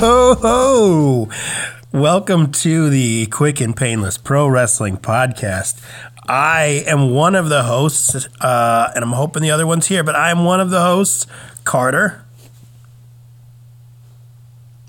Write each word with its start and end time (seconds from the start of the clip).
ho, 0.00 0.34
ho. 0.34 1.28
Welcome 1.92 2.52
to 2.52 2.88
the 2.88 3.26
Quick 3.26 3.60
and 3.60 3.76
Painless 3.76 4.16
Pro 4.16 4.48
Wrestling 4.48 4.96
Podcast. 4.96 5.78
I 6.26 6.84
am 6.86 7.10
one 7.10 7.34
of 7.34 7.50
the 7.50 7.64
hosts, 7.64 8.26
uh, 8.40 8.92
and 8.94 9.04
I'm 9.04 9.12
hoping 9.12 9.42
the 9.42 9.50
other 9.50 9.66
one's 9.66 9.88
here, 9.88 10.02
but 10.02 10.16
I'm 10.16 10.46
one 10.46 10.58
of 10.58 10.70
the 10.70 10.80
hosts, 10.80 11.26
Carter. 11.64 12.24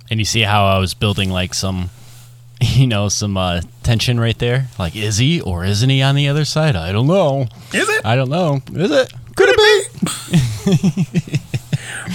And 0.10 0.18
you 0.18 0.26
see 0.26 0.44
how 0.44 0.64
I 0.64 0.78
was 0.78 0.94
building 0.94 1.30
like 1.30 1.54
some, 1.54 1.90
you 2.62 2.88
know, 2.88 3.10
some 3.10 3.36
uh, 3.36 3.60
tension 3.84 4.18
right 4.18 4.40
there. 4.40 4.68
Like, 4.80 4.96
is 4.96 5.18
he 5.18 5.42
or 5.42 5.66
isn't 5.66 5.90
he 5.90 6.02
on 6.02 6.16
the 6.16 6.30
other 6.30 6.46
side? 6.46 6.78
I 6.78 6.94
don't 6.94 7.08
know. 7.08 7.48
Is 7.74 7.90
it? 7.90 8.06
I 8.06 8.16
don't 8.16 8.30
know. 8.30 8.62
Is 8.76 8.92
it? 8.92 9.14
Could 9.36 9.50
it 9.52 11.18
be? 11.28 11.38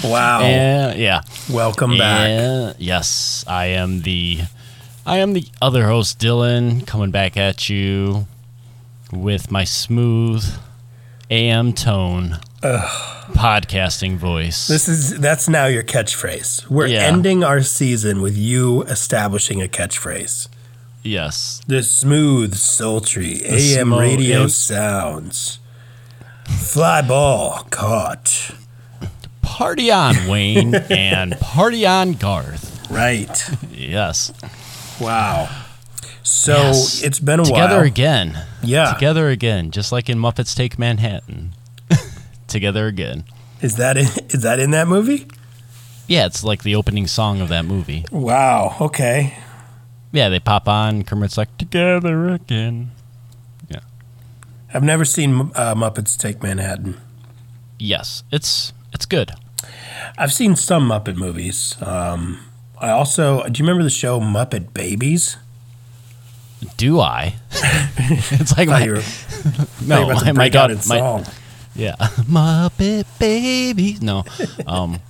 wow. 0.05 0.41
Yeah. 0.97 1.23
Welcome 1.51 1.97
back. 1.99 2.77
Yes, 2.79 3.45
I 3.47 3.67
am 3.67 4.03
the, 4.03 4.41
I 5.05 5.19
am 5.19 5.33
the 5.33 5.45
other 5.61 5.87
host, 5.87 6.19
Dylan, 6.19 6.87
coming 6.87 7.11
back 7.11 7.37
at 7.37 7.69
you 7.69 8.27
with 9.13 9.51
my 9.51 9.65
smooth 9.65 10.45
AM 11.31 11.73
tone 11.73 12.39
podcasting 13.33 14.17
voice. 14.17 14.67
This 14.69 14.89
is 14.89 15.19
that's 15.19 15.49
now 15.49 15.67
your 15.67 15.83
catchphrase. 15.83 16.69
We're 16.69 16.87
Yeah. 16.87 17.03
ending 17.03 17.43
our 17.45 17.63
season 17.63 18.21
with 18.23 18.37
you 18.37 18.83
establishing 18.85 19.63
a 19.63 19.67
catchphrase. 19.69 20.49
yes. 21.03 21.61
The 21.69 21.83
smooth, 21.85 22.55
sultry 22.57 23.43
AM 23.45 23.89
smo- 23.91 24.01
radio 24.01 24.47
sounds. 24.49 25.59
Fly 26.45 27.03
ball 27.03 27.67
caught. 27.71 28.51
Party 29.47 29.91
on, 29.93 30.27
Wayne, 30.29 30.75
and 30.91 31.39
party 31.41 31.87
on, 31.87 32.13
Garth. 32.15 32.91
Right. 32.91 33.31
Yes. 33.71 34.33
Wow. 35.01 35.49
So 36.23 36.53
Yes. 36.57 37.03
it's 37.03 37.21
been 37.21 37.41
a 37.41 37.45
Together 37.45 37.77
while. 37.77 37.85
Together 37.85 37.85
again. 37.85 38.47
Yeah. 38.63 38.93
Together 38.93 39.29
again, 39.29 39.71
just 39.71 39.93
like 39.93 40.09
in 40.11 40.19
Muppets 40.19 40.55
Take 40.55 40.79
Manhattan. 40.79 41.53
Together 42.49 42.87
again. 42.87 43.25
Is 43.63 43.77
that 43.77 43.97
in, 43.97 44.07
is 44.29 44.43
that 44.43 44.59
in 44.59 44.73
that 44.73 44.89
movie? 44.89 45.27
Yeah, 46.09 46.27
it's 46.27 46.45
like 46.45 46.63
the 46.63 46.75
opening 46.75 47.07
song 47.07 47.41
of 47.41 47.49
that 47.49 47.65
movie. 47.65 48.05
Wow. 48.11 48.77
Okay. 48.81 49.39
Yeah, 50.13 50.29
they 50.29 50.41
pop 50.41 50.69
on. 50.69 51.03
Kermit's 51.05 51.37
like, 51.39 51.57
"Together 51.59 52.29
again." 52.31 52.91
Yeah. 53.69 53.81
I've 54.75 54.83
never 54.85 55.05
seen 55.05 55.51
uh, 55.55 55.75
Muppets 55.75 56.17
Take 56.17 56.43
Manhattan. 56.43 57.01
Yes, 57.79 58.23
it's 58.31 58.73
it's 58.97 59.07
good. 59.07 59.33
I've 60.17 60.33
seen 60.33 60.57
some 60.57 60.89
Muppet 60.89 61.17
movies. 61.17 61.77
Um, 61.83 62.41
I 62.81 62.91
also 62.91 63.47
do 63.47 63.59
you 63.61 63.65
remember 63.65 63.85
the 63.85 63.91
show 63.91 64.19
Muppet 64.19 64.73
Babies? 64.73 65.37
Do 66.79 67.01
I? 67.01 67.35
it's 67.53 68.57
like 68.57 68.69
my 68.69 68.89
were, 68.89 69.03
no, 69.85 70.01
you 70.01 70.07
were 70.07 70.13
about 70.13 70.21
to 70.21 70.25
my, 70.27 70.33
my 70.33 70.49
daughter, 70.49 70.75
my, 70.87 70.99
song. 70.99 71.27
yeah, 71.75 71.95
Muppet 72.01 73.05
Baby. 73.19 73.99
No, 74.01 74.25
um, 74.67 75.01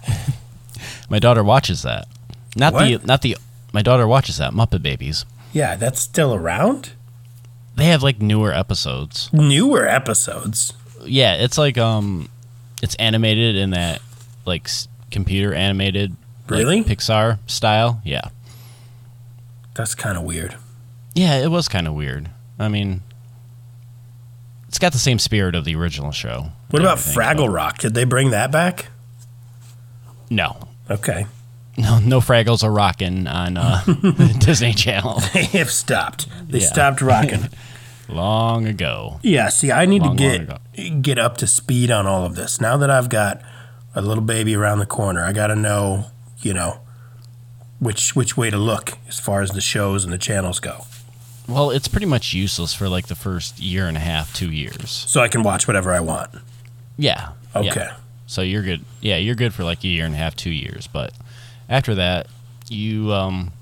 my 1.08 1.20
daughter 1.20 1.44
watches 1.44 1.82
that. 1.82 2.08
Not 2.56 2.72
the 2.72 3.00
not 3.04 3.22
the. 3.22 3.36
My 3.72 3.82
daughter 3.82 4.08
watches 4.08 4.38
that 4.38 4.52
Muppet 4.52 4.82
Babies. 4.82 5.24
Yeah, 5.52 5.76
that's 5.76 6.00
still 6.00 6.34
around. 6.34 6.90
They 7.76 7.84
have 7.84 8.02
like 8.02 8.20
newer 8.20 8.52
episodes. 8.52 9.30
Newer 9.32 9.86
episodes. 9.86 10.72
Yeah, 11.04 11.34
it's 11.34 11.56
like 11.56 11.78
um, 11.78 12.28
it's 12.82 12.94
animated 12.96 13.56
in 13.56 13.70
that 13.70 14.00
like 14.44 14.64
s- 14.66 14.88
computer 15.10 15.54
animated, 15.54 16.10
like, 16.48 16.58
Really? 16.60 16.84
Pixar 16.84 17.38
style. 17.46 18.00
Yeah, 18.04 18.22
That's 19.74 19.94
kind 19.94 20.16
of 20.16 20.24
weird. 20.24 20.56
yeah, 21.14 21.36
it 21.38 21.48
was 21.50 21.68
kind 21.68 21.86
of 21.88 21.94
weird. 21.94 22.30
I 22.58 22.68
mean, 22.68 23.02
it's 24.68 24.78
got 24.78 24.92
the 24.92 24.98
same 24.98 25.18
spirit 25.18 25.54
of 25.54 25.64
the 25.64 25.74
original 25.76 26.12
show. 26.12 26.52
What 26.70 26.82
about 26.82 26.98
Fraggle 26.98 27.52
Rock? 27.52 27.78
Did 27.78 27.94
they 27.94 28.04
bring 28.04 28.30
that 28.30 28.50
back? 28.50 28.86
No, 30.30 30.68
Okay. 30.90 31.26
no, 31.78 31.98
no 31.98 32.20
Fraggles 32.20 32.64
are 32.64 32.70
rocking 32.72 33.26
on 33.26 33.56
uh, 33.56 33.82
Disney 34.38 34.72
Channel 34.72 35.20
They 35.34 35.44
have 35.44 35.70
stopped. 35.70 36.26
They 36.48 36.60
Yeah. 36.60 36.66
stopped 36.66 37.00
rocking. 37.02 37.48
Long 38.08 38.66
ago. 38.66 39.20
yeah, 39.22 39.48
see, 39.48 39.72
I 39.72 39.86
need 39.86 40.02
Long, 40.02 40.16
to 40.16 40.58
get 40.76 41.02
get 41.02 41.18
up 41.18 41.36
to 41.38 41.46
speed 41.46 41.90
on 41.90 42.06
all 42.06 42.24
of 42.24 42.34
this. 42.34 42.60
Now 42.60 42.76
that 42.76 42.90
I've 42.90 43.08
got 43.08 43.42
a 43.94 44.02
little 44.02 44.24
baby 44.24 44.54
around 44.54 44.78
the 44.78 44.86
corner, 44.86 45.24
I 45.24 45.32
got 45.32 45.48
to 45.48 45.56
know, 45.56 46.06
you 46.40 46.52
know, 46.54 46.80
which 47.78 48.14
which 48.14 48.36
way 48.36 48.50
to 48.50 48.58
look 48.58 48.98
as 49.08 49.18
far 49.18 49.42
as 49.42 49.50
the 49.52 49.60
shows 49.60 50.04
and 50.04 50.12
the 50.12 50.18
channels 50.18 50.60
go. 50.60 50.84
Well, 51.48 51.70
it's 51.70 51.86
pretty 51.88 52.06
much 52.06 52.34
useless 52.34 52.74
for 52.74 52.88
like 52.88 53.06
the 53.06 53.14
first 53.14 53.60
year 53.60 53.86
and 53.86 53.96
a 53.96 54.00
half, 54.00 54.34
two 54.34 54.50
years. 54.50 54.90
So 54.90 55.20
I 55.20 55.28
can 55.28 55.42
watch 55.44 55.68
whatever 55.68 55.92
I 55.92 56.00
want. 56.00 56.30
Yeah. 56.98 57.32
yeah. 57.54 57.60
Okay. 57.60 57.88
So 58.26 58.42
you're 58.42 58.62
good. 58.62 58.84
Yeah, 59.00 59.16
you're 59.18 59.36
good 59.36 59.54
for 59.54 59.62
like 59.62 59.84
a 59.84 59.88
year 59.88 60.04
and 60.04 60.14
a 60.14 60.18
half, 60.18 60.34
two 60.34 60.50
years. 60.50 60.88
But 60.88 61.12
after 61.68 61.94
that, 61.94 62.26
you 62.68 63.12
um, 63.12 63.52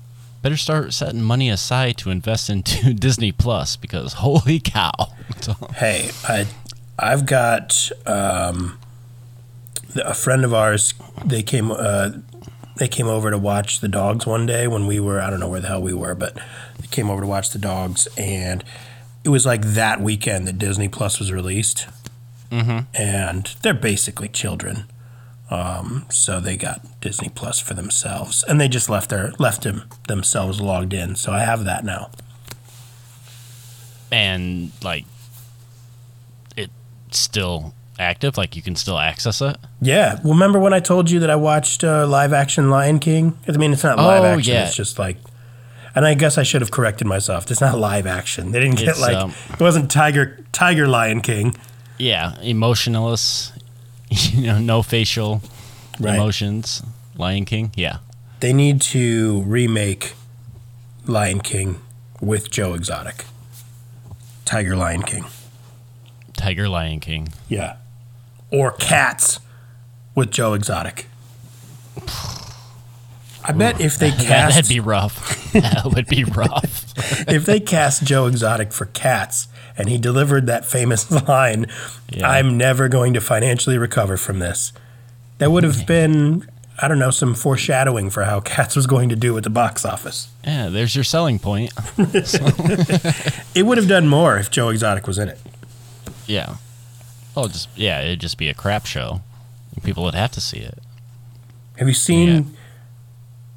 better 0.45 0.55
start 0.55 0.93
setting 0.93 1.23
money 1.23 1.49
aside 1.49 1.97
to 1.97 2.11
invest 2.11 2.51
into 2.51 2.93
Disney 2.93 3.31
Plus 3.31 3.75
because 3.75 4.13
holy 4.13 4.59
cow! 4.59 4.91
Hey, 5.75 6.11
I 6.23 6.45
I've 6.99 7.25
got 7.25 7.91
um, 8.05 8.77
a 9.95 10.13
friend 10.13 10.45
of 10.45 10.53
ours. 10.53 10.93
They 11.25 11.41
came 11.41 11.71
uh, 11.71 12.11
they 12.77 12.87
came 12.87 13.07
over 13.07 13.31
to 13.31 13.39
watch 13.39 13.79
the 13.79 13.87
dogs 13.87 14.27
one 14.27 14.45
day 14.45 14.67
when 14.67 14.85
we 14.85 14.99
were 14.99 15.19
I 15.19 15.31
don't 15.31 15.39
know 15.39 15.49
where 15.49 15.61
the 15.61 15.67
hell 15.67 15.81
we 15.81 15.95
were, 15.95 16.13
but 16.13 16.35
they 16.79 16.87
came 16.91 17.09
over 17.09 17.21
to 17.21 17.27
watch 17.27 17.49
the 17.49 17.57
dogs, 17.57 18.07
and 18.15 18.63
it 19.23 19.29
was 19.29 19.47
like 19.47 19.63
that 19.63 19.99
weekend 19.99 20.47
that 20.47 20.59
Disney 20.59 20.87
Plus 20.87 21.19
was 21.19 21.31
released, 21.31 21.87
mm-hmm. 22.51 22.85
and 22.93 23.55
they're 23.63 23.73
basically 23.73 24.27
children. 24.27 24.85
Um, 25.49 26.05
so 26.09 26.39
they 26.39 26.57
got 26.57 26.81
Disney 27.01 27.29
Plus 27.29 27.59
for 27.59 27.73
themselves, 27.75 28.43
and 28.47 28.59
they 28.59 28.67
just 28.67 28.89
left 28.89 29.09
their 29.11 29.31
left 29.37 29.61
them 29.63 29.83
themselves 30.07 30.59
logged 30.59 30.93
in. 30.93 31.15
So 31.15 31.31
I 31.31 31.39
have 31.41 31.65
that 31.65 31.85
now. 31.85 32.09
and 34.11 34.71
like, 34.83 35.05
it's 36.57 36.71
still 37.11 37.73
active. 37.99 38.37
Like 38.37 38.55
you 38.55 38.61
can 38.61 38.75
still 38.75 38.97
access 38.97 39.41
it. 39.41 39.57
Yeah. 39.81 40.19
Well, 40.23 40.33
remember 40.33 40.59
when 40.59 40.73
I 40.73 40.79
told 40.79 41.09
you 41.11 41.19
that 41.19 41.29
I 41.29 41.35
watched 41.35 41.83
uh, 41.83 42.07
live 42.07 42.33
action 42.33 42.69
Lion 42.69 42.99
King? 42.99 43.37
I 43.47 43.51
mean, 43.53 43.73
it's 43.73 43.83
not 43.83 43.97
live 43.97 44.23
Oh, 44.23 44.37
action. 44.37 44.53
yeah. 44.53 44.65
It's 44.65 44.75
just 44.75 44.97
like, 44.99 45.17
and 45.93 46.05
I 46.05 46.13
guess 46.13 46.37
I 46.37 46.43
should 46.43 46.61
have 46.61 46.71
corrected 46.71 47.07
myself. 47.07 47.49
It's 47.51 47.61
not 47.61 47.77
live 47.77 48.05
action. 48.07 48.51
They 48.51 48.59
didn't 48.59 48.77
get 48.77 48.89
It's, 48.89 49.01
like 49.01 49.15
um, 49.15 49.33
it 49.53 49.59
wasn't 49.59 49.89
Tiger 49.91 50.43
Tiger 50.51 50.87
Lion 50.87 51.21
King. 51.21 51.55
Yeah, 51.97 52.37
emotionless. 52.41 53.53
You 54.33 54.41
know, 54.47 54.59
no 54.59 54.81
facial 54.81 55.41
Right. 55.99 56.15
emotions. 56.15 56.81
Lion 57.17 57.45
King. 57.45 57.71
Yeah. 57.75 57.97
They 58.41 58.51
need 58.53 58.81
to 58.81 59.41
remake 59.43 60.13
Lion 61.05 61.39
King 61.39 61.81
with 62.21 62.51
Joe 62.51 62.73
Exotic. 62.73 63.25
Tiger 64.43 64.75
Lion 64.75 65.03
King. 65.03 65.25
Tiger 66.35 66.67
Lion 66.67 66.99
King. 66.99 67.29
Yeah. 67.47 67.77
Or 68.51 68.71
Cats 68.73 69.39
with 70.13 70.31
Joe 70.31 70.53
Exotic. 70.53 71.07
I 73.43 73.51
bet 73.53 73.79
if 73.79 73.97
they 73.97 74.09
That, 74.11 74.19
cast 74.25 74.55
that'd 74.55 74.69
be 74.69 74.79
rough. 74.79 75.51
that 75.53 75.85
would 75.85 76.07
be 76.07 76.23
rough. 76.23 76.93
if 77.29 77.45
they 77.45 77.59
cast 77.59 78.03
Joe 78.03 78.25
Exotic 78.27 78.73
for 78.73 78.85
Cats 78.87 79.47
and 79.77 79.89
he 79.89 79.97
delivered 79.97 80.47
that 80.47 80.65
famous 80.65 81.09
line, 81.27 81.67
Yeah. 82.09 82.29
I'm 82.29 82.57
never 82.57 82.87
going 82.87 83.13
to 83.13 83.21
financially 83.21 83.77
recover 83.77 84.17
from 84.17 84.39
this, 84.39 84.71
that 85.37 85.51
would 85.51 85.63
have 85.63 85.85
been, 85.85 86.47
I 86.81 86.87
don't 86.87 86.99
know, 86.99 87.11
some 87.11 87.33
foreshadowing 87.35 88.09
for 88.09 88.23
how 88.23 88.39
Cats 88.39 88.75
was 88.75 88.87
going 88.87 89.09
to 89.09 89.15
do 89.15 89.35
at 89.37 89.43
the 89.43 89.49
box 89.49 89.83
office. 89.85 90.29
Yeah, 90.45 90.69
there's 90.69 90.95
your 90.95 91.03
selling 91.03 91.39
point. 91.39 91.73
It 93.55 93.65
would 93.65 93.77
have 93.77 93.87
done 93.87 94.07
more 94.07 94.37
if 94.37 94.51
Joe 94.51 94.69
Exotic 94.69 95.07
was 95.07 95.17
in 95.17 95.29
it. 95.29 95.39
Yeah. 96.27 96.55
Oh, 97.37 97.47
just 97.47 97.69
yeah, 97.75 98.01
it'd 98.01 98.19
just 98.19 98.37
be 98.37 98.49
a 98.49 98.53
crap 98.53 98.85
show. 98.85 99.21
People 99.83 100.03
would 100.03 100.15
have 100.15 100.31
to 100.31 100.41
see 100.41 100.57
it. 100.59 100.79
Have 101.77 101.87
you 101.87 101.93
seen? 101.93 102.55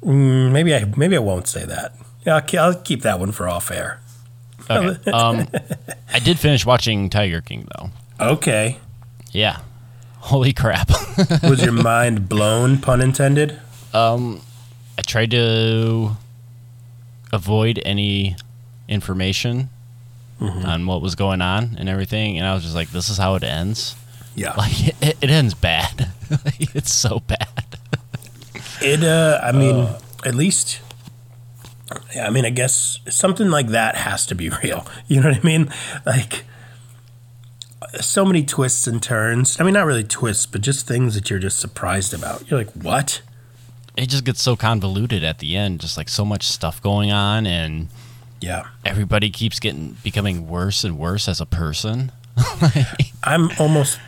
Mm, 0.03 0.51
maybe 0.51 0.73
I 0.75 0.85
maybe 0.95 1.15
I 1.15 1.19
won't 1.19 1.47
say 1.47 1.65
that. 1.65 1.95
Yeah, 2.25 2.35
I'll, 2.35 2.59
I'll 2.59 2.75
keep 2.75 3.01
that 3.01 3.19
one 3.19 3.31
for 3.31 3.47
off 3.49 3.71
air. 3.71 3.99
Okay. 4.69 5.11
um, 5.11 5.47
I 6.13 6.19
did 6.19 6.39
finish 6.39 6.65
watching 6.65 7.09
Tiger 7.09 7.41
King 7.41 7.67
though. 7.77 7.89
Okay. 8.19 8.77
Yeah. 9.31 9.59
Holy 10.19 10.53
crap. 10.53 10.89
Was 11.43 11.63
your 11.63 11.71
mind 11.71 12.27
blown? 12.29 12.77
Pun 12.79 13.01
intended. 13.01 13.59
um, 13.93 14.41
I 14.97 15.01
tried 15.01 15.31
to 15.31 16.11
avoid 17.31 17.81
any 17.85 18.35
information 18.87 19.69
on 20.41 20.85
what 20.85 21.01
was 21.01 21.15
going 21.15 21.41
on 21.41 21.75
and 21.79 21.89
everything, 21.89 22.37
and 22.37 22.47
I 22.47 22.53
was 22.53 22.63
just 22.63 22.75
like, 22.75 22.89
"This 22.91 23.09
is 23.09 23.17
how 23.17 23.35
it 23.35 23.43
ends." 23.43 23.95
Yeah. 24.35 24.53
Like 24.53 24.87
it, 25.01 25.17
it 25.21 25.29
ends 25.29 25.53
bad. 25.53 26.09
Like, 26.29 26.75
it's 26.75 26.93
so 26.93 27.19
bad. 27.21 27.77
It. 28.81 29.03
Uh, 29.03 29.39
I 29.43 29.51
mean, 29.51 29.87
at 30.25 30.35
least 30.35 30.79
yeah, 32.15 32.27
I 32.27 32.29
mean, 32.29 32.45
I 32.45 32.49
guess 32.49 32.99
something 33.09 33.49
like 33.49 33.67
that 33.69 33.95
has 33.95 34.25
to 34.27 34.35
be 34.35 34.49
real. 34.63 34.85
You 35.07 35.21
know 35.21 35.29
what 35.29 35.37
I 35.39 35.43
mean? 35.43 35.71
Like 36.05 36.43
so 38.01 38.25
many 38.25 38.43
twists 38.43 38.87
and 38.87 39.01
turns. 39.01 39.59
I 39.59 39.63
mean, 39.63 39.73
not 39.73 39.85
really 39.85 40.03
twists, 40.03 40.45
but 40.45 40.61
just 40.61 40.87
things 40.87 41.15
that 41.15 41.29
you're 41.29 41.39
just 41.39 41.59
surprised 41.59 42.13
about. 42.13 42.49
You're 42.49 42.59
like, 42.59 42.71
"What?" 42.73 43.21
It 43.97 44.09
just 44.09 44.23
gets 44.23 44.41
so 44.41 44.55
convoluted 44.55 45.23
at 45.23 45.39
the 45.39 45.57
end, 45.57 45.79
just 45.81 45.97
like 45.97 46.09
so 46.09 46.23
much 46.23 46.43
stuff 46.43 46.81
going 46.81 47.11
on 47.11 47.45
and 47.47 47.89
Yeah. 48.39 48.67
everybody 48.85 49.29
keeps 49.29 49.59
getting 49.59 49.97
becoming 50.03 50.47
worse 50.47 50.83
and 50.83 50.97
worse 50.97 51.27
as 51.27 51.41
a 51.41 51.45
person. 51.45 52.11
I'm 53.23 53.49
almost 53.59 53.99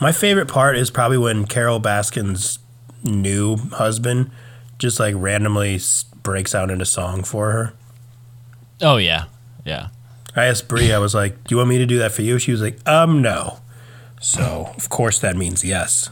my 0.00 0.10
favorite 0.12 0.48
part 0.48 0.76
is 0.76 0.90
probably 0.90 1.18
when 1.18 1.46
Carole 1.46 1.80
Baskin's 1.80 2.58
new 3.04 3.56
husband 3.56 4.30
just 4.78 5.00
like 5.00 5.14
randomly 5.16 5.80
breaks 6.22 6.54
out 6.54 6.70
into 6.70 6.84
song 6.84 7.22
for 7.22 7.50
her. 7.52 7.74
Oh 8.80 8.96
yeah. 8.96 9.24
Yeah. 9.64 9.88
I 10.36 10.44
asked 10.44 10.68
Brie, 10.68 10.92
I 10.92 10.98
was 10.98 11.14
like, 11.14 11.44
"Do 11.44 11.54
you 11.54 11.56
want 11.56 11.68
me 11.68 11.78
to 11.78 11.86
do 11.86 11.98
that 11.98 12.12
for 12.12 12.22
you?" 12.22 12.38
She 12.38 12.52
was 12.52 12.62
like, 12.62 12.78
"Um, 12.88 13.22
no." 13.22 13.58
So 14.20 14.72
of 14.76 14.88
course 14.88 15.18
that 15.20 15.36
means 15.36 15.64
yes. 15.64 16.10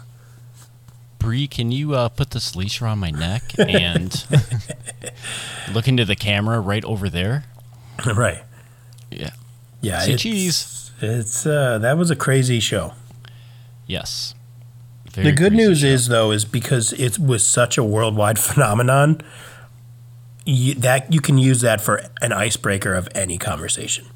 Bree, 1.19 1.49
can 1.49 1.73
you 1.73 1.95
uh, 1.95 2.09
put 2.09 2.31
this 2.31 2.55
leash 2.55 2.81
around 2.81 2.99
my 3.01 3.11
neck 3.11 3.43
and 3.59 4.25
look 5.73 5.89
into 5.89 6.05
the 6.05 6.15
camera 6.15 6.61
right 6.61 6.85
over 6.85 7.09
there? 7.09 7.45
right. 8.07 8.45
Yeah. 9.11 9.31
Yeah. 9.81 10.01
Say 10.01 10.13
it's, 10.13 10.23
cheese. 10.23 10.93
It's 11.01 11.45
uh, 11.45 11.79
that 11.79 11.99
was 11.99 12.11
a 12.11 12.17
crazy 12.17 12.61
show. 12.61 12.93
Yes. 13.87 14.36
The 15.25 15.33
good 15.33 15.53
news 15.53 15.81
show. 15.81 15.87
is 15.87 16.09
though 16.09 16.31
is 16.31 16.45
because 16.45 16.93
it 16.93 17.19
was 17.19 17.47
such 17.47 17.77
a 17.79 17.85
worldwide 17.85 18.39
phenomenon. 18.49 19.21
You, 20.45 20.75
that 20.75 21.13
you 21.13 21.21
can 21.21 21.39
use 21.39 21.61
that 21.63 21.81
for 21.81 22.03
an 22.23 22.33
icebreaker 22.33 22.95
of 22.95 23.09
any 23.15 23.37
conversation. 23.37 24.07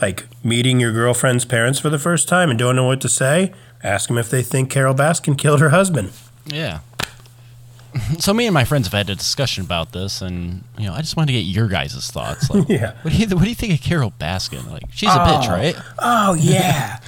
Like 0.00 0.26
meeting 0.44 0.80
your 0.80 0.92
girlfriend's 0.92 1.44
parents 1.44 1.78
for 1.78 1.88
the 1.90 1.98
first 1.98 2.28
time 2.28 2.50
and 2.50 2.58
don't 2.58 2.76
know 2.76 2.84
what 2.86 3.00
to 3.02 3.08
say. 3.08 3.52
Ask 3.82 4.08
them 4.08 4.18
if 4.18 4.30
they 4.30 4.42
think 4.42 4.70
Carole 4.70 4.94
Baskin 4.94 5.36
killed 5.36 5.60
her 5.60 5.70
husband. 5.70 6.12
Yeah. 6.46 6.80
So 8.20 8.32
me 8.32 8.46
and 8.46 8.54
my 8.54 8.64
friends 8.64 8.86
have 8.86 8.94
had 8.94 9.10
a 9.10 9.14
discussion 9.14 9.64
about 9.66 9.92
this, 9.92 10.22
and 10.22 10.64
you 10.78 10.86
know, 10.86 10.94
I 10.94 11.02
just 11.02 11.14
wanted 11.14 11.26
to 11.26 11.32
get 11.34 11.40
your 11.44 11.68
guys' 11.68 12.10
thoughts. 12.10 12.48
Like, 12.54 12.66
Yeah. 12.66 12.94
what 13.02 13.12
do 13.12 13.18
you 13.18 13.26
what 13.36 13.42
do 13.42 13.48
you 13.50 13.54
think 13.54 13.74
of 13.74 13.82
Carole 13.82 14.14
Baskin? 14.18 14.66
Like, 14.70 14.84
she's 14.94 15.10
a 15.10 15.18
bitch, 15.18 15.46
Oh. 15.46 15.50
right? 15.52 15.76
Oh 15.98 16.32
yeah, 16.32 17.00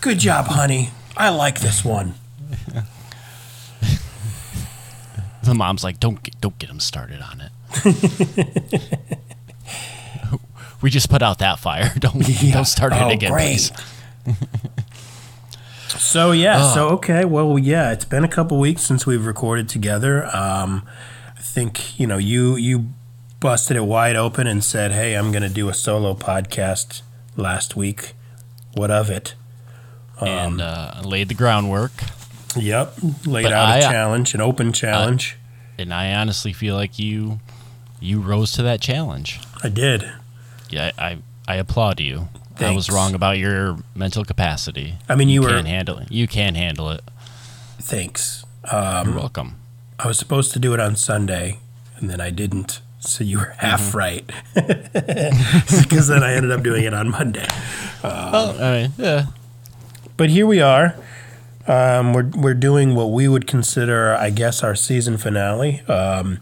good 0.00 0.20
job, 0.20 0.46
honey. 0.46 0.90
I 1.20 1.28
like 1.30 1.60
this 1.60 1.84
one. 1.84 2.14
The 5.42 5.54
mom's 5.54 5.82
like, 5.82 5.98
don't 5.98 6.22
get, 6.22 6.38
don't 6.42 6.58
get 6.58 6.68
him 6.68 6.80
started 6.80 7.22
on 7.22 7.40
it. 7.40 7.50
we 10.82 10.90
just 10.90 11.08
put 11.08 11.22
out 11.22 11.38
that 11.38 11.58
fire. 11.58 11.90
Don't 11.98 12.20
don't 12.52 12.66
start 12.66 12.92
it 12.92 13.00
Oh, 13.00 13.08
again, 13.08 13.32
great. 13.32 13.72
please. 14.26 14.36
So 15.88 16.32
yeah, 16.32 16.58
Oh. 16.60 16.74
so 16.74 16.88
okay, 16.90 17.24
well 17.24 17.58
yeah, 17.58 17.90
it's 17.90 18.04
been 18.04 18.22
a 18.22 18.28
couple 18.28 18.58
weeks 18.60 18.82
since 18.82 19.06
we've 19.06 19.24
recorded 19.24 19.66
together. 19.68 20.24
Um, 20.36 20.86
I 21.36 21.40
think 21.40 21.98
you 21.98 22.06
know 22.06 22.18
you 22.18 22.56
you 22.56 22.90
busted 23.40 23.78
it 23.78 23.84
wide 23.84 24.16
open 24.16 24.46
and 24.46 24.62
said, 24.62 24.92
"Hey, 24.92 25.14
I'm 25.14 25.32
going 25.32 25.42
to 25.42 25.48
do 25.48 25.70
a 25.70 25.74
solo 25.74 26.14
podcast." 26.14 27.00
Last 27.36 27.76
week, 27.76 28.12
what 28.74 28.90
of 28.90 29.08
it? 29.08 29.34
Um, 30.20 30.28
and 30.28 30.60
uh, 30.60 31.00
laid 31.04 31.28
the 31.28 31.34
groundwork. 31.34 31.92
Yep, 32.56 32.94
laid 33.26 33.44
But 33.44 33.52
out 33.52 33.68
a 33.68 33.72
I- 33.74 33.78
uh, 33.78 33.90
challenge, 33.90 34.34
an 34.34 34.40
open 34.40 34.72
challenge. 34.72 35.36
And 35.78 35.94
I 35.94 36.12
honestly 36.14 36.52
feel 36.52 36.74
like 36.74 36.98
you 36.98 37.40
you 38.00 38.20
rose 38.20 38.52
to 38.52 38.62
that 38.62 38.80
challenge. 38.80 39.40
I 39.62 39.68
did. 39.68 40.10
Yeah, 40.68 40.90
I 40.98 41.18
I 41.48 41.56
applaud 41.56 42.00
you. 42.00 42.28
I 42.58 42.72
was 42.74 42.90
wrong 42.90 43.14
about 43.14 43.38
your 43.38 43.78
mental 43.94 44.22
capacity. 44.24 44.96
I 45.08 45.14
mean, 45.14 45.30
you 45.30 45.40
were- 45.40 45.48
can't 45.48 45.66
handle 45.66 45.96
it. 45.98 46.12
You 46.12 46.28
can 46.28 46.54
handle 46.54 46.90
it. 46.90 47.00
Thanks. 47.80 48.44
You're 48.70 49.14
welcome. 49.14 49.56
I 49.98 50.06
was 50.06 50.18
supposed 50.18 50.52
to 50.52 50.58
do 50.58 50.74
it 50.74 50.80
on 50.80 50.96
Sunday, 50.96 51.58
and 51.96 52.10
then 52.10 52.20
I 52.20 52.28
didn't. 52.30 52.80
So 52.98 53.24
you 53.24 53.38
were 53.38 53.54
half 53.58 53.80
Mm-hmm. 53.80 53.96
right, 53.96 54.26
because 55.82 56.08
then 56.08 56.22
I 56.22 56.34
ended 56.34 56.50
up 56.52 56.62
doing 56.62 56.84
it 56.84 56.92
on 56.92 57.08
Monday. 57.08 57.46
well, 58.02 58.60
I 58.62 58.82
mean, 58.82 58.92
yeah. 58.98 59.26
But 60.20 60.28
here 60.28 60.46
we 60.46 60.60
are. 60.60 60.96
Um, 61.66 62.12
we're 62.12 62.28
we're 62.36 62.52
doing 62.52 62.94
what 62.94 63.10
we 63.10 63.26
would 63.26 63.46
consider, 63.46 64.14
I 64.14 64.28
guess, 64.28 64.62
our 64.62 64.74
season 64.74 65.16
finale. 65.16 65.80
Um, 65.88 66.40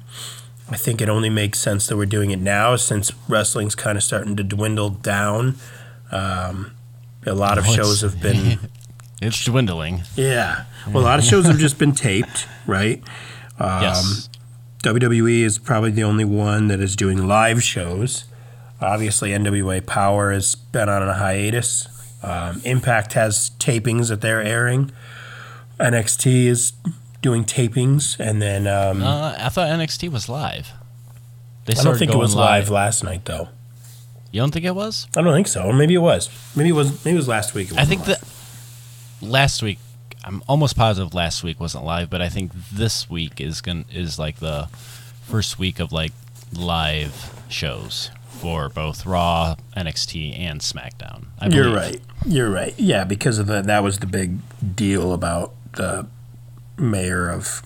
I 0.68 0.76
think 0.76 1.00
it 1.00 1.08
only 1.08 1.30
makes 1.30 1.60
sense 1.60 1.86
that 1.86 1.96
we're 1.96 2.06
doing 2.06 2.32
it 2.32 2.40
now, 2.40 2.74
since 2.74 3.12
wrestling's 3.28 3.76
kind 3.76 3.96
of 3.96 4.02
starting 4.02 4.34
to 4.34 4.42
dwindle 4.42 4.90
down. 4.90 5.58
Um, 6.10 6.72
a 7.24 7.34
lot 7.34 7.56
of 7.56 7.68
Oh, 7.68 7.72
shows 7.72 8.00
have 8.00 8.20
been, 8.26 8.58
It's 9.22 9.44
dwindling. 9.44 10.02
yeah. 10.16 10.64
Well, 10.88 11.04
a 11.04 11.06
lot 11.06 11.20
of 11.20 11.24
shows 11.24 11.46
have 11.46 11.58
just 11.58 11.78
been 11.78 11.92
taped, 11.92 12.48
right? 12.66 13.00
Um, 13.60 13.82
yes. 13.82 14.28
WWE 14.82 15.42
is 15.42 15.56
probably 15.56 15.92
the 15.92 16.02
only 16.02 16.24
one 16.24 16.66
that 16.66 16.80
is 16.80 16.96
doing 16.96 17.28
live 17.28 17.62
shows. 17.62 18.24
Obviously, 18.80 19.30
NWA 19.30 19.86
Power 19.86 20.32
has 20.32 20.56
been 20.56 20.88
on 20.88 21.08
a 21.08 21.14
hiatus. 21.14 21.86
Um, 22.22 22.60
Impact 22.64 23.12
has 23.12 23.50
tapings 23.58 24.08
that 24.08 24.20
they're 24.20 24.42
airing. 24.42 24.90
NXT 25.78 26.46
is 26.46 26.72
doing 27.22 27.44
tapings, 27.44 28.18
and 28.18 28.42
then 28.42 28.66
um, 28.66 29.02
Uh, 29.02 29.36
I 29.38 29.48
thought 29.48 29.68
NXT 29.68 30.10
was 30.10 30.28
live. 30.28 30.72
They 31.66 31.74
I 31.78 31.82
don't 31.82 31.98
think 31.98 32.12
it 32.12 32.16
was 32.16 32.34
live 32.34 32.70
last 32.70 33.04
night, 33.04 33.24
though. 33.24 33.48
You 34.32 34.40
don't 34.40 34.50
think 34.52 34.64
it 34.64 34.74
was? 34.74 35.06
I 35.16 35.22
don't 35.22 35.34
think 35.34 35.48
so. 35.48 35.62
Or 35.64 35.72
maybe 35.72 35.94
it 35.94 35.98
was. 35.98 36.28
Maybe 36.56 36.70
it 36.70 36.72
was. 36.72 37.04
Maybe 37.04 37.14
it 37.14 37.18
was 37.18 37.28
last 37.28 37.54
week. 37.54 37.70
it 37.70 37.78
I 37.78 37.84
think 37.84 38.04
that 38.06 38.22
last 39.20 39.62
week. 39.62 39.78
I'm 40.24 40.42
almost 40.46 40.76
positive 40.76 41.14
last 41.14 41.42
week 41.42 41.58
wasn't 41.60 41.84
live, 41.84 42.10
but 42.10 42.20
I 42.20 42.28
think 42.28 42.52
this 42.72 43.08
week 43.08 43.40
is 43.40 43.60
going 43.62 43.86
is 43.90 44.18
like 44.18 44.40
the 44.40 44.68
first 45.22 45.58
week 45.58 45.78
of 45.78 45.92
like 45.92 46.12
live 46.52 47.32
shows 47.48 48.10
for 48.40 48.68
both 48.68 49.04
Raw, 49.06 49.56
NXT, 49.76 50.38
and 50.38 50.60
SmackDown. 50.60 51.26
You're 51.50 51.74
right. 51.74 52.00
You're 52.26 52.50
right. 52.50 52.74
Yeah, 52.78 53.04
because 53.04 53.38
of 53.38 53.46
the 53.46 53.62
that 53.62 53.82
was 53.82 53.98
the 53.98 54.06
big 54.06 54.38
deal 54.76 55.12
about 55.12 55.52
the 55.72 56.06
mayor 56.76 57.28
of 57.30 57.62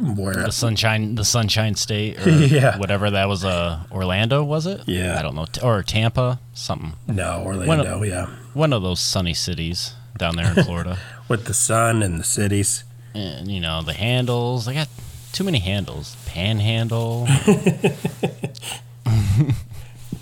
where 0.00 0.34
The 0.34 0.52
Sunshine, 0.52 1.16
the 1.16 1.24
Sunshine 1.24 1.74
State, 1.74 2.24
or 2.24 2.30
Yeah. 2.30 2.78
whatever 2.78 3.10
that 3.10 3.28
was. 3.28 3.44
Uh, 3.44 3.80
Orlando 3.90 4.44
was 4.44 4.66
it? 4.66 4.82
Yeah. 4.86 5.18
I 5.18 5.22
don't 5.22 5.34
know, 5.34 5.46
or 5.62 5.82
Tampa, 5.82 6.38
something. 6.54 6.92
no 7.08 7.42
Orlando. 7.44 8.02
yeah. 8.02 8.26
One 8.54 8.72
of 8.72 8.82
those 8.82 9.00
sunny 9.00 9.34
cities 9.34 9.94
down 10.16 10.36
there 10.36 10.52
in 10.56 10.64
Florida. 10.64 10.98
with 11.28 11.46
the 11.46 11.54
sun 11.54 12.02
and 12.02 12.18
the 12.20 12.24
cities. 12.24 12.84
and 13.14 13.50
you 13.50 13.60
know 13.60 13.82
the 13.82 13.92
handles. 13.92 14.68
I 14.68 14.74
got 14.74 14.88
too 15.32 15.44
many 15.44 15.58
handles. 15.58 16.16
Panhandle. 16.26 17.26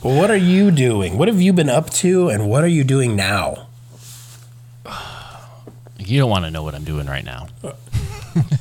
Well, 0.03 0.17
what 0.17 0.31
are 0.31 0.37
you 0.37 0.71
doing? 0.71 1.19
What 1.19 1.27
have 1.27 1.41
you 1.41 1.53
been 1.53 1.69
up 1.71 1.91
to, 1.95 2.29
and 2.29 2.49
what 2.49 2.63
are 2.63 2.69
you 2.69 2.85
doing 2.85 3.17
now? 3.17 3.67
you 5.99 6.21
don't 6.21 6.31
want 6.31 6.45
to 6.45 6.51
know 6.53 6.63
what 6.63 6.77
I'm 6.77 6.85
doing 6.85 7.07
right 7.07 7.25
now. 7.25 7.49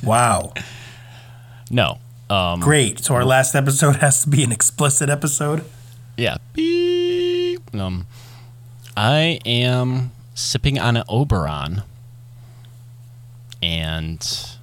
Wow, 0.02 0.54
No. 1.70 1.98
Um. 2.30 2.60
great! 2.60 2.98
So 3.04 3.14
our 3.14 3.24
last 3.26 3.54
episode 3.54 3.96
has 3.96 4.22
to 4.22 4.28
be 4.30 4.42
an 4.42 4.50
explicit 4.50 5.10
episode. 5.10 5.64
Yeah. 6.16 6.38
Beep. 6.54 7.60
Um. 7.74 8.06
I 8.96 9.38
am 9.44 10.10
sipping 10.34 10.78
on 10.78 10.96
an 10.96 11.04
Oberon, 11.08 11.82
and 13.62 14.55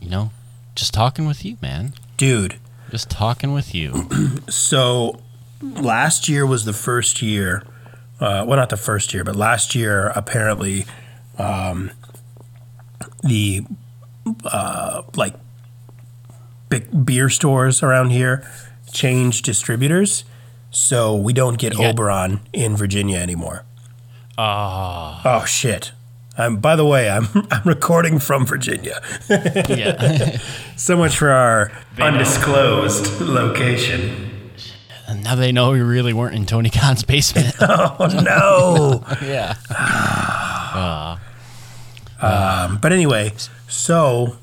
you 0.00 0.08
know, 0.10 0.30
just 0.74 0.92
talking 0.94 1.26
with 1.26 1.44
you, 1.44 1.56
man. 1.62 1.94
Dude, 2.16 2.56
Just 2.90 3.10
talking 3.10 3.52
with 3.52 3.74
you. 3.74 4.08
so 4.48 5.20
last 5.62 6.28
year 6.28 6.46
was 6.46 6.64
the 6.64 6.72
first 6.72 7.20
year. 7.22 7.62
Uh, 8.20 8.44
well, 8.46 8.56
not 8.56 8.70
the 8.70 8.76
first 8.76 9.12
year, 9.12 9.24
but 9.24 9.36
last 9.36 9.74
year 9.74 10.08
apparently, 10.14 10.86
um, 11.38 11.90
the 13.22 13.62
uh, 14.44 15.02
like 15.16 15.34
big 16.68 17.04
beer 17.04 17.28
stores 17.28 17.82
around 17.82 18.10
here 18.10 18.48
changed 18.92 19.44
distributors, 19.44 20.24
so 20.70 21.14
we 21.14 21.32
don't 21.32 21.58
get 21.58 21.74
got- 21.74 21.84
Oberon 21.90 22.40
in 22.52 22.76
Virginia 22.76 23.18
anymore. 23.18 23.64
Ah. 24.38 25.20
Oh 25.24 25.44
shit! 25.44 25.92
I'm, 26.38 26.58
by 26.58 26.76
the 26.76 26.84
way, 26.84 27.08
I'm 27.08 27.28
I'm 27.50 27.62
recording 27.64 28.18
from 28.18 28.44
Virginia. 28.46 29.00
yeah. 29.28 30.38
So 30.76 30.94
much 30.94 31.16
for 31.16 31.30
our 31.30 31.72
undisclosed 31.98 33.18
location. 33.22 34.50
and 35.08 35.24
now 35.24 35.34
they 35.34 35.50
know 35.50 35.70
we 35.72 35.80
really 35.80 36.12
weren't 36.12 36.34
in 36.34 36.44
Tony 36.44 36.68
Khan's 36.68 37.02
basement. 37.02 37.54
Oh 37.60 38.06
no! 38.22 39.02
yeah. 39.26 39.54
um, 42.20 42.78
but 42.78 42.92
anyway, 42.92 43.32
so 43.68 44.36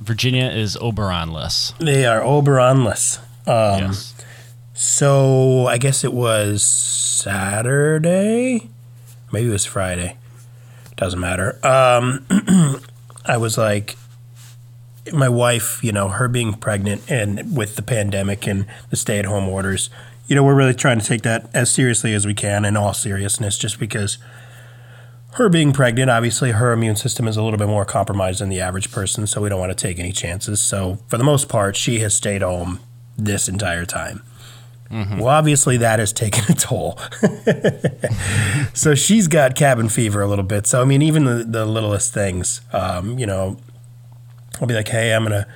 Virginia 0.00 0.46
is 0.50 0.76
Oberonless. 0.76 1.76
They 1.78 2.04
are 2.06 2.20
Oberonless. 2.20 3.18
Um, 3.46 3.86
yes. 3.86 4.14
So 4.74 5.66
I 5.66 5.78
guess 5.78 6.04
it 6.04 6.12
was 6.12 6.62
Saturday. 6.62 8.68
Maybe 9.32 9.48
it 9.48 9.52
was 9.52 9.64
Friday. 9.64 10.16
Doesn't 10.98 11.20
matter. 11.20 11.58
Um, 11.64 12.26
I 13.24 13.36
was 13.36 13.56
like, 13.56 13.96
my 15.12 15.28
wife, 15.28 15.82
you 15.82 15.92
know, 15.92 16.08
her 16.08 16.28
being 16.28 16.54
pregnant 16.54 17.08
and 17.10 17.56
with 17.56 17.76
the 17.76 17.82
pandemic 17.82 18.46
and 18.46 18.66
the 18.90 18.96
stay 18.96 19.18
at 19.18 19.24
home 19.24 19.48
orders, 19.48 19.90
you 20.26 20.34
know, 20.34 20.42
we're 20.42 20.56
really 20.56 20.74
trying 20.74 20.98
to 20.98 21.06
take 21.06 21.22
that 21.22 21.48
as 21.54 21.70
seriously 21.70 22.12
as 22.14 22.26
we 22.26 22.34
can 22.34 22.64
in 22.64 22.76
all 22.76 22.92
seriousness, 22.92 23.56
just 23.56 23.78
because 23.78 24.18
her 25.34 25.48
being 25.48 25.72
pregnant, 25.72 26.10
obviously 26.10 26.50
her 26.50 26.72
immune 26.72 26.96
system 26.96 27.28
is 27.28 27.36
a 27.36 27.42
little 27.44 27.58
bit 27.58 27.68
more 27.68 27.84
compromised 27.84 28.40
than 28.40 28.48
the 28.48 28.60
average 28.60 28.90
person, 28.90 29.26
so 29.26 29.40
we 29.40 29.48
don't 29.48 29.60
want 29.60 29.70
to 29.70 29.80
take 29.80 30.00
any 30.00 30.10
chances. 30.10 30.60
So 30.60 30.98
for 31.06 31.16
the 31.16 31.24
most 31.24 31.48
part, 31.48 31.76
she 31.76 32.00
has 32.00 32.12
stayed 32.12 32.42
home 32.42 32.80
this 33.16 33.48
entire 33.48 33.86
time. 33.86 34.22
Well, 34.90 35.28
obviously 35.28 35.76
that 35.78 35.98
has 35.98 36.12
taken 36.12 36.44
a 36.48 36.54
toll. 36.54 36.98
so 38.74 38.94
she's 38.94 39.28
got 39.28 39.54
cabin 39.54 39.88
fever 39.88 40.22
a 40.22 40.26
little 40.26 40.44
bit. 40.44 40.66
So 40.66 40.80
I 40.80 40.84
mean, 40.84 41.02
even 41.02 41.24
the, 41.24 41.44
the 41.44 41.66
littlest 41.66 42.14
things, 42.14 42.62
um, 42.72 43.18
you 43.18 43.26
know, 43.26 43.58
I'll 44.60 44.66
be 44.66 44.74
like, 44.74 44.88
hey, 44.88 45.12
I'm 45.14 45.24
gonna 45.24 45.46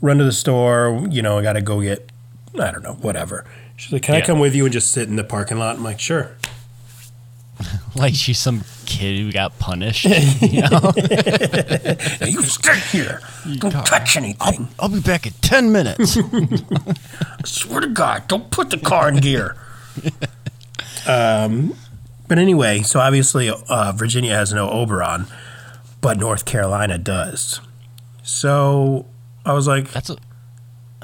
run 0.00 0.18
to 0.18 0.24
the 0.24 0.32
store. 0.32 1.06
You 1.08 1.22
know, 1.22 1.38
I 1.38 1.42
got 1.42 1.52
to 1.54 1.60
go 1.60 1.80
get, 1.80 2.10
I 2.54 2.70
don't 2.70 2.82
know, 2.82 2.94
whatever. 2.94 3.44
She's 3.76 3.92
like, 3.92 4.02
can 4.02 4.14
I 4.14 4.20
come 4.20 4.38
with 4.38 4.54
you 4.54 4.64
and 4.64 4.72
just 4.72 4.92
sit 4.92 5.08
in 5.08 5.16
the 5.16 5.24
parking 5.24 5.58
lot? 5.58 5.76
I'm 5.76 5.84
like, 5.84 6.00
sure. 6.00 6.36
Like 7.96 8.14
she's 8.14 8.38
some 8.38 8.60
kid 8.90 9.18
who 9.20 9.30
got 9.32 9.58
punished. 9.58 10.04
you 10.42 10.62
know? 10.62 10.92
You 12.26 12.42
stay 12.42 12.78
here. 12.90 13.20
Don't 13.58 13.72
God. 13.72 13.86
touch 13.86 14.16
anything. 14.16 14.68
I'll 14.78 14.88
be 14.88 15.00
back 15.00 15.26
in 15.26 15.32
10 15.40 15.70
minutes. 15.72 16.18
I 16.72 17.44
swear 17.44 17.80
to 17.80 17.86
God, 17.86 18.26
don't 18.28 18.50
put 18.50 18.70
the 18.70 18.78
car 18.78 19.08
in 19.08 19.16
gear. 19.16 19.56
um, 21.06 21.74
but 22.28 22.38
anyway, 22.38 22.80
so 22.82 23.00
obviously 23.00 23.50
uh, 23.50 23.92
Virginia 23.94 24.34
has 24.34 24.52
no 24.52 24.68
Oberon, 24.68 25.26
but 26.00 26.18
North 26.18 26.44
Carolina 26.44 26.98
does. 26.98 27.60
So 28.22 29.06
I 29.44 29.52
was 29.52 29.66
like, 29.66 29.90
That's 29.92 30.10
a, 30.10 30.16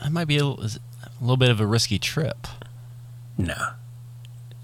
that 0.03 0.13
might 0.13 0.27
be 0.27 0.39
a, 0.39 0.45
little- 0.45 0.65
a 0.65 1.21
little 1.21 1.37
bit 1.37 1.51
of 1.51 1.61
a 1.61 1.67
risky 1.67 1.99
trip. 1.99 2.47
nah. 3.39 3.71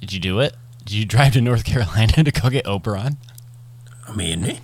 Did 0.00 0.12
you 0.12 0.18
do 0.20 0.40
it? 0.40 0.54
Did 0.84 0.92
you 0.92 1.04
drive 1.04 1.32
to 1.34 1.40
North 1.40 1.64
Carolina 1.72 2.24
to 2.24 2.30
go 2.30 2.50
get 2.50 2.66
Oberon? 2.66 3.16
I 4.08 4.14
mean, 4.14 4.58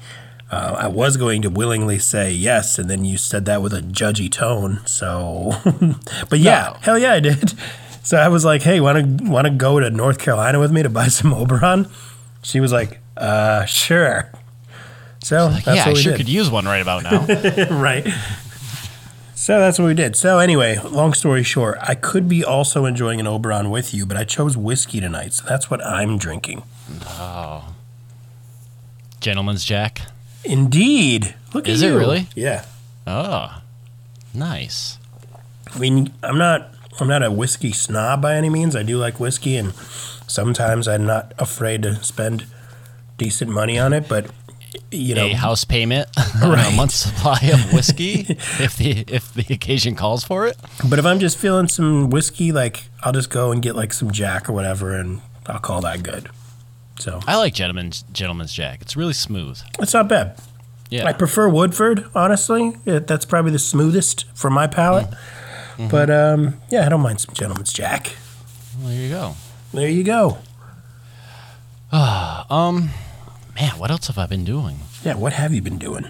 uh, 0.51 0.77
I 0.79 0.89
was 0.89 1.17
going 1.17 1.43
to 1.43 1.49
willingly 1.51 1.99
say 1.99 2.33
yes, 2.33 2.79
and 2.79 2.91
then 2.91 3.05
you 3.05 3.17
said 3.19 3.45
that 3.47 3.63
with 3.63 3.73
a 3.73 3.81
judgy 3.81 4.31
tone. 4.31 4.81
So, 4.87 5.53
but 6.29 6.39
yeah, 6.41 6.71
No. 6.75 6.77
hell 6.81 6.99
yeah, 6.99 7.13
I 7.15 7.21
did. 7.21 7.55
So 8.05 8.17
I 8.17 8.29
was 8.29 8.43
like, 8.43 8.63
"Hey, 8.63 8.81
want 8.81 9.19
to 9.19 9.25
want 9.31 9.47
to 9.47 9.51
go 9.53 9.79
to 9.81 9.91
North 9.91 10.19
Carolina 10.19 10.59
with 10.59 10.73
me 10.73 10.83
to 10.83 10.89
buy 10.89 11.09
some 11.09 11.35
Oberon?" 11.35 11.91
She 12.41 12.59
was 12.59 12.73
like, 12.73 13.01
"Uh, 13.19 13.67
sure." 13.67 14.33
So 15.23 15.49
Like, 15.49 15.65
that's 15.65 15.77
yeah, 15.77 15.85
I 15.85 15.89
what 15.89 15.97
we 15.97 16.03
sure 16.03 16.13
did. 16.13 16.17
could 16.21 16.29
use 16.31 16.49
one 16.51 16.65
right 16.65 16.81
about 16.81 17.03
now. 17.03 17.27
right. 17.77 18.07
So 19.41 19.61
that's 19.61 19.79
what 19.79 19.87
we 19.87 19.95
did. 19.95 20.17
So 20.17 20.41
anyway, 20.41 20.81
long 20.85 21.15
story 21.15 21.45
short, 21.45 21.79
I 21.81 21.95
could 21.95 22.29
be 22.29 22.45
also 22.45 22.87
enjoying 22.87 23.21
an 23.21 23.29
Oberon 23.29 23.71
with 23.71 23.95
you, 23.95 24.05
but 24.05 24.17
I 24.17 24.25
chose 24.25 24.57
whiskey 24.57 25.01
tonight, 25.01 25.33
so 25.33 25.45
that's 25.49 25.71
what 25.71 25.83
I'm 25.87 26.19
drinking. 26.19 26.65
Oh, 27.07 27.73
gentleman's 29.21 29.65
Jack. 29.65 30.03
Indeed. 30.45 31.37
Look 31.55 31.69
Is 31.69 31.85
at 31.85 31.87
it 31.87 31.93
you. 31.93 31.99
really? 31.99 32.27
Yeah. 32.35 32.65
Oh, 33.07 33.63
nice. 34.35 34.99
I 35.73 35.79
mean, 35.79 36.13
I'm 36.25 36.37
not 36.37 36.75
I'm 36.99 37.07
not 37.07 37.23
a 37.23 37.31
whiskey 37.31 37.71
snob 37.71 38.21
by 38.21 38.35
any 38.35 38.51
means. 38.51 38.75
I 38.75 38.83
do 38.83 38.99
like 38.99 39.21
whiskey, 39.21 39.57
and 39.57 39.73
sometimes 40.27 40.89
I'm 40.89 41.07
not 41.07 41.33
afraid 41.39 41.85
to 41.85 42.03
spend 42.03 42.45
decent 43.19 43.53
money 43.53 43.79
on 43.79 43.93
it. 43.93 44.09
But 44.09 44.27
you 44.91 45.15
know, 45.15 45.27
a 45.27 45.33
house 45.33 45.65
payment 45.65 46.09
on 46.43 46.43
a 46.51 46.55
Right. 46.55 46.75
month's 46.77 46.95
supply 46.97 47.39
of 47.53 47.73
whiskey 47.73 48.27
if 48.29 48.77
the 48.77 49.05
if 49.09 49.33
the 49.35 49.53
occasion 49.55 49.95
calls 49.95 50.25
for 50.25 50.47
it. 50.47 50.57
but 50.89 50.99
if 50.99 51.05
I'm 51.07 51.19
just 51.21 51.39
feeling 51.39 51.69
some 51.69 52.11
whiskey, 52.11 52.53
like 52.53 52.85
I'll 53.03 53.13
just 53.13 53.31
go 53.31 53.53
and 53.53 53.63
get 53.63 53.77
like 53.77 53.93
some 53.93 54.11
Jack 54.11 54.49
or 54.49 54.53
whatever, 54.53 54.95
and 54.95 55.21
I'll 55.47 55.59
call 55.61 55.81
that 55.83 56.03
good. 56.03 56.29
So 56.99 57.21
I 57.27 57.37
like 57.37 57.55
Gentleman's 57.55 58.03
Gentleman's 58.13 58.53
Jack. 58.53 58.81
It's 58.83 58.97
really 58.97 59.13
smooth. 59.13 59.61
it's 59.81 59.95
not 59.95 60.09
bad. 60.09 60.37
Yeah. 60.91 61.05
I 61.07 61.13
prefer 61.13 61.49
Woodford, 61.51 62.07
honestly. 62.15 62.75
It, 62.87 63.07
that's 63.07 63.25
probably 63.27 63.53
the 63.53 63.59
smoothest 63.59 64.25
for 64.35 64.49
my 64.51 64.67
palate. 64.67 65.07
Mm-hmm. 65.77 65.89
But 65.89 66.11
um, 66.11 66.61
yeah, 66.71 66.87
I 66.87 66.89
don't 66.89 67.03
mind 67.03 67.21
some 67.21 67.35
Gentleman's 67.35 67.73
Jack. 67.75 68.17
Well, 68.81 68.89
there 68.89 68.97
you 69.03 69.09
go. 69.11 69.35
There 69.73 69.89
you 69.89 70.03
go. 70.05 70.39
Um, 71.93 72.91
man, 73.61 73.79
what 73.79 73.91
else 73.91 74.07
have 74.09 74.19
I 74.19 74.27
been 74.27 74.45
doing? 74.45 74.79
Yeah, 75.05 75.15
what 75.15 75.33
have 75.35 75.53
you 75.55 75.63
been 75.63 75.79
doing? 75.79 76.07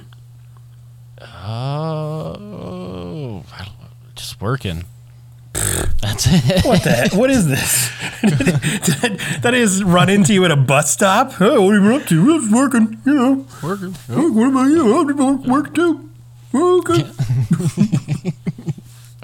Oh, 1.20 3.42
I 3.52 3.64
don't- 3.64 3.74
just 4.14 4.40
working. 4.40 4.84
That's 5.52 6.26
it. 6.28 6.64
What 6.64 6.82
the 6.84 6.90
heck? 6.90 7.12
What 7.14 7.30
is 7.30 7.46
this? 7.46 7.90
that, 8.22 9.38
that 9.42 9.54
is 9.54 9.82
run 9.84 10.08
into 10.08 10.32
you 10.34 10.44
at 10.44 10.50
a 10.50 10.56
bus 10.56 10.90
stop? 10.92 11.40
Oh, 11.40 11.62
what 11.62 11.74
are 11.74 11.80
you 11.80 11.94
up 11.96 12.06
to? 12.06 12.40
Just 12.40 12.52
working, 12.52 13.00
you 13.04 13.14
know. 13.14 13.46
Working. 13.62 13.94
Oh, 14.10 14.30
What 14.32 14.48
about 14.50 14.64
you? 14.68 14.94
I'll 14.94 15.06
work, 15.06 15.46
work 15.46 15.74
too. 15.74 16.10
Okay. 16.54 17.02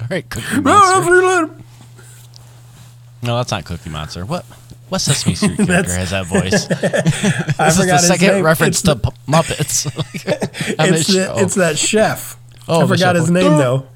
All 0.01 0.07
right, 0.11 0.29
Cookie 0.29 0.61
Monster. 0.61 1.03
see 1.03 1.09
you 1.09 1.27
later. 1.27 1.49
No, 3.23 3.37
that's 3.37 3.51
not 3.51 3.65
Cookie 3.65 3.89
Monster. 3.89 4.25
What? 4.25 4.45
What 4.89 4.99
Sesame 4.99 5.35
Street 5.35 5.57
character 5.67 5.93
has 5.93 6.11
that 6.11 6.25
voice? 6.27 6.67
I 7.59 7.65
This 7.65 7.79
is 7.79 7.85
the 7.87 7.97
second 7.99 8.27
name. 8.35 8.45
reference 8.45 8.77
it's 8.79 8.83
to 8.83 8.95
P- 8.95 9.09
Muppets. 9.27 9.85
It's, 10.79 11.07
the, 11.07 11.33
it's 11.37 11.55
that 11.55 11.77
chef. 11.77 12.37
Oh, 12.67 12.83
I 12.83 12.87
forgot 12.87 13.15
his 13.15 13.29
name, 13.31 13.57
though. 13.57 13.87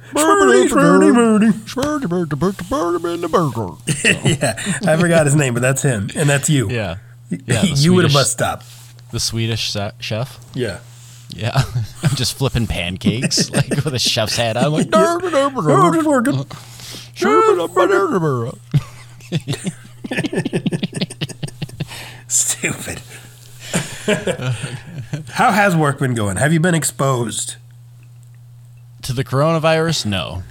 Yeah, 4.04 4.56
I 4.88 4.98
forgot 4.98 5.26
his 5.26 5.36
name, 5.36 5.54
but 5.54 5.62
that's 5.62 5.82
him. 5.84 6.10
And 6.16 6.28
that's 6.30 6.50
you. 6.50 6.70
yeah. 6.70 6.98
Yeah, 7.30 7.62
you 7.64 7.74
a 7.74 7.76
Swedish- 7.76 8.14
bus 8.14 8.32
stop. 8.32 8.64
The 9.12 9.20
Swedish 9.20 9.76
chef. 10.00 10.40
Yeah. 10.56 10.80
Yeah, 11.32 11.52
I'm 12.02 12.16
just 12.16 12.36
flipping 12.40 12.66
pancakes 12.66 13.52
like 13.52 13.70
with 13.86 13.94
a 13.94 14.00
chef's 14.00 14.36
hat 14.36 14.58
on. 14.58 14.72
Like. 14.72 14.90
Stupid. 22.28 23.02
How 25.32 25.52
has 25.52 25.76
work 25.76 26.00
been 26.00 26.14
going? 26.14 26.38
Have 26.38 26.54
you 26.54 26.60
been 26.60 26.76
exposed? 26.76 27.56
to 29.02 29.14
the 29.14 29.24
coronavirus? 29.24 30.06
No. 30.06 30.44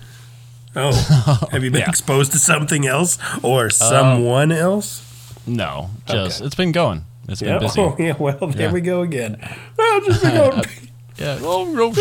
Oh, 0.75 1.47
have 1.53 1.63
you 1.63 1.71
been 1.71 1.83
Yeah. 1.83 1.89
exposed 1.89 2.33
to 2.33 2.39
something 2.39 2.87
else 2.87 3.19
or 3.43 3.65
um, 3.67 3.71
someone 3.71 4.51
else? 4.51 5.03
No. 5.47 5.91
Just 6.07 6.39
Okay. 6.41 6.47
it's 6.47 6.55
been 6.57 6.73
going. 6.73 7.05
It's 7.29 7.41
been 7.43 7.59
busy. 7.61 7.81
Oh, 7.81 7.95
yeah. 7.99 8.15
Well, 8.19 8.37
there 8.39 8.67
Yeah. 8.69 8.73
we 8.73 8.81
go 8.81 9.03
again. 9.03 9.37
Well, 9.77 10.01
just 10.07 10.23
been 10.23 10.35
going. 10.35 10.65
Yeah. 11.19 11.41
Work's 11.43 11.97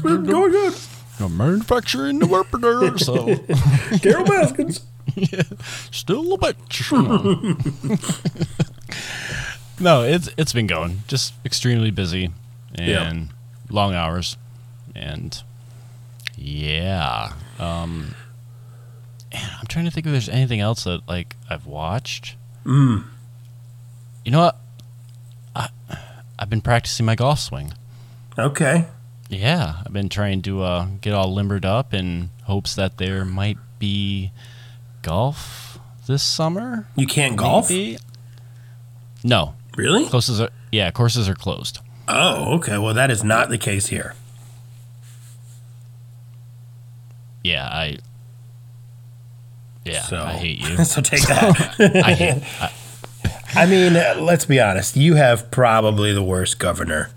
been 0.00 0.24
going 0.24 0.72
good. 1.18 1.30
manufacturing 1.30 2.18
the 2.18 2.26
work 2.26 2.50
so 2.98 3.36
Carole 3.98 4.24
Baskins. 4.24 4.80
Yeah, 5.14 5.42
still 5.90 6.34
a 6.34 6.38
bitch. 6.38 6.92
no, 9.80 10.02
it's 10.02 10.28
it's 10.36 10.52
been 10.52 10.66
going. 10.66 11.02
Just 11.06 11.34
extremely 11.44 11.90
busy 11.90 12.30
and 12.74 12.88
Yeah. 12.88 13.12
long 13.70 13.94
hours, 13.94 14.36
and 14.94 15.42
yeah. 16.36 17.32
Um, 17.58 18.14
and 19.32 19.50
I'm 19.60 19.66
trying 19.66 19.84
to 19.86 19.90
think 19.90 20.06
if 20.06 20.12
there's 20.12 20.28
anything 20.28 20.60
else 20.60 20.84
that 20.84 21.02
like 21.08 21.36
I've 21.48 21.66
watched. 21.66 22.36
Mm. 22.64 23.04
You 24.24 24.32
know 24.32 24.40
what? 24.40 24.58
I 25.54 25.68
I've 26.38 26.50
been 26.50 26.60
practicing 26.60 27.06
my 27.06 27.14
golf 27.14 27.38
swing. 27.38 27.72
Okay. 28.38 28.86
Yeah, 29.28 29.82
I've 29.84 29.92
been 29.92 30.08
trying 30.08 30.42
to 30.42 30.62
uh, 30.62 30.86
get 31.00 31.12
all 31.12 31.32
limbered 31.34 31.64
up 31.64 31.92
in 31.92 32.30
hopes 32.44 32.74
that 32.76 32.98
there 32.98 33.24
might 33.24 33.58
be 33.78 34.30
golf 35.02 35.78
this 36.06 36.22
summer. 36.22 36.86
You 36.94 37.06
can't 37.06 37.36
golf? 37.36 37.68
Maybe? 37.70 37.98
No, 39.24 39.54
Really? 39.76 40.06
courses 40.08 40.40
are 40.40 40.50
yeah, 40.70 40.90
courses 40.90 41.28
are 41.28 41.34
closed. 41.34 41.80
Oh, 42.08 42.54
okay. 42.56 42.78
Well, 42.78 42.94
that 42.94 43.10
is 43.10 43.24
not 43.24 43.48
the 43.48 43.58
case 43.58 43.86
here. 43.88 44.14
Yeah, 47.42 47.66
I. 47.66 47.98
Yeah, 49.84 50.02
So 50.02 50.22
I 50.22 50.32
hate 50.34 50.58
you. 50.60 50.76
so 50.84 51.00
take 51.00 51.22
that. 51.22 51.74
I 52.04 52.12
hate. 52.14 52.42
I, 52.60 52.72
I 53.62 53.66
mean, 53.66 53.94
let's 54.24 54.44
be 54.44 54.60
honest. 54.60 54.96
You 54.96 55.14
have 55.14 55.50
probably 55.50 56.12
the 56.12 56.22
worst 56.22 56.58
governor 56.58 57.10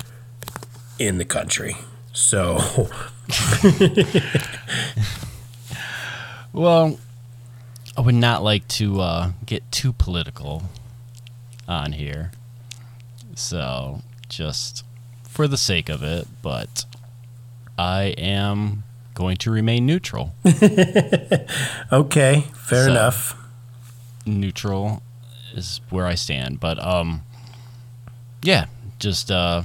in 1.00 1.18
the 1.18 1.26
country. 1.26 1.76
So, 2.14 2.88
Well, 6.52 6.98
I 7.98 8.02
would 8.02 8.16
not 8.16 8.44
like 8.44 8.68
to 8.70 9.00
uh, 9.02 9.32
get 9.46 9.72
too 9.72 9.94
political 9.94 10.64
on 11.68 11.92
here. 11.94 12.32
So, 13.36 14.02
just 14.28 14.84
for 15.24 15.48
the 15.48 15.58
sake 15.58 15.90
of 15.90 16.02
it, 16.04 16.28
but 16.42 16.86
I 17.78 18.16
am 18.18 18.84
going 19.14 19.38
to 19.38 19.52
remain 19.52 19.86
neutral. 19.86 20.34
okay, 21.92 22.46
fair 22.56 22.86
So- 22.86 22.92
enough. 22.92 23.36
neutral 24.26 25.04
is 25.54 25.82
where 25.90 26.06
I 26.08 26.16
stand. 26.16 26.60
But 26.60 26.84
um, 26.84 27.22
yeah, 28.42 28.66
just 28.98 29.30
uh, 29.32 29.62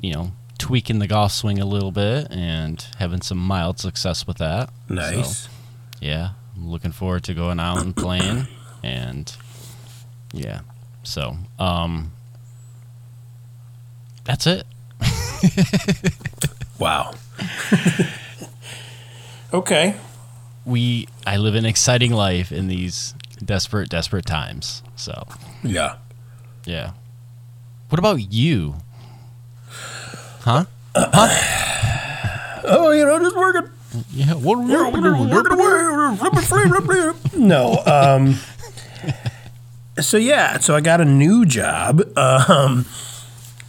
you 0.00 0.12
know, 0.14 0.32
tweaking 0.60 0.98
the 1.00 1.06
golf 1.08 1.32
swing 1.32 1.58
a 1.58 1.64
little 1.64 1.90
bit 1.90 2.28
and 2.30 2.84
having 2.98 3.20
some 3.22 3.38
mild 3.38 3.78
success 3.80 4.26
with 4.26 4.38
that. 4.38 4.70
Nice. 4.88 5.38
So, 5.40 5.50
yeah, 6.00 6.30
I'm 6.56 6.70
looking 6.70 6.92
forward 6.92 7.24
to 7.24 7.34
going 7.34 7.58
out 7.58 7.82
and 7.82 7.96
playing, 7.96 8.46
and 8.82 9.34
yeah, 10.32 10.60
so 11.02 11.36
um, 11.58 12.12
that's 14.24 14.46
it. 14.46 14.64
Wow. 16.78 17.12
okay. 19.52 19.94
We 20.64 21.06
I 21.26 21.36
live 21.36 21.54
an 21.54 21.66
exciting 21.66 22.10
life 22.12 22.50
in 22.52 22.68
these 22.68 23.14
desperate, 23.44 23.90
desperate 23.90 24.24
times. 24.24 24.82
So 24.96 25.26
Yeah. 25.62 25.96
yeah. 26.64 26.92
What 27.90 27.98
about 27.98 28.32
you? 28.32 28.76
Huh? 30.40 30.64
Oh, 32.64 32.92
you 32.92 33.04
know, 33.04 33.18
just 33.18 33.36
working. 33.36 33.70
Yeah. 34.12 34.34
What? 34.34 34.58
Are 34.58 34.84
working. 34.84 34.92
we 34.92 35.00
doing? 35.00 35.28
No. 37.36 37.82
Um, 37.86 38.36
so 40.00 40.16
yeah, 40.16 40.58
so 40.58 40.74
I 40.74 40.80
got 40.80 41.00
a 41.00 41.04
new 41.04 41.44
job. 41.44 42.02
Um, 42.16 42.86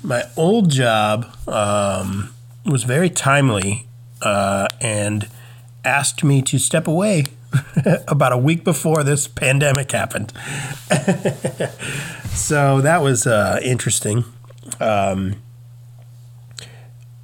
my 0.03 0.23
old 0.37 0.69
job 0.69 1.35
um, 1.47 2.33
was 2.65 2.83
very 2.83 3.09
timely 3.09 3.87
uh, 4.21 4.67
and 4.79 5.27
asked 5.83 6.23
me 6.23 6.41
to 6.43 6.59
step 6.59 6.87
away 6.87 7.25
about 8.07 8.31
a 8.31 8.37
week 8.37 8.63
before 8.63 9.03
this 9.03 9.27
pandemic 9.27 9.91
happened. 9.91 10.31
so 12.33 12.81
that 12.81 13.01
was 13.01 13.27
uh, 13.27 13.59
interesting. 13.63 14.23
Um, 14.79 15.35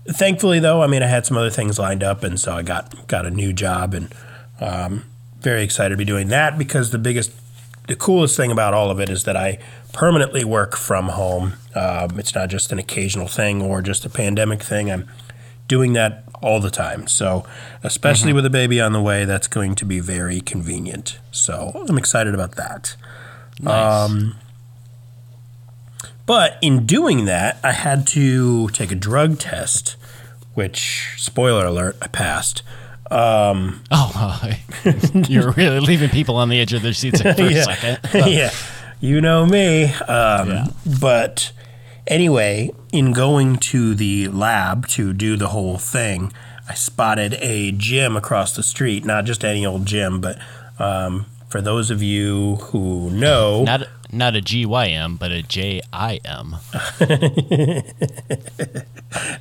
thankfully, 0.10 0.60
though, 0.60 0.82
I 0.82 0.88
mean, 0.88 1.04
I 1.04 1.08
had 1.08 1.26
some 1.26 1.38
other 1.38 1.50
things 1.50 1.80
lined 1.80 2.04
up, 2.04 2.24
and 2.24 2.40
so 2.40 2.54
I 2.54 2.64
got 2.64 3.08
got 3.08 3.26
a 3.26 3.32
new 3.32 3.54
job, 3.54 3.94
and 3.94 4.14
um, 4.60 5.06
very 5.40 5.64
excited 5.64 5.90
to 5.92 5.98
be 5.98 6.06
doing 6.06 6.30
that 6.30 6.58
because 6.58 6.92
the 6.92 6.98
biggest, 6.98 7.32
the 7.88 7.96
coolest 7.96 8.36
thing 8.36 8.52
about 8.52 8.74
all 8.74 8.90
of 8.90 9.00
it 9.00 9.10
is 9.10 9.24
that 9.26 9.36
I 9.36 9.60
permanently 9.94 10.44
work 10.44 10.76
from 10.76 11.10
home. 11.10 11.54
Um, 11.76 12.20
it's 12.20 12.34
not 12.34 12.50
just 12.50 12.72
an 12.72 12.80
occasional 12.80 13.28
thing 13.28 13.62
or 13.62 13.82
just 13.82 14.06
a 14.06 14.10
pandemic 14.10 14.64
thing. 14.64 14.92
I'm 14.92 15.08
doing 15.68 15.94
that 15.94 16.24
all 16.42 16.60
the 16.60 16.70
time. 16.70 17.08
So, 17.08 17.46
especially 17.84 18.34
with 18.34 18.46
a 18.46 18.50
baby 18.50 18.80
on 18.80 18.94
the 18.94 19.02
way, 19.02 19.26
that's 19.26 19.48
going 19.48 19.76
to 19.76 19.86
be 19.86 20.00
very 20.00 20.42
convenient. 20.42 21.20
So, 21.32 21.86
I'm 21.88 21.98
excited 21.98 22.34
about 22.34 22.56
that. 22.56 22.96
Nice. 23.60 24.34
But 26.28 26.60
in 26.62 26.86
doing 26.86 27.26
that, 27.26 27.58
I 27.64 27.72
had 27.72 28.06
to 28.08 28.68
take 28.70 28.92
a 28.92 28.96
drug 28.96 29.40
test, 29.40 29.96
which, 30.54 31.14
spoiler 31.18 31.66
alert, 31.66 31.98
I 32.02 32.08
passed. 32.08 32.62
Um, 33.10 33.82
oh, 33.90 34.52
you're 35.14 35.52
really 35.54 35.80
leaving 35.80 36.10
people 36.10 36.36
on 36.36 36.50
the 36.50 36.60
edge 36.60 36.74
of 36.74 36.82
their 36.82 36.94
seats 36.94 37.22
for 37.22 37.30
a 37.30 37.36
yeah. 37.52 37.64
second. 37.64 38.00
yeah, 38.30 38.52
you 39.00 39.22
know 39.22 39.46
me. 39.46 39.86
Um, 39.86 40.50
Yeah. 40.50 40.68
But 41.00 41.54
anyway, 42.06 42.72
in 42.92 43.14
going 43.14 43.56
to 43.58 43.96
the 43.96 44.28
lab 44.28 44.88
to 44.90 45.14
do 45.14 45.38
the 45.38 45.48
whole 45.48 45.78
thing, 45.78 46.34
I 46.68 46.74
spotted 46.74 47.36
a 47.36 47.72
gym 47.72 48.18
across 48.18 48.54
the 48.54 48.64
street. 48.64 49.06
Not 49.06 49.24
just 49.24 49.46
any 49.46 49.66
old 49.66 49.86
gym, 49.86 50.20
but 50.20 50.38
um, 50.78 51.26
for 51.48 51.62
those 51.62 51.90
of 51.92 52.02
you 52.04 52.56
who 52.56 53.10
know, 53.12 53.64
Not 53.64 53.84
not 54.12 54.36
a 54.36 54.42
GYM, 54.42 55.18
but 55.20 55.32
a 55.32 55.44
JIM. 55.44 56.56
And 57.00 57.84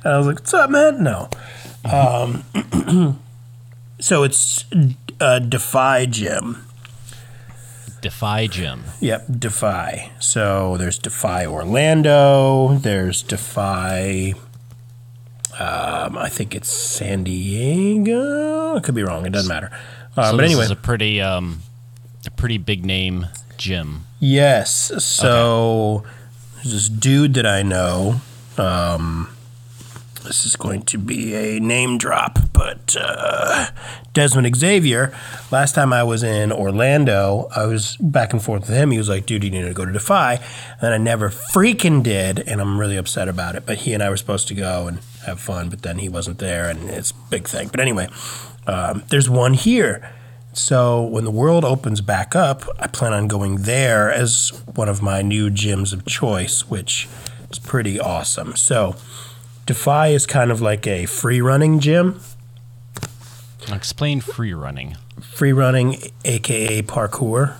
I 0.03 0.17
was 0.17 0.27
like, 0.27 0.39
"What's 0.39 0.53
up, 0.53 0.69
man?" 0.69 1.03
No. 1.03 1.29
Um, 1.85 2.43
so 3.99 4.23
it's 4.23 4.65
uh, 5.19 5.39
Defy 5.39 6.05
Gym. 6.05 6.65
Defy 8.01 8.47
Gym. 8.47 8.83
Yep, 9.01 9.25
Defy. 9.39 10.11
So 10.19 10.77
there's 10.77 10.99
Defy 10.99 11.45
Orlando. 11.45 12.77
There's 12.77 13.23
Defy. 13.23 14.33
Um, 15.59 16.17
I 16.17 16.29
think 16.29 16.53
it's 16.53 16.71
San 16.71 17.23
Diego. 17.23 18.75
I 18.75 18.79
could 18.79 18.95
be 18.95 19.03
wrong. 19.03 19.25
It 19.25 19.31
doesn't 19.31 19.49
matter. 19.49 19.71
Uh, 20.15 20.31
so 20.31 20.37
but 20.37 20.43
this 20.43 20.51
anyway, 20.51 20.65
is 20.65 20.71
a 20.71 20.75
pretty 20.75 21.21
um, 21.21 21.61
a 22.27 22.31
pretty 22.31 22.57
big 22.57 22.85
name 22.85 23.27
gym. 23.57 24.05
Yes. 24.19 24.91
So 25.03 26.03
there's 26.55 26.71
this 26.71 26.89
dude 26.89 27.33
that 27.35 27.45
I 27.45 27.63
know. 27.63 28.21
Um, 28.57 29.29
this 30.23 30.45
is 30.45 30.57
going 30.57 30.81
to 30.83 30.97
be 30.97 31.33
a 31.35 31.59
name 31.59 31.97
drop, 31.97 32.37
but 32.51 32.97
uh, 32.99 33.67
Desmond 34.13 34.53
Xavier. 34.57 35.15
Last 35.51 35.73
time 35.73 35.93
I 35.93 36.03
was 36.03 36.21
in 36.21 36.51
Orlando, 36.51 37.47
I 37.55 37.65
was 37.65 37.95
back 37.97 38.33
and 38.33 38.43
forth 38.43 38.67
with 38.67 38.77
him. 38.77 38.91
He 38.91 38.97
was 38.97 39.07
like, 39.07 39.25
"Dude, 39.25 39.45
you 39.45 39.49
need 39.49 39.61
to 39.61 39.73
go 39.73 39.85
to 39.85 39.91
Defy," 39.93 40.39
and 40.81 40.93
I 40.93 40.97
never 40.97 41.29
freaking 41.29 42.03
did, 42.03 42.39
and 42.39 42.59
I'm 42.59 42.77
really 42.77 42.97
upset 42.97 43.29
about 43.29 43.55
it. 43.55 43.65
But 43.65 43.79
he 43.79 43.93
and 43.93 44.03
I 44.03 44.09
were 44.09 44.17
supposed 44.17 44.49
to 44.49 44.53
go 44.53 44.87
and 44.87 44.99
have 45.25 45.39
fun, 45.39 45.69
but 45.69 45.83
then 45.83 45.99
he 45.99 46.09
wasn't 46.09 46.39
there, 46.39 46.69
and 46.69 46.89
it's 46.89 47.11
a 47.11 47.15
big 47.29 47.47
thing. 47.47 47.69
But 47.69 47.79
anyway, 47.79 48.09
um, 48.65 49.03
there's 49.09 49.29
one 49.29 49.53
here. 49.53 50.11
So 50.57 51.03
when 51.03 51.23
the 51.23 51.31
world 51.31 51.63
opens 51.63 52.01
back 52.01 52.35
up, 52.35 52.63
I 52.79 52.87
plan 52.87 53.13
on 53.13 53.27
going 53.27 53.57
there 53.57 54.11
as 54.11 54.51
one 54.73 54.89
of 54.89 55.03
my 55.03 55.21
new 55.21 55.51
gyms 55.51 55.93
of 55.93 56.03
choice, 56.05 56.67
which 56.67 57.07
is 57.51 57.59
pretty 57.59 57.99
awesome. 57.99 58.55
So 58.55 58.95
Defy 59.67 60.07
is 60.07 60.25
kind 60.25 60.49
of 60.49 60.59
like 60.59 60.87
a 60.87 61.05
free 61.05 61.41
running 61.41 61.79
gym. 61.79 62.19
Explain 63.71 64.19
free 64.19 64.53
running. 64.53 64.97
Free 65.21 65.53
running, 65.53 65.97
aka 66.25 66.81
parkour. 66.81 67.57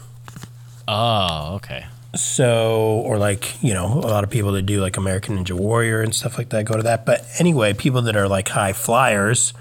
Oh, 0.88 1.56
okay. 1.56 1.86
So, 2.16 3.04
or 3.06 3.20
like, 3.20 3.62
you 3.62 3.76
know, 3.76 3.86
a 3.86 4.10
lot 4.10 4.24
of 4.24 4.32
people 4.32 4.54
that 4.54 4.64
do 4.64 4.82
like 4.82 4.98
American 4.98 5.38
Ninja 5.38 5.52
Warrior 5.52 6.02
and 6.02 6.16
stuff 6.16 6.40
like 6.40 6.50
that 6.50 6.66
go 6.66 6.76
to 6.76 6.84
that. 6.84 7.06
But 7.06 7.24
anyway, 7.38 7.74
people 7.74 8.02
that 8.02 8.16
are 8.16 8.28
like 8.28 8.48
high 8.48 8.74
flyers 8.74 9.54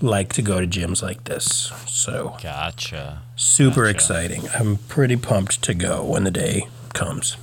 like 0.00 0.32
to 0.34 0.42
go 0.42 0.60
to 0.60 0.66
gyms 0.66 1.02
like 1.02 1.24
this. 1.24 1.72
So, 1.86 2.36
Gotcha. 2.42 3.22
super 3.36 3.82
Gotcha. 3.86 3.90
exciting. 3.90 4.48
I'm 4.54 4.76
pretty 4.76 5.16
pumped 5.16 5.62
to 5.62 5.74
go 5.74 6.04
when 6.04 6.24
the 6.24 6.30
day 6.30 6.68
comes. 6.92 7.36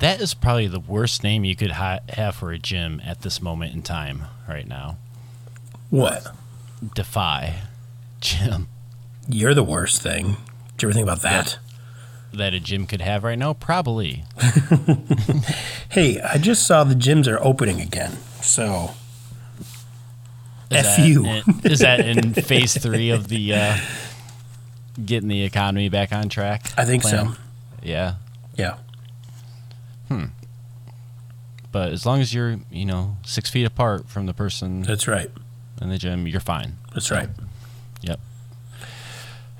That 0.00 0.20
is 0.20 0.34
probably 0.34 0.66
the 0.66 0.80
worst 0.80 1.22
name 1.22 1.44
you 1.44 1.56
could 1.56 1.72
ha- 1.72 2.00
have 2.10 2.34
for 2.34 2.52
a 2.52 2.58
gym 2.58 3.00
at 3.04 3.22
this 3.22 3.40
moment 3.40 3.74
in 3.74 3.82
time, 3.82 4.24
right 4.48 4.66
now. 4.66 4.98
What? 5.90 6.26
Defy 6.94 7.60
Gym. 8.20 8.68
You're 9.28 9.54
the 9.54 9.62
worst 9.62 10.02
thing. 10.02 10.36
Did 10.76 10.82
you 10.82 10.88
ever 10.88 10.92
think 10.94 11.04
about 11.04 11.22
that? 11.22 11.58
That 12.32 12.52
a 12.52 12.60
gym 12.60 12.86
could 12.86 13.00
have 13.00 13.22
right 13.24 13.38
now? 13.38 13.52
Probably. 13.54 14.24
Hey, 15.90 16.20
I 16.20 16.38
just 16.38 16.66
saw 16.66 16.82
the 16.82 16.94
gyms 16.96 17.28
are 17.28 17.38
opening 17.40 17.80
again. 17.80 18.16
So, 18.42 18.94
F 20.76 20.84
that 20.96 21.06
you. 21.06 21.24
in- 21.26 21.42
is 21.64 21.80
that 21.80 22.00
in 22.00 22.34
phase 22.34 22.76
three 22.76 23.10
of 23.10 23.28
the 23.28 23.54
uh, 23.54 23.76
getting 25.04 25.28
the 25.28 25.42
economy 25.42 25.88
back 25.88 26.12
on 26.12 26.28
track? 26.28 26.70
I 26.76 26.84
think 26.84 27.02
plan? 27.02 27.28
so. 27.32 27.38
Yeah. 27.82 28.14
Yeah. 28.56 28.76
Hmm. 30.08 30.24
But 31.72 31.90
as 31.92 32.06
long 32.06 32.20
as 32.20 32.32
you're, 32.32 32.58
you 32.70 32.84
know, 32.84 33.16
six 33.24 33.50
feet 33.50 33.64
apart 33.66 34.08
from 34.08 34.26
the 34.26 34.34
person 34.34 34.82
That's 34.82 35.08
right. 35.08 35.30
in 35.82 35.88
the 35.90 35.98
gym, 35.98 36.26
you're 36.28 36.38
fine. 36.40 36.74
That's 36.94 37.10
right. 37.10 37.28
Yep. 38.02 38.20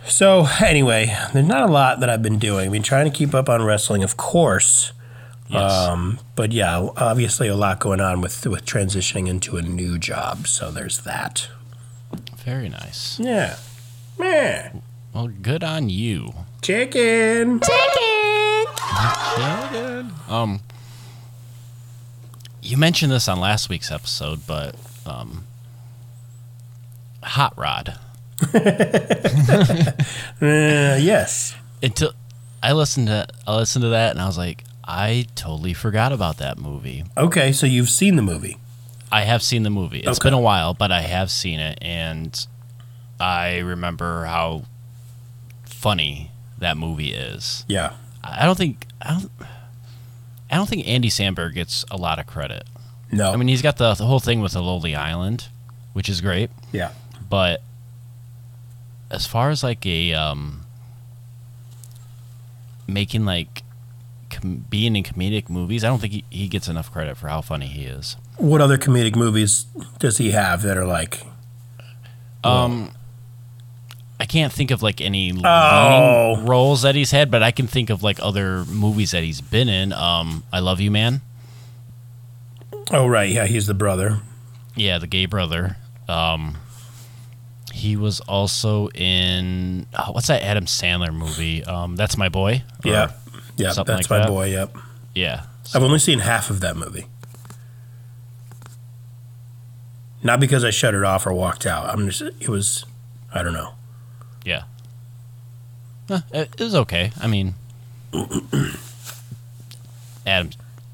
So, 0.07 0.46
anyway, 0.62 1.16
there's 1.33 1.46
not 1.46 1.68
a 1.68 1.72
lot 1.72 2.00
that 2.00 2.09
I've 2.11 2.22
been 2.22 2.38
doing. 2.38 2.66
I've 2.66 2.72
been 2.72 2.83
trying 2.83 3.11
to 3.11 3.16
keep 3.16 3.35
up 3.35 3.48
on 3.48 3.62
wrestling, 3.64 4.03
of 4.05 4.16
course. 4.16 4.92
Yes. 5.55 5.73
Um, 5.73 6.19
but 6.35 6.53
yeah, 6.53 6.79
obviously 6.97 7.49
a 7.49 7.57
lot 7.57 7.79
going 7.81 8.01
on 8.01 8.21
with 8.21 8.47
with 8.47 8.64
transitioning 8.64 9.29
into 9.29 9.57
a 9.57 9.62
new 9.62 9.99
job. 9.99 10.47
So 10.47 10.71
there's 10.71 11.01
that. 11.03 11.49
Very 12.45 12.69
nice. 12.69 13.19
Yeah. 13.19 13.57
Man. 14.19 14.83
Well, 15.14 15.29
good 15.29 15.62
on 15.64 15.88
you. 15.88 16.33
Chicken. 16.61 17.61
Chicken. 17.61 18.67
Um, 20.29 20.61
you 22.62 22.77
mentioned 22.77 23.12
this 23.12 23.29
on 23.29 23.38
last 23.40 23.69
week's 23.69 23.90
episode, 23.90 24.40
but 24.47 24.75
um, 25.07 25.45
Hot 27.23 27.57
Rod. 27.57 27.99
Uh, 30.43 30.99
yes. 31.01 31.55
Until 31.83 32.12
I 32.62 32.73
listened 32.73 33.07
to 33.07 33.27
I 33.47 33.57
listened 33.57 33.83
to 33.85 33.88
that 33.90 34.11
and 34.11 34.21
I 34.21 34.27
was 34.27 34.37
like, 34.37 34.64
I 34.87 35.27
totally 35.35 35.73
forgot 35.75 36.12
about 36.12 36.37
that 36.38 36.59
movie. 36.59 37.05
Okay, 37.16 37.53
so 37.53 37.66
you've 37.66 37.88
seen 37.90 38.16
the 38.16 38.23
movie. 38.23 38.59
I 39.11 39.23
have 39.23 39.42
seen 39.42 39.62
the 39.62 39.70
movie. 39.70 40.01
It's 40.01 40.18
Okay. 40.18 40.27
been 40.29 40.35
a 40.35 40.40
while, 40.40 40.75
but 40.75 40.90
I 40.92 41.01
have 41.03 41.31
seen 41.31 41.59
it, 41.61 41.79
and 41.81 42.47
I 43.20 43.59
remember 43.59 44.25
how 44.27 44.64
funny 45.64 46.31
that 46.59 46.77
movie 46.77 47.12
is. 47.12 47.64
Yeah. 47.68 47.92
I 48.23 48.44
don't 48.47 48.57
think 48.59 48.87
I 49.03 49.12
don't. 49.12 49.31
I 50.51 50.57
don't 50.57 50.68
think 50.68 50.87
Andy 50.87 51.09
Samberg 51.11 51.55
gets 51.55 51.85
a 51.90 51.97
lot 51.97 52.18
of 52.18 52.27
credit. 52.27 52.64
No. 53.11 53.33
I 53.33 53.37
mean, 53.37 53.49
he's 53.49 53.62
got 53.62 53.77
the, 53.77 53.94
the 53.94 54.07
whole 54.07 54.20
thing 54.20 54.40
with 54.40 54.53
the 54.53 54.62
Lonely 54.62 54.94
Island, 54.94 55.49
which 55.94 56.09
is 56.09 56.20
great. 56.20 56.51
yeah. 56.73 56.90
But 57.29 57.62
as 59.11 59.27
far 59.27 59.51
as 59.51 59.62
like 59.64 59.85
a 59.87 60.12
um, 60.14 60.64
making 62.87 63.25
like 63.25 63.62
com- 64.44 64.64
being 64.68 64.94
in 64.96 65.02
comedic 65.02 65.48
movies, 65.48 65.85
I 65.85 65.88
don't 65.88 66.00
think 66.00 66.12
he, 66.12 66.24
he 66.30 66.48
gets 66.48 66.68
enough 66.68 66.92
credit 66.92 67.16
for 67.16 67.28
how 67.28 67.40
funny 67.40 67.66
he 67.66 67.85
is. 67.85 68.16
What 68.37 68.61
other 68.61 68.76
comedic 68.78 69.16
movies 69.16 69.64
does 69.98 70.18
he 70.18 70.30
have 70.33 70.62
that 70.62 70.76
are 70.76 70.85
like? 70.87 71.22
Um, 72.42 72.90
I 74.20 74.26
can't 74.26 74.52
think 74.52 74.70
of 74.70 74.83
like 74.83 75.00
any 75.00 75.33
Oh. 75.44 76.42
roles 76.44 76.83
that 76.83 76.94
he's 76.94 77.11
had, 77.11 77.30
but 77.30 77.42
I 77.42 77.50
can 77.50 77.66
think 77.66 77.90
of 77.90 78.02
like 78.02 78.18
other 78.22 78.64
movies 78.66 79.12
that 79.12 79.22
he's 79.22 79.40
been 79.40 79.68
in. 79.68 79.92
Um, 79.92 80.42
I 80.52 80.61
Love 80.61 80.80
You, 80.80 80.90
Man. 80.90 81.22
Oh 82.90 83.07
right, 83.07 83.30
yeah, 83.30 83.46
he's 83.46 83.66
the 83.66 83.74
brother. 83.74 84.20
Yeah, 84.76 84.98
the 84.98 85.07
gay 85.07 85.24
brother. 85.26 85.76
Um, 86.09 86.57
he 87.72 87.96
was 87.96 88.20
also 88.20 88.88
in 88.90 89.87
oh, 89.98 90.12
what's 90.12 90.26
that 90.26 90.42
Adam 90.42 90.66
Sandler 90.66 91.12
movie? 91.14 91.64
Um, 91.64 91.96
That's 91.96 92.16
my 92.18 92.28
boy. 92.28 92.62
Or- 92.85 92.90
Yeah. 92.90 93.12
Yeah, 93.57 93.73
that's 93.75 93.88
like 93.88 94.11
my 94.11 94.19
that. 94.19 94.29
boy. 94.29 94.47
Yep. 94.51 94.77
yeah. 95.14 95.45
I've 95.75 95.83
only 95.83 95.99
seen 95.99 96.19
half 96.21 96.51
of 96.51 96.61
that 96.61 96.77
movie. 96.77 97.07
Not 100.23 100.40
because 100.40 100.64
I 100.64 100.71
shut 100.71 100.95
it 100.95 101.03
off 101.05 101.27
or 101.27 101.33
walked 101.33 101.67
out. 101.67 101.88
I'm 101.90 102.07
just 102.09 102.23
it 102.40 102.49
was 102.49 102.85
I 103.33 103.43
don't 103.43 103.53
know. 103.53 103.75
Yeah. 104.45 104.62
It 106.09 106.25
it 106.33 106.61
was 106.61 106.75
okay. 106.75 107.12
I 107.21 107.27
mean, 107.27 107.55
Adam 110.27 110.51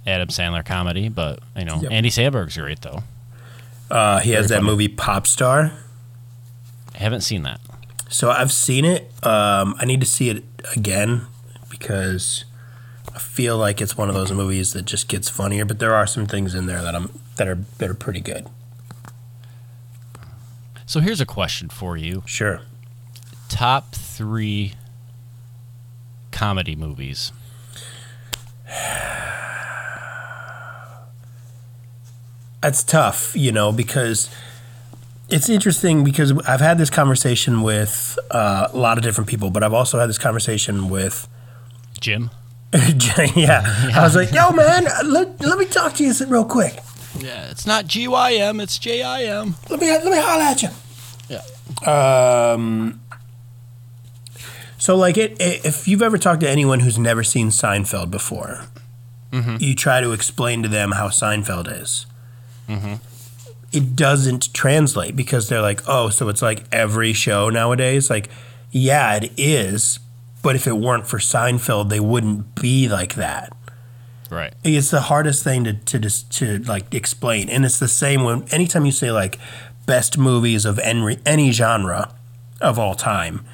Adam 0.07 0.29
Sandler 0.29 0.65
comedy, 0.65 1.09
but 1.09 1.41
you 1.57 1.65
know, 1.65 1.81
Yep. 1.83 1.93
Andy 1.93 2.11
Samberg's 2.11 2.57
great 2.57 2.81
though. 2.81 3.03
Uh, 3.91 4.21
he 4.21 4.31
has 4.33 4.47
Very 4.47 4.59
that 4.61 4.63
funny. 4.65 4.71
movie 4.73 4.89
Pop 4.89 5.27
Star. 5.27 5.73
I 6.95 6.99
haven't 6.99 7.23
seen 7.23 7.43
that. 7.43 7.61
So 8.09 8.31
I've 8.31 8.53
seen 8.53 8.85
it. 8.85 9.11
Um, 9.25 9.75
I 9.79 9.85
need 9.85 10.01
to 10.01 10.07
see 10.07 10.31
it 10.31 10.45
again 10.77 11.27
because 11.69 12.45
I 13.15 13.19
feel 13.19 13.57
like 13.57 13.81
it's 13.81 13.97
one 13.97 14.09
of 14.09 14.15
those 14.15 14.33
movies 14.33 14.73
that 14.73 14.85
just 14.85 15.09
gets 15.09 15.29
funnier. 15.29 15.65
But 15.65 15.79
there 15.79 15.95
are 15.95 16.07
some 16.07 16.27
things 16.27 16.55
in 16.55 16.67
there 16.67 16.83
that 16.83 16.95
I'm 16.95 17.21
that 17.37 17.49
are 17.49 17.59
that 17.79 17.89
are 17.91 17.95
pretty 17.95 18.21
good. 18.21 18.49
So 20.87 21.01
here's 21.01 21.21
a 21.21 21.27
question 21.27 21.69
for 21.69 21.97
you: 21.97 22.23
Sure. 22.27 22.63
Top 23.49 23.95
three 23.95 24.75
comedy 26.31 26.77
movies. 26.77 27.33
That's 32.61 32.85
tough, 32.85 33.35
you 33.35 33.53
know, 33.53 33.73
because 33.73 34.29
it's 35.31 35.49
interesting 35.49 36.05
because 36.05 36.33
I've 36.47 36.61
had 36.61 36.77
this 36.79 36.91
conversation 36.91 37.63
with 37.63 38.19
uh, 38.31 38.69
a 38.73 38.77
lot 38.77 38.99
of 38.99 39.05
different 39.05 39.31
people, 39.31 39.51
but 39.51 39.63
I've 39.63 39.73
also 39.73 39.99
had 39.99 40.09
this 40.09 40.19
conversation 40.19 40.89
with 40.91 41.27
Jim. 42.01 42.31
yeah. 43.35 43.63
I 43.95 44.03
was 44.03 44.15
like, 44.15 44.33
yo, 44.33 44.51
man, 44.53 44.85
let, 45.05 45.41
let 45.41 45.59
me 45.59 45.65
talk 45.67 45.95
to 45.95 46.05
you 46.05 46.13
real 46.27 46.45
quick. 46.45 46.79
Yeah, 47.19 47.51
it's 47.51 47.67
not 47.67 47.87
G 47.87 48.07
Y 48.09 48.35
M, 48.35 48.61
it's 48.61 48.79
J 48.79 49.03
I 49.03 49.25
M. 49.25 49.57
Let 49.69 49.81
me 49.81 49.89
let 49.91 50.05
me 50.05 50.19
holler 50.19 50.43
at 50.43 50.63
you. 50.63 50.69
Yeah. 51.29 52.53
Um. 52.53 53.01
So, 54.79 54.97
like, 54.97 55.19
it, 55.19 55.33
it, 55.41 55.65
if 55.67 55.87
you've 55.87 56.01
ever 56.01 56.17
talked 56.17 56.41
to 56.41 56.49
anyone 56.49 56.81
who's 56.81 56.99
never 56.99 57.23
seen 57.23 57.49
Seinfeld 57.49 58.11
before, 58.11 58.65
you 59.33 59.75
try 59.75 60.01
to 60.01 60.13
explain 60.13 60.63
to 60.63 60.69
them 60.69 60.93
how 60.93 61.09
Seinfeld 61.09 61.71
is. 61.83 62.07
Mhm. 62.69 63.01
It 63.73 63.95
doesn't 63.95 64.53
translate 64.55 65.15
because 65.15 65.49
they're 65.49 65.61
like, 65.61 65.83
oh, 65.87 66.09
so 66.09 66.29
it's 66.29 66.43
like 66.43 66.65
every 66.73 67.13
show 67.13 67.51
nowadays. 67.51 68.09
Like, 68.11 68.29
yeah, 68.71 69.15
it 69.17 69.33
is, 69.37 69.99
but 70.43 70.57
if 70.57 70.67
it 70.67 70.77
weren't 70.79 71.07
for 71.07 71.19
Seinfeld, 71.19 71.89
they 71.91 72.01
wouldn't 72.01 72.55
be 72.61 72.89
like 72.89 73.15
that. 73.17 73.53
Right. 74.31 74.55
It's 74.63 74.91
the 74.91 75.01
hardest 75.03 75.43
thing 75.43 75.65
to 75.65 75.73
to 75.75 75.99
just 75.99 76.31
to 76.39 76.59
like 76.61 76.95
explain, 76.95 77.49
and 77.49 77.65
it's 77.65 77.79
the 77.81 77.89
same 77.89 78.23
when 78.25 78.45
anytime 78.53 78.87
you 78.87 78.93
say 78.93 79.11
like 79.11 79.39
best 79.87 80.17
movies 80.19 80.65
of 80.65 80.79
any 80.79 81.19
any 81.27 81.51
genre 81.51 82.15
of 82.61 82.79
all 82.79 82.95
time. 82.95 83.45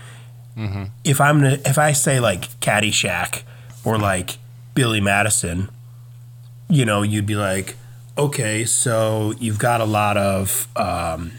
If 1.04 1.20
I'm 1.20 1.40
gonna, 1.42 1.58
if 1.66 1.76
I 1.78 1.92
say 1.92 2.18
like 2.18 2.48
Caddyshack 2.60 3.42
or 3.84 3.98
like 3.98 4.38
Billy 4.74 5.00
Madison, 5.02 5.68
you 6.70 6.84
know, 6.86 7.02
you'd 7.02 7.26
be 7.26 7.34
like, 7.36 7.76
okay, 8.16 8.64
so 8.64 9.34
you've 9.38 9.58
got 9.58 9.82
a 9.82 9.84
lot 9.84 10.16
of 10.16 10.66
um, 10.76 11.32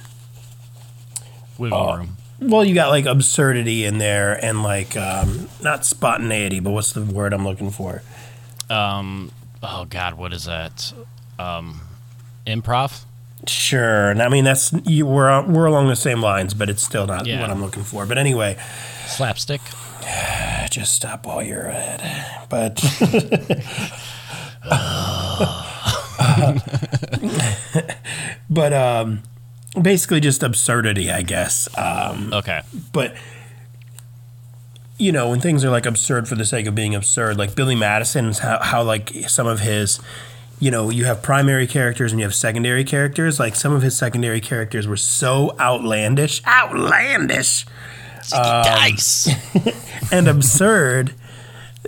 Wiggle 1.57 1.77
Oh. 1.77 1.97
room. 1.97 2.16
Well, 2.39 2.63
you 2.63 2.75
got 2.75 2.89
like 2.89 3.05
absurdity 3.05 3.85
in 3.85 3.97
there 3.97 4.33
and 4.43 4.63
like 4.63 4.95
um, 4.97 5.49
not 5.61 5.85
spontaneity, 5.85 6.59
but 6.59 6.71
what's 6.71 6.91
the 6.93 7.03
word 7.03 7.33
I'm 7.33 7.45
looking 7.45 7.71
for? 7.71 8.01
Um. 8.69 9.31
Oh 9.63 9.85
God, 9.89 10.15
what 10.15 10.33
is 10.33 10.45
that? 10.45 10.93
Um, 11.39 11.81
improv. 12.45 13.03
Sure, 13.47 14.09
and 14.09 14.21
I 14.21 14.29
mean 14.29 14.43
that's 14.43 14.73
you, 14.85 15.05
we're 15.05 15.41
we're 15.47 15.65
along 15.65 15.87
the 15.87 15.95
same 15.95 16.21
lines, 16.21 16.53
but 16.53 16.69
it's 16.69 16.83
still 16.83 17.07
not 17.07 17.25
Yeah. 17.25 17.41
what 17.41 17.49
I'm 17.49 17.61
looking 17.61 17.83
for. 17.83 18.05
But 18.05 18.17
anyway, 18.17 18.57
Slapstick. 19.05 19.61
just 20.69 20.93
stop 20.93 21.25
while 21.25 21.41
you're 21.43 21.67
ahead. 21.67 22.01
But 22.49 22.77
but 28.49 28.73
um, 28.73 29.23
basically 29.81 30.19
just 30.19 30.43
absurdity, 30.43 31.09
I 31.11 31.21
guess. 31.21 31.67
Um, 31.77 32.31
Okay. 32.33 32.61
but 32.91 33.15
you 34.99 35.11
know 35.11 35.29
when 35.29 35.39
things 35.39 35.63
are 35.63 35.69
like 35.69 35.85
absurd 35.85 36.27
for 36.27 36.33
the 36.35 36.43
sake 36.45 36.65
of 36.65 36.73
being 36.73 36.95
absurd 36.95 37.37
like 37.37 37.53
billy 37.55 37.75
madison's 37.75 38.39
how, 38.39 38.57
how 38.63 38.81
like 38.81 39.11
some 39.27 39.45
of 39.45 39.59
his 39.59 39.99
you 40.59 40.71
know 40.71 40.89
you 40.89 41.05
have 41.05 41.21
primary 41.21 41.67
characters 41.67 42.11
and 42.11 42.19
you 42.19 42.25
have 42.25 42.33
secondary 42.33 42.83
characters 42.83 43.39
like 43.39 43.53
some 43.55 43.71
of 43.73 43.83
his 43.83 43.95
secondary 43.95 44.41
characters 44.41 44.87
were 44.87 44.97
so 44.97 45.55
outlandish 45.59 46.41
outlandish 46.47 47.63
Dice. 48.31 49.29
and 50.11 50.27
absurd 50.27 51.13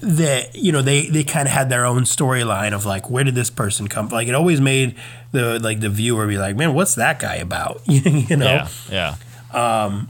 that 0.02 0.56
you 0.56 0.72
know 0.72 0.82
they 0.82 1.08
they 1.08 1.24
kind 1.24 1.48
of 1.48 1.54
had 1.54 1.70
their 1.70 1.86
own 1.86 2.04
storyline 2.04 2.74
of 2.74 2.86
like 2.86 3.10
where 3.10 3.24
did 3.24 3.36
this 3.36 3.50
person 3.50 3.88
come 3.88 4.08
from 4.08 4.16
like 4.16 4.28
it 4.28 4.36
always 4.36 4.62
made 4.62 4.96
the 5.32 5.60
like 5.60 5.80
the 5.80 5.90
viewer 5.90 6.26
be 6.28 6.38
like 6.38 6.56
man 6.56 6.74
what's 6.74 6.96
that 6.96 7.20
guy 7.20 7.36
about 7.36 7.82
you 7.88 8.36
know 8.38 8.46
Yeah. 8.46 9.16
Yeah. 9.54 9.84
Um, 9.84 10.10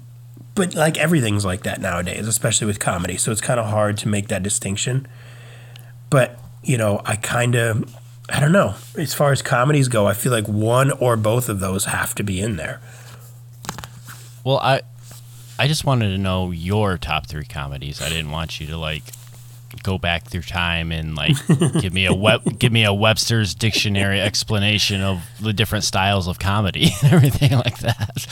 but 0.56 0.76
like 0.76 0.98
everything's 0.98 1.46
like 1.46 1.64
that 1.64 1.80
nowadays, 1.80 2.28
especially 2.28 2.68
with 2.68 2.80
comedy. 2.80 3.16
So 3.16 3.32
it's 3.32 3.40
kind 3.40 3.60
of 3.62 3.68
hard 3.68 3.98
to 4.00 4.10
make 4.10 4.28
that 4.28 4.44
distinction. 4.44 5.08
But 6.10 6.38
you 6.64 6.78
know, 6.78 7.02
I 7.06 7.16
kind 7.16 7.56
of, 7.56 7.96
I 8.28 8.42
don't 8.42 8.52
know. 8.52 8.76
As 8.98 9.14
far 9.14 9.32
as 9.32 9.42
comedies 9.42 9.88
go, 9.88 10.06
I 10.06 10.14
feel 10.14 10.34
like 10.34 10.48
one 10.48 10.92
or 10.92 11.16
both 11.16 11.48
of 11.48 11.62
those 11.62 11.86
have 11.86 12.14
to 12.16 12.24
be 12.24 12.42
in 12.42 12.58
there. 12.58 12.82
Well, 14.44 14.58
I 14.58 14.82
I 15.58 15.68
just 15.68 15.86
wanted 15.86 16.10
to 16.10 16.18
know 16.18 16.52
your 16.52 16.98
top 16.98 17.28
three 17.28 17.46
comedies. 17.46 18.02
I 18.02 18.10
didn't 18.10 18.32
want 18.32 18.60
you 18.60 18.68
to 18.68 18.78
like 18.78 19.04
go 19.84 19.98
back 19.98 20.28
through 20.28 20.42
time 20.42 20.92
and 20.92 21.16
like 21.16 21.36
give 21.82 21.94
me 21.94 22.06
a 22.06 22.14
web 22.14 22.60
give 22.60 22.72
me 22.72 22.84
a 22.84 22.94
Webster's 22.94 23.56
dictionary 23.56 24.20
explanation 24.22 25.02
of 25.02 25.24
the 25.42 25.54
different 25.54 25.84
styles 25.84 26.28
of 26.28 26.40
comedy 26.40 26.90
and 27.04 27.14
everything 27.14 27.52
like 27.52 27.78
that. 27.80 28.28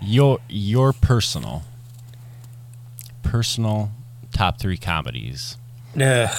Your 0.02 0.40
your 0.48 0.92
personal 0.92 1.62
personal 3.22 3.90
top 4.32 4.58
three 4.58 4.76
comedies. 4.76 5.56
Ugh. 6.00 6.36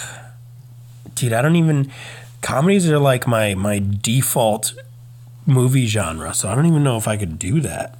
Dude, 1.15 1.33
I 1.33 1.41
don't 1.41 1.55
even. 1.55 1.91
Comedies 2.41 2.89
are 2.89 2.99
like 2.99 3.25
my 3.25 3.55
my 3.55 3.81
default 4.01 4.73
movie 5.45 5.87
genre, 5.87 6.33
so 6.33 6.49
I 6.49 6.55
don't 6.55 6.65
even 6.65 6.83
know 6.83 6.97
if 6.97 7.07
I 7.07 7.17
could 7.17 7.39
do 7.39 7.61
that. 7.61 7.95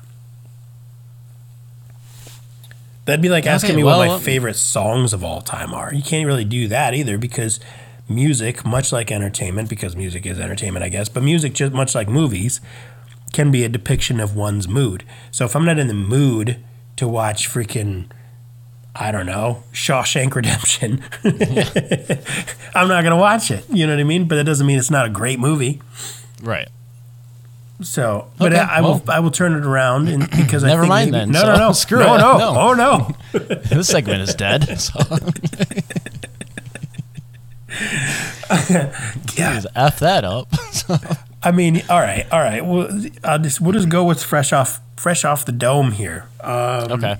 That'd 3.06 3.22
be 3.22 3.30
like 3.30 3.46
asking 3.46 3.72
Okay, 3.72 3.78
me 3.78 3.84
what 3.84 4.08
my 4.08 4.14
um, 4.16 4.22
favorite 4.22 4.56
songs 4.56 5.14
of 5.14 5.24
all 5.24 5.42
time 5.42 5.74
are. 5.74 5.94
You 5.94 6.02
can't 6.04 6.26
really 6.26 6.46
do 6.46 6.68
that 6.70 6.94
either 6.94 7.18
because 7.18 7.60
music, 8.08 8.66
much 8.66 8.92
like 8.92 9.12
entertainment, 9.12 9.70
because 9.70 9.96
music 9.96 10.26
is 10.26 10.40
entertainment, 10.40 10.86
I 10.86 10.90
guess, 10.90 11.10
but 11.10 11.24
music, 11.24 11.54
just 11.54 11.74
much 11.74 11.96
like 11.96 12.08
movies, 12.08 12.62
can 13.34 13.52
be 13.52 13.64
a 13.64 13.70
depiction 13.70 14.20
of 14.20 14.36
one's 14.36 14.68
mood. 14.68 15.04
So 15.32 15.46
if 15.46 15.56
I'm 15.56 15.66
not 15.66 15.80
in 15.80 15.88
the 15.88 15.94
mood 15.94 16.64
to 16.96 17.08
watch 17.08 17.50
freaking, 17.50 18.06
I 18.96 19.12
don't 19.12 19.26
know, 19.26 19.64
Shawshank 19.74 20.34
Redemption, 20.36 21.04
I'm 22.76 22.88
not 22.88 23.02
going 23.02 23.12
to 23.12 23.18
watch 23.18 23.52
it. 23.52 23.66
You 23.70 23.86
know 23.86 23.94
what 23.94 24.00
I 24.00 24.04
mean? 24.04 24.28
But 24.28 24.36
that 24.36 24.46
doesn't 24.46 24.66
mean 24.66 24.80
it's 24.80 24.92
not 24.92 25.06
a 25.06 25.10
great 25.10 25.40
movie. 25.40 25.82
Right. 26.42 26.70
So, 27.82 28.28
but 28.38 28.54
Okay, 28.54 28.62
I, 28.62 28.78
I 28.78 28.82
will. 28.82 29.04
I 29.10 29.20
will 29.20 29.32
turn 29.32 29.54
it 29.54 29.66
around 29.66 30.08
and 30.08 30.30
because 30.38 30.64
I 30.64 30.68
Never 30.68 30.84
think 30.84 30.90
mind 30.90 31.12
maybe- 31.12 31.20
then. 31.26 31.32
No, 31.32 31.40
So, 31.42 31.48
no, 31.48 31.58
no, 31.58 31.72
screw 31.74 32.00
no, 32.00 32.16
it. 32.16 32.18
no, 32.20 32.38
No. 32.38 32.56
oh 32.60 32.74
no. 32.74 33.16
this 33.66 33.88
segment 33.88 34.22
is 34.22 34.36
dead. 34.36 34.80
So 34.80 35.00
Yeah, 39.36 39.56
just 39.56 39.68
f 39.76 40.00
that 40.00 40.24
up. 40.24 40.48
I 41.42 41.52
mean, 41.52 41.82
all 41.90 42.00
right, 42.00 42.26
all 42.32 42.40
right. 42.40 42.64
Well, 42.66 42.88
I'll 43.24 43.40
just 43.40 43.60
we'll 43.60 43.74
just 43.74 43.90
go 43.90 44.04
with 44.06 44.24
fresh 44.24 44.54
off 44.54 44.80
fresh 44.96 45.26
off 45.26 45.46
the 45.46 45.52
dome 45.52 45.92
here. 45.94 46.28
Um, 46.42 46.92
okay. 46.92 47.18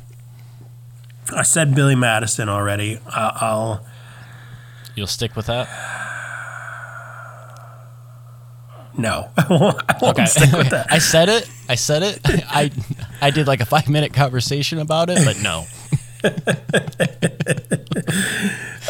I 1.36 1.44
said 1.44 1.74
Billy 1.74 1.96
Madison 1.96 2.48
already. 2.50 3.00
I, 3.08 3.38
I'll 3.42 3.86
You'll 4.96 5.08
stick 5.08 5.36
with 5.36 5.48
that. 5.48 5.68
No. 8.98 9.30
I 9.38 9.46
won't, 9.50 9.82
I 9.90 9.98
won't 10.02 10.18
Okay. 10.20 10.26
stick 10.26 10.52
with 10.52 10.70
that. 10.70 10.88
I 10.92 11.00
said 11.00 11.30
it. 11.30 11.50
I 11.70 11.76
said 11.76 12.04
it. 12.04 12.20
I 12.26 12.72
I 13.22 13.30
did 13.32 13.48
like 13.48 13.60
a 13.62 13.66
five 13.66 13.90
minute 13.90 14.14
conversation 14.14 14.80
about 14.80 15.10
it, 15.10 15.20
but 15.26 15.40
no. 15.42 15.66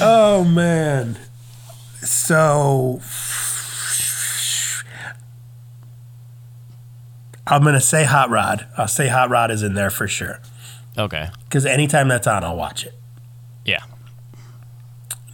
Oh 0.01 0.43
man. 0.43 1.17
So 2.01 2.99
I'm 7.45 7.63
gonna 7.63 7.81
say 7.81 8.03
Hot 8.05 8.29
Rod. 8.29 8.67
I'll 8.77 8.87
say 8.87 9.07
Hot 9.09 9.29
Rod 9.29 9.51
is 9.51 9.63
in 9.63 9.73
there 9.73 9.89
for 9.89 10.07
sure. 10.07 10.39
Okay. 10.97 11.29
Because 11.45 11.65
anytime 11.65 12.07
that's 12.07 12.27
on, 12.27 12.43
I'll 12.43 12.55
watch 12.55 12.85
it. 12.85 12.93
Yeah. 13.65 13.83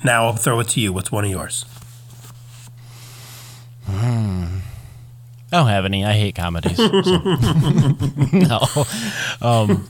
Now 0.03 0.25
I'll 0.27 0.35
throw 0.35 0.59
it 0.59 0.67
to 0.69 0.79
you. 0.79 0.93
What's 0.93 1.11
one 1.11 1.25
of 1.25 1.31
yours? 1.31 1.65
Don't 5.51 5.67
have 5.67 5.85
any. 5.85 6.05
I 6.05 6.13
hate 6.13 6.35
comedies. 6.35 6.77
so. 6.77 6.87
no. 8.33 8.59
Um, 9.41 9.87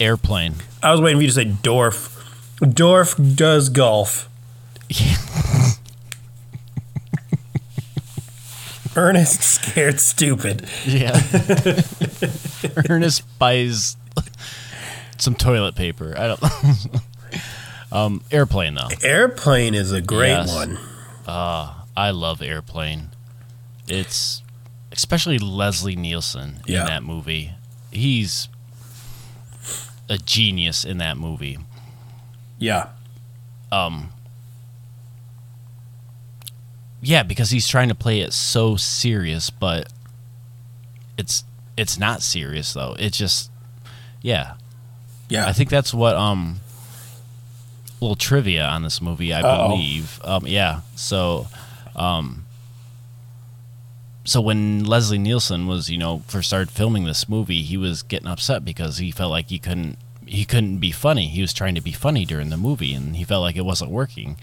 airplane. 0.00 0.54
I 0.82 0.90
was 0.92 1.00
waiting 1.00 1.18
for 1.18 1.22
you 1.22 1.28
to 1.28 1.34
say 1.34 1.44
Dorf. 1.44 2.12
Dorf 2.60 3.14
does 3.36 3.68
golf. 3.68 4.28
Ernest 8.96 9.42
scared 9.42 10.00
stupid. 10.00 10.66
Yeah. 10.86 11.12
Ernest 12.88 13.24
buys 13.38 13.96
some 15.18 15.34
toilet 15.34 15.74
paper. 15.74 16.14
I 16.16 16.28
don't. 16.28 16.42
um, 17.92 18.22
airplane 18.32 18.74
though. 18.74 18.88
Airplane 19.02 19.74
is 19.74 19.92
a 19.92 20.00
great 20.00 20.30
Yes. 20.30 20.54
one. 20.54 20.78
I 21.28 22.10
love 22.10 22.40
airplane. 22.42 23.08
It's 23.88 24.42
especially 24.92 25.38
Leslie 25.38 25.96
Nielsen 25.96 26.60
Yeah. 26.66 26.80
in 26.82 26.86
that 26.86 27.02
movie. 27.02 27.52
He's 27.92 28.48
a 30.08 30.18
genius 30.18 30.84
in 30.84 30.98
that 30.98 31.16
movie. 31.16 31.58
Yeah. 32.58 32.88
Um 33.72 34.10
Yeah, 37.02 37.22
because 37.22 37.50
he's 37.50 37.68
trying 37.68 37.88
to 37.88 37.94
play 37.94 38.20
it 38.20 38.32
so 38.32 38.76
serious, 38.76 39.50
but 39.50 39.92
it's 41.18 41.44
it's 41.76 41.98
not 41.98 42.22
serious 42.22 42.72
though. 42.72 42.96
It's 42.98 43.18
just 43.18 43.50
yeah. 44.22 44.54
Yeah. 45.28 45.46
I 45.46 45.52
think 45.52 45.68
that's 45.70 45.92
what 45.92 46.16
um 46.16 46.60
little 48.00 48.16
trivia 48.16 48.64
on 48.64 48.82
this 48.82 49.00
movie, 49.00 49.32
I 49.32 49.40
Uh-oh. 49.42 49.68
believe. 49.70 50.20
Um 50.24 50.46
yeah. 50.46 50.80
So 50.94 51.48
um 51.94 52.45
so 54.26 54.40
when 54.40 54.84
Leslie 54.84 55.18
Nielsen 55.18 55.66
was, 55.66 55.88
you 55.88 55.96
know, 55.96 56.22
first 56.26 56.48
started 56.48 56.70
filming 56.70 57.04
this 57.04 57.28
movie, 57.28 57.62
he 57.62 57.76
was 57.76 58.02
getting 58.02 58.28
upset 58.28 58.64
because 58.64 58.98
he 58.98 59.10
felt 59.10 59.30
like 59.30 59.48
he 59.48 59.58
couldn't 59.58 59.96
he 60.26 60.44
couldn't 60.44 60.78
be 60.78 60.90
funny. 60.90 61.28
He 61.28 61.40
was 61.40 61.52
trying 61.54 61.76
to 61.76 61.80
be 61.80 61.92
funny 61.92 62.24
during 62.26 62.50
the 62.50 62.56
movie 62.56 62.92
and 62.92 63.14
he 63.16 63.22
felt 63.24 63.42
like 63.42 63.56
it 63.56 63.64
wasn't 63.64 63.90
working. 63.92 64.36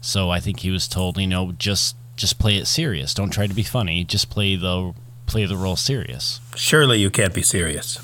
So 0.00 0.30
I 0.30 0.38
think 0.38 0.60
he 0.60 0.70
was 0.70 0.86
told, 0.86 1.18
you 1.18 1.26
know, 1.26 1.52
just 1.58 1.96
just 2.16 2.38
play 2.38 2.56
it 2.56 2.66
serious. 2.66 3.12
Don't 3.14 3.30
try 3.32 3.46
to 3.48 3.54
be 3.54 3.64
funny. 3.64 4.04
Just 4.04 4.30
play 4.30 4.54
the 4.56 4.94
play 5.26 5.44
the 5.46 5.56
role 5.56 5.76
serious. 5.76 6.40
Surely 6.54 7.00
you 7.00 7.10
can't 7.10 7.34
be 7.34 7.42
serious. 7.42 7.98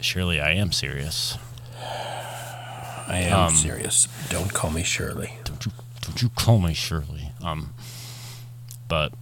Surely 0.00 0.40
I 0.40 0.52
am 0.52 0.72
serious. 0.72 1.38
I 3.10 3.18
am 3.20 3.48
Um, 3.48 3.54
serious. 3.54 4.08
Don't 4.28 4.52
call 4.52 4.70
me 4.70 4.82
Shirley. 4.82 5.38
don't 5.44 5.64
you 5.64 5.72
don't 6.02 6.20
you 6.22 6.28
call 6.30 6.58
me 6.58 6.74
Shirley. 6.74 7.32
Um 7.42 7.72
but 8.88 9.12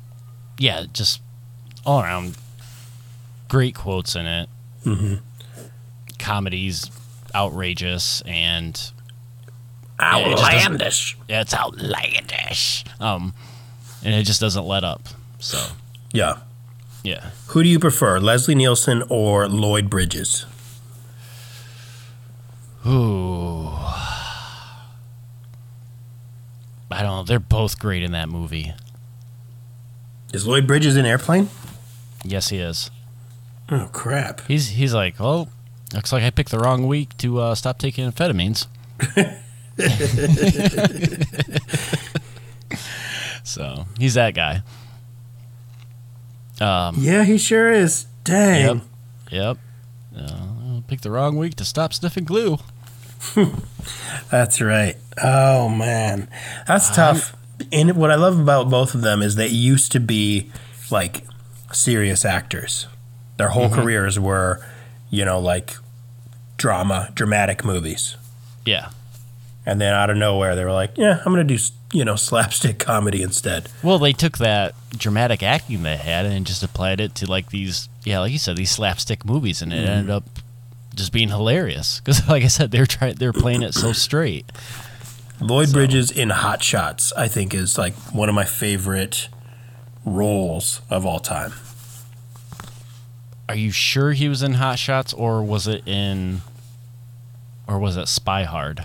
yeah, 0.58 0.84
just 0.92 1.20
all 1.86 2.02
around 2.02 2.36
great 3.48 3.74
quotes 3.74 4.14
in 4.16 4.26
it. 4.26 4.48
Mm-hmm. 4.84 5.14
Comedy's 6.18 6.90
outrageous 7.34 8.22
and 8.26 8.74
it 8.76 8.92
Outlandish. 10.02 11.16
yeah, 11.28 11.40
it's 11.40 11.54
outlandish. 11.54 12.84
Um 13.00 13.32
and 14.04 14.14
it 14.14 14.24
just 14.24 14.40
doesn't 14.40 14.64
let 14.66 14.84
up. 14.84 15.08
So 15.38 15.64
Yeah. 16.12 16.38
yeah. 17.02 17.30
Who 17.48 17.62
do 17.62 17.68
you 17.68 17.78
prefer, 17.78 18.18
Leslie 18.20 18.54
Nielsen 18.54 19.02
or 19.08 19.48
Lloyd 19.48 19.88
Bridges? 19.88 20.44
Ooh. 22.86 23.68
I 26.88 27.02
don't 27.02 27.04
know. 27.16 27.22
They're 27.24 27.38
both 27.40 27.78
great 27.78 28.02
in 28.02 28.12
that 28.12 28.28
movie. 28.28 28.72
Is 30.32 30.46
Lloyd 30.46 30.66
Bridges 30.66 30.96
in 30.96 31.04
Airplane? 31.06 31.48
Yes, 32.26 32.48
he 32.48 32.58
is. 32.58 32.90
Oh 33.70 33.88
crap! 33.92 34.42
He's 34.46 34.68
he's 34.70 34.94
like, 34.94 35.18
well, 35.18 35.48
looks 35.94 36.12
like 36.12 36.22
I 36.22 36.30
picked 36.30 36.50
the 36.50 36.58
wrong 36.58 36.86
week 36.86 37.16
to 37.18 37.40
uh, 37.40 37.54
stop 37.54 37.78
taking 37.78 38.10
amphetamines. 38.10 38.66
so 43.44 43.86
he's 43.98 44.14
that 44.14 44.34
guy. 44.34 44.62
Um, 46.60 46.96
Yeah, 46.98 47.24
he 47.24 47.38
sure 47.38 47.70
is. 47.70 48.06
Dang. 48.24 48.82
yep. 49.30 49.58
Uh, 50.16 50.80
picked 50.88 51.02
the 51.02 51.10
wrong 51.10 51.36
week 51.36 51.54
to 51.56 51.64
stop 51.64 51.92
sniffing 51.92 52.24
glue. 52.24 52.58
That's 54.30 54.60
right. 54.60 54.96
Oh 55.22 55.68
man, 55.68 56.28
that's 56.66 56.94
tough. 56.94 57.34
And 57.72 57.96
what 57.96 58.10
I 58.10 58.16
love 58.16 58.38
about 58.38 58.68
both 58.68 58.94
of 58.94 59.00
them 59.00 59.22
is 59.22 59.36
they 59.36 59.48
used 59.48 59.90
to 59.92 60.00
be 60.00 60.50
like 60.90 61.24
serious 61.72 62.24
actors. 62.24 62.86
Their 63.36 63.48
whole 63.48 63.66
mm-hmm. 63.66 63.80
careers 63.80 64.18
were, 64.18 64.64
you 65.10 65.24
know, 65.24 65.38
like 65.38 65.76
drama, 66.56 67.10
dramatic 67.14 67.64
movies. 67.64 68.16
Yeah. 68.64 68.90
And 69.64 69.80
then 69.80 69.92
out 69.92 70.10
of 70.10 70.16
nowhere, 70.16 70.54
they 70.54 70.64
were 70.64 70.72
like, 70.72 70.92
"Yeah, 70.96 71.20
I'm 71.24 71.32
gonna 71.32 71.44
do 71.44 71.58
you 71.92 72.04
know 72.04 72.16
slapstick 72.16 72.78
comedy 72.78 73.22
instead." 73.22 73.68
Well, 73.82 73.98
they 73.98 74.12
took 74.12 74.38
that 74.38 74.74
dramatic 74.90 75.42
acting 75.42 75.82
they 75.82 75.96
had 75.96 76.24
and 76.24 76.46
just 76.46 76.62
applied 76.62 77.00
it 77.00 77.14
to 77.16 77.26
like 77.30 77.50
these, 77.50 77.88
yeah, 78.04 78.20
like 78.20 78.32
you 78.32 78.38
said, 78.38 78.56
these 78.56 78.70
slapstick 78.70 79.24
movies, 79.24 79.62
and 79.62 79.72
it 79.72 79.76
mm-hmm. 79.76 79.88
ended 79.88 80.10
up 80.10 80.24
just 80.94 81.12
being 81.12 81.28
hilarious. 81.28 82.00
Because, 82.04 82.28
like 82.28 82.44
I 82.44 82.48
said, 82.48 82.70
they're 82.70 82.86
trying, 82.86 83.16
they're 83.16 83.32
playing 83.32 83.62
it 83.62 83.74
so 83.74 83.92
straight. 83.92 84.46
Lloyd 85.40 85.68
So- 85.68 85.74
Bridges 85.74 86.10
in 86.12 86.30
Hot 86.30 86.62
Shots, 86.62 87.12
I 87.14 87.26
think, 87.26 87.52
is 87.52 87.76
like 87.76 87.94
one 88.12 88.28
of 88.28 88.34
my 88.34 88.44
favorite 88.44 89.28
roles 90.06 90.80
of 90.88 91.04
all 91.04 91.18
time. 91.18 91.52
Are 93.48 93.54
you 93.54 93.70
sure 93.70 94.12
he 94.12 94.28
was 94.28 94.42
in 94.42 94.54
Hot 94.54 94.78
Shots, 94.78 95.12
or 95.12 95.42
was 95.42 95.66
it 95.68 95.86
in, 95.86 96.40
or 97.68 97.78
was 97.78 97.96
it 97.98 98.08
Spy 98.08 98.44
Hard? 98.44 98.84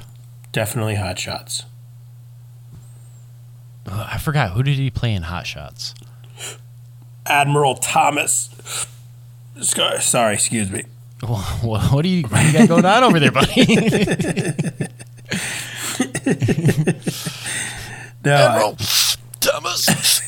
Definitely 0.51 0.95
Hot 0.95 1.17
Shots. 1.17 1.63
Uh, 3.88 4.07
I 4.12 4.17
forgot 4.17 4.51
who 4.51 4.62
did 4.63 4.75
he 4.75 4.89
play 4.91 5.13
in 5.13 5.23
Hot 5.23 5.47
Shots. 5.47 5.95
Admiral 7.25 7.75
Thomas. 7.75 8.49
Sorry, 9.62 10.34
excuse 10.34 10.69
me. 10.71 10.84
What, 11.21 11.43
what 11.63 12.01
do 12.01 12.10
you, 12.10 12.23
what 12.23 12.39
do 12.41 12.47
you 12.47 12.53
got 12.53 12.67
going 12.67 12.86
on 12.86 13.03
over 13.03 13.19
there, 13.19 13.31
buddy? 13.31 13.65
No, 18.23 18.75
I- 18.79 19.15
Thomas, 19.39 20.21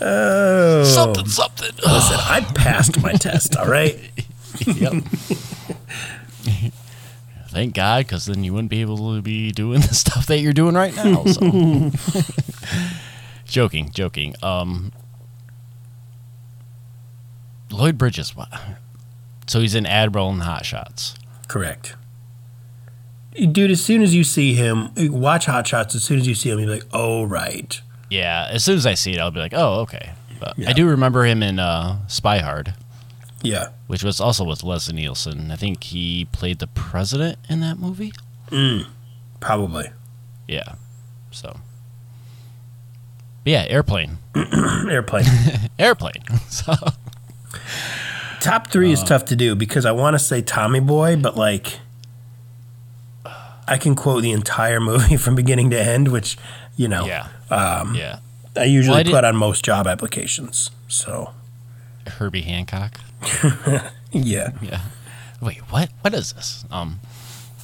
oh, 0.00 0.84
something, 0.84 1.26
something. 1.26 1.70
Listen, 1.76 2.16
I 2.20 2.40
passed 2.54 3.00
my 3.02 3.12
test. 3.12 3.56
All 3.56 3.68
right. 3.68 3.98
Yep. 4.66 5.02
thank 7.48 7.74
God, 7.74 8.06
because 8.06 8.26
then 8.26 8.44
you 8.44 8.52
wouldn't 8.52 8.70
be 8.70 8.82
able 8.82 9.16
to 9.16 9.20
be 9.20 9.50
doing 9.50 9.80
the 9.80 9.92
stuff 9.92 10.26
that 10.26 10.38
you're 10.38 10.52
doing 10.52 10.76
right 10.76 10.94
now. 10.94 11.24
So, 11.24 11.90
joking, 13.46 13.90
joking. 13.90 14.36
Um, 14.44 14.92
Lloyd 17.72 17.98
Bridges, 17.98 18.36
what? 18.36 18.48
So 19.48 19.60
he's 19.60 19.74
an 19.74 19.86
admiral 19.86 20.30
in 20.30 20.38
Hot 20.40 20.64
Shots. 20.64 21.16
Correct. 21.48 21.96
Dude, 23.34 23.70
as 23.72 23.82
soon 23.82 24.02
as 24.02 24.14
you 24.14 24.22
see 24.22 24.54
him, 24.54 24.92
watch 24.96 25.46
Hot 25.46 25.66
Shots. 25.66 25.94
As 25.94 26.04
soon 26.04 26.20
as 26.20 26.28
you 26.28 26.34
see 26.36 26.50
him, 26.50 26.60
you're 26.60 26.70
like, 26.70 26.86
oh 26.92 27.24
right. 27.24 27.80
Yeah, 28.14 28.48
as 28.50 28.64
soon 28.64 28.76
as 28.76 28.86
I 28.86 28.94
see 28.94 29.12
it, 29.12 29.18
I'll 29.18 29.30
be 29.30 29.40
like, 29.40 29.54
oh 29.54 29.80
okay. 29.80 30.12
But 30.40 30.58
Yeah. 30.58 30.70
I 30.70 30.72
do 30.72 30.86
remember 30.88 31.24
him 31.24 31.42
in 31.42 31.58
uh, 31.58 31.98
Spy 32.08 32.38
Hard, 32.38 32.74
Yeah. 33.42 33.68
which 33.86 34.02
was 34.04 34.20
also 34.20 34.44
with 34.44 34.62
Leslie 34.62 34.94
Nielsen. 34.94 35.50
I 35.50 35.56
think 35.56 35.84
he 35.84 36.26
played 36.32 36.58
the 36.58 36.66
president 36.66 37.38
in 37.48 37.60
that 37.60 37.78
movie. 37.78 38.12
Probably. 39.40 39.90
Yeah. 40.48 40.74
So. 41.30 41.56
But 43.44 43.50
yeah, 43.50 43.64
airplane. 43.68 44.18
Airplane. 44.88 45.24
Airplane. 45.78 46.22
so 46.48 46.74
Top 48.40 48.70
three 48.70 48.90
Uh. 48.90 48.92
is 48.94 49.02
tough 49.02 49.24
to 49.26 49.36
do 49.36 49.54
because 49.54 49.84
I 49.86 49.92
want 49.92 50.14
to 50.14 50.18
say 50.18 50.40
Tommy 50.42 50.80
Boy, 50.80 51.16
but 51.16 51.36
like, 51.36 51.78
I 53.66 53.78
can 53.78 53.94
quote 53.94 54.22
the 54.22 54.32
entire 54.32 54.80
movie 54.90 55.16
from 55.16 55.34
beginning 55.34 55.70
to 55.70 55.80
end, 55.80 56.08
which, 56.08 56.36
you 56.76 56.88
know, 56.88 57.04
yeah. 57.06 57.28
um, 57.50 57.94
yeah. 57.94 58.18
I 58.56 58.64
usually 58.64 58.96
Well, 59.04 59.08
I 59.08 59.10
put 59.10 59.24
on 59.24 59.36
most 59.36 59.64
job 59.64 59.86
applications. 59.86 60.70
So, 60.88 61.32
Herbie 62.06 62.42
Hancock. 62.42 63.00
yeah. 64.12 64.50
Yeah. 64.62 64.80
Wait, 65.40 65.58
what? 65.70 65.90
What 66.02 66.14
is 66.14 66.32
this? 66.32 66.64
Um, 66.70 67.00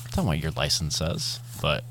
I 0.05 0.11
don't 0.17 0.25
know 0.25 0.31
what 0.31 0.39
your 0.41 0.51
license 0.53 0.97
says, 0.97 1.39
but 1.63 1.85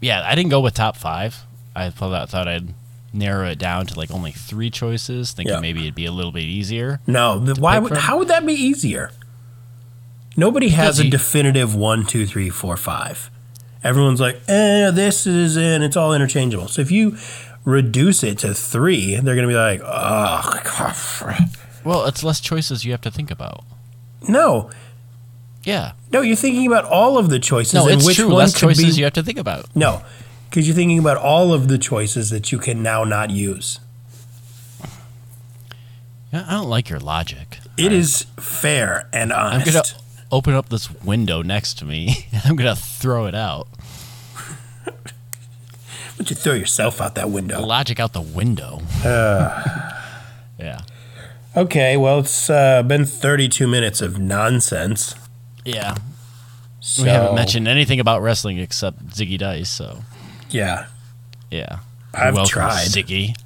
yeah, 0.00 0.22
I 0.24 0.34
didn't 0.34 0.50
go 0.50 0.60
with 0.60 0.74
top 0.74 0.96
five. 0.96 1.44
I 1.74 1.90
thought 1.90 2.28
thought 2.30 2.46
I'd 2.48 2.74
narrow 3.12 3.48
it 3.48 3.58
down 3.58 3.86
to 3.86 3.96
like 3.98 4.10
only 4.10 4.30
three 4.32 4.70
choices, 4.70 5.32
thinking 5.32 5.54
Yeah. 5.54 5.60
maybe 5.60 5.80
it'd 5.82 5.94
be 5.94 6.06
a 6.06 6.12
little 6.12 6.32
bit 6.32 6.44
easier. 6.44 7.00
No, 7.06 7.38
the, 7.38 7.60
why 7.60 7.78
would, 7.78 7.88
from? 7.88 7.98
how 7.98 8.18
would 8.18 8.28
that 8.28 8.44
be 8.46 8.52
easier? 8.52 9.10
Nobody 10.36 10.68
has 10.68 10.98
Because 10.98 11.00
a 11.00 11.04
you- 11.06 11.10
definitive 11.10 11.74
one, 11.74 12.06
two, 12.06 12.26
three, 12.26 12.50
four, 12.50 12.76
five. 12.76 13.30
Everyone's 13.84 14.20
like, 14.20 14.36
eh, 14.48 14.90
this 14.90 15.26
is 15.26 15.56
in, 15.56 15.82
it's 15.82 15.96
all 15.96 16.12
interchangeable. 16.12 16.68
So 16.68 16.82
if 16.82 16.90
you 16.90 17.16
reduce 17.64 18.22
it 18.24 18.38
to 18.38 18.54
three, 18.54 19.14
they're 19.16 19.34
going 19.36 19.46
to 19.46 19.52
be 19.52 19.54
like, 19.54 19.80
oh, 19.84 21.38
Well, 21.84 22.06
it's 22.06 22.24
less 22.24 22.40
choices 22.40 22.84
you 22.84 22.90
have 22.92 23.00
to 23.02 23.10
think 23.10 23.30
about. 23.30 23.64
no. 24.28 24.70
Yeah. 25.64 25.92
No, 26.12 26.22
you're 26.22 26.36
thinking 26.36 26.66
about 26.66 26.86
all 26.86 27.18
of 27.18 27.28
the 27.28 27.38
choices. 27.38 27.74
No, 27.74 27.88
it's 27.88 28.06
which 28.06 28.16
true. 28.16 28.28
Less 28.28 28.58
choices 28.58 28.94
be, 28.94 29.00
you 29.00 29.04
have 29.04 29.12
to 29.14 29.22
think 29.22 29.38
about. 29.38 29.66
No, 29.76 30.02
because 30.48 30.66
you're 30.66 30.74
thinking 30.76 30.98
about 30.98 31.18
all 31.18 31.52
of 31.52 31.68
the 31.68 31.76
choices 31.76 32.30
that 32.30 32.50
you 32.50 32.58
can 32.58 32.82
now 32.82 33.04
not 33.04 33.28
use. 33.30 33.78
I 36.32 36.52
don't 36.52 36.68
like 36.68 36.88
your 36.88 37.00
logic. 37.00 37.58
It 37.76 37.92
is 37.92 38.26
fair 38.38 39.08
and 39.12 39.32
I'm 39.32 39.60
honest. 39.60 40.00
Open 40.30 40.54
up 40.54 40.68
this 40.68 40.90
window 40.90 41.42
next 41.42 41.78
to 41.78 41.84
me. 41.84 42.26
I'm 42.44 42.56
gonna 42.56 42.76
throw 42.76 43.26
it 43.26 43.34
out. 43.34 43.68
But 46.16 46.30
you 46.30 46.36
throw 46.36 46.52
yourself 46.54 47.00
out 47.00 47.14
that 47.14 47.30
window. 47.30 47.64
Logic 47.64 48.00
out 48.00 48.12
the 48.12 48.20
window. 48.20 48.80
Uh. 49.04 49.92
yeah. 50.58 50.80
Okay, 51.56 51.96
well, 51.96 52.18
it's 52.20 52.50
uh, 52.50 52.82
been 52.82 53.04
32 53.04 53.68
minutes 53.68 54.00
of 54.00 54.18
nonsense. 54.18 55.14
Yeah. 55.64 55.94
So, 56.80 57.04
We 57.04 57.08
haven't 57.08 57.36
mentioned 57.36 57.68
anything 57.68 58.00
about 58.00 58.20
wrestling 58.22 58.58
except 58.58 59.06
Zicky 59.10 59.38
Dice, 59.38 59.70
so 59.70 60.02
Yeah, 60.50 60.86
yeah. 61.50 61.78
I've 62.12 62.34
welcome, 62.34 62.50
tried. 62.50 62.86
Zicky. 62.88 63.36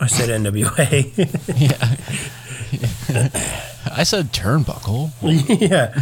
I 0.00 0.06
said 0.06 0.28
NWA. 0.40 2.30
I 3.96 4.04
said 4.04 4.32
turnbuckle. 4.32 5.10
yeah. 5.60 5.92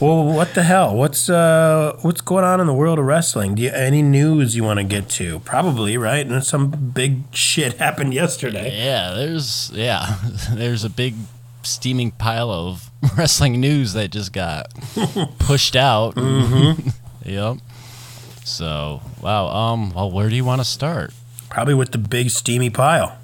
Well, 0.00 0.24
what 0.24 0.54
the 0.54 0.62
hell? 0.62 0.94
What's 0.94 1.30
uh, 1.30 1.96
what's 2.02 2.20
going 2.20 2.44
on 2.44 2.60
in 2.60 2.66
the 2.66 2.74
world 2.74 2.98
of 2.98 3.06
wrestling? 3.06 3.54
Do 3.54 3.62
you 3.62 3.70
any 3.70 4.02
news 4.02 4.54
you 4.54 4.64
want 4.64 4.78
to 4.78 4.84
get 4.84 5.08
to? 5.10 5.38
Probably 5.40 5.96
right. 5.96 6.26
And 6.26 6.44
some 6.44 6.70
big 6.70 7.34
shit 7.34 7.74
happened 7.74 8.12
yesterday. 8.12 8.76
Yeah, 8.76 9.14
there's 9.14 9.70
yeah, 9.72 10.18
there's 10.52 10.84
a 10.84 10.90
big 10.90 11.14
steaming 11.62 12.10
pile 12.10 12.50
of 12.50 12.90
wrestling 13.16 13.60
news 13.60 13.94
that 13.94 14.10
just 14.10 14.32
got 14.32 14.72
pushed 15.38 15.76
out. 15.76 16.16
Mm-hmm. 16.16 16.88
yep. 17.24 17.56
So 18.44 19.00
wow. 19.22 19.46
Um. 19.46 19.94
Well, 19.94 20.10
where 20.10 20.28
do 20.28 20.36
you 20.36 20.44
want 20.44 20.60
to 20.60 20.66
start? 20.66 21.14
Probably 21.48 21.74
with 21.74 21.92
the 21.92 21.98
big 21.98 22.30
steamy 22.30 22.68
pile. 22.68 23.16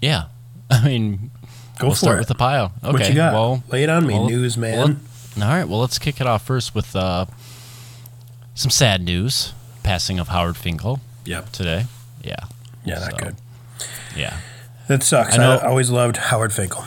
Yeah. 0.00 0.24
I 0.70 0.84
mean, 0.84 1.30
Go 1.78 1.86
we'll 1.88 1.90
for 1.94 1.98
start 1.98 2.16
it. 2.16 2.20
with 2.20 2.28
the 2.28 2.34
pile. 2.34 2.72
Okay. 2.84 2.92
what 2.92 3.08
you 3.08 3.14
got? 3.14 3.32
Well, 3.32 3.62
Lay 3.68 3.82
it 3.82 3.90
on 3.90 4.06
me, 4.06 4.14
well, 4.14 4.28
newsman. 4.28 4.76
well, 5.36 5.48
all 5.48 5.54
right. 5.56 5.64
Well, 5.68 5.80
let's 5.80 5.98
kick 5.98 6.20
it 6.20 6.26
off 6.26 6.44
first 6.46 6.74
with 6.74 6.94
uh, 6.94 7.26
some 8.54 8.70
sad 8.70 9.02
news. 9.02 9.52
Passing 9.82 10.18
of 10.20 10.28
Howard 10.28 10.56
Finkel 10.58 11.00
yep. 11.24 11.50
today. 11.52 11.86
Yeah. 12.22 12.36
Yeah, 12.84 12.98
not 12.98 13.10
So, 13.12 13.16
good. 13.16 13.36
Yeah. 14.14 14.36
That 14.88 15.02
sucks. 15.02 15.34
I, 15.34 15.38
know- 15.38 15.56
I 15.56 15.66
always 15.68 15.90
loved 15.90 16.16
Howard 16.18 16.52
Finkel. 16.52 16.84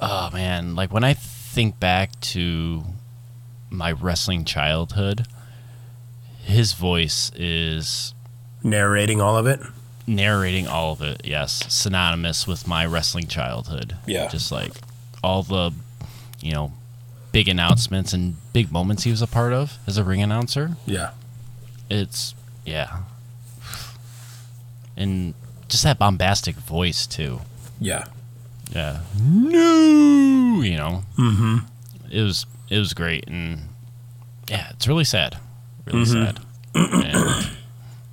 Oh 0.00 0.30
man, 0.32 0.74
like 0.76 0.92
when 0.92 1.02
I 1.04 1.14
think 1.14 1.80
back 1.80 2.18
to 2.20 2.84
my 3.70 3.90
wrestling 3.92 4.44
childhood, 4.44 5.26
his 6.44 6.72
voice 6.74 7.32
is 7.34 8.14
Narrating 8.62 9.20
all 9.20 9.36
of 9.36 9.46
it. 9.46 9.60
Narrating 10.06 10.66
all 10.66 10.92
of 10.92 11.00
it. 11.02 11.22
Yes, 11.24 11.64
synonymous 11.72 12.46
with 12.46 12.66
my 12.68 12.84
wrestling 12.86 13.26
childhood. 13.26 13.96
Yeah. 14.06 14.28
just 14.28 14.50
like 14.52 14.72
all 15.22 15.42
the, 15.42 15.72
you 16.40 16.52
know, 16.52 16.72
big 17.32 17.48
announcements 17.48 18.12
and 18.12 18.36
big 18.52 18.70
moments 18.70 19.02
he 19.04 19.10
was 19.10 19.20
a 19.22 19.26
part 19.26 19.52
of 19.52 19.78
as 19.86 19.96
a 19.98 20.04
ring 20.04 20.22
announcer. 20.22 20.76
Yeah. 20.86 21.10
It's 21.90 22.34
yeah, 22.64 22.98
and 24.96 25.34
just 25.68 25.82
that 25.84 25.98
bombastic 25.98 26.56
voice 26.56 27.06
too. 27.06 27.40
Yeah. 27.80 28.04
Yeah. 28.70 29.00
No, 29.20 30.62
you 30.62 30.76
know. 30.76 31.02
Mm-hmm. 31.18 31.58
It 32.10 32.22
was 32.22 32.46
it 32.70 32.78
was 32.78 32.92
great 32.94 33.24
and 33.28 33.68
yeah, 34.48 34.68
it's 34.70 34.86
really 34.88 35.04
sad. 35.04 35.38
Really 35.86 36.04
Mm-hmm. 36.04 36.24
sad. 37.36 37.48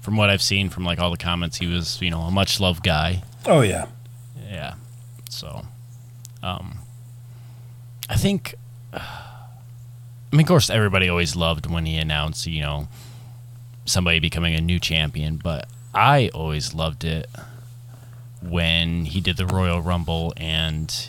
from 0.02 0.18
what 0.18 0.30
I've 0.30 0.42
seen 0.42 0.70
from 0.70 0.84
like 0.84 1.00
all 1.00 1.12
the 1.12 1.18
comments, 1.18 1.58
he 1.58 1.68
was, 1.68 2.02
you 2.02 2.10
know, 2.10 2.22
a 2.22 2.32
much 2.32 2.60
loved 2.60 2.84
guy. 2.84 3.24
Oh 3.46 3.62
yeah. 3.62 3.86
Yeah. 4.50 4.74
So 5.30 5.66
um 6.44 6.80
I 8.10 8.16
think 8.16 8.56
I 8.94 9.00
mean 10.32 10.42
of 10.42 10.48
course 10.48 10.70
everybody 10.70 11.08
always 11.10 11.36
loved 11.36 11.66
when 11.70 11.86
he 11.86 11.98
announced, 11.98 12.48
you 12.48 12.62
know, 12.62 12.88
somebody 13.86 14.20
becoming 14.20 14.56
a 14.56 14.62
new 14.62 14.80
champion, 14.80 15.38
but 15.38 15.68
I 15.94 16.30
always 16.34 16.74
loved 16.74 17.04
it 17.04 17.28
when 18.42 19.06
he 19.06 19.22
did 19.22 19.38
the 19.38 19.46
Royal 19.46 19.82
Rumble 19.82 20.34
and 20.38 21.08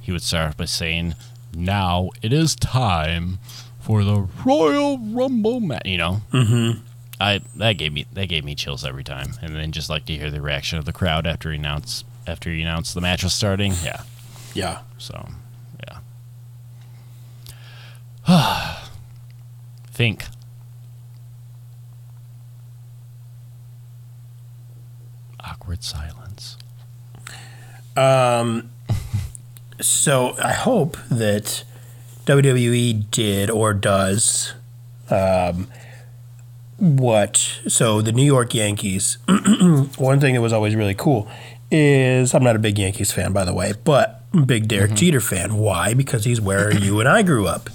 he 0.00 0.10
would 0.12 0.22
start 0.22 0.48
off 0.48 0.56
by 0.56 0.64
saying, 0.64 1.14
"Now 1.54 2.10
it 2.22 2.32
is 2.32 2.56
time 2.56 3.38
for 3.78 4.02
the 4.02 4.26
Royal 4.44 4.98
Rumble 4.98 5.60
match." 5.60 5.82
You 5.86 5.98
know, 5.98 6.22
Mm-hmm. 6.32 6.80
I 7.20 7.40
that 7.56 7.74
gave 7.74 7.92
me 7.92 8.06
that 8.14 8.26
gave 8.28 8.44
me 8.44 8.54
chills 8.54 8.84
every 8.84 9.04
time, 9.04 9.32
and 9.42 9.54
then 9.54 9.72
just 9.72 9.90
like 9.90 10.06
to 10.06 10.14
hear 10.16 10.30
the 10.30 10.40
reaction 10.40 10.78
of 10.78 10.84
the 10.86 10.92
crowd 10.92 11.26
after 11.26 11.50
he 11.50 11.58
announced 11.58 12.04
after 12.26 12.50
he 12.50 12.62
announced 12.62 12.94
the 12.94 13.00
match 13.00 13.22
was 13.22 13.34
starting. 13.34 13.74
Yeah, 13.84 14.02
Yeah. 14.54 14.80
so 14.98 15.28
yeah. 18.28 18.76
Think. 19.92 20.24
Awkward 25.42 25.82
silence. 25.82 26.56
Um, 27.96 28.70
so 29.80 30.36
I 30.42 30.52
hope 30.52 30.96
that 31.10 31.64
WWE 32.26 33.10
did 33.10 33.50
or 33.50 33.72
does 33.74 34.52
um, 35.10 35.68
what. 36.80 37.36
So 37.68 38.02
the 38.02 38.12
New 38.12 38.24
York 38.24 38.54
Yankees. 38.54 39.18
one 39.96 40.20
thing 40.20 40.34
that 40.34 40.40
was 40.40 40.52
always 40.52 40.74
really 40.74 40.94
cool 40.94 41.30
is 41.70 42.34
I'm 42.34 42.42
not 42.42 42.56
a 42.56 42.58
big 42.58 42.78
Yankees 42.78 43.12
fan, 43.12 43.32
by 43.32 43.44
the 43.44 43.54
way, 43.54 43.74
but 43.84 44.24
I'm 44.32 44.42
a 44.42 44.46
big 44.46 44.66
Derek 44.66 44.94
Jeter 44.94 45.20
fan. 45.20 45.54
Why? 45.54 45.94
Because 45.94 46.24
he's 46.24 46.40
where 46.40 46.72
you 46.82 47.00
and 47.00 47.08
I 47.08 47.22
grew 47.22 47.46
up. 47.46 47.70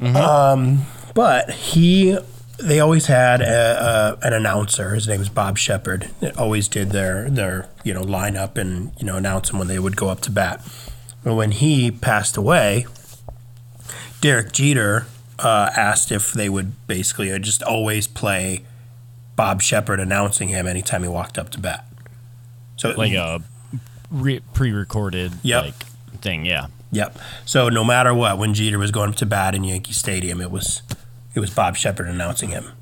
Um, 0.00 0.86
but 1.14 1.50
he 1.50 2.18
they 2.58 2.80
always 2.80 3.06
had 3.06 3.42
a, 3.42 4.18
a, 4.22 4.26
an 4.26 4.32
announcer. 4.32 4.94
His 4.94 5.06
name 5.08 5.20
is 5.20 5.28
Bob 5.28 5.58
Sheppard. 5.58 6.10
That 6.20 6.38
always 6.38 6.68
did 6.68 6.90
their 6.90 7.28
their 7.28 7.68
you 7.84 7.92
know 7.92 8.02
lineup 8.02 8.56
and 8.56 8.92
you 8.98 9.06
know 9.06 9.16
announce 9.16 9.50
them 9.50 9.58
when 9.58 9.68
they 9.68 9.78
would 9.78 9.96
go 9.96 10.08
up 10.08 10.20
to 10.22 10.30
bat. 10.30 10.66
But 11.24 11.34
when 11.34 11.50
he 11.50 11.90
passed 11.90 12.36
away, 12.36 12.86
Derek 14.20 14.52
Jeter 14.52 15.06
uh, 15.38 15.70
asked 15.76 16.10
if 16.12 16.32
they 16.32 16.48
would 16.48 16.86
basically 16.86 17.30
uh, 17.32 17.38
just 17.38 17.62
always 17.62 18.06
play 18.06 18.62
Bob 19.36 19.60
Sheppard 19.62 20.00
announcing 20.00 20.48
him 20.48 20.66
anytime 20.66 21.02
he 21.02 21.08
walked 21.08 21.38
up 21.38 21.50
to 21.50 21.60
bat. 21.60 21.86
So 22.76 22.90
Like 22.90 23.12
a 23.12 23.42
re- 24.10 24.40
pre-recorded 24.54 25.32
Yep. 25.42 25.64
like 25.64 25.74
thing. 26.20 26.44
Yeah. 26.46 26.66
Yep. 26.92 27.18
So 27.44 27.68
no 27.68 27.84
matter 27.84 28.14
what, 28.14 28.38
when 28.38 28.54
Jeter 28.54 28.78
was 28.78 28.90
going 28.90 29.10
up 29.10 29.16
to 29.16 29.26
bat 29.26 29.54
in 29.54 29.64
Yankee 29.64 29.92
Stadium, 29.92 30.40
it 30.40 30.50
was 30.50 30.82
it 31.34 31.40
was 31.40 31.50
Bob 31.50 31.76
Sheppard 31.76 32.06
announcing 32.08 32.50
him. 32.50 32.72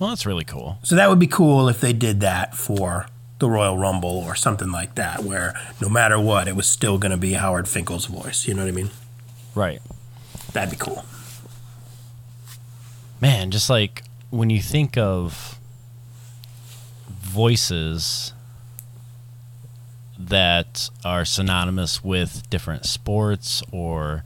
Well, 0.00 0.08
that's 0.10 0.24
really 0.24 0.44
cool. 0.44 0.78
So 0.82 0.96
that 0.96 1.08
would 1.10 1.18
be 1.18 1.26
cool 1.26 1.68
if 1.68 1.80
they 1.80 1.92
did 1.92 2.20
that 2.20 2.56
for 2.56 3.06
the 3.38 3.50
Royal 3.50 3.76
Rumble 3.76 4.18
or 4.24 4.34
something 4.34 4.70
like 4.72 4.94
that, 4.94 5.22
where 5.24 5.54
no 5.80 5.88
matter 5.88 6.18
what, 6.18 6.48
it 6.48 6.56
was 6.56 6.66
still 6.66 6.96
going 6.96 7.10
to 7.10 7.16
be 7.18 7.32
Howard 7.34 7.68
Finkel's 7.68 8.06
voice. 8.06 8.46
You 8.48 8.54
know 8.54 8.62
what 8.62 8.68
I 8.68 8.72
mean? 8.72 8.90
Right. 9.54 9.82
That'd 10.52 10.70
be 10.70 10.76
cool. 10.76 11.04
Man, 13.22 13.52
just 13.52 13.70
like 13.70 14.02
when 14.30 14.50
you 14.50 14.60
think 14.60 14.98
of 14.98 15.60
voices 17.08 18.32
that 20.18 20.90
are 21.04 21.24
synonymous 21.24 22.02
with 22.02 22.50
different 22.50 22.84
sports 22.84 23.62
or 23.70 24.24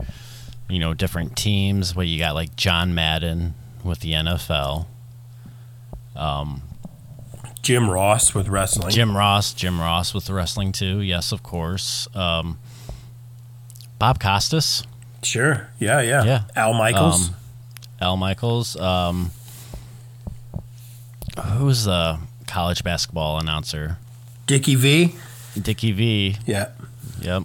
you 0.67 0.79
know 0.79 0.95
different 0.95 1.37
teams 1.37 1.95
where 1.95 2.05
you 2.07 2.17
got 2.17 2.33
like 2.33 2.55
John 2.55 2.95
Madden 2.95 3.53
with 3.83 3.99
the 3.99 4.13
NFL, 4.13 4.87
um 6.15 6.63
Jim 7.61 7.89
Ross 7.89 8.33
with 8.33 8.47
wrestling. 8.47 8.89
Jim 8.89 9.15
Ross, 9.15 9.53
Jim 9.53 9.79
Ross 9.79 10.13
with 10.15 10.25
the 10.25 10.33
wrestling 10.33 10.71
too. 10.71 11.01
Yes, 11.01 11.31
of 11.31 11.43
course. 11.43 12.07
Um, 12.15 12.57
Bob 13.99 14.19
Costas, 14.19 14.83
Sure. 15.21 15.69
Yeah, 15.77 16.01
yeah. 16.01 16.23
Yeah. 16.23 16.41
Al 16.55 16.73
Michaels. 16.73 17.29
Um, 17.29 17.35
Al 17.99 18.17
Michaels. 18.17 18.75
Um, 18.79 19.31
who's 21.57 21.85
the 21.85 22.19
college 22.47 22.83
basketball 22.83 23.39
announcer? 23.39 23.97
Dickie 24.45 24.75
V. 24.75 25.15
Dickie 25.59 25.91
V. 25.91 26.37
Yeah. 26.45 26.69
Yep. 27.21 27.43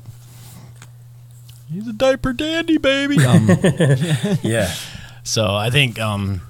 He's 1.73 1.89
a 1.89 1.93
diaper 1.93 2.33
dandy, 2.33 2.77
baby. 2.79 3.17
Um, 3.27 3.49
Yeah. 4.43 4.73
so 5.25 5.55
I 5.55 5.71
think 5.71 5.99
um, 5.99 6.43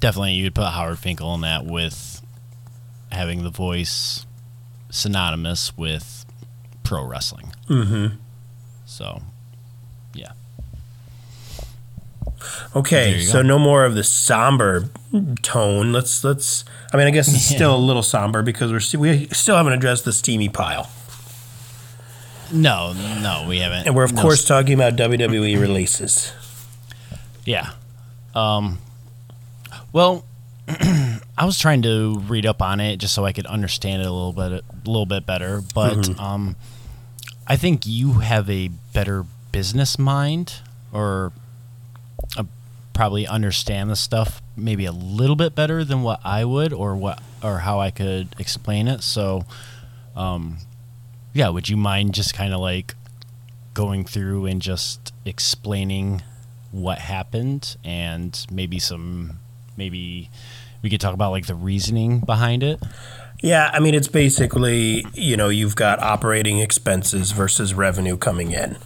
definitely 0.00 0.34
you'd 0.34 0.54
put 0.54 0.66
Howard 0.68 0.98
Finkel 0.98 1.34
in 1.34 1.40
that 1.42 1.64
with 1.66 2.22
having 3.10 3.42
the 3.42 3.50
voice 3.50 4.24
synonymous 4.90 5.76
with 5.76 6.24
pro 6.84 7.04
wrestling. 7.04 7.52
mm-hmm. 7.68 8.16
So, 8.86 9.22
yeah. 10.14 10.32
There 12.26 12.33
Okay, 12.76 13.20
so 13.20 13.42
go. 13.42 13.48
no 13.48 13.58
more 13.58 13.84
of 13.84 13.94
the 13.94 14.04
somber 14.04 14.88
tone. 15.42 15.92
Let's 15.92 16.22
let's. 16.24 16.64
I 16.92 16.96
mean, 16.96 17.06
I 17.06 17.10
guess 17.10 17.28
it's 17.28 17.50
Yeah. 17.50 17.56
still 17.58 17.76
a 17.76 17.78
little 17.78 18.02
somber 18.02 18.42
because 18.42 18.72
we're 18.72 18.80
st- 18.80 19.00
we 19.00 19.26
still 19.28 19.56
haven't 19.56 19.72
addressed 19.72 20.04
the 20.04 20.12
steamy 20.12 20.48
pile, 20.48 20.88
No, 22.52 22.92
no, 22.92 23.46
we 23.48 23.58
haven't. 23.58 23.86
and 23.86 23.94
we're 23.96 24.04
of 24.04 24.12
No 24.12 24.22
course 24.22 24.44
talking 24.44 24.74
about 24.74 24.94
WWE 24.96 25.60
releases. 25.60 26.32
Yeah. 27.44 27.70
Um, 28.34 28.78
well, 29.92 30.24
I 30.68 31.44
was 31.44 31.58
trying 31.58 31.82
to 31.82 32.18
read 32.28 32.46
up 32.46 32.62
on 32.62 32.80
it 32.80 32.96
just 32.98 33.14
so 33.14 33.24
I 33.24 33.32
could 33.32 33.46
understand 33.46 34.02
it 34.02 34.06
a 34.06 34.12
little 34.12 34.32
bit, 34.32 34.52
a 34.52 34.88
little 34.90 35.06
bit 35.06 35.26
better. 35.26 35.62
But 35.74 36.18
um, 36.18 36.56
I 37.46 37.56
think 37.56 37.82
you 37.86 38.14
have 38.14 38.48
a 38.48 38.68
better 38.92 39.24
business 39.52 39.98
mind, 39.98 40.54
or 40.92 41.32
uh, 42.36 42.44
probably 42.92 43.26
understand 43.26 43.90
the 43.90 43.96
stuff 43.96 44.42
maybe 44.56 44.86
a 44.86 44.92
little 44.92 45.36
bit 45.36 45.54
better 45.54 45.84
than 45.84 46.02
what 46.02 46.20
I 46.24 46.44
would, 46.44 46.72
or 46.72 46.96
what, 46.96 47.22
or 47.42 47.60
how 47.60 47.80
I 47.80 47.90
could 47.90 48.34
explain 48.38 48.88
it. 48.88 49.02
So, 49.02 49.44
um, 50.14 50.58
yeah, 51.32 51.48
would 51.48 51.68
you 51.68 51.76
mind 51.76 52.14
just 52.14 52.34
kind 52.34 52.54
of 52.54 52.60
like 52.60 52.94
going 53.74 54.04
through 54.04 54.46
and 54.46 54.62
just 54.62 55.12
explaining 55.24 56.22
what 56.70 56.98
happened 56.98 57.76
and 57.84 58.46
maybe 58.50 58.78
some 58.78 59.38
maybe 59.76 60.30
we 60.82 60.90
could 60.90 61.00
talk 61.00 61.14
about 61.14 61.30
like 61.30 61.46
the 61.46 61.54
reasoning 61.54 62.20
behind 62.20 62.62
it 62.62 62.80
Yeah, 63.42 63.70
I 63.74 63.80
mean, 63.80 63.94
it's 63.94 64.08
basically, 64.08 65.04
you 65.12 65.36
know, 65.36 65.50
you've 65.50 65.76
got 65.76 66.00
operating 66.00 66.60
expenses 66.60 67.32
versus 67.32 67.74
revenue 67.74 68.16
coming 68.16 68.52
in. 68.52 68.78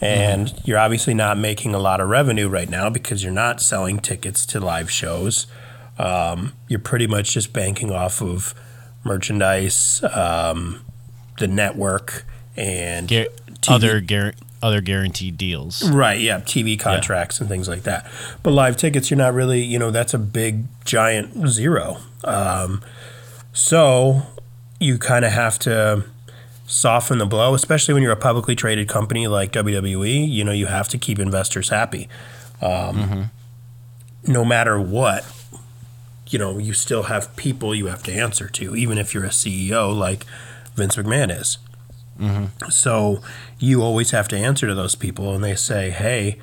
And 0.00 0.52
you're 0.64 0.78
obviously 0.78 1.14
not 1.14 1.36
making 1.36 1.74
a 1.74 1.78
lot 1.78 2.00
of 2.00 2.08
revenue 2.08 2.48
right 2.48 2.68
now 2.68 2.88
because 2.88 3.22
you're 3.22 3.32
not 3.32 3.60
selling 3.60 3.98
tickets 3.98 4.46
to 4.46 4.60
live 4.60 4.90
shows. 4.90 5.46
Um, 5.98 6.54
you're 6.68 6.78
pretty 6.80 7.06
much 7.06 7.32
just 7.34 7.52
banking 7.52 7.90
off 7.90 8.22
of 8.22 8.54
merchandise, 9.04 10.02
um, 10.14 10.84
the 11.38 11.48
network, 11.48 12.24
and 12.56 13.08
Gar- 13.08 13.26
TV 13.60 13.74
other 13.74 14.00
gar- 14.00 14.34
other 14.62 14.80
guaranteed 14.80 15.38
deals 15.38 15.82
Right, 15.88 16.20
yeah, 16.20 16.40
TV 16.40 16.78
contracts 16.78 17.40
and 17.40 17.48
things 17.48 17.68
like 17.68 17.82
that. 17.82 18.10
But 18.42 18.50
live 18.52 18.76
tickets, 18.76 19.10
you're 19.10 19.18
not 19.18 19.34
really, 19.34 19.62
you 19.62 19.78
know, 19.78 19.90
that's 19.90 20.14
a 20.14 20.18
big 20.18 20.64
giant 20.84 21.48
zero. 21.48 21.98
Um, 22.24 22.82
so 23.52 24.22
you 24.78 24.98
kind 24.98 25.24
of 25.24 25.32
have 25.32 25.58
to 25.60 26.04
soften 26.70 27.18
the 27.18 27.26
blow, 27.26 27.52
especially 27.54 27.92
when 27.94 28.02
you're 28.02 28.12
a 28.12 28.16
publicly 28.16 28.54
traded 28.54 28.86
company 28.88 29.26
like 29.26 29.50
WWE. 29.52 30.28
You 30.30 30.44
know, 30.44 30.52
you 30.52 30.66
have 30.66 30.88
to 30.90 30.98
keep 30.98 31.18
investors 31.18 31.68
happy. 31.70 32.08
Um, 32.62 33.30
No 34.26 34.44
matter 34.44 34.80
what, 34.80 35.24
you 36.28 36.38
know, 36.38 36.58
you 36.58 36.72
still 36.72 37.04
have 37.04 37.34
people 37.34 37.74
you 37.74 37.86
have 37.86 38.02
to 38.04 38.12
answer 38.12 38.48
to, 38.50 38.76
even 38.76 38.98
if 38.98 39.12
you're 39.14 39.24
a 39.24 39.30
CEO 39.30 39.92
like 39.96 40.24
Vince 40.76 40.96
McMahon 40.96 41.36
is. 41.36 41.58
So 42.70 43.20
you 43.58 43.82
always 43.82 44.10
have 44.10 44.28
to 44.28 44.36
answer 44.36 44.66
to 44.66 44.74
those 44.74 44.94
people, 44.94 45.34
and 45.34 45.42
they 45.42 45.54
say, 45.54 45.88
"Hey, 45.90 46.38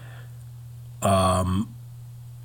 um, 1.04 1.74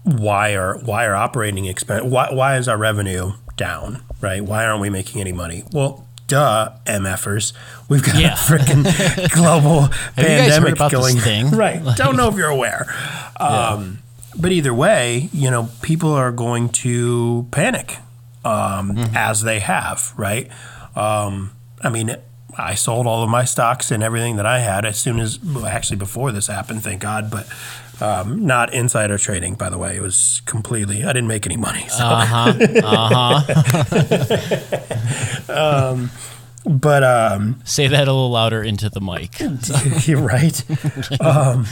why 0.04 0.54
are 0.54 0.76
why 0.78 1.06
are 1.06 1.14
operating 1.14 1.64
expense 1.64 2.04
why 2.04 2.28
why 2.30 2.56
is 2.58 2.68
our 2.68 2.76
revenue 2.76 3.32
down? 3.56 4.02
Right? 4.20 4.44
Why 4.44 4.66
aren't 4.66 4.80
we 4.82 4.90
making 4.90 5.20
any 5.20 5.32
money? 5.32 5.64
Well." 5.72 6.06
Duh, 6.32 6.70
MFers. 6.86 7.52
We've 7.90 8.02
got 8.02 8.14
Yeah. 8.16 8.32
a 8.32 8.36
freaking 8.36 8.84
global 9.34 9.82
you 10.16 10.22
guys 10.24 10.56
heard 10.56 10.78
pandemic 10.78 10.90
going. 10.90 11.18
thing? 11.18 11.50
Right. 11.64 11.84
Like- 11.84 11.96
Don't 11.98 12.16
know 12.16 12.28
if 12.30 12.36
you're 12.36 12.48
aware. 12.48 12.86
Um, 13.38 13.98
But 14.34 14.50
either 14.52 14.72
way, 14.72 15.28
you 15.34 15.50
know, 15.50 15.68
people 15.82 16.10
are 16.14 16.32
going 16.32 16.70
to 16.86 17.46
panic 17.50 17.98
um, 18.46 18.96
as 19.14 19.42
they 19.42 19.60
have, 19.60 20.14
right? 20.16 20.48
Um, 20.96 21.50
I 21.82 21.90
mean, 21.90 22.16
I 22.56 22.74
sold 22.76 23.06
all 23.06 23.22
of 23.22 23.28
my 23.28 23.44
stocks 23.44 23.90
and 23.90 24.02
everything 24.02 24.36
that 24.36 24.46
I 24.46 24.60
had 24.60 24.86
as 24.86 24.98
soon 24.98 25.20
as, 25.20 25.38
well, 25.42 25.66
actually, 25.66 25.96
before 25.98 26.32
this 26.32 26.46
happened, 26.46 26.82
thank 26.82 27.02
God. 27.02 27.30
But 27.30 27.46
um, 28.02 28.44
not 28.46 28.74
insider 28.74 29.16
trading, 29.16 29.54
by 29.54 29.70
the 29.70 29.78
way. 29.78 29.96
It 29.96 30.02
was 30.02 30.42
completely, 30.44 31.04
I 31.04 31.08
didn't 31.08 31.28
make 31.28 31.46
any 31.46 31.56
money. 31.56 31.86
So. 31.88 32.04
uh-huh 32.04 32.52
uh-huh 35.48 36.08
But 36.64 37.02
um, 37.02 37.60
say 37.64 37.88
that 37.88 38.06
a 38.06 38.12
little 38.12 38.30
louder 38.30 38.62
into 38.62 38.88
the 38.88 39.00
mic 39.00 39.40
You're 40.06 40.20
right. 40.20 40.62
um, 41.20 41.66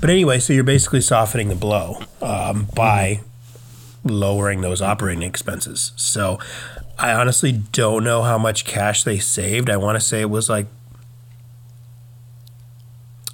but 0.00 0.08
anyway, 0.08 0.38
so 0.38 0.54
you're 0.54 0.64
basically 0.64 1.02
softening 1.02 1.48
the 1.48 1.54
blow 1.54 2.00
um, 2.22 2.66
by 2.74 3.20
lowering 4.02 4.62
those 4.62 4.80
operating 4.80 5.22
expenses. 5.22 5.92
So 5.96 6.38
I 6.98 7.12
honestly 7.12 7.52
don't 7.52 8.02
know 8.02 8.22
how 8.22 8.38
much 8.38 8.64
cash 8.64 9.04
they 9.04 9.18
saved. 9.18 9.68
I 9.68 9.76
want 9.76 9.96
to 9.96 10.00
say 10.00 10.22
it 10.22 10.30
was 10.30 10.48
like. 10.48 10.66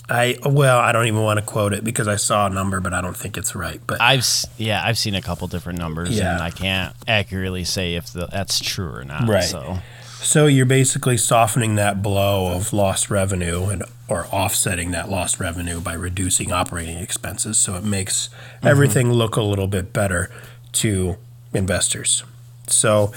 I 0.08 0.36
well, 0.44 0.78
I 0.78 0.92
don't 0.92 1.06
even 1.06 1.22
want 1.22 1.40
to 1.40 1.44
quote 1.44 1.72
it 1.72 1.82
because 1.82 2.06
I 2.06 2.16
saw 2.16 2.46
a 2.46 2.50
number, 2.50 2.80
but 2.80 2.94
I 2.94 3.00
don't 3.00 3.16
think 3.16 3.36
it's 3.36 3.54
right. 3.56 3.80
But 3.86 4.00
i've 4.00 4.24
yeah 4.56 4.82
i've 4.84 4.96
seen 4.98 5.14
a 5.16 5.22
couple 5.22 5.46
different 5.48 5.78
numbers 5.78 6.10
Yeah. 6.10 6.34
and 6.34 6.42
i 6.42 6.50
can't 6.50 6.94
accurately 7.08 7.64
say 7.64 7.94
if 7.96 8.12
the, 8.12 8.26
that's 8.26 8.60
true 8.60 8.88
or 8.94 9.04
not 9.04 9.28
Right. 9.28 9.42
so 9.42 9.78
So 10.22 10.46
you're 10.46 10.66
basically 10.66 11.16
softening 11.16 11.74
that 11.76 12.02
blow 12.02 12.52
of 12.52 12.72
lost 12.72 13.10
revenue 13.10 13.64
and 13.66 13.82
or 14.08 14.26
offsetting 14.32 14.92
that 14.92 15.08
lost 15.10 15.40
revenue 15.40 15.80
by 15.80 15.92
reducing 15.94 16.52
operating 16.52 16.98
expenses. 16.98 17.58
So 17.58 17.74
it 17.74 17.82
makes 17.84 18.30
everything 18.62 19.12
look 19.12 19.34
a 19.36 19.42
little 19.42 19.66
bit 19.66 19.92
better 19.92 20.30
to 20.74 21.16
investors. 21.52 22.22
So 22.68 23.12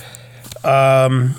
um, 0.64 1.36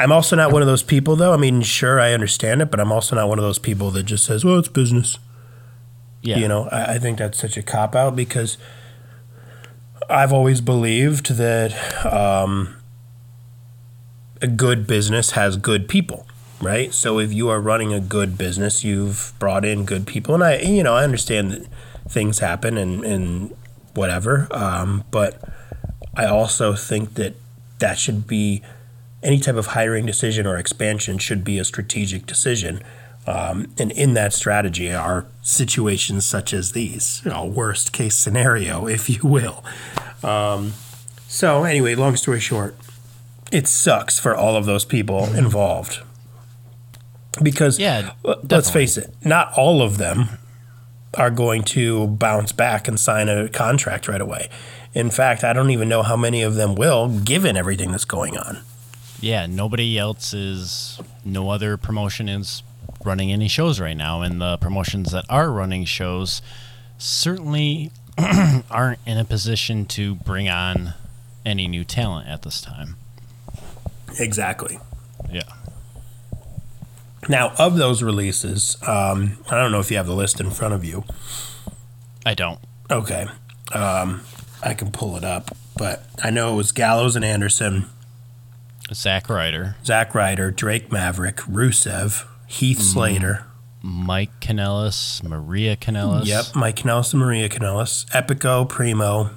I'm 0.00 0.12
also 0.12 0.34
not 0.34 0.50
one 0.52 0.62
of 0.62 0.68
those 0.68 0.82
people 0.82 1.14
though. 1.16 1.32
I 1.32 1.36
mean, 1.36 1.62
sure, 1.62 2.00
I 2.00 2.12
understand 2.12 2.62
it, 2.62 2.70
but 2.70 2.80
I'm 2.80 2.90
also 2.90 3.14
not 3.16 3.28
one 3.28 3.38
of 3.38 3.44
those 3.44 3.58
people 3.58 3.90
that 3.92 4.04
just 4.04 4.24
says, 4.24 4.44
"Well, 4.44 4.58
it's 4.58 4.68
business." 4.68 5.18
yeah 6.22 6.38
You 6.38 6.48
know, 6.48 6.68
I, 6.70 6.94
I 6.94 6.98
think 6.98 7.18
that's 7.18 7.38
such 7.38 7.56
a 7.56 7.62
cop 7.62 7.94
out 7.94 8.14
because 8.16 8.58
I've 10.08 10.32
always 10.32 10.60
believed 10.60 11.36
that 11.36 11.72
um, 12.04 12.76
a 14.42 14.46
good 14.46 14.86
business 14.86 15.32
has 15.32 15.56
good 15.56 15.88
people. 15.88 16.26
right? 16.60 16.92
So 16.92 17.18
if 17.18 17.32
you 17.32 17.48
are 17.48 17.60
running 17.60 17.92
a 17.94 18.00
good 18.00 18.36
business, 18.36 18.84
you've 18.84 19.32
brought 19.38 19.64
in 19.64 19.84
good 19.84 20.06
people, 20.06 20.34
and 20.34 20.44
I, 20.44 20.58
you 20.58 20.82
know, 20.82 20.94
I 20.94 21.04
understand 21.04 21.52
that 21.52 21.66
things 22.08 22.38
happen 22.40 22.76
and 22.76 23.04
and 23.04 23.54
whatever, 23.94 24.46
um, 24.50 25.04
but 25.10 25.42
I 26.14 26.26
also 26.26 26.74
think 26.74 27.14
that 27.14 27.34
that 27.78 27.98
should 27.98 28.26
be 28.26 28.62
any 29.22 29.38
type 29.38 29.56
of 29.56 29.66
hiring 29.66 30.06
decision 30.06 30.46
or 30.46 30.56
expansion 30.56 31.18
should 31.18 31.44
be 31.44 31.58
a 31.58 31.64
strategic 31.64 32.26
decision. 32.26 32.82
Um, 33.26 33.72
and 33.78 33.92
in 33.92 34.14
that 34.14 34.32
strategy 34.32 34.92
are 34.92 35.26
situations 35.42 36.24
such 36.24 36.54
as 36.54 36.72
these, 36.72 37.20
you 37.24 37.30
know, 37.30 37.44
worst 37.44 37.92
case 37.92 38.14
scenario, 38.16 38.86
if 38.86 39.10
you 39.10 39.20
will. 39.22 39.64
Um, 40.22 40.72
so, 41.28 41.64
anyway, 41.64 41.94
long 41.94 42.16
story 42.16 42.40
short, 42.40 42.76
it 43.52 43.68
sucks 43.68 44.18
for 44.18 44.34
all 44.34 44.56
of 44.56 44.64
those 44.66 44.84
people 44.84 45.32
involved. 45.34 46.00
Because, 47.42 47.78
Yeah, 47.78 48.12
let's 48.24 48.70
face 48.70 48.96
it, 48.96 49.14
not 49.24 49.52
all 49.56 49.82
of 49.82 49.98
them 49.98 50.28
are 51.14 51.30
going 51.30 51.62
to 51.62 52.06
bounce 52.08 52.52
back 52.52 52.88
and 52.88 52.98
sign 52.98 53.28
a 53.28 53.48
contract 53.48 54.08
right 54.08 54.20
away. 54.20 54.48
In 54.92 55.10
fact, 55.10 55.44
I 55.44 55.52
don't 55.52 55.70
even 55.70 55.88
know 55.88 56.02
how 56.02 56.16
many 56.16 56.42
of 56.42 56.54
them 56.54 56.74
will, 56.74 57.08
given 57.20 57.56
everything 57.56 57.92
that's 57.92 58.04
going 58.04 58.36
on. 58.36 58.58
Yeah, 59.20 59.46
nobody 59.46 59.98
else 59.98 60.32
is, 60.32 61.00
no 61.24 61.50
other 61.50 61.76
promotion 61.76 62.28
is 62.28 62.62
running 63.04 63.30
any 63.32 63.48
shows 63.48 63.80
right 63.80 63.96
now, 63.96 64.22
and 64.22 64.40
the 64.40 64.56
promotions 64.58 65.12
that 65.12 65.24
are 65.28 65.50
running 65.50 65.84
shows 65.84 66.42
certainly 66.98 67.90
aren't 68.70 69.00
in 69.06 69.18
a 69.18 69.24
position 69.24 69.86
to 69.86 70.14
bring 70.14 70.48
on 70.48 70.94
any 71.44 71.68
new 71.68 71.84
talent 71.84 72.28
at 72.28 72.42
this 72.42 72.60
time. 72.60 72.96
Exactly. 74.18 74.78
Yeah. 75.30 75.42
Now, 77.28 77.52
of 77.58 77.76
those 77.76 78.02
releases, 78.02 78.76
um, 78.86 79.38
I 79.50 79.56
don't 79.56 79.70
know 79.72 79.80
if 79.80 79.90
you 79.90 79.96
have 79.98 80.06
the 80.06 80.14
list 80.14 80.40
in 80.40 80.50
front 80.50 80.74
of 80.74 80.84
you. 80.84 81.04
I 82.24 82.34
don't. 82.34 82.58
Okay. 82.90 83.26
Um, 83.72 84.22
I 84.62 84.74
can 84.74 84.90
pull 84.90 85.16
it 85.16 85.24
up, 85.24 85.54
but 85.76 86.04
I 86.22 86.30
know 86.30 86.52
it 86.54 86.56
was 86.56 86.72
Gallows 86.72 87.16
and 87.16 87.24
Anderson, 87.24 87.86
Zack 88.92 89.28
Ryder, 89.28 89.76
Zack 89.84 90.14
Ryder, 90.14 90.50
Drake 90.50 90.90
Maverick, 90.90 91.36
Rusev, 91.38 92.26
Heath 92.46 92.80
Slater. 92.80 93.44
Mike 93.82 94.40
Kanellis, 94.40 95.22
Maria 95.22 95.76
Kanellis. 95.76 96.26
Yep, 96.26 96.54
Mike 96.54 96.76
Kanellis 96.76 97.12
and 97.12 97.20
Maria 97.22 97.48
Kanellis, 97.48 98.04
Epico, 98.10 98.68
Primo. 98.68 99.30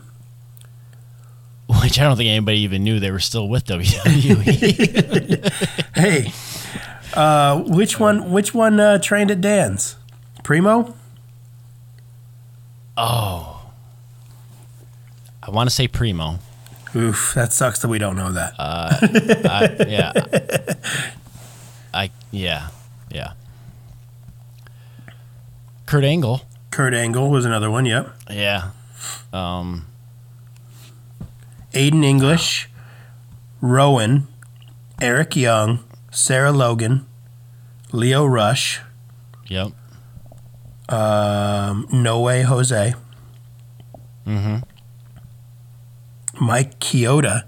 Which 1.81 1.97
I 1.99 2.03
don't 2.03 2.17
think 2.17 2.27
anybody 2.29 2.59
even 2.59 2.83
knew 2.83 2.99
they 2.99 3.11
were 3.11 3.19
still 3.19 3.47
with 3.47 3.65
WWE. 3.65 5.51
Hey, 5.95 6.33
uh, 7.13 7.61
which 7.61 7.99
one? 7.99 8.31
Which 8.31 8.53
one 8.53 8.79
uh, 8.79 8.97
trained 8.97 9.29
at 9.31 9.39
Dan's? 9.41 9.95
Primo. 10.43 10.95
oh. 12.97 13.49
I 15.41 15.51
want 15.51 15.69
to 15.69 15.75
say 15.75 15.87
Primo. 15.87 16.39
Oof, 16.95 17.33
that 17.33 17.51
sucks 17.53 17.79
that 17.79 17.87
we 17.87 17.97
don't 17.97 18.15
know 18.15 18.31
that. 18.31 18.53
I, 18.59 19.85
yeah. 19.87 20.13
I 21.93 22.11
yeah. 22.31 22.69
Yeah. 23.11 23.33
Kurt 25.85 26.03
Angle. 26.03 26.41
Kurt 26.71 26.93
Angle 26.93 27.29
was 27.29 27.45
another 27.45 27.69
one. 27.71 27.85
Yep. 27.85 28.09
Yeah. 28.29 28.71
Um 29.31 29.85
Aiden 31.73 32.03
English, 32.05 32.69
Rowan, 33.59 34.27
Eric 35.01 35.35
Young, 35.35 35.79
Sarah 36.11 36.51
Logan, 36.51 37.07
Lio 37.91 38.23
Rush, 38.27 38.79
yep. 39.47 39.71
um, 40.89 41.87
No 41.91 42.19
Way 42.21 42.43
Jose, 42.43 42.93
Mhm. 44.27 44.63
Mike 46.39 46.79
Chioda. 46.79 47.43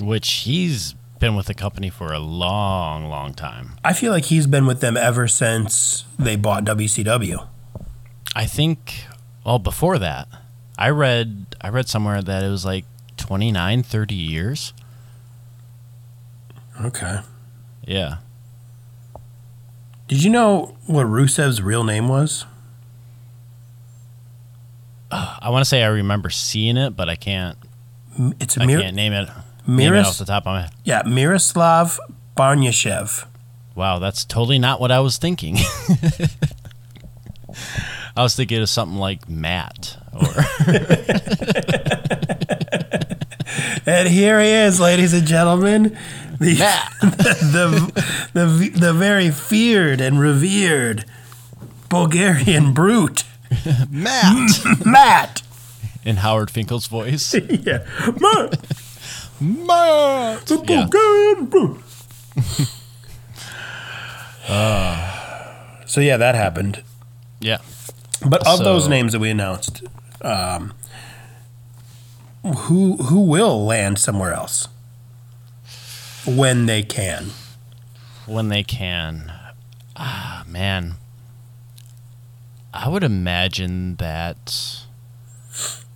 Which 0.00 0.28
he's 0.44 0.94
been 1.18 1.36
with 1.36 1.46
the 1.46 1.54
company 1.54 1.90
for 1.90 2.12
a 2.12 2.18
long, 2.18 3.08
long 3.08 3.32
time. 3.32 3.76
I 3.84 3.92
feel 3.92 4.12
like 4.12 4.26
he's 4.26 4.46
been 4.46 4.66
with 4.66 4.80
them 4.80 4.96
ever 4.96 5.28
since 5.28 6.04
they 6.18 6.36
bought 6.36 6.64
WCW. 6.64 7.48
I 8.36 8.46
think 8.46 9.04
well 9.44 9.58
before 9.58 9.98
that. 9.98 10.28
I 10.76 10.90
read 10.90 11.56
I 11.60 11.68
read 11.68 11.88
somewhere 11.88 12.20
that 12.20 12.42
it 12.42 12.48
was 12.48 12.64
like 12.64 12.84
29, 13.16 13.82
30 13.82 14.14
years. 14.14 14.72
Okay. 16.82 17.20
Yeah. 17.86 18.16
Did 20.08 20.22
you 20.22 20.30
know 20.30 20.76
what 20.86 21.06
Rusev's 21.06 21.62
real 21.62 21.84
name 21.84 22.08
was? 22.08 22.44
I 25.14 25.48
want 25.50 25.62
to 25.62 25.68
say 25.68 25.82
I 25.82 25.88
remember 25.88 26.30
seeing 26.30 26.76
it, 26.76 26.96
but 26.96 27.08
I 27.08 27.14
can't 27.16 27.56
It's 28.40 28.58
I 28.58 28.66
Mir- 28.66 28.80
can't 28.80 28.96
name 28.96 29.12
it. 29.12 29.28
Name 29.66 29.94
it 29.94 30.04
off 30.06 30.18
the 30.18 30.24
top 30.24 30.42
of 30.42 30.52
my 30.52 30.60
head. 30.62 30.70
yeah, 30.84 31.02
Miroslav 31.06 31.98
Barnyashev. 32.36 33.26
Wow, 33.74 33.98
that's 33.98 34.24
totally 34.24 34.58
not 34.58 34.80
what 34.80 34.90
I 34.92 35.00
was 35.00 35.16
thinking. 35.18 35.56
I 38.16 38.22
was 38.22 38.36
thinking 38.36 38.60
of 38.62 38.68
something 38.68 38.98
like 38.98 39.28
Matt 39.28 39.96
or 40.12 40.26
And 43.86 44.08
here 44.08 44.40
he 44.40 44.48
is, 44.48 44.80
ladies 44.80 45.12
and 45.12 45.26
gentlemen. 45.26 45.96
The, 46.40 46.56
Matt. 46.58 46.92
the, 47.00 47.92
the, 48.32 48.46
the, 48.46 48.68
the 48.78 48.92
very 48.94 49.30
feared 49.30 50.00
and 50.00 50.18
revered 50.18 51.04
Bulgarian 51.88 52.72
brute, 52.72 53.24
Matt 53.90 54.50
Matt. 54.86 55.42
in 56.04 56.16
Howard 56.16 56.50
Finkel's 56.50 56.86
voice. 56.86 57.34
yeah, 57.50 57.84
Matt, 58.20 58.66
Matt. 59.40 60.46
the 60.46 60.64
Yeah. 60.68 60.82
Bulgarian 60.86 61.46
brute. 61.46 61.80
so 65.86 66.00
yeah, 66.00 66.16
that 66.16 66.34
happened. 66.34 66.82
yeah. 67.40 67.58
But 68.26 68.46
of 68.46 68.60
those 68.60 68.88
names 68.88 69.12
that 69.12 69.18
we 69.18 69.28
announced, 69.30 69.82
um, 70.22 70.72
who 72.42 72.96
who 72.96 73.20
will 73.20 73.64
land 73.66 73.98
somewhere 73.98 74.32
else 74.32 74.68
when 76.26 76.64
they 76.66 76.82
can? 76.82 77.30
When 78.26 78.48
they 78.48 78.62
can. 78.62 79.30
Ah, 79.96 80.44
man. 80.46 80.94
I 82.74 82.88
would 82.88 83.04
imagine 83.04 83.96
that. 83.96 84.80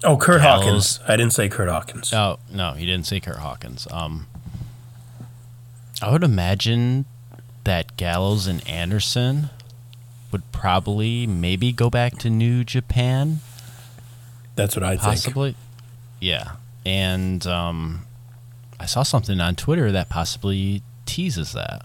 Oh, 0.05 0.17
Kurt. 0.17 0.41
Hawkins. 0.41 1.01
I 1.09 1.17
didn't 1.17 1.33
say 1.33 1.49
Kurt 1.49 1.69
Hawkins. 1.69 2.13
Oh 2.15 2.39
no, 2.53 2.73
he 2.73 2.87
didn't 2.87 3.07
say 3.07 3.19
Kurt 3.19 3.39
Hawkins. 3.39 3.89
Um, 3.91 4.29
I 6.01 6.13
would 6.13 6.23
imagine 6.23 7.05
that 7.65 7.97
Gallows 7.97 8.47
and 8.47 8.67
Anderson 8.69 9.51
would 10.31 10.51
probably 10.53 11.27
maybe 11.27 11.73
go 11.73 11.91
back 11.91 12.17
to 12.19 12.31
New 12.31 12.63
Japan, 12.63 13.41
That's 14.55 14.77
what 14.77 14.85
I 14.85 14.91
think. 14.91 15.03
possibly. 15.03 15.57
Yeah, 16.21 16.53
and 16.87 17.45
um, 17.47 18.07
I 18.79 18.87
saw 18.87 19.03
something 19.03 19.41
on 19.41 19.57
Twitter 19.57 19.91
that 19.91 20.09
possibly 20.09 20.83
teases 21.07 21.53
that. 21.55 21.83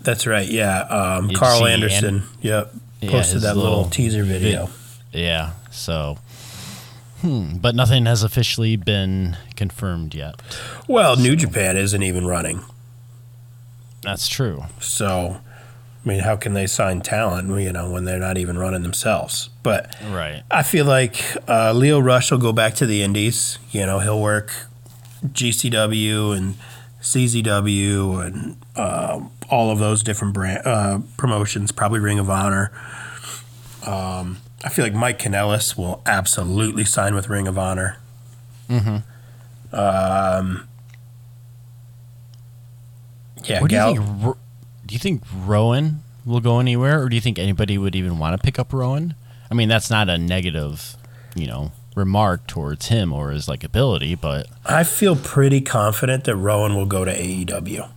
That's 0.00 0.26
right. 0.26 0.48
Yeah. 0.48 0.80
Um, 0.82 1.30
Carl 1.30 1.66
Anderson. 1.66 2.22
yep. 2.40 2.72
Yeah, 3.00 3.10
Posted 3.10 3.42
that 3.42 3.56
little, 3.56 3.70
little 3.76 3.90
teaser 3.90 4.24
video. 4.24 4.70
Yeah, 5.12 5.52
so. 5.70 6.18
Hmm, 7.20 7.56
but 7.56 7.74
nothing 7.74 8.06
has 8.06 8.22
officially 8.22 8.76
been 8.76 9.36
confirmed 9.56 10.14
yet. 10.14 10.34
Well, 10.86 11.16
New 11.16 11.34
Japan 11.36 11.76
isn't 11.76 12.02
even 12.02 12.26
running. 12.26 12.62
That's 14.02 14.28
true. 14.28 14.64
So, 14.80 15.40
I 16.04 16.08
mean, 16.08 16.20
how 16.20 16.36
can 16.36 16.52
they 16.54 16.66
sign 16.66 17.00
talent, 17.00 17.48
you 17.60 17.72
know, 17.72 17.90
when 17.90 18.04
they're 18.04 18.18
not 18.18 18.36
even 18.38 18.58
running 18.58 18.82
themselves? 18.82 19.48
But 19.62 19.94
Right. 20.10 20.42
I 20.50 20.62
feel 20.62 20.84
like 20.84 21.16
uh, 21.48 21.72
Lio 21.72 21.98
Rush 21.98 22.30
will 22.30 22.38
go 22.38 22.52
back 22.52 22.74
to 22.76 22.86
the 22.86 23.02
Indies. 23.02 23.58
You 23.70 23.86
know, 23.86 23.98
he'll 23.98 24.20
work 24.22 24.52
GCW 25.24 26.36
and 26.36 26.54
CZW 27.00 28.24
and 28.26 28.56
um 28.76 29.30
all 29.48 29.70
of 29.70 29.78
those 29.78 30.02
different 30.02 30.34
brand 30.34 30.66
uh, 30.66 31.00
promotions. 31.16 31.72
Probably 31.72 32.00
Ring 32.00 32.18
of 32.18 32.28
Honor. 32.30 32.70
Um, 33.86 34.38
I 34.64 34.68
feel 34.68 34.84
like 34.84 34.94
Mike 34.94 35.18
Kanellis 35.18 35.76
will 35.76 36.02
absolutely 36.06 36.84
sign 36.84 37.14
with 37.14 37.28
Ring 37.28 37.46
of 37.46 37.58
Honor. 37.58 37.98
Mm-hmm. 38.68 38.96
Um, 39.74 40.68
yeah, 43.44 43.60
What 43.60 43.70
do 43.70 43.76
you 43.76 43.82
think? 43.94 44.36
Do 44.86 44.94
you 44.94 44.98
think 44.98 45.22
Rowan 45.34 46.02
will 46.24 46.40
go 46.40 46.58
anywhere, 46.58 47.02
or 47.02 47.08
do 47.08 47.14
you 47.14 47.20
think 47.20 47.38
anybody 47.38 47.78
would 47.78 47.94
even 47.96 48.18
want 48.18 48.38
to 48.38 48.44
pick 48.44 48.58
up 48.58 48.72
Rowan? 48.72 49.14
I 49.50 49.54
mean, 49.54 49.68
that's 49.68 49.90
not 49.90 50.08
a 50.08 50.18
negative, 50.18 50.96
you 51.34 51.46
know, 51.46 51.72
remark 51.94 52.46
towards 52.46 52.86
him 52.88 53.12
or 53.12 53.30
his 53.30 53.48
like 53.48 53.64
ability, 53.64 54.14
but 54.14 54.46
I 54.64 54.84
feel 54.84 55.16
pretty 55.16 55.60
confident 55.60 56.24
that 56.24 56.36
Rowan 56.36 56.74
will 56.74 56.86
go 56.86 57.04
to 57.04 57.12
AEW. 57.12 57.88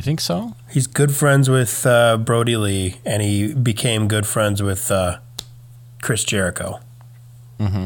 You 0.00 0.02
think 0.02 0.22
so? 0.22 0.56
He's 0.70 0.86
good 0.86 1.14
friends 1.14 1.50
with 1.50 1.84
uh, 1.84 2.16
Brodie 2.16 2.56
Lee, 2.56 2.96
and 3.04 3.22
he 3.22 3.52
became 3.52 4.08
good 4.08 4.26
friends 4.26 4.62
with 4.62 4.90
uh, 4.90 5.18
Chris 6.00 6.24
Jericho. 6.24 6.80
Mm-hmm. 7.58 7.84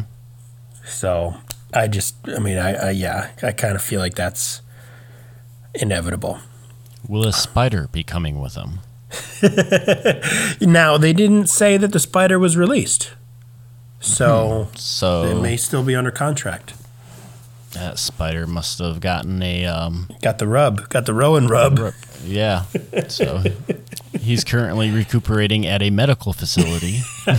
So 0.87 1.35
I 1.75 1.89
just, 1.89 2.15
I 2.29 2.39
mean, 2.39 2.57
I, 2.57 2.75
I 2.75 2.91
yeah, 2.91 3.31
I 3.43 3.51
kind 3.51 3.75
of 3.75 3.83
feel 3.83 3.99
like 3.99 4.15
that's 4.15 4.63
inevitable. 5.75 6.39
Will 7.09 7.27
a 7.27 7.33
spider 7.33 7.89
be 7.91 8.05
coming 8.05 8.41
with 8.41 8.55
him? 8.55 8.79
Now 10.61 10.97
they 10.97 11.13
didn't 11.13 11.49
say 11.49 11.77
that 11.79 11.91
the 11.91 11.99
spider 11.99 12.39
was 12.39 12.57
released, 12.57 13.11
so 13.99 14.69
So 14.77 15.25
it 15.25 15.43
may 15.43 15.57
still 15.57 15.83
be 15.83 15.97
under 15.97 16.13
contract. 16.13 16.75
That 17.75 17.99
spider 17.99 18.47
must 18.47 18.79
have 18.79 19.01
gotten 19.01 19.43
a 19.43 19.67
um, 19.67 20.09
Got 20.23 20.39
the 20.39 20.47
rub, 20.49 20.89
got 20.89 21.07
the 21.07 21.15
Rowan 21.15 21.47
rub. 21.49 21.93
yeah. 22.25 22.65
So 23.09 23.43
he's 24.19 24.45
currently 24.45 24.91
recuperating 24.91 25.67
at 25.67 25.83
a 25.83 25.91
medical 25.91 26.33
facility. 26.33 27.01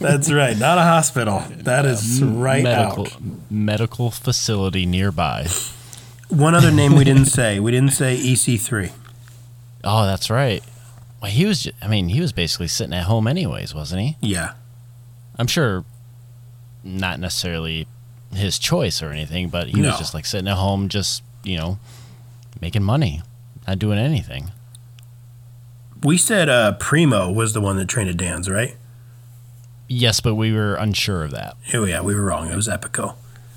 That's 0.00 0.30
right, 0.32 0.56
not 0.58 0.78
a 0.78 0.82
hospital. 0.82 1.42
That 1.50 1.84
is 1.86 2.22
right 2.22 2.62
medical 2.62 3.06
out. 3.06 3.16
medical 3.50 4.10
facility 4.10 4.86
nearby. 4.86 5.46
One 6.28 6.54
other 6.54 6.70
name 6.70 6.94
we 6.96 7.04
didn't 7.04 7.26
say. 7.26 7.60
We 7.60 7.70
didn't 7.70 7.92
say 7.92 8.16
EC3. 8.16 8.90
Oh, 9.84 10.06
that's 10.06 10.30
right. 10.30 10.62
Well, 11.24 11.32
he 11.32 11.46
was. 11.46 11.66
I 11.80 11.88
mean, 11.88 12.10
he 12.10 12.20
was 12.20 12.34
basically 12.34 12.68
sitting 12.68 12.92
at 12.92 13.04
home, 13.04 13.26
anyways, 13.26 13.74
wasn't 13.74 14.02
he? 14.02 14.16
Yeah, 14.20 14.52
I'm 15.38 15.46
sure, 15.46 15.86
not 16.82 17.18
necessarily 17.18 17.86
his 18.34 18.58
choice 18.58 19.02
or 19.02 19.08
anything, 19.10 19.48
but 19.48 19.68
he 19.68 19.80
No. 19.80 19.88
was 19.88 19.98
just 19.98 20.12
like 20.12 20.26
sitting 20.26 20.48
at 20.48 20.58
home, 20.58 20.90
just 20.90 21.22
you 21.42 21.56
know, 21.56 21.78
making 22.60 22.82
money, 22.82 23.22
not 23.66 23.78
doing 23.78 23.98
anything. 23.98 24.50
we 26.02 26.18
said 26.18 26.50
uh, 26.50 26.72
Primo 26.72 27.32
was 27.32 27.54
the 27.54 27.60
one 27.62 27.78
that 27.78 27.88
trained 27.88 28.10
at 28.10 28.18
Dan's, 28.18 28.50
right? 28.50 28.76
Yes, 29.88 30.20
but 30.20 30.34
we 30.34 30.52
were 30.52 30.74
unsure 30.74 31.24
of 31.24 31.30
that. 31.30 31.56
Oh 31.72 31.84
yeah, 31.86 32.02
we 32.02 32.14
were 32.14 32.20
wrong. 32.20 32.50
It 32.50 32.56
was 32.56 32.68
Epico. 32.68 33.14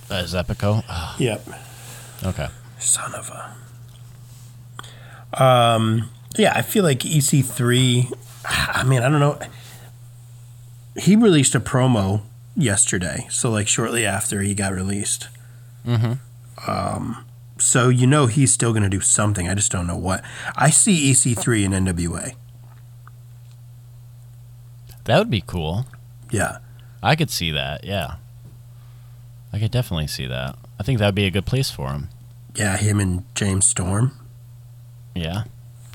Uh, 0.09 0.13
is 0.15 0.33
Epico? 0.33 0.85
Ah, 0.87 1.17
Yep. 1.19 1.45
okay. 2.27 2.47
Son 2.79 3.13
of 3.13 3.29
a. 3.29 3.55
Um. 5.43 6.09
Yeah, 6.37 6.53
I 6.55 6.61
feel 6.61 6.83
like 6.83 6.99
EC3. 6.99 8.13
I 8.45 8.83
mean, 8.83 9.01
I 9.01 9.09
don't 9.09 9.19
know. 9.19 9.39
He 10.95 11.15
released 11.15 11.55
a 11.55 11.59
promo 11.59 12.21
yesterday, 12.55 13.27
so 13.29 13.49
like 13.49 13.67
shortly 13.67 14.05
after 14.05 14.41
he 14.41 14.53
got 14.53 14.73
released. 14.73 15.27
Mm-hmm. 15.85 16.69
Um. 16.69 17.25
So 17.59 17.89
you 17.89 18.05
know 18.05 18.27
he's 18.27 18.53
still 18.53 18.71
going 18.71 18.83
to 18.83 18.89
do 18.89 19.01
something. 19.01 19.49
I 19.49 19.55
just 19.55 19.71
don't 19.71 19.87
know 19.87 19.97
what. 19.97 20.23
I 20.55 20.69
see 20.69 21.11
EC3 21.11 21.63
in 21.65 21.71
NWA. 21.71 22.35
That 25.05 25.17
would 25.17 25.31
be 25.31 25.41
cool. 25.45 25.85
Yeah. 26.29 26.59
I 27.01 27.15
could 27.15 27.29
see 27.29 27.51
that. 27.51 27.83
Yeah, 27.83 28.15
I 29.53 29.59
could 29.59 29.71
definitely 29.71 30.07
see 30.07 30.27
that. 30.27 30.57
I 30.79 30.83
think 30.83 30.99
that 30.99 31.05
would 31.05 31.15
be 31.15 31.25
a 31.25 31.31
good 31.31 31.45
place 31.45 31.71
for 31.71 31.91
him. 31.91 32.09
Yeah, 32.55 32.75
him 32.77 32.99
and 32.99 33.23
James 33.35 33.67
Storm. 33.67 34.17
Yeah, 35.15 35.43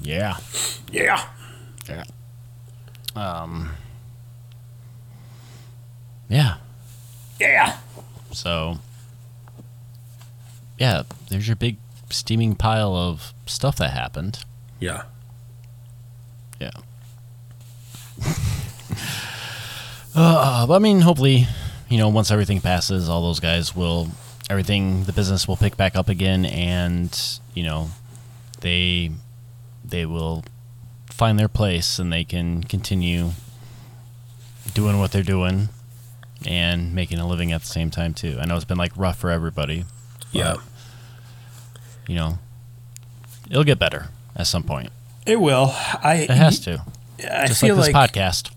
yeah. 0.02 0.36
Yeah. 0.90 1.24
Yeah. 1.88 2.04
Um. 3.14 3.70
Yeah. 6.28 6.56
Yeah. 7.40 7.78
So, 8.32 8.78
yeah, 10.78 11.02
there's 11.28 11.46
your 11.46 11.56
big 11.56 11.76
steaming 12.10 12.54
pile 12.54 12.94
of 12.94 13.32
stuff 13.46 13.76
that 13.76 13.90
happened. 13.90 14.44
Yeah. 14.80 15.02
Yeah. 16.60 16.70
uh, 20.14 20.66
but 20.66 20.74
I 20.74 20.78
mean, 20.78 21.00
hopefully, 21.02 21.46
you 21.88 21.98
know, 21.98 22.08
once 22.08 22.30
everything 22.30 22.60
passes, 22.60 23.08
all 23.08 23.22
those 23.22 23.40
guys 23.40 23.74
will, 23.76 24.08
everything, 24.48 25.04
the 25.04 25.12
business 25.12 25.46
will 25.46 25.56
pick 25.56 25.76
back 25.76 25.96
up 25.96 26.08
again, 26.08 26.46
and 26.46 27.38
you 27.54 27.64
know, 27.64 27.90
they, 28.60 29.10
they 29.92 30.06
will 30.06 30.42
find 31.06 31.38
their 31.38 31.48
place, 31.48 32.00
and 32.00 32.12
they 32.12 32.24
can 32.24 32.64
continue 32.64 33.30
doing 34.74 34.98
what 34.98 35.12
they're 35.12 35.22
doing, 35.22 35.68
and 36.44 36.94
making 36.94 37.18
a 37.18 37.28
living 37.28 37.52
at 37.52 37.60
the 37.60 37.66
same 37.66 37.90
time 37.90 38.14
too. 38.14 38.38
I 38.40 38.46
know 38.46 38.56
it's 38.56 38.64
been 38.64 38.78
like 38.78 38.92
rough 38.96 39.18
for 39.18 39.30
everybody. 39.30 39.84
Yeah. 40.32 40.56
You 42.08 42.16
know, 42.16 42.38
it'll 43.48 43.64
get 43.64 43.78
better 43.78 44.08
at 44.34 44.48
some 44.48 44.64
point. 44.64 44.90
It 45.26 45.40
will. 45.40 45.70
I. 45.72 46.26
It 46.28 46.30
has 46.30 46.58
to, 46.60 46.84
I 47.30 47.46
just 47.46 47.60
feel 47.60 47.76
like 47.76 47.86
this 47.86 47.94
like 47.94 48.12
podcast. 48.12 48.50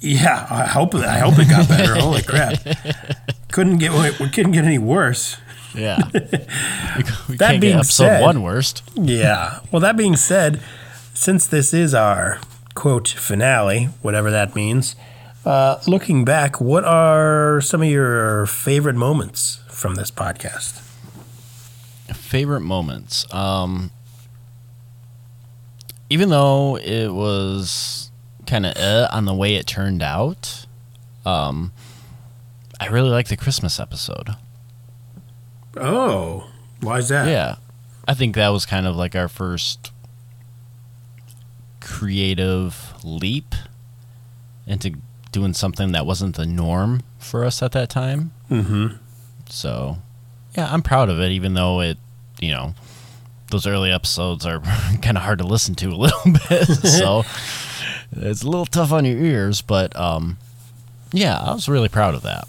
Yeah, 0.00 0.46
I 0.50 0.66
hope 0.66 0.96
I 0.96 1.18
hope 1.20 1.38
it 1.38 1.48
got 1.48 1.68
better. 1.68 1.94
Holy 1.94 2.22
crap! 2.22 2.58
Couldn't 3.52 3.78
get 3.78 3.92
we 4.18 4.28
couldn't 4.30 4.52
get 4.52 4.64
any 4.64 4.78
worse. 4.78 5.36
Yeah. 5.74 5.98
we, 6.14 6.20
we 7.28 7.36
That 7.36 7.60
being 7.60 7.74
episode 7.76 8.04
said- 8.06 8.22
one 8.22 8.42
worst. 8.42 8.82
Yeah. 8.94 9.60
Well, 9.70 9.80
that 9.80 9.96
being 9.96 10.16
said, 10.16 10.60
since 11.14 11.46
this 11.46 11.72
is 11.74 11.94
our 11.94 12.40
quote 12.74 13.08
finale, 13.08 13.86
whatever 14.02 14.30
that 14.30 14.54
means, 14.54 14.96
uh, 15.44 15.78
looking 15.86 16.24
back, 16.24 16.60
what 16.60 16.84
are 16.84 17.60
some 17.60 17.82
of 17.82 17.88
your 17.88 18.46
favorite 18.46 18.96
moments 18.96 19.60
from 19.68 19.94
this 19.96 20.10
podcast? 20.10 20.78
Favorite 22.14 22.60
moments. 22.60 23.26
Um, 23.34 23.90
even 26.10 26.28
though 26.28 26.76
it 26.76 27.08
was 27.08 28.10
kind 28.46 28.66
of 28.66 28.76
uh, 28.76 29.08
on 29.12 29.24
the 29.24 29.34
way 29.34 29.54
it 29.54 29.66
turned 29.66 30.02
out, 30.02 30.66
um, 31.24 31.72
I 32.80 32.86
really 32.88 33.10
like 33.10 33.28
the 33.28 33.36
Christmas 33.36 33.80
episode. 33.80 34.30
Oh, 35.76 36.50
why 36.80 36.98
is 36.98 37.08
that? 37.08 37.28
Yeah. 37.28 37.56
I 38.06 38.14
think 38.14 38.34
that 38.34 38.48
was 38.48 38.66
kind 38.66 38.86
of 38.86 38.96
like 38.96 39.14
our 39.14 39.28
first 39.28 39.92
creative 41.80 42.94
leap 43.04 43.54
into 44.66 44.94
doing 45.30 45.54
something 45.54 45.92
that 45.92 46.06
wasn't 46.06 46.36
the 46.36 46.46
norm 46.46 47.02
for 47.18 47.44
us 47.44 47.62
at 47.62 47.72
that 47.72 47.88
time. 47.88 48.32
Mm-hmm. 48.50 48.96
So, 49.48 49.98
yeah, 50.56 50.72
I'm 50.72 50.82
proud 50.82 51.08
of 51.08 51.20
it, 51.20 51.30
even 51.30 51.54
though 51.54 51.80
it, 51.80 51.98
you 52.40 52.50
know, 52.50 52.74
those 53.50 53.66
early 53.66 53.90
episodes 53.90 54.44
are 54.46 54.60
kind 55.02 55.16
of 55.16 55.22
hard 55.22 55.38
to 55.38 55.46
listen 55.46 55.74
to 55.76 55.88
a 55.88 55.96
little 55.96 56.32
bit. 56.48 56.66
so, 56.66 57.22
it's 58.12 58.42
a 58.42 58.48
little 58.48 58.66
tough 58.66 58.92
on 58.92 59.04
your 59.04 59.18
ears, 59.18 59.62
but 59.62 59.94
um, 59.96 60.38
yeah, 61.12 61.38
I 61.38 61.52
was 61.54 61.68
really 61.68 61.88
proud 61.88 62.14
of 62.14 62.22
that. 62.22 62.46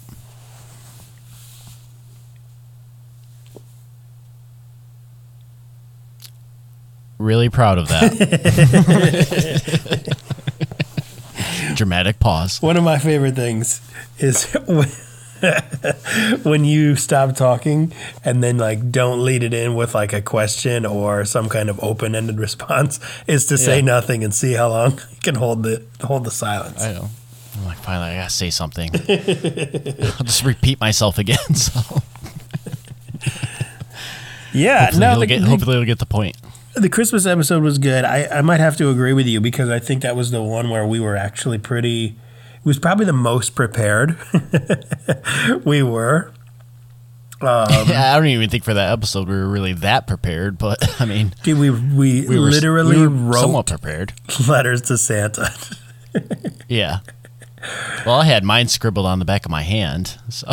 Really 7.24 7.48
proud 7.48 7.78
of 7.78 7.88
that. 7.88 8.14
Dramatic 11.74 12.20
pause. 12.20 12.60
One 12.60 12.76
of 12.76 12.84
my 12.84 12.98
favorite 12.98 13.34
things 13.34 13.80
is 14.18 14.52
when, 14.66 14.88
when 16.42 16.66
you 16.66 16.96
stop 16.96 17.34
talking 17.34 17.94
and 18.26 18.42
then 18.44 18.58
like 18.58 18.90
don't 18.90 19.24
lead 19.24 19.42
it 19.42 19.54
in 19.54 19.74
with 19.74 19.94
like 19.94 20.12
a 20.12 20.20
question 20.20 20.84
or 20.84 21.24
some 21.24 21.48
kind 21.48 21.70
of 21.70 21.82
open-ended 21.82 22.38
response 22.38 23.00
is 23.26 23.46
to 23.46 23.56
say 23.56 23.76
Yeah. 23.76 23.86
nothing 23.86 24.22
and 24.22 24.34
see 24.34 24.52
how 24.52 24.68
long 24.68 24.92
you 24.92 25.16
can 25.22 25.36
hold 25.36 25.62
the 25.62 25.82
hold 26.02 26.24
the 26.24 26.30
silence. 26.30 26.82
I 26.82 26.92
know. 26.92 27.08
I'm 27.56 27.64
like, 27.64 27.78
finally, 27.78 28.10
I 28.10 28.16
gotta 28.16 28.30
say 28.30 28.50
something. 28.50 28.90
I'll 29.08 30.24
just 30.26 30.44
repeat 30.44 30.78
myself 30.78 31.16
again. 31.18 31.54
So 31.54 31.80
yeah, 34.52 34.84
hopefully, 34.84 35.00
no, 35.00 35.10
he'll 35.12 35.20
the, 35.20 35.26
get, 35.26 35.42
hopefully 35.42 35.76
he'll 35.76 35.86
get 35.86 35.98
the 35.98 36.06
point. 36.06 36.36
The 36.74 36.88
Christmas 36.88 37.26
episode 37.26 37.62
was 37.62 37.78
good. 37.78 38.04
I, 38.04 38.26
I 38.26 38.40
might 38.42 38.60
have 38.60 38.76
to 38.78 38.90
agree 38.90 39.12
with 39.12 39.26
you 39.26 39.40
because 39.40 39.68
I 39.70 39.78
think 39.78 40.02
that 40.02 40.16
was 40.16 40.30
the 40.30 40.42
one 40.42 40.70
where 40.70 40.86
we 40.86 41.00
were 41.00 41.16
actually 41.16 41.58
pretty. 41.58 42.06
It 42.06 42.64
was 42.64 42.78
probably 42.78 43.04
the 43.04 43.12
most 43.12 43.54
prepared 43.54 44.16
we 45.64 45.82
were. 45.82 46.32
Um, 47.40 47.66
yeah, 47.88 48.14
I 48.14 48.16
don't 48.16 48.28
even 48.28 48.48
think 48.48 48.64
for 48.64 48.72
that 48.72 48.90
episode 48.92 49.28
we 49.28 49.34
were 49.34 49.48
really 49.48 49.74
that 49.74 50.06
prepared, 50.06 50.56
but 50.56 50.78
I 51.00 51.04
mean, 51.04 51.34
Dude, 51.42 51.58
we 51.58 51.68
we, 51.68 52.26
we 52.26 52.38
were 52.38 52.46
literally 52.48 52.96
we 52.96 53.02
were 53.02 53.08
wrote 53.10 53.40
somewhat 53.40 53.66
prepared. 53.66 54.14
letters 54.48 54.80
to 54.82 54.96
Santa. 54.96 55.50
Yeah. 56.68 57.00
Well, 58.06 58.20
I 58.20 58.24
had 58.24 58.44
mine 58.44 58.68
scribbled 58.68 59.04
on 59.04 59.18
the 59.18 59.26
back 59.26 59.44
of 59.44 59.50
my 59.50 59.62
hand, 59.62 60.16
so 60.30 60.46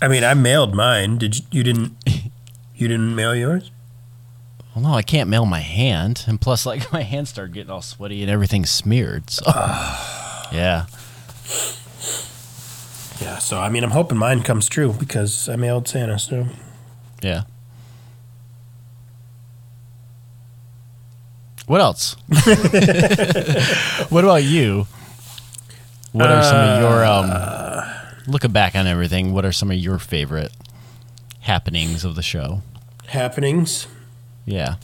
I 0.00 0.08
mean, 0.08 0.24
I 0.24 0.32
mailed 0.32 0.74
mine. 0.74 1.18
Did 1.18 1.36
you? 1.38 1.44
You 1.50 1.62
didn't? 1.64 1.96
You 2.74 2.88
didn't 2.88 3.14
mail 3.14 3.34
yours? 3.34 3.70
Well, 4.80 4.92
no, 4.92 4.96
I 4.96 5.02
can't 5.02 5.28
mail 5.28 5.44
my 5.44 5.60
hand, 5.60 6.24
and 6.26 6.40
plus, 6.40 6.64
like 6.64 6.92
my 6.92 7.02
hands 7.02 7.30
started 7.30 7.52
getting 7.52 7.70
all 7.70 7.82
sweaty 7.82 8.22
and 8.22 8.30
everything 8.30 8.64
smeared. 8.64 9.30
So, 9.30 9.44
yeah, 9.46 10.46
Yeah. 10.52 10.86
Yeah, 13.20 13.38
so 13.38 13.58
I 13.58 13.68
mean, 13.68 13.82
I'm 13.82 13.90
hoping 13.90 14.16
mine 14.16 14.42
comes 14.42 14.68
true 14.68 14.92
because 14.92 15.48
I 15.48 15.56
mailed 15.56 15.88
Santa. 15.88 16.20
So 16.20 16.46
Yeah. 17.20 17.42
What 21.66 21.80
else? 21.80 22.14
what 24.08 24.24
about 24.24 24.44
you? 24.44 24.86
What 26.12 26.30
are 26.30 26.42
some 26.42 26.56
of 26.56 26.80
your 26.80 27.04
um 27.04 27.84
looking 28.28 28.52
back 28.52 28.76
on 28.76 28.86
everything, 28.86 29.32
what 29.32 29.44
are 29.44 29.52
some 29.52 29.72
of 29.72 29.76
your 29.76 29.98
favorite 29.98 30.52
happenings 31.40 32.04
of 32.04 32.14
the 32.14 32.22
show? 32.22 32.62
happenings, 33.08 33.86
Yeah. 34.48 34.76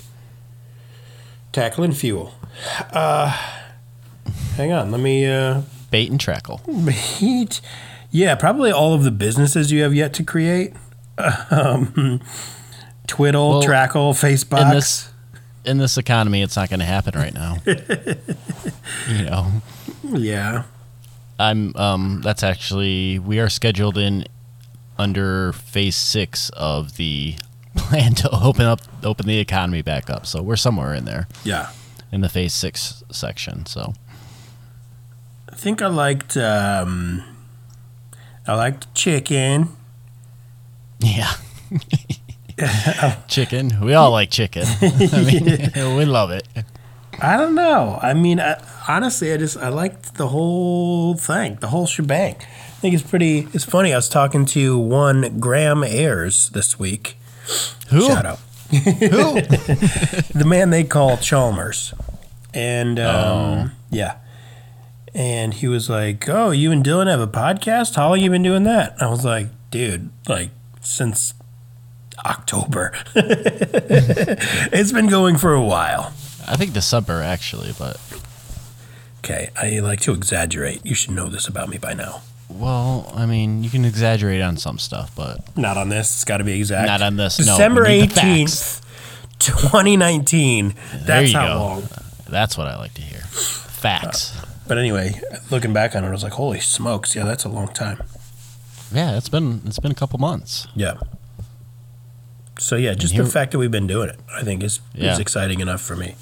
tackling 1.52 1.92
fuel. 1.92 2.34
Uh, 2.92 3.30
hang 4.56 4.72
on, 4.72 4.90
let 4.90 5.00
me 5.00 5.26
uh, 5.26 5.62
Bait 5.90 6.10
and 6.10 6.20
trackle. 6.20 6.60
Bait. 6.86 7.60
Yeah, 8.10 8.34
probably 8.36 8.70
all 8.70 8.94
of 8.94 9.02
the 9.04 9.10
businesses 9.10 9.72
you 9.72 9.82
have 9.82 9.94
yet 9.94 10.12
to 10.14 10.24
create. 10.24 10.74
Um, 11.50 12.20
Twiddle, 13.06 13.50
Well, 13.50 13.62
Trackle, 13.62 14.12
Facebox. 14.12 14.62
In 14.62 14.70
this 14.70 15.08
in 15.64 15.78
this 15.78 15.96
economy 15.96 16.42
it's 16.42 16.56
not 16.56 16.68
gonna 16.70 16.84
happen 16.84 17.14
right 17.18 17.32
now. 17.32 17.56
you 19.08 19.24
know. 19.24 19.50
yeah. 20.04 20.64
I'm 21.38 21.74
um 21.76 22.20
that's 22.22 22.42
actually 22.42 23.18
we 23.18 23.40
are 23.40 23.48
scheduled 23.48 23.96
in 23.98 24.26
under 24.98 25.52
phase 25.52 25.96
six 25.96 26.50
of 26.50 26.96
the 26.96 27.34
plan 27.88 28.14
to 28.14 28.30
open 28.30 28.64
up 28.66 28.80
open 29.02 29.26
the 29.26 29.38
economy 29.38 29.82
back 29.82 30.08
up. 30.10 30.26
So 30.26 30.42
we're 30.42 30.56
somewhere 30.56 30.94
in 30.94 31.04
there 31.04 31.26
Yeah. 31.44 31.70
in 32.12 32.20
the 32.20 32.28
phase 32.28 32.54
six 32.54 33.02
section. 33.10 33.66
So 33.66 33.92
I 35.48 35.54
think 35.56 35.82
I 35.82 35.86
liked 35.88 36.36
um, 36.36 37.22
I 38.46 38.54
liked 38.54 38.94
chicken. 38.94 39.68
yeah. 41.00 41.32
chicken. 43.28 43.80
We 43.80 43.94
all 43.94 44.10
like 44.10 44.30
chicken. 44.30 44.64
I 44.80 45.22
mean, 45.24 45.96
we 45.96 46.04
love 46.04 46.30
it. 46.30 46.46
I 47.20 47.36
don't 47.36 47.54
know. 47.54 47.98
I 48.02 48.14
mean, 48.14 48.40
I, 48.40 48.60
honestly, 48.88 49.32
I 49.32 49.36
just 49.36 49.56
I 49.56 49.68
liked 49.68 50.14
the 50.14 50.28
whole 50.28 51.14
thing, 51.16 51.56
the 51.60 51.68
whole 51.68 51.86
shebang. 51.86 52.36
I 52.36 52.80
think 52.84 52.94
it's 52.94 53.02
pretty. 53.08 53.48
It's 53.52 53.64
funny. 53.64 53.92
I 53.92 53.96
was 53.96 54.08
talking 54.08 54.44
to 54.46 54.78
one 54.78 55.38
Graham 55.40 55.82
Ayers 55.84 56.50
this 56.50 56.78
week. 56.78 57.16
Who? 57.90 58.06
Shout 58.08 58.26
out. 58.26 58.38
Who? 58.70 58.78
the 60.38 60.44
man 60.46 60.70
they 60.70 60.84
call 60.84 61.16
Chalmers. 61.16 61.94
And 62.52 62.98
um, 62.98 63.06
Oh. 63.06 63.70
yeah. 63.90 64.16
And 65.14 65.54
he 65.54 65.68
was 65.68 65.88
like, 65.90 66.28
Oh, 66.28 66.50
you 66.50 66.72
and 66.72 66.84
Dylan 66.84 67.06
have 67.08 67.20
a 67.20 67.26
podcast? 67.28 67.94
How 67.96 68.08
long 68.10 68.20
you 68.20 68.30
been 68.30 68.42
doing 68.42 68.64
that? 68.64 68.96
I 69.00 69.08
was 69.08 69.24
like, 69.24 69.48
dude, 69.70 70.10
like 70.28 70.50
since 70.80 71.34
October. 72.24 72.92
it's 73.14 74.92
been 74.92 75.08
going 75.08 75.36
for 75.36 75.52
a 75.52 75.62
while. 75.62 76.12
I 76.46 76.56
think 76.56 76.72
December 76.72 77.22
actually, 77.22 77.72
but 77.78 77.98
Okay, 79.18 79.48
I 79.56 79.78
like 79.80 80.00
to 80.00 80.12
exaggerate. 80.12 80.84
You 80.84 80.94
should 80.94 81.12
know 81.12 81.28
this 81.28 81.48
about 81.48 81.68
me 81.70 81.78
by 81.78 81.94
now. 81.94 82.20
Well, 82.48 83.12
I 83.14 83.26
mean, 83.26 83.64
you 83.64 83.70
can 83.70 83.84
exaggerate 83.84 84.40
on 84.42 84.56
some 84.56 84.78
stuff, 84.78 85.10
but 85.16 85.56
Not 85.56 85.76
on 85.76 85.88
this. 85.88 86.14
It's 86.14 86.24
got 86.24 86.38
to 86.38 86.44
be 86.44 86.58
exact. 86.58 86.86
Not 86.86 87.02
on 87.02 87.16
this, 87.16 87.38
no, 87.38 87.44
December 87.46 87.88
need 87.88 88.10
the 88.10 88.20
18th, 88.20 88.80
2019. 89.38 90.74
That's 91.04 91.32
you 91.32 91.38
how 91.38 91.46
go. 91.46 91.58
long. 91.58 91.88
that's 92.28 92.56
what 92.58 92.66
I 92.66 92.76
like 92.76 92.94
to 92.94 93.02
hear. 93.02 93.20
Facts. 93.20 94.36
But 94.66 94.78
anyway, 94.78 95.20
looking 95.50 95.72
back 95.72 95.94
on 95.94 96.04
it, 96.04 96.08
I 96.08 96.10
was 96.10 96.22
like, 96.22 96.32
holy 96.32 96.60
smokes. 96.60 97.14
Yeah, 97.14 97.24
that's 97.24 97.44
a 97.44 97.48
long 97.48 97.68
time. 97.68 98.02
Yeah, 98.92 99.16
it's 99.16 99.28
been 99.28 99.60
it's 99.66 99.78
been 99.78 99.90
a 99.90 99.94
couple 99.94 100.18
months. 100.18 100.66
Yeah. 100.74 100.94
So 102.58 102.76
yeah, 102.76 102.94
just 102.94 103.12
here- 103.14 103.24
the 103.24 103.30
fact 103.30 103.50
that 103.52 103.58
we've 103.58 103.70
been 103.70 103.86
doing 103.88 104.08
it, 104.08 104.20
I 104.32 104.42
think 104.42 104.62
is 104.62 104.80
Yeah. 104.94 105.12
is 105.12 105.18
exciting 105.18 105.60
enough 105.60 105.80
for 105.82 105.96
me. 105.96 106.14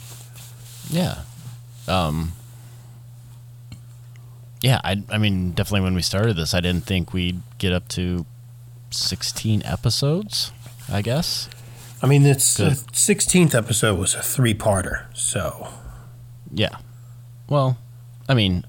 Yeah. 0.91 1.19
Um 1.87 2.33
Yeah, 4.63 4.81
I 4.85 5.03
I 5.11 5.19
mean, 5.19 5.53
definitely 5.53 5.83
when 5.83 5.95
we 5.95 6.03
started 6.03 6.37
this, 6.37 6.55
I 6.55 6.61
didn't 6.61 6.85
think 6.87 7.13
we'd 7.13 7.43
get 7.59 7.73
up 7.73 7.89
to 7.89 8.25
16 8.91 9.63
episodes, 9.65 10.53
I 10.91 11.03
guess. 11.03 11.49
I 12.03 12.07
mean, 12.07 12.23
this 12.25 12.57
Good. 12.57 12.97
sixteenth 12.97 13.55
episode 13.55 13.97
was 13.99 14.15
a 14.15 14.23
three-parter, 14.23 15.05
so 15.15 15.69
Yeah. 16.53 16.77
Well, 17.49 17.79
I 18.29 18.35
mean, 18.35 18.65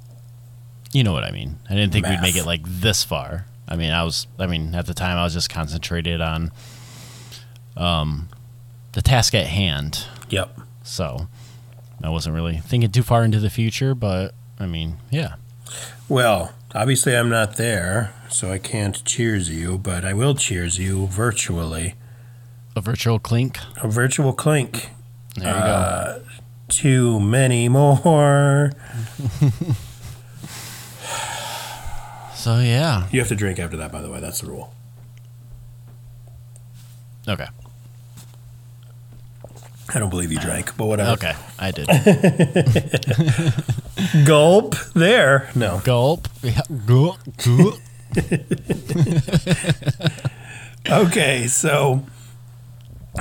you 0.91 1.03
know 1.03 1.13
what 1.13 1.23
I 1.23 1.31
mean. 1.31 1.57
I 1.69 1.73
didn't 1.73 1.93
think 1.93 2.05
we'd 2.07 2.21
make 2.21 2.35
it 2.35 2.45
like 2.45 2.61
this 2.63 3.03
far. 3.03 3.45
I 3.67 3.75
mean, 3.75 3.91
I 3.91 4.03
was 4.03 4.27
I 4.37 4.45
mean, 4.45 4.75
at 4.75 4.85
the 4.85 4.93
time 4.93 5.17
I 5.17 5.23
was 5.23 5.33
just 5.33 5.49
concentrated 5.49 6.21
on 6.21 6.51
um 7.75 8.29
the 8.91 9.01
task 9.01 9.33
at 9.33 9.47
hand. 9.47 10.05
yep. 10.29 10.55
So, 10.83 11.27
I 12.03 12.09
wasn't 12.09 12.35
really 12.35 12.57
thinking 12.57 12.91
too 12.91 13.03
far 13.03 13.23
into 13.23 13.39
the 13.39 13.49
future, 13.49 13.95
but 13.95 14.35
I 14.59 14.65
mean, 14.67 14.97
yeah. 15.09 15.35
Well, 16.09 16.53
obviously 16.75 17.15
I'm 17.15 17.29
not 17.29 17.55
there, 17.55 18.13
so 18.29 18.51
I 18.51 18.57
can't 18.57 19.03
cheers 19.05 19.49
you, 19.49 19.77
but 19.77 20.03
I 20.05 20.13
will 20.13 20.35
cheers 20.35 20.77
you 20.77 21.07
virtually. 21.07 21.95
A 22.75 22.81
virtual 22.81 23.19
clink. 23.19 23.57
A 23.77 23.87
virtual 23.87 24.33
clink. 24.33 24.89
There 25.35 25.47
you 25.47 25.59
Uh, 25.61 26.19
Too 26.69 27.19
many 27.19 27.69
more. 27.69 28.71
So, 32.35 32.59
yeah. 32.59 33.07
You 33.09 33.19
have 33.21 33.29
to 33.29 33.35
drink 33.37 33.57
after 33.57 33.77
that, 33.77 33.89
by 33.89 34.01
the 34.01 34.09
way. 34.09 34.19
That's 34.19 34.41
the 34.41 34.47
rule. 34.47 34.73
Okay. 37.25 37.47
I 39.93 39.99
don't 39.99 40.09
believe 40.09 40.31
you 40.31 40.39
drank, 40.39 40.75
but 40.77 40.85
whatever. 40.85 41.11
Okay. 41.11 41.33
I 41.59 41.71
did. 41.71 41.87
Gulp. 44.25 44.75
There. 44.95 45.49
No. 45.55 45.81
Gulp. 45.83 46.29
Yeah. 46.41 46.61
Gulp. 46.85 47.17
Gulp. 47.43 47.75
Okay, 50.89 51.47
so 51.47 52.05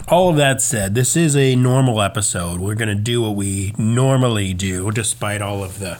all 0.08 0.30
of 0.30 0.36
that 0.36 0.60
said, 0.60 0.96
this 0.96 1.16
is 1.16 1.36
a 1.36 1.54
normal 1.54 2.02
episode. 2.02 2.58
We're 2.60 2.74
going 2.74 2.88
to 2.88 3.00
do 3.00 3.22
what 3.22 3.36
we 3.36 3.72
normally 3.78 4.52
do, 4.52 4.90
despite 4.90 5.40
all 5.40 5.62
of 5.62 5.78
the 5.78 5.98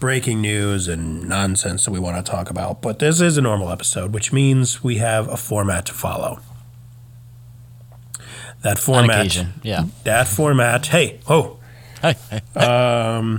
breaking 0.00 0.42
news 0.42 0.86
and 0.86 1.26
nonsense 1.26 1.86
that 1.86 1.92
we 1.92 1.98
want 1.98 2.22
to 2.24 2.30
talk 2.30 2.50
about. 2.50 2.82
But 2.82 2.98
this 2.98 3.22
is 3.22 3.38
a 3.38 3.40
normal 3.40 3.70
episode, 3.70 4.12
which 4.12 4.34
means 4.34 4.84
we 4.84 4.96
have 4.96 5.28
a 5.28 5.38
format 5.38 5.86
to 5.86 5.94
follow. 5.94 6.40
That 8.66 8.78
format. 8.80 9.20
occasion. 9.20 9.54
Yeah. 9.62 9.84
That 10.02 10.26
format. 10.26 10.86
Hey, 10.86 11.20
oh, 11.28 11.58
Hey, 12.02 12.14
hey. 12.30 13.38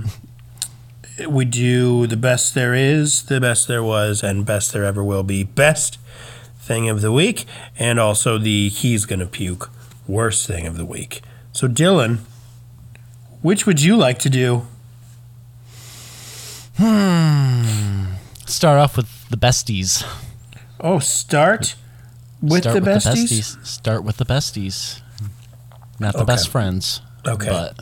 we 1.28 1.44
do 1.44 2.06
the 2.06 2.16
best 2.16 2.54
there 2.54 2.74
is, 2.74 3.24
the 3.24 3.40
best 3.40 3.68
there 3.68 3.82
was, 3.82 4.22
and 4.22 4.46
best 4.46 4.72
there 4.72 4.84
ever 4.84 5.04
will 5.04 5.22
be. 5.22 5.44
Best 5.44 5.98
thing 6.58 6.88
of 6.88 7.02
the 7.02 7.12
week, 7.12 7.44
and 7.78 8.00
also 8.00 8.38
the 8.38 8.70
he's 8.70 9.04
gonna 9.04 9.26
puke 9.26 9.70
worst 10.06 10.46
thing 10.46 10.66
of 10.66 10.76
the 10.76 10.84
week. 10.86 11.20
So, 11.52 11.68
Dylan, 11.68 12.20
which 13.42 13.66
would 13.66 13.82
you 13.82 13.96
like 13.96 14.18
to 14.20 14.30
do? 14.30 14.66
Hmm. 16.76 18.14
Start 18.46 18.78
off 18.78 18.96
with 18.96 19.28
the 19.28 19.36
besties. 19.36 20.06
Oh, 20.80 21.00
start 21.00 21.74
with 22.40 22.62
Start 22.62 22.74
with 22.76 22.84
the 22.84 22.90
besties. 22.90 23.66
Start 23.66 24.04
with 24.04 24.16
the 24.16 24.24
besties. 24.24 25.02
Not 26.00 26.12
the 26.14 26.20
Okay. 26.20 26.26
best 26.26 26.48
friends. 26.48 27.00
Okay. 27.26 27.48
But 27.48 27.80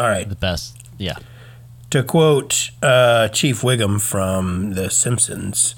All 0.00 0.08
right. 0.08 0.28
the 0.28 0.34
best. 0.34 0.76
Yeah. 0.98 1.16
To 1.90 2.02
quote 2.02 2.70
uh, 2.82 3.28
Chief 3.28 3.62
Wiggum 3.62 4.00
from 4.00 4.74
The 4.74 4.90
Simpsons, 4.90 5.74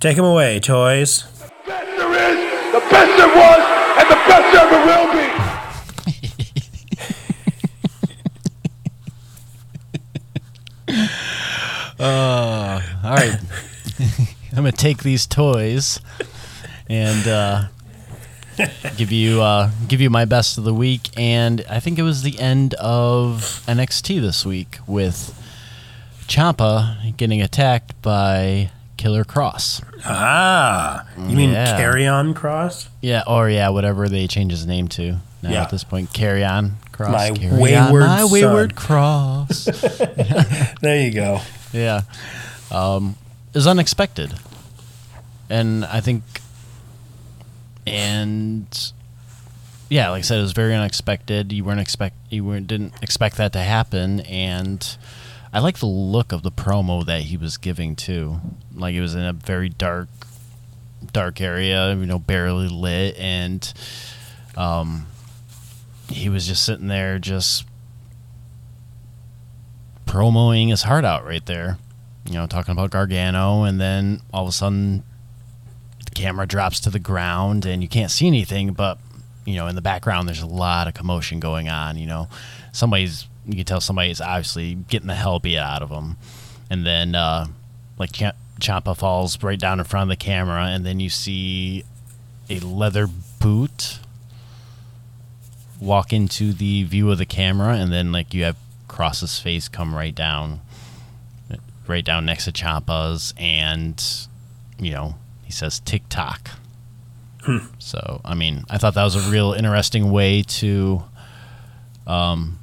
"Take 0.00 0.16
him 0.16 0.24
away, 0.24 0.60
toys." 0.60 1.24
The 1.24 1.50
best 1.66 1.86
there 1.96 2.12
is, 2.12 2.72
the 2.72 2.80
best 2.90 3.16
there 3.18 3.34
was, 3.34 3.62
and 3.98 4.08
the 4.10 4.20
best 4.28 4.52
there 4.52 4.66
ever 4.66 4.80
will 4.86 5.12
be. 5.12 5.28
All 11.98 12.80
right. 13.04 13.38
I'm 14.52 14.56
gonna 14.56 14.72
take 14.72 15.02
these 15.02 15.26
toys 15.26 16.00
and 16.88 17.26
uh, 17.26 17.64
give 18.96 19.12
you 19.12 19.40
uh, 19.42 19.70
give 19.88 20.00
you 20.00 20.10
my 20.10 20.24
best 20.24 20.58
of 20.58 20.64
the 20.64 20.74
week. 20.74 21.08
And 21.16 21.64
I 21.68 21.80
think 21.80 21.98
it 21.98 22.02
was 22.02 22.22
the 22.22 22.38
end 22.38 22.74
of 22.74 23.62
NXT 23.66 24.20
this 24.20 24.44
week 24.46 24.78
with 24.86 25.34
Ciampa 26.26 27.16
getting 27.16 27.42
attacked 27.42 28.00
by 28.02 28.70
Killer 28.96 29.24
Kross. 29.24 29.82
Ah, 30.04 31.06
you 31.18 31.36
mean 31.36 31.50
Yeah. 31.52 31.80
Karrion 31.80 32.34
Kross? 32.34 32.88
Yeah, 33.00 33.22
or 33.26 33.48
yeah, 33.50 33.68
whatever 33.70 34.08
they 34.08 34.26
change 34.26 34.52
his 34.52 34.66
name 34.66 34.88
to 34.88 35.12
now 35.42 35.50
Yeah. 35.50 35.62
at 35.62 35.70
this 35.70 35.82
point. 35.84 36.12
Carry 36.12 36.44
on 36.44 36.76
Cross. 36.92 37.12
My 37.12 37.30
Carry 37.30 37.58
wayward 37.60 38.02
on, 38.04 38.08
my 38.08 38.18
son. 38.20 38.30
wayward 38.32 38.76
cross. 38.76 39.64
There 40.82 41.00
you 41.00 41.12
go. 41.12 41.40
yeah, 41.72 42.02
um, 42.70 43.16
is 43.54 43.66
unexpected. 43.66 44.32
and 45.50 45.84
I 45.86 46.00
think, 46.00 46.22
and 47.86 48.92
yeah, 49.88 50.08
like 50.08 50.20
I 50.20 50.22
said, 50.22 50.38
it 50.38 50.42
was 50.42 50.52
very 50.52 50.74
unexpected. 50.74 51.52
You 51.52 51.64
weren't 51.64 51.80
expect 51.80 52.16
you 52.30 52.44
weren't 52.44 52.66
didn't 52.66 52.94
expect 53.02 53.36
that 53.36 53.52
to 53.52 53.58
happen, 53.58 54.20
and 54.20 54.96
I 55.52 55.58
like 55.60 55.78
the 55.80 55.86
look 55.86 56.32
of 56.32 56.42
the 56.42 56.50
promo 56.50 57.04
that 57.04 57.22
he 57.22 57.36
was 57.36 57.58
giving 57.58 57.94
too. 57.94 58.40
Like 58.74 58.94
it 58.94 59.02
was 59.02 59.14
in 59.14 59.22
a 59.22 59.34
very 59.34 59.68
dark, 59.68 60.08
dark 61.12 61.42
area, 61.42 61.94
you 61.94 62.06
know, 62.06 62.18
barely 62.18 62.68
lit, 62.68 63.16
and 63.18 63.70
um, 64.56 65.06
he 66.08 66.30
was 66.30 66.46
just 66.46 66.64
sitting 66.64 66.88
there, 66.88 67.18
just 67.18 67.66
promoing 70.06 70.70
his 70.70 70.84
heart 70.84 71.04
out 71.04 71.26
right 71.26 71.44
there. 71.44 71.76
You 72.24 72.34
know, 72.34 72.46
talking 72.46 72.72
about 72.72 72.92
Gargano, 72.92 73.64
and 73.64 73.78
then 73.78 74.22
all 74.32 74.44
of 74.44 74.48
a 74.48 74.52
sudden, 74.52 75.02
camera 76.14 76.46
drops 76.46 76.80
to 76.80 76.90
the 76.90 76.98
ground, 76.98 77.66
and 77.66 77.82
you 77.82 77.88
can't 77.88 78.10
see 78.10 78.26
anything, 78.26 78.72
but 78.72 78.98
you 79.44 79.56
know, 79.56 79.66
in 79.66 79.74
the 79.74 79.82
background, 79.82 80.28
there's 80.28 80.42
a 80.42 80.46
lot 80.46 80.86
of 80.86 80.94
commotion 80.94 81.40
going 81.40 81.68
on. 81.68 81.96
You 81.96 82.06
know, 82.06 82.28
somebody's 82.72 83.26
you 83.46 83.56
can 83.56 83.64
tell 83.64 83.80
somebody's 83.80 84.20
obviously 84.20 84.74
getting 84.74 85.08
the 85.08 85.14
hell 85.14 85.40
beat 85.40 85.58
out 85.58 85.82
of 85.82 85.88
them, 85.88 86.16
and 86.70 86.86
then 86.86 87.14
uh, 87.14 87.46
like 87.98 88.12
Ch- 88.12 88.36
Ciampa 88.60 88.96
falls 88.96 89.42
right 89.42 89.58
down 89.58 89.78
in 89.78 89.84
front 89.84 90.10
of 90.10 90.16
the 90.16 90.22
camera, 90.22 90.66
and 90.66 90.86
then 90.86 91.00
you 91.00 91.10
see 91.10 91.84
a 92.48 92.60
leather 92.60 93.08
boot 93.40 93.98
walk 95.80 96.12
into 96.12 96.52
the 96.52 96.84
view 96.84 97.10
of 97.10 97.18
the 97.18 97.26
camera, 97.26 97.74
and 97.74 97.92
then 97.92 98.12
like 98.12 98.32
you 98.32 98.44
have 98.44 98.56
Kross's 98.88 99.38
face 99.40 99.68
come 99.68 99.94
right 99.94 100.14
down, 100.14 100.60
right 101.88 102.04
down 102.04 102.24
next 102.24 102.44
to 102.44 102.52
Ciampa's 102.52 103.34
and 103.36 104.02
you 104.78 104.92
know 104.92 105.16
he 105.52 105.56
says 105.56 105.80
TikTok. 105.80 106.50
So 107.78 108.22
I 108.24 108.34
mean, 108.34 108.64
I 108.70 108.78
thought 108.78 108.94
that 108.94 109.04
was 109.04 109.16
a 109.16 109.30
real 109.30 109.52
interesting 109.52 110.10
way 110.10 110.42
to 110.42 111.04
um, 112.06 112.58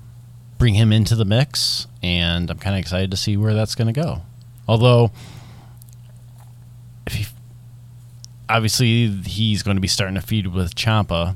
bring 0.57 0.73
him 0.73 0.91
into 0.91 1.15
the 1.15 1.25
mix, 1.25 1.85
and 2.01 2.49
I'm 2.49 2.57
kind 2.57 2.75
of 2.75 2.79
excited 2.79 3.11
to 3.11 3.17
see 3.17 3.37
where 3.37 3.53
that's 3.53 3.75
going 3.75 3.93
to 3.93 4.01
go. 4.01 4.21
Although, 4.67 5.11
if 7.05 7.13
he, 7.13 7.27
obviously 8.47 9.07
he's 9.07 9.61
going 9.61 9.77
to 9.77 9.81
be 9.81 9.87
starting 9.87 10.15
to 10.15 10.21
feed 10.21 10.47
with 10.47 10.73
Ciampa, 10.73 11.35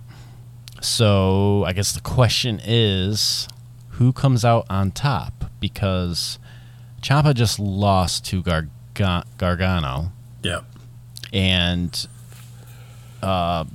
so 0.82 1.66
I 1.68 1.74
guess 1.74 1.92
the 1.92 2.02
question 2.02 2.60
is, 2.64 3.48
who 3.90 4.12
comes 4.12 4.44
out 4.44 4.66
on 4.70 4.92
top? 4.92 5.52
Because 5.60 6.40
Ciampa 7.02 7.36
just 7.36 7.60
lost 7.60 8.26
to 8.28 8.42
Garga- 8.42 9.26
Gargano 9.38 10.14
Yeah. 10.42 10.62
And 11.34 12.08
uh, 13.22 13.66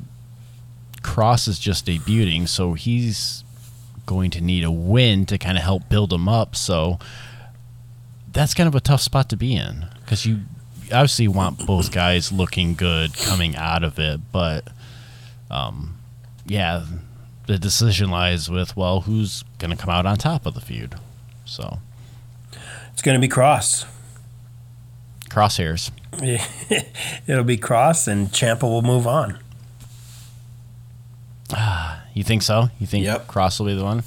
Kross 1.02 1.48
is 1.48 1.58
just 1.58 1.86
debuting, 1.86 2.48
so 2.48 2.72
he's 2.74 3.44
going 4.06 4.30
to 4.30 4.40
need 4.40 4.64
a 4.64 4.70
win 4.70 5.26
to 5.26 5.36
kind 5.36 5.58
of 5.58 5.64
help 5.64 5.88
build 5.90 6.12
him 6.12 6.28
up. 6.28 6.56
So 6.56 6.98
that's 8.32 8.54
kind 8.54 8.68
of 8.68 8.74
a 8.74 8.80
tough 8.80 9.02
spot 9.02 9.28
to 9.30 9.36
be 9.36 9.54
in 9.54 9.86
because 10.00 10.24
you 10.24 10.40
obviously 10.92 11.28
want 11.28 11.66
both 11.66 11.92
guys 11.92 12.32
looking 12.32 12.74
good 12.74 13.14
coming 13.14 13.56
out 13.56 13.82
of 13.84 13.98
it, 13.98 14.20
but 14.32 14.68
um, 15.50 15.98
yeah, 16.46 16.84
the 17.46 17.58
decision 17.58 18.10
lies 18.10 18.50
with 18.50 18.76
well, 18.76 19.02
who's 19.02 19.42
going 19.58 19.70
to 19.70 19.76
come 19.76 19.90
out 19.90 20.06
on 20.06 20.16
top 20.16 20.46
of 20.46 20.54
the 20.54 20.60
feud. 20.60 20.94
So 21.44 21.78
It's 22.92 23.02
going 23.02 23.20
to 23.20 23.26
be 23.26 23.32
Kross. 23.32 23.84
Crosshairs. 25.28 25.90
It'll 27.26 27.44
be 27.44 27.56
Kross, 27.56 28.08
and 28.08 28.28
Ciampa 28.28 28.62
will 28.62 28.82
move 28.82 29.06
on. 29.06 29.38
You 32.14 32.24
think 32.24 32.42
so? 32.42 32.68
You 32.80 32.86
think 32.88 33.04
Yep. 33.04 33.28
Kross 33.28 33.60
will 33.60 33.66
be 33.66 33.74
the 33.76 33.84
one? 33.84 34.02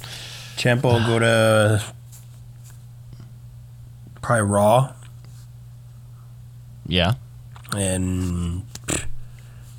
Ciampa 0.56 0.82
will 0.82 1.00
go 1.06 1.18
to 1.18 1.82
probably 4.20 4.42
Raw 4.50 4.92
Yeah. 6.86 7.14
and 7.74 8.64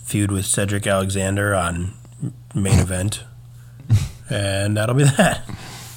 feud 0.04 0.32
with 0.32 0.48
Cedric 0.48 0.88
Alexander 0.88 1.54
on 1.54 1.94
main 2.56 2.80
event. 2.80 3.24
And 4.32 4.78
that'll 4.78 4.96
be 4.96 5.04
that. 5.04 5.44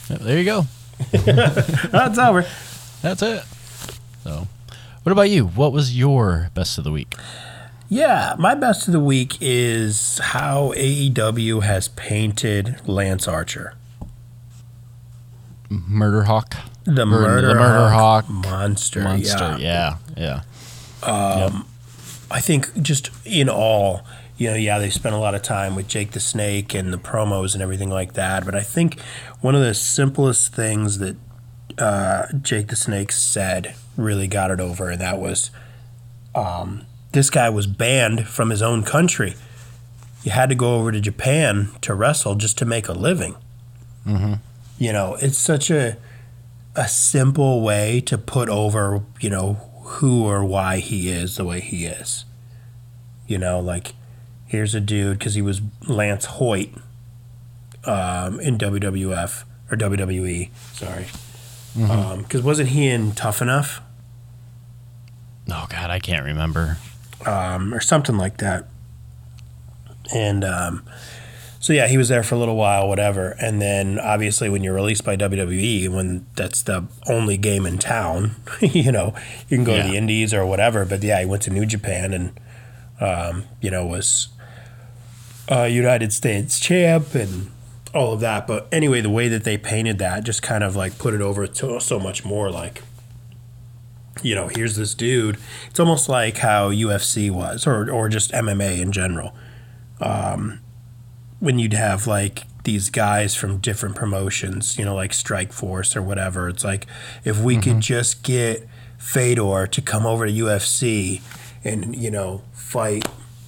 There 0.08 0.36
you 0.38 0.44
go. 0.44 0.66
That's 1.10 2.18
over. 2.18 2.44
That's 3.00 3.22
it. 3.22 3.42
So, 4.24 4.46
what 5.06 5.12
about 5.12 5.30
you? 5.30 5.46
What 5.46 5.72
was 5.72 5.96
your 5.96 6.50
best 6.54 6.78
of 6.78 6.84
the 6.84 6.90
week? 6.90 7.14
Yeah, 7.88 8.34
my 8.40 8.56
best 8.56 8.88
of 8.88 8.92
the 8.92 8.98
week 8.98 9.36
is 9.40 10.18
how 10.20 10.72
AEW 10.76 11.62
has 11.62 11.86
painted 11.86 12.80
Lance 12.88 13.28
Archer. 13.28 13.74
Murder 15.70 16.24
Hawk, 16.24 16.56
The 16.82 17.06
Mur- 17.06 17.20
Murder, 17.20 17.46
the 17.46 17.54
Murder 17.54 17.90
Hawk 17.90 18.28
monster. 18.28 19.02
monster. 19.02 19.56
Yeah. 19.60 19.98
Yeah, 20.16 20.42
yeah. 21.04 21.08
Um, 21.08 21.68
I 22.28 22.40
think 22.40 22.82
just 22.82 23.10
in 23.24 23.48
all, 23.48 24.02
you 24.36 24.50
know, 24.50 24.56
yeah, 24.56 24.80
they 24.80 24.90
spent 24.90 25.14
a 25.14 25.18
lot 25.18 25.36
of 25.36 25.42
time 25.42 25.76
with 25.76 25.86
Jake 25.86 26.10
the 26.10 26.20
Snake 26.20 26.74
and 26.74 26.92
the 26.92 26.98
promos 26.98 27.54
and 27.54 27.62
everything 27.62 27.90
like 27.90 28.14
that. 28.14 28.44
But 28.44 28.56
I 28.56 28.62
think 28.62 29.00
one 29.40 29.54
of 29.54 29.60
the 29.60 29.72
simplest 29.72 30.52
things 30.52 30.98
that 30.98 31.16
uh, 31.78 32.26
Jake 32.42 32.68
the 32.68 32.76
Snake 32.76 33.12
said 33.12 33.74
really 33.96 34.28
got 34.28 34.50
it 34.50 34.60
over, 34.60 34.90
and 34.90 35.00
that 35.00 35.18
was 35.18 35.50
um, 36.34 36.86
this 37.12 37.30
guy 37.30 37.48
was 37.48 37.66
banned 37.66 38.26
from 38.28 38.50
his 38.50 38.62
own 38.62 38.82
country. 38.82 39.34
You 40.22 40.32
had 40.32 40.48
to 40.48 40.54
go 40.54 40.76
over 40.76 40.92
to 40.92 41.00
Japan 41.00 41.70
to 41.82 41.94
wrestle 41.94 42.34
just 42.34 42.58
to 42.58 42.64
make 42.64 42.88
a 42.88 42.92
living. 42.92 43.36
Mm-hmm. 44.06 44.34
You 44.78 44.92
know, 44.92 45.16
it's 45.20 45.38
such 45.38 45.70
a 45.70 45.96
a 46.74 46.86
simple 46.86 47.62
way 47.62 48.02
to 48.02 48.18
put 48.18 48.50
over, 48.50 49.02
you 49.20 49.30
know, 49.30 49.54
who 49.82 50.24
or 50.26 50.44
why 50.44 50.78
he 50.78 51.08
is 51.08 51.36
the 51.36 51.44
way 51.44 51.60
he 51.60 51.86
is. 51.86 52.24
You 53.26 53.38
know, 53.38 53.60
like 53.60 53.94
here's 54.46 54.74
a 54.74 54.80
dude 54.80 55.18
because 55.18 55.34
he 55.34 55.42
was 55.42 55.60
Lance 55.88 56.26
Hoyt 56.26 56.70
um, 57.84 58.38
in 58.40 58.58
WWF 58.58 59.44
or 59.70 59.76
WWE. 59.76 60.50
Sorry, 60.72 61.06
because 61.76 62.42
wasn't 62.42 62.70
he 62.70 62.88
in 62.88 63.12
Tough 63.12 63.42
Enough 63.42 63.80
Oh 65.48 65.66
God, 65.68 65.90
I 65.90 65.98
can't 66.00 66.24
remember. 66.24 66.78
um, 67.24 67.72
or 67.72 67.80
something 67.80 68.16
like 68.16 68.38
that? 68.38 68.66
And 70.12 70.44
um, 70.44 70.82
so 71.60 71.72
yeah, 71.72 71.86
he 71.86 71.96
was 71.96 72.08
there 72.08 72.22
for 72.22 72.34
a 72.34 72.38
little 72.38 72.56
while, 72.56 72.88
whatever. 72.88 73.36
And 73.40 73.60
then 73.62 73.98
obviously, 73.98 74.48
when 74.48 74.62
you're 74.64 74.74
released 74.74 75.04
by 75.04 75.16
WWE, 75.16 75.88
when 75.88 76.26
that's 76.34 76.62
the 76.62 76.86
only 77.08 77.36
game 77.36 77.64
in 77.66 77.78
town, 77.78 78.36
you 78.60 78.90
know, 78.90 79.14
you 79.48 79.56
can 79.56 79.64
go 79.64 79.76
to 79.76 79.82
the 79.82 79.96
Indies 79.96 80.34
or 80.34 80.44
whatever. 80.46 80.84
But 80.84 81.02
yeah, 81.02 81.20
he 81.20 81.26
went 81.26 81.42
to 81.44 81.50
New 81.50 81.66
Japan 81.66 82.12
and 82.12 82.40
um, 83.00 83.44
you 83.60 83.70
know 83.70 83.86
was 83.86 84.28
uh, 85.50 85.64
United 85.64 86.12
States 86.12 86.58
champ 86.58 87.14
and 87.14 87.50
all 87.96 88.12
of 88.12 88.20
that. 88.20 88.46
But 88.46 88.68
anyway, 88.72 89.00
the 89.00 89.10
way 89.10 89.28
that 89.28 89.44
they 89.44 89.58
painted 89.58 89.98
that 89.98 90.24
just 90.24 90.42
kind 90.42 90.62
of 90.62 90.76
like 90.76 90.98
put 90.98 91.14
it 91.14 91.20
over 91.20 91.46
to 91.46 91.80
so 91.80 91.98
much 91.98 92.24
more 92.24 92.50
like. 92.50 92.82
You 94.22 94.34
know, 94.34 94.48
here's 94.48 94.76
this 94.76 94.94
dude. 94.94 95.36
It's 95.68 95.78
almost 95.78 96.08
like 96.08 96.38
how 96.38 96.70
UFC 96.70 97.30
was, 97.30 97.66
or 97.66 97.90
or 97.90 98.08
just 98.08 98.32
MMA 98.32 98.80
in 98.80 98.90
general 98.90 99.34
um, 100.00 100.60
when 101.38 101.58
you'd 101.58 101.74
have 101.74 102.06
like 102.06 102.44
these 102.64 102.90
guys 102.90 103.34
from 103.34 103.58
different 103.58 103.94
promotions, 103.94 104.78
you 104.78 104.84
know, 104.84 104.94
like 104.94 105.12
Strikeforce 105.12 105.94
or 105.94 106.02
whatever. 106.02 106.48
It's 106.48 106.64
like 106.64 106.86
if 107.24 107.40
we 107.40 107.56
could 107.56 107.72
mm-hmm. 107.74 107.80
just 107.80 108.22
get 108.22 108.66
Fedor 108.98 109.66
to 109.68 109.82
come 109.82 110.06
over 110.06 110.26
to 110.26 110.32
UFC 110.32 111.20
and 111.64 111.94
you 111.96 112.10
know 112.10 112.42
fight 112.52 113.06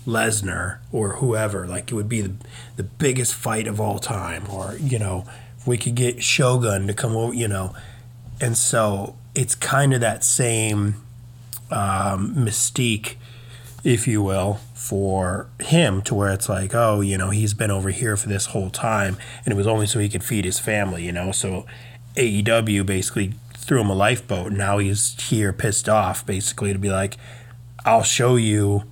Lesnar 0.08 0.78
or 0.90 1.16
whoever, 1.16 1.66
like 1.66 1.92
it 1.92 1.94
would 1.94 2.08
be 2.08 2.22
the 2.22 2.32
the 2.76 2.82
biggest 2.82 3.34
fight 3.34 3.68
of 3.68 3.78
all 3.78 3.98
time. 3.98 4.44
Or 4.50 4.74
you 4.80 4.98
know, 4.98 5.24
if 5.58 5.66
we 5.66 5.76
could 5.76 5.94
get 5.94 6.22
Shogun 6.22 6.86
to 6.86 6.94
come 6.94 7.14
over, 7.14 7.34
you 7.34 7.46
know, 7.46 7.74
and 8.40 8.56
so 8.56 9.16
it's 9.34 9.54
kind 9.54 9.92
of 9.92 10.00
that 10.00 10.24
same 10.24 10.96
um, 11.70 12.34
mystique 12.34 13.16
if 13.84 14.08
you 14.08 14.22
will, 14.22 14.54
for 14.74 15.48
him 15.60 16.02
to 16.02 16.14
where 16.14 16.32
it's 16.32 16.48
like, 16.48 16.74
oh, 16.74 17.00
you 17.00 17.16
know, 17.16 17.30
he's 17.30 17.54
been 17.54 17.70
over 17.70 17.90
here 17.90 18.16
for 18.16 18.28
this 18.28 18.46
whole 18.46 18.70
time, 18.70 19.16
and 19.44 19.52
it 19.52 19.56
was 19.56 19.66
only 19.66 19.86
so 19.86 19.98
he 19.98 20.08
could 20.08 20.24
feed 20.24 20.44
his 20.44 20.58
family, 20.58 21.04
you 21.04 21.12
know. 21.12 21.32
So 21.32 21.64
AEW 22.16 22.84
basically 22.84 23.34
threw 23.54 23.80
him 23.80 23.90
a 23.90 23.94
lifeboat. 23.94 24.48
and 24.48 24.58
Now 24.58 24.78
he's 24.78 25.18
here 25.28 25.52
pissed 25.52 25.88
off, 25.88 26.26
basically, 26.26 26.72
to 26.72 26.78
be 26.78 26.90
like, 26.90 27.16
I'll 27.84 28.02
show 28.02 28.36
you 28.36 28.84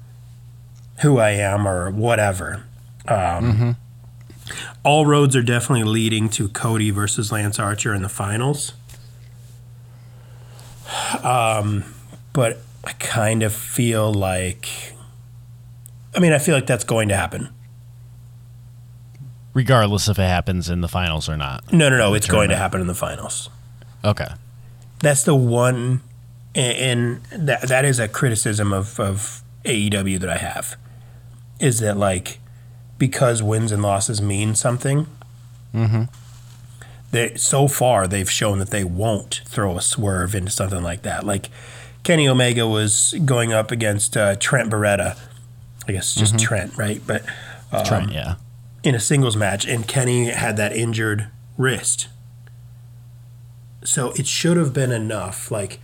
who 1.00 1.18
I 1.18 1.30
am 1.30 1.66
or 1.66 1.90
whatever. 1.90 2.64
Um, 3.08 3.76
All 4.84 5.06
roads 5.06 5.34
are 5.36 5.42
definitely 5.42 5.84
leading 5.84 6.28
to 6.30 6.48
Cody 6.48 6.90
versus 6.90 7.30
Lance 7.32 7.58
Archer 7.58 7.92
in 7.94 8.02
the 8.02 8.08
finals. 8.08 8.72
Um, 11.22 11.84
but 12.32 12.60
I 12.84 12.92
kind 12.92 13.42
of 13.42 13.52
feel 13.54 14.12
like 14.12 14.68
I 16.14 16.20
mean, 16.20 16.32
I 16.32 16.38
feel 16.38 16.54
like 16.54 16.66
that's 16.66 16.84
going 16.84 17.08
to 17.08 17.16
happen. 17.16 17.48
regardless 19.52 20.08
if 20.08 20.18
it 20.18 20.22
happens 20.22 20.68
in 20.70 20.80
the 20.80 20.88
finals 20.88 21.28
or 21.28 21.36
not. 21.36 21.72
No, 21.72 21.88
no, 21.88 21.96
no. 21.98 22.14
It's 22.14 22.26
going 22.26 22.48
to 22.50 22.56
happen 22.56 22.80
in 22.80 22.86
the 22.86 22.94
finals. 22.94 23.50
Okay. 24.04 24.28
That's 25.00 25.24
the 25.24 25.34
one, 25.34 26.00
and, 26.54 27.20
and 27.32 27.46
that 27.48 27.62
that 27.68 27.84
is 27.84 27.98
a 27.98 28.08
criticism 28.08 28.72
of 28.72 28.98
of 29.00 29.42
AEW 29.64 30.18
that 30.20 30.30
I 30.30 30.38
have, 30.38 30.76
is 31.60 31.80
that 31.80 31.96
like 31.96 32.38
because 32.98 33.42
wins 33.42 33.72
and 33.72 33.82
losses 33.82 34.20
mean 34.22 34.54
something. 34.54 35.06
Mm-hmm. 35.74 36.04
They 37.10 37.34
so 37.36 37.68
far 37.68 38.06
they've 38.06 38.30
shown 38.30 38.58
that 38.58 38.70
they 38.70 38.84
won't 38.84 39.42
throw 39.44 39.76
a 39.76 39.80
swerve 39.80 40.34
into 40.34 40.50
something 40.50 40.82
like 40.82 41.02
that. 41.02 41.24
Like 41.24 41.50
Kenny 42.02 42.28
Omega 42.28 42.66
was 42.66 43.14
going 43.24 43.52
up 43.52 43.70
against 43.70 44.16
uh, 44.16 44.36
Trent 44.36 44.70
Beretta. 44.70 45.18
I 45.88 45.92
guess 45.92 46.14
just 46.14 46.38
Trent, 46.38 46.76
right? 46.76 47.00
But 47.06 47.24
um, 47.72 47.84
Trent, 47.84 48.12
yeah. 48.12 48.36
in 48.82 48.94
a 48.94 49.00
singles 49.00 49.36
match, 49.36 49.66
and 49.66 49.86
Kenny 49.86 50.26
had 50.26 50.56
that 50.56 50.72
injured 50.72 51.28
wrist. 51.56 52.08
So 53.84 54.10
it 54.12 54.26
should 54.26 54.56
have 54.56 54.72
been 54.72 54.90
enough. 54.90 55.50
Like, 55.50 55.80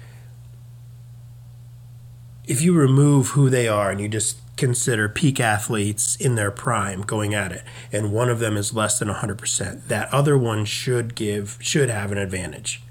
if 2.47 2.63
you 2.63 2.73
remove 2.73 3.29
who 3.29 3.49
they 3.49 3.69
are 3.69 3.91
and 3.91 4.01
you 4.01 4.09
just 4.09 4.42
consider 4.57 5.09
peak 5.09 5.41
athletes 5.41 6.17
in 6.17 6.35
their 6.35 6.51
prime 6.51 7.03
going 7.03 7.35
at 7.35 7.53
it, 7.53 7.63
and 7.91 8.13
one 8.13 8.29
of 8.29 8.39
them 8.39 8.57
is 8.57 8.75
less 8.75 8.99
than 8.99 9.09
100%, 9.09 9.89
that 9.89 10.13
other 10.13 10.37
one 10.37 10.65
should 10.65 11.15
give, 11.15 11.57
should 11.61 11.89
have 11.89 12.13
an 12.13 12.19
advantage. 12.19 12.83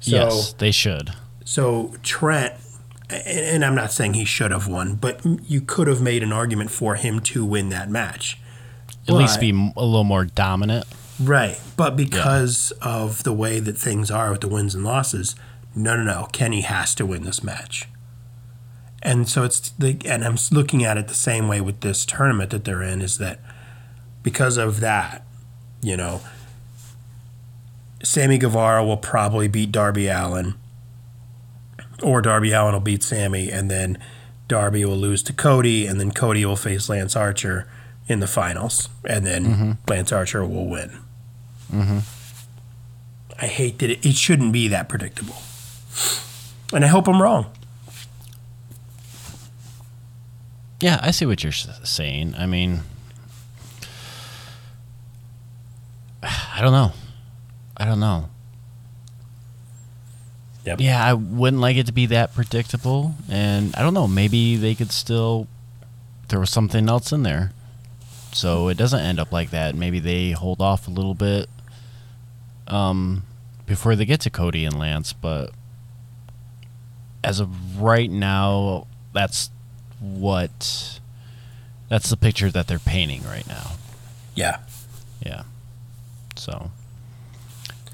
So, 0.00 0.10
yes, 0.16 0.52
they 0.54 0.70
should. 0.70 1.12
so 1.44 1.94
Trent, 2.02 2.54
and- 3.10 3.26
and 3.26 3.64
I'm 3.64 3.74
not 3.74 3.92
saying 3.92 4.14
he 4.14 4.24
should 4.24 4.50
have 4.52 4.66
won, 4.68 4.94
but 4.94 5.20
you 5.46 5.60
could 5.60 5.86
have 5.88 6.00
made 6.00 6.22
an 6.22 6.32
argument 6.32 6.70
for 6.70 6.94
him 6.94 7.20
to 7.20 7.44
win 7.44 7.68
that 7.70 7.90
match. 7.90 8.38
At 9.08 9.14
least 9.14 9.40
be 9.40 9.50
a 9.50 9.84
little 9.84 10.04
more 10.04 10.24
dominant. 10.24 10.86
Right. 11.20 11.60
But 11.76 11.96
because 11.96 12.72
of 12.80 13.22
the 13.24 13.32
way 13.32 13.58
that 13.60 13.76
things 13.76 14.10
are 14.10 14.30
with 14.30 14.40
the 14.40 14.48
wins 14.48 14.74
and 14.74 14.84
losses, 14.84 15.34
no, 15.74 15.96
no, 15.96 16.04
no. 16.04 16.28
Kenny 16.32 16.60
has 16.62 16.94
to 16.96 17.04
win 17.06 17.24
this 17.24 17.42
match. 17.42 17.88
And 19.02 19.28
so 19.28 19.42
it's 19.42 19.70
the, 19.70 19.98
and 20.06 20.24
I'm 20.24 20.38
looking 20.52 20.84
at 20.84 20.96
it 20.96 21.08
the 21.08 21.14
same 21.14 21.48
way 21.48 21.60
with 21.60 21.80
this 21.80 22.06
tournament 22.06 22.50
that 22.50 22.64
they're 22.64 22.82
in 22.82 23.02
is 23.02 23.18
that 23.18 23.40
because 24.22 24.56
of 24.56 24.80
that, 24.80 25.24
you 25.82 25.96
know, 25.96 26.20
Sammy 28.04 28.38
Guevara 28.38 28.84
will 28.84 28.96
probably 28.96 29.48
beat 29.48 29.72
Darby 29.72 30.08
Allin, 30.08 30.54
or 32.02 32.22
Darby 32.22 32.52
Allin 32.52 32.74
will 32.74 32.80
beat 32.80 33.02
Sammy, 33.02 33.50
and 33.50 33.70
then 33.70 33.98
Darby 34.48 34.84
will 34.84 34.96
lose 34.96 35.22
to 35.24 35.32
Cody, 35.32 35.86
and 35.86 36.00
then 36.00 36.10
Cody 36.12 36.44
will 36.44 36.56
face 36.56 36.88
Lance 36.88 37.16
Archer 37.16 37.68
in 38.08 38.20
the 38.20 38.26
finals, 38.26 38.88
and 39.04 39.26
then 39.26 39.44
mm-hmm. 39.44 39.72
Lance 39.88 40.12
Archer 40.12 40.44
will 40.44 40.66
win. 40.66 40.98
Mm-hmm. 41.72 41.98
I 43.40 43.46
hate 43.46 43.78
that 43.80 43.90
it, 43.90 44.06
it 44.06 44.14
shouldn't 44.14 44.52
be 44.52 44.68
that 44.68 44.88
predictable. 44.88 45.36
And 46.72 46.84
I 46.84 46.88
hope 46.88 47.08
I'm 47.08 47.20
wrong. 47.20 47.46
Yeah, 50.82 50.98
I 51.00 51.12
see 51.12 51.26
what 51.26 51.44
you're 51.44 51.52
saying. 51.52 52.34
I 52.36 52.46
mean, 52.46 52.80
I 56.22 56.58
don't 56.60 56.72
know. 56.72 56.90
I 57.76 57.84
don't 57.84 58.00
know. 58.00 58.28
Yep. 60.64 60.80
Yeah, 60.80 61.04
I 61.04 61.12
wouldn't 61.14 61.62
like 61.62 61.76
it 61.76 61.86
to 61.86 61.92
be 61.92 62.06
that 62.06 62.34
predictable, 62.34 63.14
and 63.28 63.74
I 63.76 63.82
don't 63.82 63.94
know. 63.94 64.08
Maybe 64.08 64.56
they 64.56 64.74
could 64.74 64.90
still. 64.90 65.46
There 66.28 66.40
was 66.40 66.50
something 66.50 66.88
else 66.88 67.12
in 67.12 67.22
there, 67.22 67.52
so 68.32 68.66
it 68.68 68.76
doesn't 68.76 69.00
end 69.00 69.20
up 69.20 69.30
like 69.30 69.50
that. 69.50 69.76
Maybe 69.76 70.00
they 70.00 70.32
hold 70.32 70.60
off 70.60 70.88
a 70.88 70.90
little 70.90 71.14
bit, 71.14 71.48
um, 72.66 73.24
before 73.66 73.94
they 73.94 74.04
get 74.04 74.20
to 74.22 74.30
Cody 74.30 74.64
and 74.64 74.76
Lance. 74.76 75.12
But 75.12 75.50
as 77.22 77.38
of 77.38 77.80
right 77.80 78.10
now, 78.10 78.86
that's 79.12 79.50
what. 80.02 80.98
That's 81.88 82.08
the 82.10 82.16
picture 82.16 82.50
that 82.50 82.66
they're 82.68 82.78
painting 82.78 83.22
right 83.24 83.46
now. 83.46 83.72
Yeah. 84.34 84.58
Yeah. 85.24 85.42
So, 86.36 86.70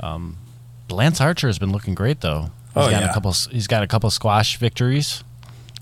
um, 0.01 0.37
Lance 0.89 1.21
Archer 1.21 1.49
has 1.49 1.59
been 1.59 1.73
looking 1.73 1.95
great 1.95 2.21
though. 2.21 2.43
He's 2.43 2.51
Oh, 2.77 2.91
got 2.91 3.03
yeah. 3.03 3.11
a 3.11 3.15
couple. 3.15 3.33
He's 3.51 3.67
got 3.67 3.83
a 3.83 3.87
couple 3.89 4.09
squash 4.11 4.57
victories, 4.57 5.25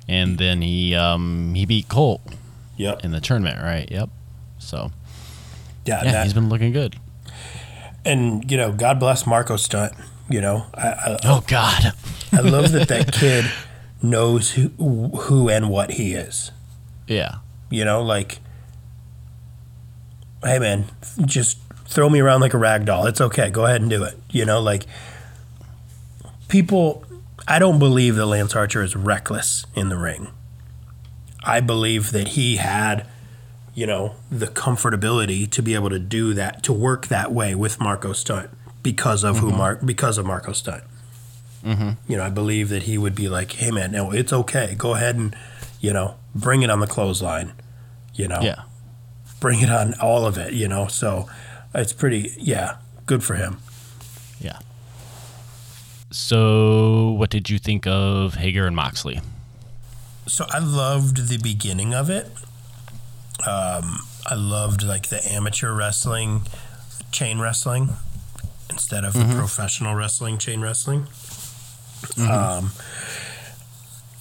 and 0.08 0.38
then 0.38 0.62
he 0.62 0.94
um 0.94 1.54
he 1.54 1.66
beat 1.66 1.88
Colt 1.88 2.22
Yep. 2.78 3.04
in 3.04 3.10
the 3.12 3.20
tournament, 3.20 3.62
right? 3.62 3.86
Yep. 3.90 4.08
So 4.58 4.90
Yeah. 5.84 6.02
yeah, 6.04 6.12
that- 6.12 6.24
he's 6.24 6.32
been 6.34 6.48
looking 6.48 6.72
good. 6.72 6.96
and 8.04 8.50
you 8.50 8.56
know, 8.56 8.72
God 8.72 8.98
bless 8.98 9.26
Marco 9.26 9.56
Stunt. 9.56 9.92
You 10.30 10.40
know, 10.40 10.66
I 10.74 10.88
I, 10.88 11.16
Oh 11.24 11.44
God. 11.46 11.92
I 12.32 12.40
love 12.40 12.72
that 12.72 12.88
that 12.88 13.12
kid 13.12 13.44
knows 14.02 14.52
who 14.52 14.68
who 15.08 15.48
and 15.48 15.68
what 15.68 15.92
he 15.92 16.14
is. 16.14 16.52
yeah. 17.06 17.36
You 17.68 17.84
know, 17.84 18.00
like, 18.00 18.38
hey 20.44 20.60
man, 20.60 20.84
just 21.24 21.58
throw 21.86 22.08
me 22.08 22.20
around 22.20 22.40
like 22.40 22.54
a 22.54 22.58
rag 22.58 22.84
doll. 22.84 23.06
It's 23.06 23.20
okay. 23.20 23.50
Go 23.50 23.66
ahead 23.66 23.80
and 23.80 23.90
do 23.90 24.04
it. 24.04 24.16
You 24.30 24.44
know, 24.44 24.60
like 24.60 24.86
people. 26.48 27.04
I 27.48 27.60
don't 27.60 27.78
believe 27.78 28.16
that 28.16 28.26
Lance 28.26 28.56
Archer 28.56 28.82
is 28.82 28.96
reckless 28.96 29.66
in 29.74 29.88
the 29.88 29.96
ring. 29.96 30.28
I 31.44 31.60
believe 31.60 32.10
that 32.10 32.28
he 32.28 32.56
had, 32.56 33.06
you 33.72 33.86
know, 33.86 34.16
the 34.30 34.48
comfortability 34.48 35.48
to 35.52 35.62
be 35.62 35.74
able 35.74 35.90
to 35.90 36.00
do 36.00 36.34
that, 36.34 36.64
to 36.64 36.72
work 36.72 37.06
that 37.06 37.30
way 37.30 37.54
with 37.54 37.80
Marco 37.80 38.12
Stunt 38.12 38.50
because 38.82 39.22
of 39.22 39.38
who 39.38 39.48
mm-hmm. 39.48 39.58
Mark, 39.58 39.86
because 39.86 40.18
of 40.18 40.26
Marco 40.26 40.50
Stunt. 40.52 40.82
You 41.66 42.16
know, 42.16 42.22
I 42.22 42.30
believe 42.30 42.68
that 42.68 42.84
he 42.84 42.96
would 42.96 43.14
be 43.16 43.28
like, 43.28 43.52
"Hey, 43.52 43.70
man, 43.72 43.90
no, 43.92 44.12
it's 44.12 44.32
okay. 44.32 44.74
Go 44.78 44.94
ahead 44.94 45.16
and, 45.16 45.34
you 45.80 45.92
know, 45.92 46.14
bring 46.34 46.62
it 46.62 46.70
on 46.70 46.78
the 46.80 46.86
clothesline. 46.86 47.52
You 48.14 48.28
know, 48.28 48.40
Yeah. 48.40 48.62
bring 49.40 49.60
it 49.60 49.68
on 49.70 49.94
all 50.00 50.26
of 50.26 50.38
it. 50.38 50.52
You 50.52 50.68
know, 50.68 50.86
so 50.86 51.28
it's 51.74 51.92
pretty, 51.92 52.34
yeah, 52.38 52.76
good 53.06 53.24
for 53.24 53.34
him. 53.34 53.58
Yeah. 54.40 54.58
So, 56.12 57.10
what 57.18 57.30
did 57.30 57.50
you 57.50 57.58
think 57.58 57.86
of 57.86 58.34
Hager 58.34 58.66
and 58.66 58.76
Moxley? 58.76 59.20
So 60.28 60.46
I 60.50 60.58
loved 60.60 61.28
the 61.28 61.38
beginning 61.38 61.94
of 61.94 62.10
it. 62.10 62.26
Um, 63.46 63.98
I 64.26 64.34
loved 64.34 64.82
like 64.82 65.08
the 65.08 65.20
amateur 65.30 65.72
wrestling, 65.74 66.42
chain 67.12 67.38
wrestling, 67.38 67.90
instead 68.70 69.04
of 69.04 69.12
the 69.12 69.24
professional 69.36 69.94
wrestling, 69.94 70.38
chain 70.38 70.60
wrestling. 70.60 71.06
Um, 72.18 72.70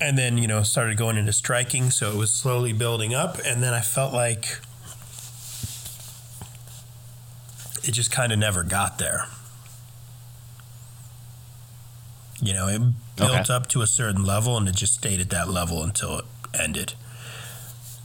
and 0.02 0.18
then 0.18 0.38
you 0.38 0.48
know 0.48 0.64
started 0.64 0.98
going 0.98 1.18
into 1.18 1.32
striking, 1.34 1.90
so 1.92 2.12
it 2.12 2.16
was 2.18 2.32
slowly 2.34 2.74
building 2.74 3.14
up, 3.14 3.38
and 3.46 3.62
then 3.64 3.74
I 3.74 3.82
felt 3.82 4.14
like 4.14 4.60
it 7.84 7.92
just 7.92 8.12
kind 8.12 8.32
of 8.32 8.40
never 8.40 8.64
got 8.64 8.98
there. 8.98 9.26
You 12.42 12.54
know, 12.54 12.68
it 12.68 12.82
built 13.16 13.32
Okay. 13.32 13.54
up 13.54 13.68
to 13.70 13.82
a 13.82 13.88
certain 13.88 14.24
level, 14.24 14.58
and 14.58 14.68
it 14.68 14.76
just 14.76 14.94
stayed 14.96 15.20
at 15.22 15.30
that 15.30 15.50
level 15.50 15.84
until 15.84 16.20
it 16.20 16.26
ended. 16.54 16.94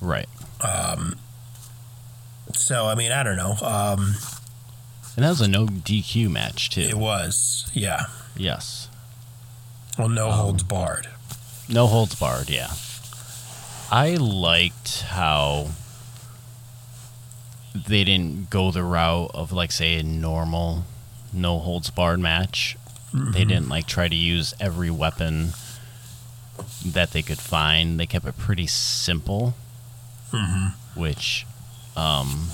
Right. 0.00 0.28
Um, 0.60 1.16
So 2.54 2.86
I 2.88 2.94
mean, 2.94 3.12
I 3.12 3.22
don't 3.22 3.36
know. 3.36 3.56
Um, 3.62 4.16
And 5.16 5.24
that 5.24 5.30
was 5.30 5.40
a 5.40 5.48
no 5.48 5.66
DQ 5.66 6.28
match 6.30 6.70
too. 6.70 6.80
it 6.82 6.94
was, 6.96 7.68
yeah. 7.74 8.06
Yes. 8.36 8.79
Well, 9.98 10.08
no 10.08 10.28
um, 10.30 10.38
holds 10.38 10.62
barred. 10.62 11.08
No 11.68 11.86
holds 11.86 12.14
barred, 12.14 12.50
yeah. 12.50 12.70
I 13.90 14.16
liked 14.16 15.02
how 15.02 15.70
they 17.74 18.04
didn't 18.04 18.50
go 18.50 18.70
the 18.70 18.82
route 18.82 19.30
of 19.34 19.52
like 19.52 19.72
say 19.72 19.98
a 19.98 20.02
normal 20.02 20.84
no 21.32 21.58
holds 21.58 21.90
barred 21.90 22.20
match. 22.20 22.76
They 23.12 23.18
mm-hmm. 23.18 23.32
didn't 23.32 23.68
like 23.68 23.86
try 23.86 24.06
to 24.06 24.14
use 24.14 24.54
every 24.60 24.90
weapon 24.90 25.50
that 26.84 27.10
they 27.10 27.22
could 27.22 27.38
find. 27.38 27.98
They 27.98 28.06
kept 28.06 28.24
it 28.24 28.38
pretty 28.38 28.68
simple, 28.68 29.54
mm-hmm. 30.30 31.00
which 31.00 31.46
um, 31.96 32.50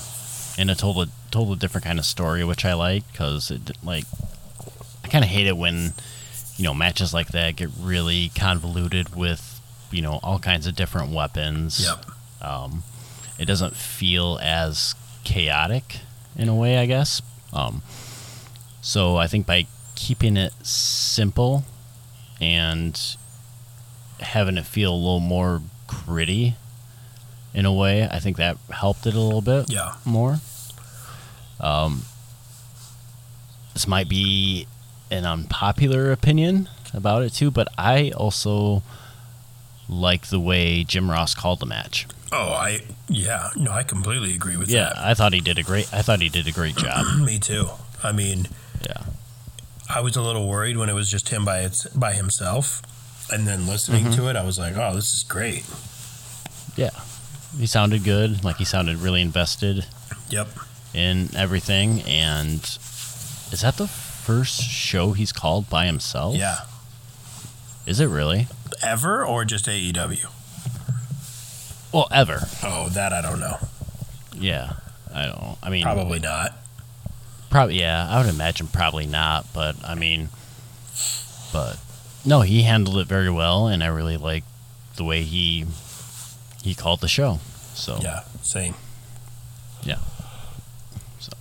and 0.57 0.70
it 0.70 0.78
told 0.78 0.99
a 0.99 1.11
told 1.30 1.57
a 1.57 1.61
different 1.61 1.84
kind 1.84 1.99
of 1.99 2.07
story, 2.07 2.43
which 2.45 2.64
I 2.64 2.72
like 2.72 3.11
because 3.12 3.51
it 3.51 3.76
like 3.84 4.05
I 5.05 5.09
kind 5.09 5.24
of 5.24 5.30
hate 5.30 5.47
it 5.47 5.57
when 5.57 5.93
you 6.57 6.65
know 6.65 6.75
matches 6.75 7.13
like 7.15 7.29
that 7.29 7.57
get 7.57 7.69
really 7.79 8.31
convoluted 8.35 9.15
with 9.15 9.61
you 9.91 10.03
know 10.03 10.21
all 10.23 10.39
kinds 10.39 10.67
of 10.67 10.75
different 10.77 11.13
weapons. 11.13 11.85
Yep. 11.85 12.07
Um, 12.43 12.83
it 13.39 13.45
doesn't 13.47 13.75
feel 13.77 14.39
as 14.43 14.95
chaotic 15.25 15.99
in 16.37 16.49
a 16.49 16.55
way, 16.55 16.79
I 16.79 16.87
guess. 16.87 17.21
Um, 17.53 17.83
so 18.81 19.17
I 19.17 19.27
think 19.27 19.47
by 19.47 19.67
keeping 19.95 20.37
it 20.37 20.53
simple 20.63 21.65
and 22.41 22.99
having 24.21 24.57
it 24.59 24.65
feel 24.67 24.93
a 24.93 24.97
little 24.97 25.21
more 25.21 25.63
gritty, 25.87 26.55
in 27.55 27.65
a 27.65 27.73
way. 27.73 28.07
I 28.07 28.19
think 28.19 28.37
that 28.37 28.59
helped 28.71 29.07
it 29.07 29.15
a 29.15 29.21
little 29.21 29.41
bit 29.41 29.71
Yeah. 29.71 29.95
more. 30.05 30.41
Um, 31.59 32.03
this 33.73 33.87
might 33.89 34.09
be 34.09 34.67
an 35.11 35.25
unpopular 35.27 36.11
opinion 36.13 36.69
about 36.95 37.23
it 37.23 37.31
too, 37.33 37.51
but 37.51 37.69
I 37.79 38.11
also 38.11 38.83
like 39.89 40.27
the 40.29 40.41
way 40.41 40.83
Jim 40.85 41.11
Ross 41.11 41.35
called 41.35 41.61
the 41.61 41.67
match. 41.67 42.07
Oh, 42.33 42.53
I 42.53 42.81
yeah. 43.09 43.51
No, 43.57 43.71
I 43.71 43.83
completely 43.85 44.35
agree 44.35 44.57
with 44.57 44.69
that. 44.69 44.75
Yeah, 44.75 44.93
I 44.97 45.15
thought 45.15 45.33
he 45.33 45.41
did 45.41 45.59
a 45.59 45.63
great. 45.63 45.93
I 45.95 46.03
thought 46.03 46.21
he 46.21 46.29
did 46.29 46.47
a 46.49 46.53
great 46.53 46.77
job. 46.87 47.05
Me 47.25 47.39
too. 47.39 47.69
I 48.03 48.13
mean, 48.13 48.49
Yeah, 48.85 49.05
I 49.89 50.01
was 50.01 50.17
a 50.17 50.23
little 50.23 50.49
worried 50.49 50.77
when 50.77 50.89
it 50.89 50.95
was 50.95 51.09
just 51.11 51.29
him 51.29 51.45
by 51.45 51.61
its 51.61 51.87
by 51.89 52.15
himself, 52.15 52.83
and 53.33 53.47
then 53.47 53.67
listening 53.67 54.07
Mm-hmm. 54.07 54.23
to 54.23 54.29
it, 54.31 54.37
I 54.37 54.45
was 54.45 54.59
like, 54.59 54.77
"Oh, 54.77 54.95
this 54.95 55.15
is 55.15 55.23
great." 55.23 55.65
yeah. 56.77 56.91
He 57.57 57.67
sounded 57.67 58.05
good. 58.05 58.45
Like 58.45 58.57
he 58.57 58.65
sounded 58.67 58.99
really 58.99 59.23
invested 59.23 59.87
Yep. 60.29 60.49
in 60.93 61.31
everything. 61.35 62.03
And 62.03 62.59
is 62.59 63.61
that 63.63 63.77
the 63.79 63.87
first 64.27 64.61
show 64.61 65.12
he's 65.12 65.31
called 65.33 65.70
by 65.70 65.87
himself? 65.87 66.35
Yeah. 66.35 66.62
Is 67.87 68.01
it 68.01 68.09
really? 68.09 68.49
Ever 68.83 69.24
or 69.24 69.45
just 69.45 69.66
AEW? 69.66 70.27
Well, 71.93 72.09
ever. 72.11 72.41
Oh, 72.64 72.89
that 72.91 73.12
I 73.12 73.22
don't 73.22 73.39
know. 73.39 73.59
Yeah. 74.35 74.72
I 75.14 75.27
don't. 75.27 75.57
I 75.62 75.70
mean, 75.70 75.85
Probably 75.85 76.18
not. 76.18 76.53
Probably, 77.51 77.79
yeah. 77.79 78.07
I 78.11 78.20
would 78.20 78.29
imagine 78.35 78.66
probably 78.66 79.07
not, 79.07 79.47
but 79.55 79.77
I 79.85 79.95
mean, 79.95 80.29
but 81.53 81.79
no, 82.24 82.41
he 82.41 82.62
handled 82.62 82.99
it 82.99 83.07
very 83.07 83.31
well, 83.31 83.68
and 83.68 83.85
I 83.85 83.87
really 83.87 84.16
like 84.16 84.43
the 84.97 85.05
way 85.05 85.22
he 85.22 85.64
he 86.64 86.74
called 86.74 87.01
the 87.01 87.09
show. 87.09 87.39
So 87.74 87.99
Yeah. 88.03 88.24
Same. 88.43 88.74
Yeah. 89.85 89.99
So, 91.20 91.33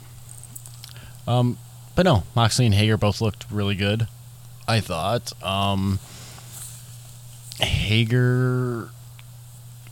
um, 1.27 1.57
but 1.95 2.03
no, 2.03 2.23
Moxley 2.35 2.65
and 2.65 2.75
Hager 2.75 2.97
both 2.97 3.21
looked 3.21 3.45
really 3.49 3.75
good. 3.75 4.07
I 4.67 4.79
thought. 4.79 5.31
Um, 5.43 5.99
Hager 7.59 8.89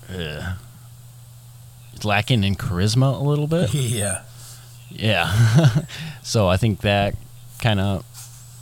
uh, 0.10 0.56
lacking 2.04 2.44
in 2.44 2.56
charisma 2.56 3.20
a 3.20 3.24
little 3.24 3.48
bit. 3.48 3.74
yeah. 3.74 4.24
Yeah. 4.90 5.86
so 6.24 6.48
I 6.48 6.58
think 6.58 6.82
that 6.82 7.16
kind 7.60 7.80
of 7.80 8.06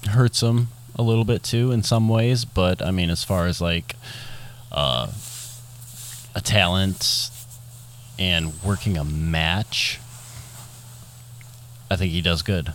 hurts 0.09 0.41
him 0.41 0.67
a 0.95 1.01
little 1.01 1.25
bit 1.25 1.43
too 1.43 1.71
in 1.71 1.83
some 1.83 2.07
ways. 2.07 2.45
But 2.45 2.81
I 2.85 2.91
mean, 2.91 3.09
as 3.09 3.23
far 3.23 3.47
as 3.47 3.61
like 3.61 3.95
uh, 4.71 5.11
a 6.35 6.41
talent 6.41 7.29
and 8.19 8.53
working 8.63 8.97
a 8.97 9.03
match, 9.03 9.99
I 11.89 11.95
think 11.95 12.11
he 12.11 12.21
does 12.21 12.41
good. 12.41 12.73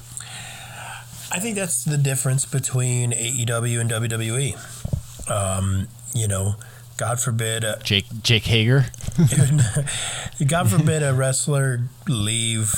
I 1.37 1.39
think 1.39 1.55
that's 1.55 1.85
the 1.85 1.99
difference 1.99 2.47
between 2.47 3.13
AEW 3.13 3.79
and 3.79 3.91
WWE. 3.91 5.31
Um, 5.31 5.87
you 6.15 6.27
know, 6.27 6.55
God 6.97 7.21
forbid, 7.21 7.63
a, 7.63 7.79
Jake 7.85 8.07
Jake 8.23 8.45
Hager. 8.45 8.87
God 10.47 10.71
forbid 10.71 11.03
a 11.03 11.13
wrestler 11.13 11.83
leave 12.09 12.73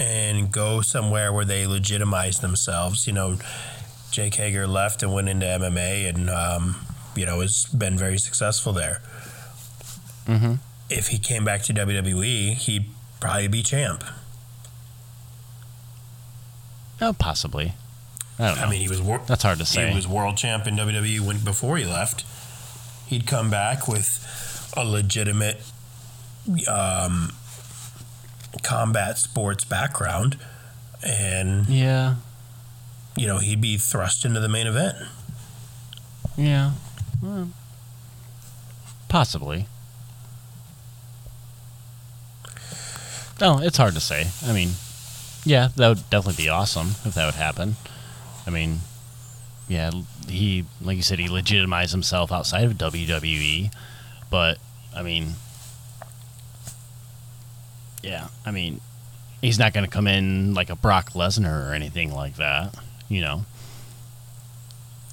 and 0.00 0.50
go 0.50 0.80
somewhere 0.80 1.30
where 1.30 1.44
they 1.44 1.66
legitimize 1.66 2.40
themselves. 2.40 3.06
You 3.06 3.12
know, 3.12 3.36
Jake 4.10 4.36
Hager 4.36 4.66
left 4.66 5.02
and 5.02 5.12
went 5.12 5.28
into 5.28 5.44
MMA 5.44 6.08
and, 6.08 6.30
um, 6.30 6.76
you 7.14 7.26
know, 7.26 7.40
has 7.40 7.66
been 7.66 7.98
very 7.98 8.16
successful 8.16 8.72
there. 8.72 9.02
Mhm. 10.26 10.58
If 10.88 11.08
he 11.08 11.18
came 11.18 11.44
back 11.44 11.64
to 11.64 11.74
WWE, 11.74 12.54
he'd 12.54 12.86
probably 13.20 13.48
be 13.48 13.62
champ. 13.62 14.04
Oh, 17.00 17.12
possibly. 17.12 17.74
I 18.38 18.48
don't 18.48 18.56
know. 18.58 18.64
I 18.64 18.70
mean, 18.70 18.80
he 18.80 18.88
was 18.88 19.00
wor- 19.00 19.22
That's 19.26 19.42
hard 19.42 19.58
to 19.58 19.64
say. 19.64 19.88
He 19.88 19.94
was 19.94 20.08
world 20.08 20.36
champ 20.36 20.66
in 20.66 20.76
WWE 20.76 21.20
when 21.20 21.38
before 21.38 21.76
he 21.76 21.84
left. 21.84 22.24
He'd 23.06 23.26
come 23.26 23.50
back 23.50 23.86
with 23.86 24.72
a 24.76 24.84
legitimate 24.84 25.60
um, 26.68 27.32
combat 28.62 29.18
sports 29.18 29.64
background, 29.64 30.38
and 31.02 31.66
yeah. 31.66 32.16
you 33.16 33.26
know 33.26 33.38
he'd 33.38 33.60
be 33.60 33.76
thrust 33.76 34.24
into 34.24 34.40
the 34.40 34.48
main 34.48 34.66
event. 34.66 34.96
Yeah. 36.36 36.72
Well, 37.22 37.50
possibly. 39.08 39.66
No, 43.40 43.58
it's 43.58 43.76
hard 43.76 43.94
to 43.94 44.00
say. 44.00 44.28
I 44.44 44.52
mean, 44.52 44.70
yeah, 45.44 45.68
that 45.76 45.88
would 45.88 46.10
definitely 46.10 46.44
be 46.44 46.48
awesome 46.48 46.88
if 47.04 47.14
that 47.14 47.26
would 47.26 47.34
happen. 47.34 47.76
I 48.46 48.50
mean, 48.50 48.80
yeah, 49.68 49.90
he, 50.28 50.64
like 50.80 50.96
you 50.96 51.02
said, 51.02 51.18
he 51.18 51.28
legitimized 51.28 51.92
himself 51.92 52.30
outside 52.32 52.64
of 52.64 52.72
WWE, 52.74 53.72
but, 54.30 54.58
I 54.94 55.02
mean, 55.02 55.34
yeah, 58.02 58.28
I 58.44 58.50
mean, 58.50 58.80
he's 59.40 59.58
not 59.58 59.72
going 59.72 59.84
to 59.84 59.90
come 59.90 60.06
in 60.06 60.54
like 60.54 60.70
a 60.70 60.76
Brock 60.76 61.10
Lesnar 61.12 61.70
or 61.70 61.74
anything 61.74 62.12
like 62.12 62.36
that, 62.36 62.74
you 63.08 63.20
know, 63.20 63.44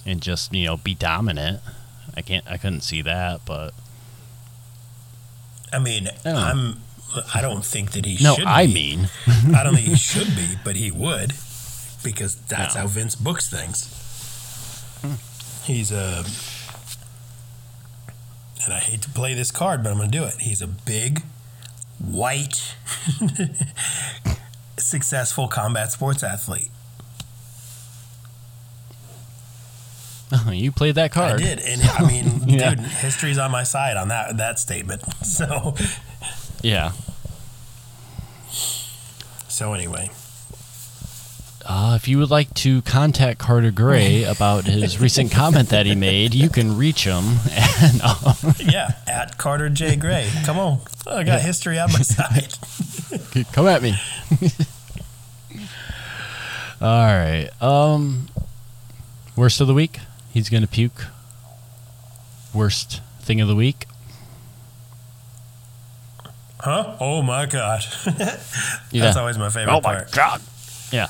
and 0.06 0.22
just, 0.22 0.54
you 0.54 0.66
know, 0.66 0.78
be 0.78 0.96
dominant. 0.96 1.62
I 2.16 2.22
can't, 2.22 2.46
I 2.50 2.58
couldn't 2.58 2.82
see 2.82 3.02
that, 3.04 3.42
but 3.46 3.74
I 5.72 5.80
mean, 5.80 6.10
Oh. 6.26 6.36
I'm. 6.36 6.82
I 7.34 7.42
don't 7.42 7.64
think 7.66 7.92
that 7.92 8.06
he 8.06 8.24
no, 8.24 8.36
should. 8.36 8.46
I 8.46 8.68
be. 8.68 8.74
mean, 8.74 9.10
I 9.56 9.64
don't 9.64 9.76
think 9.76 9.88
he 9.88 9.96
should 9.96 10.36
be, 10.36 10.56
but 10.64 10.76
he 10.76 10.92
would, 10.92 11.34
because 12.04 12.36
that's 12.36 12.76
No. 12.76 12.82
how 12.82 12.88
Vince 12.88 13.16
books 13.16 13.50
things. 13.50 13.98
He's 15.66 15.92
a, 15.92 16.24
and 18.66 18.74
I 18.74 18.80
hate 18.80 19.02
to 19.04 19.10
play 19.10 19.34
this 19.34 19.52
card, 19.52 19.84
but 19.84 19.92
I'm 19.92 19.98
going 19.98 20.10
to 20.12 20.18
do 20.18 20.24
it. 20.26 20.36
He's 20.40 20.62
a 20.62 20.68
big, 20.68 21.24
white, 22.00 22.76
successful 24.78 25.48
combat 25.48 25.92
sports 25.92 26.24
athlete. 26.24 26.70
you 30.52 30.72
played 30.72 30.96
that 30.96 31.12
card. 31.12 31.34
I 31.42 31.44
did, 31.44 31.60
and 31.60 31.82
I 31.82 32.08
mean, 32.08 32.48
Yeah. 32.48 32.76
dude, 32.76 32.80
history's 32.86 33.38
on 33.38 33.52
my 33.52 33.64
side 33.64 33.98
on 33.98 34.08
that 34.10 34.38
that 34.38 34.60
statement. 34.60 35.02
So, 35.26 35.76
Yeah. 36.62 36.92
so 39.48 39.74
anyway, 39.74 40.10
Uh, 41.66 41.94
if 41.96 42.08
you 42.08 42.18
would 42.18 42.30
like 42.32 42.54
to 42.56 42.82
contact 42.82 43.38
Carter 43.40 43.72
Gray 43.72 44.24
about 44.36 44.66
his 44.66 45.00
recent 45.00 45.32
comment 45.32 45.70
that 45.70 45.86
he 45.86 45.96
made, 45.96 46.34
you 46.34 46.50
can 46.50 46.76
reach 46.78 47.04
him. 47.06 47.24
And, 47.52 48.02
uh, 48.04 48.34
yeah, 48.60 48.92
at 49.08 49.38
Carter 49.38 49.70
J 49.70 49.96
Gray. 49.96 50.30
Come 50.46 50.58
on, 50.60 50.80
I 51.08 51.24
got 51.24 51.42
history 51.42 51.80
on 51.80 51.92
my 51.94 52.00
side. 52.02 52.54
come 53.54 53.68
at 53.68 53.82
me. 53.82 53.96
All 56.82 57.06
right. 57.06 57.50
Um, 57.62 58.28
worst 59.36 59.62
of 59.62 59.68
the 59.68 59.74
week. 59.74 60.00
He's 60.34 60.50
gonna 60.50 60.68
puke. 60.68 61.06
Worst 62.54 63.02
thing 63.22 63.40
of 63.40 63.48
the 63.48 63.56
week. 63.56 63.86
Huh? 66.62 66.96
Oh 67.00 67.22
my 67.22 67.46
god. 67.46 67.84
Yeah. 68.92 69.04
That's 69.06 69.18
always 69.18 69.38
my 69.38 69.50
favorite 69.50 69.74
Oh 69.74 69.82
my 69.82 69.96
part. 69.96 70.12
god. 70.12 70.42
Yeah. 70.92 71.08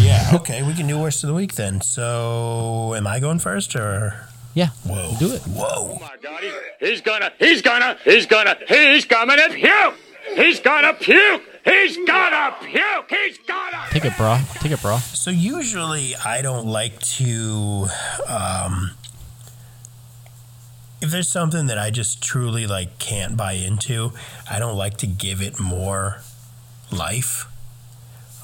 Yeah, 0.00 0.30
okay, 0.36 0.62
we 0.62 0.72
can 0.72 0.86
do 0.86 0.98
worst 0.98 1.22
of 1.22 1.28
the 1.28 1.34
week 1.34 1.54
then. 1.54 1.82
So, 1.82 2.94
am 2.96 3.06
I 3.06 3.20
going 3.20 3.38
first 3.40 3.76
or? 3.76 4.14
Yeah. 4.54 4.68
Whoa. 4.86 5.14
Do 5.18 5.32
it. 5.34 5.42
Whoa. 5.42 5.66
Oh 5.68 5.98
my 6.00 6.16
God, 6.22 6.40
he's, 6.42 6.88
he's 6.88 7.00
gonna, 7.02 7.30
he's 7.38 7.60
gonna, 7.62 7.98
he's 8.04 8.24
gonna, 8.26 8.56
he's 8.66 9.04
gonna 9.04 9.48
puke! 9.50 9.94
He's 10.34 10.60
gonna 10.60 10.94
puke! 10.94 11.42
He's 11.64 11.96
gonna 12.06 12.56
puke! 12.62 13.10
He's 13.10 13.38
gonna 13.46 13.84
Take 13.90 14.06
it, 14.06 14.16
bro. 14.16 14.38
Take 14.54 14.72
it, 14.72 14.80
bro. 14.80 14.96
So, 14.96 15.30
usually 15.30 16.16
I 16.16 16.40
don't 16.40 16.66
like 16.66 16.98
to. 17.18 17.86
Um, 18.26 18.92
if 21.02 21.10
there's 21.10 21.30
something 21.30 21.66
that 21.66 21.78
I 21.78 21.90
just 21.90 22.22
truly 22.22 22.66
like 22.66 22.98
can't 22.98 23.36
buy 23.36 23.52
into, 23.52 24.12
I 24.50 24.58
don't 24.58 24.76
like 24.76 24.96
to 24.98 25.06
give 25.06 25.42
it 25.42 25.58
more 25.60 26.18
life. 26.90 27.46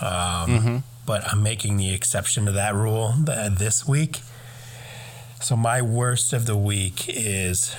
Um, 0.01 0.85
But 1.07 1.27
I'm 1.33 1.43
making 1.43 1.79
the 1.79 1.95
exception 1.95 2.45
to 2.47 2.53
that 2.53 2.75
rule 2.75 3.15
this 3.25 3.87
week. 3.89 4.21
So 5.41 5.57
my 5.57 5.81
worst 5.81 6.33
of 6.35 6.45
the 6.47 6.57
week 6.57 7.09
is. 7.09 7.75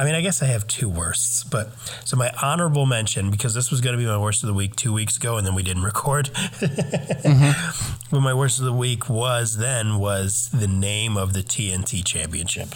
I 0.00 0.04
mean, 0.04 0.14
I 0.14 0.22
guess 0.22 0.42
I 0.42 0.46
have 0.46 0.66
two 0.66 0.88
worsts, 0.88 1.44
but 1.44 1.72
so 2.06 2.16
my 2.16 2.30
honorable 2.42 2.86
mention 2.86 3.30
because 3.30 3.52
this 3.52 3.70
was 3.70 3.82
going 3.82 3.92
to 3.94 3.98
be 4.02 4.06
my 4.06 4.16
worst 4.16 4.42
of 4.42 4.46
the 4.46 4.54
week 4.54 4.74
two 4.74 4.94
weeks 4.94 5.18
ago, 5.18 5.36
and 5.36 5.46
then 5.46 5.54
we 5.54 5.62
didn't 5.62 5.82
record. 5.92 6.30
Mm-hmm. 6.32 7.94
But 8.10 8.20
my 8.20 8.32
worst 8.32 8.58
of 8.60 8.64
the 8.64 8.72
week 8.72 9.10
was 9.10 9.58
then 9.58 9.98
was 9.98 10.48
the 10.54 10.66
name 10.66 11.18
of 11.18 11.34
the 11.34 11.42
TNT 11.42 12.02
Championship. 12.02 12.68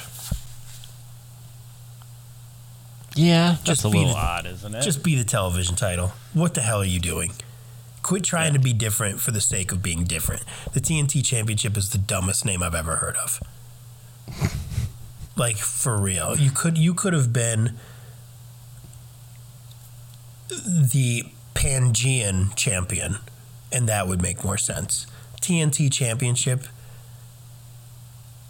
Yeah, 3.16 3.52
that's 3.52 3.62
Just 3.62 3.84
a 3.84 3.88
little 3.88 4.09
the- 4.12 4.18
odd, 4.18 4.44
isn't 4.46 4.74
it? 4.74 4.82
Just 4.82 5.02
be 5.02 5.14
the 5.16 5.24
television 5.24 5.76
title. 5.76 6.12
What 6.34 6.52
the 6.52 6.60
hell 6.60 6.82
are 6.82 6.84
you 6.84 7.01
doing? 7.01 7.32
Quit 8.02 8.22
trying 8.24 8.52
to 8.52 8.59
be 8.59 8.74
different 8.74 9.18
for 9.18 9.30
the 9.30 9.40
sake 9.40 9.72
of 9.72 9.82
being 9.82 10.05
different. 10.05 10.42
The 10.74 10.80
TNT 10.80 11.24
Championship 11.24 11.74
is 11.78 11.88
the 11.88 11.96
dumbest 11.96 12.44
name 12.44 12.62
I've 12.62 12.74
ever 12.74 12.96
heard 12.96 13.16
of. 13.16 13.40
Like 15.36 15.56
for 15.56 15.97
real. 16.01 16.36
You 16.36 16.51
could 16.51 16.78
you 16.78 16.94
could 16.94 17.12
have 17.12 17.32
been 17.32 17.77
the 20.48 21.24
Pangean 21.55 22.55
champion 22.55 23.16
and 23.73 23.89
that 23.89 24.06
would 24.06 24.23
make 24.23 24.44
more 24.44 24.59
sense. 24.59 25.06
TNT 25.40 25.93
Championship 25.93 26.66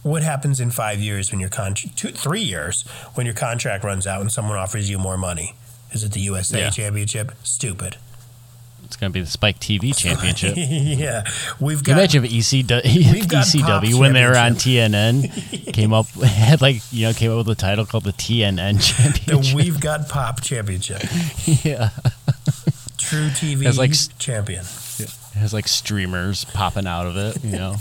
what 0.03 0.21
happens 0.21 0.59
in 0.59 0.69
5 0.69 0.99
years 0.99 1.31
when 1.31 1.39
your 1.39 1.49
contract 1.49 1.99
3 1.99 2.39
years 2.39 2.83
when 3.15 3.25
your 3.25 3.33
contract 3.33 3.83
runs 3.83 4.05
out 4.05 4.21
and 4.21 4.31
someone 4.31 4.57
offers 4.57 4.89
you 4.89 4.99
more 4.99 5.17
money? 5.17 5.55
Is 5.91 6.03
it 6.03 6.11
the 6.11 6.19
USA 6.21 6.59
Yeah. 6.59 6.69
Championship? 6.69 7.31
Stupid. 7.43 7.97
It's 8.85 8.95
going 8.95 9.11
to 9.11 9.13
be 9.13 9.21
the 9.21 9.29
Spike 9.29 9.59
TV 9.59 9.95
Championship. 9.97 10.53
yeah, 10.57 11.25
we've 11.59 11.83
got. 11.83 11.93
imagine 11.93 12.23
if 12.25 12.31
ECW, 12.31 12.81
ECW 12.81 13.95
when 13.99 14.13
they 14.13 14.25
were 14.25 14.37
on 14.37 14.53
TNN 14.53 15.73
came 15.73 15.93
up 15.93 16.07
had 16.23 16.61
like 16.61 16.77
you 16.91 17.07
know 17.07 17.13
came 17.13 17.31
up 17.31 17.37
with 17.37 17.49
a 17.49 17.55
title 17.55 17.85
called 17.85 18.03
the 18.05 18.13
TNN 18.13 18.75
the 18.77 18.81
Championship. 18.81 19.55
We've 19.55 19.79
Got 19.79 20.07
Pop 20.09 20.41
Championship, 20.41 21.01
yeah, 21.63 21.89
True 22.97 23.29
TV 23.29 23.65
It's 23.67 23.77
like 23.77 23.93
champion. 24.19 24.63
it 24.99 25.09
has 25.39 25.53
like 25.53 25.67
streamers 25.67 26.45
popping 26.45 26.87
out 26.87 27.05
of 27.07 27.17
it. 27.17 27.43
You 27.43 27.51
know, 27.57 27.75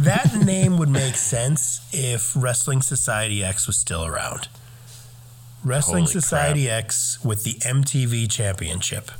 That 0.00 0.34
name 0.44 0.76
would 0.78 0.90
make 0.90 1.14
sense 1.14 1.80
if 1.92 2.34
Wrestling 2.36 2.82
Society 2.82 3.42
X 3.42 3.66
was 3.66 3.76
still 3.76 4.04
around. 4.04 4.48
Wrestling 5.64 6.04
Holy 6.04 6.12
Society 6.12 6.68
X 6.70 7.18
with 7.24 7.44
the 7.44 7.52
MTV 7.54 8.30
Championship. 8.30 9.10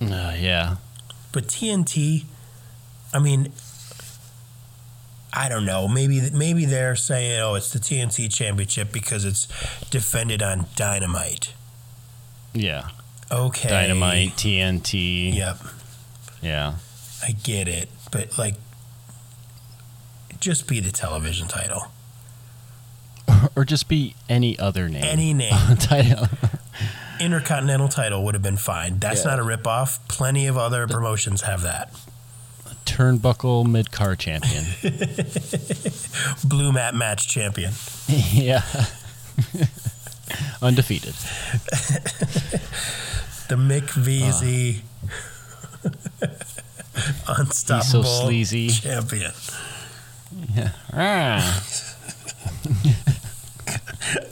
Uh, 0.00 0.34
yeah. 0.38 0.76
But 1.32 1.44
TNT, 1.46 2.24
I 3.12 3.18
mean, 3.18 3.52
I 5.32 5.48
don't 5.48 5.64
know. 5.66 5.88
Maybe 5.88 6.30
maybe 6.32 6.64
they're 6.64 6.96
saying, 6.96 7.40
"Oh, 7.40 7.54
it's 7.54 7.72
the 7.72 7.78
TNT 7.78 8.32
Championship 8.32 8.92
because 8.92 9.24
it's 9.24 9.46
defended 9.90 10.42
on 10.42 10.66
Dynamite." 10.76 11.54
Yeah, 12.54 12.88
Okay, 13.30 13.68
Dynamite, 13.68 14.30
TNT. 14.30 15.34
Yep, 15.34 15.58
Yeah, 16.40 16.74
I 17.22 17.32
get 17.32 17.68
it, 17.68 17.90
but 18.10 18.38
like, 18.38 18.54
just 20.40 20.66
be 20.66 20.80
the 20.80 20.90
television 20.90 21.46
title. 21.46 21.88
or 23.56 23.64
just 23.66 23.86
be 23.88 24.14
any 24.30 24.58
other 24.58 24.88
name. 24.88 25.04
Any 25.04 25.34
name, 25.34 25.76
title. 25.76 26.26
Intercontinental 27.20 27.88
title 27.88 28.24
would 28.24 28.34
have 28.34 28.42
been 28.42 28.56
fine. 28.56 28.98
That's 28.98 29.24
Yeah. 29.24 29.30
not 29.36 29.38
a 29.40 29.42
ripoff. 29.42 29.98
Plenty 30.08 30.46
of 30.46 30.56
other 30.56 30.86
promotions 30.86 31.42
have 31.42 31.62
that. 31.62 31.92
Turnbuckle 32.86 33.66
mid 33.66 33.90
car 33.92 34.16
champion. 34.16 34.64
Blue 36.44 36.72
mat 36.72 36.94
match 36.94 37.28
champion. 37.28 37.72
yeah. 38.08 38.62
Undefeated. 40.62 41.14
The 43.48 43.54
Mick 43.56 43.88
VZ 43.88 44.82
unstoppable 47.26 48.02
so 48.04 48.24
sleazy. 48.26 48.68
champion. 48.68 49.32
Ah. 50.92 51.64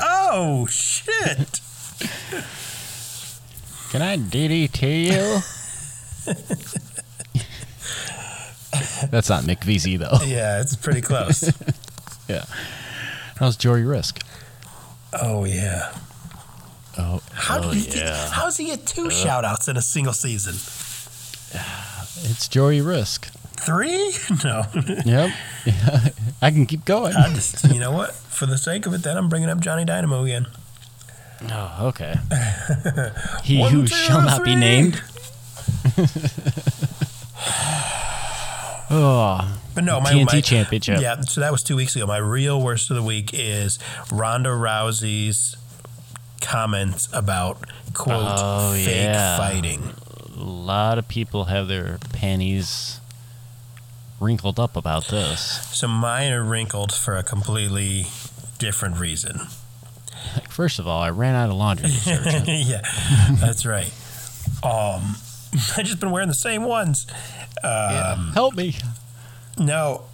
Oh 0.00 0.66
shit! 0.66 1.60
Can 3.96 4.02
I 4.02 4.18
DDT 4.18 5.04
you? 5.04 5.10
That's 9.10 9.30
not 9.30 9.44
Mick 9.44 9.60
VZ 9.60 9.98
though. 9.98 10.22
Yeah, 10.26 10.60
it's 10.60 10.76
pretty 10.76 11.00
close. 11.00 11.50
Yeah. 12.28 12.44
How's 13.36 13.56
Jory 13.56 13.84
Risk? 13.84 14.20
oh 15.14 15.46
yeah. 15.46 15.94
Oh, 16.98 17.22
How 17.32 17.58
oh 17.58 17.72
did 17.72 17.74
he 17.74 17.84
get, 17.86 17.96
yeah. 17.96 18.30
how 18.32 18.44
does 18.44 18.58
he 18.58 18.66
get 18.66 18.84
two 18.84 19.06
uh. 19.06 19.10
shout 19.10 19.46
outs 19.46 19.66
in 19.68 19.78
a 19.78 19.82
single 19.82 20.12
season? 20.12 20.56
It's 22.30 22.48
Jory 22.48 22.82
Risk. 22.82 23.28
Three? 23.58 24.12
No. 24.44 24.64
Yep. 25.06 25.30
I 26.42 26.50
can 26.50 26.66
keep 26.66 26.84
going. 26.84 27.14
I 27.14 27.32
just 27.32 27.64
you 27.72 27.80
know 27.80 27.92
what? 27.92 28.12
For 28.12 28.44
the 28.44 28.58
sake 28.58 28.84
of 28.84 28.92
it, 28.92 29.02
then 29.02 29.16
I'm 29.16 29.30
bringing 29.30 29.48
up 29.48 29.60
Johnny 29.60 29.86
Dynamo 29.86 30.22
again. 30.24 30.46
Oh, 31.52 31.86
okay. 31.88 32.14
He 33.44 33.58
One, 33.58 33.72
who 33.72 33.82
two, 33.82 33.88
shall 33.94 34.22
not 34.22 34.42
be 34.44 34.54
named. 34.56 35.00
oh, 38.90 39.58
But 39.74 39.84
no, 39.84 40.00
my 40.00 40.12
TNT 40.12 40.32
my, 40.32 40.40
Championship. 40.40 41.00
Yeah, 41.00 41.20
so 41.22 41.40
that 41.40 41.52
was 41.52 41.62
two 41.62 41.76
weeks 41.76 41.96
ago. 41.96 42.06
My 42.06 42.18
real 42.18 42.60
worst 42.62 42.90
of 42.90 42.96
the 42.96 43.02
week 43.02 43.30
is 43.32 43.78
Ronda 44.12 44.50
Rousey's 44.50 45.56
comments 46.40 47.08
about 47.12 47.58
quote 47.94 48.24
Oh, 48.38 48.72
fake 48.74 48.88
yeah. 48.94 49.36
fighting. 49.36 49.82
a 50.36 50.42
lot 50.42 50.98
of 50.98 51.08
people 51.08 51.44
have 51.46 51.66
their 51.68 51.98
panties 52.12 53.00
wrinkled 54.20 54.58
up 54.60 54.76
about 54.76 55.08
this. 55.08 55.40
So 55.76 55.88
mine 55.88 56.32
are 56.32 56.42
wrinkled 56.44 56.92
for 56.92 57.16
a 57.16 57.22
completely 57.22 58.06
different 58.58 58.98
reason. 58.98 59.40
First 60.50 60.78
of 60.78 60.86
all, 60.86 61.00
I 61.00 61.10
ran 61.10 61.34
out 61.34 61.50
of 61.50 61.56
laundry 61.56 61.90
detergent. 61.90 62.44
yeah, 62.48 62.82
that's 63.40 63.66
right. 63.66 63.92
Um, 64.62 65.16
I 65.76 65.82
just 65.82 66.00
been 66.00 66.10
wearing 66.10 66.28
the 66.28 66.34
same 66.34 66.64
ones. 66.64 67.06
Um, 67.62 68.32
Help 68.32 68.54
me. 68.54 68.76
No. 69.58 70.04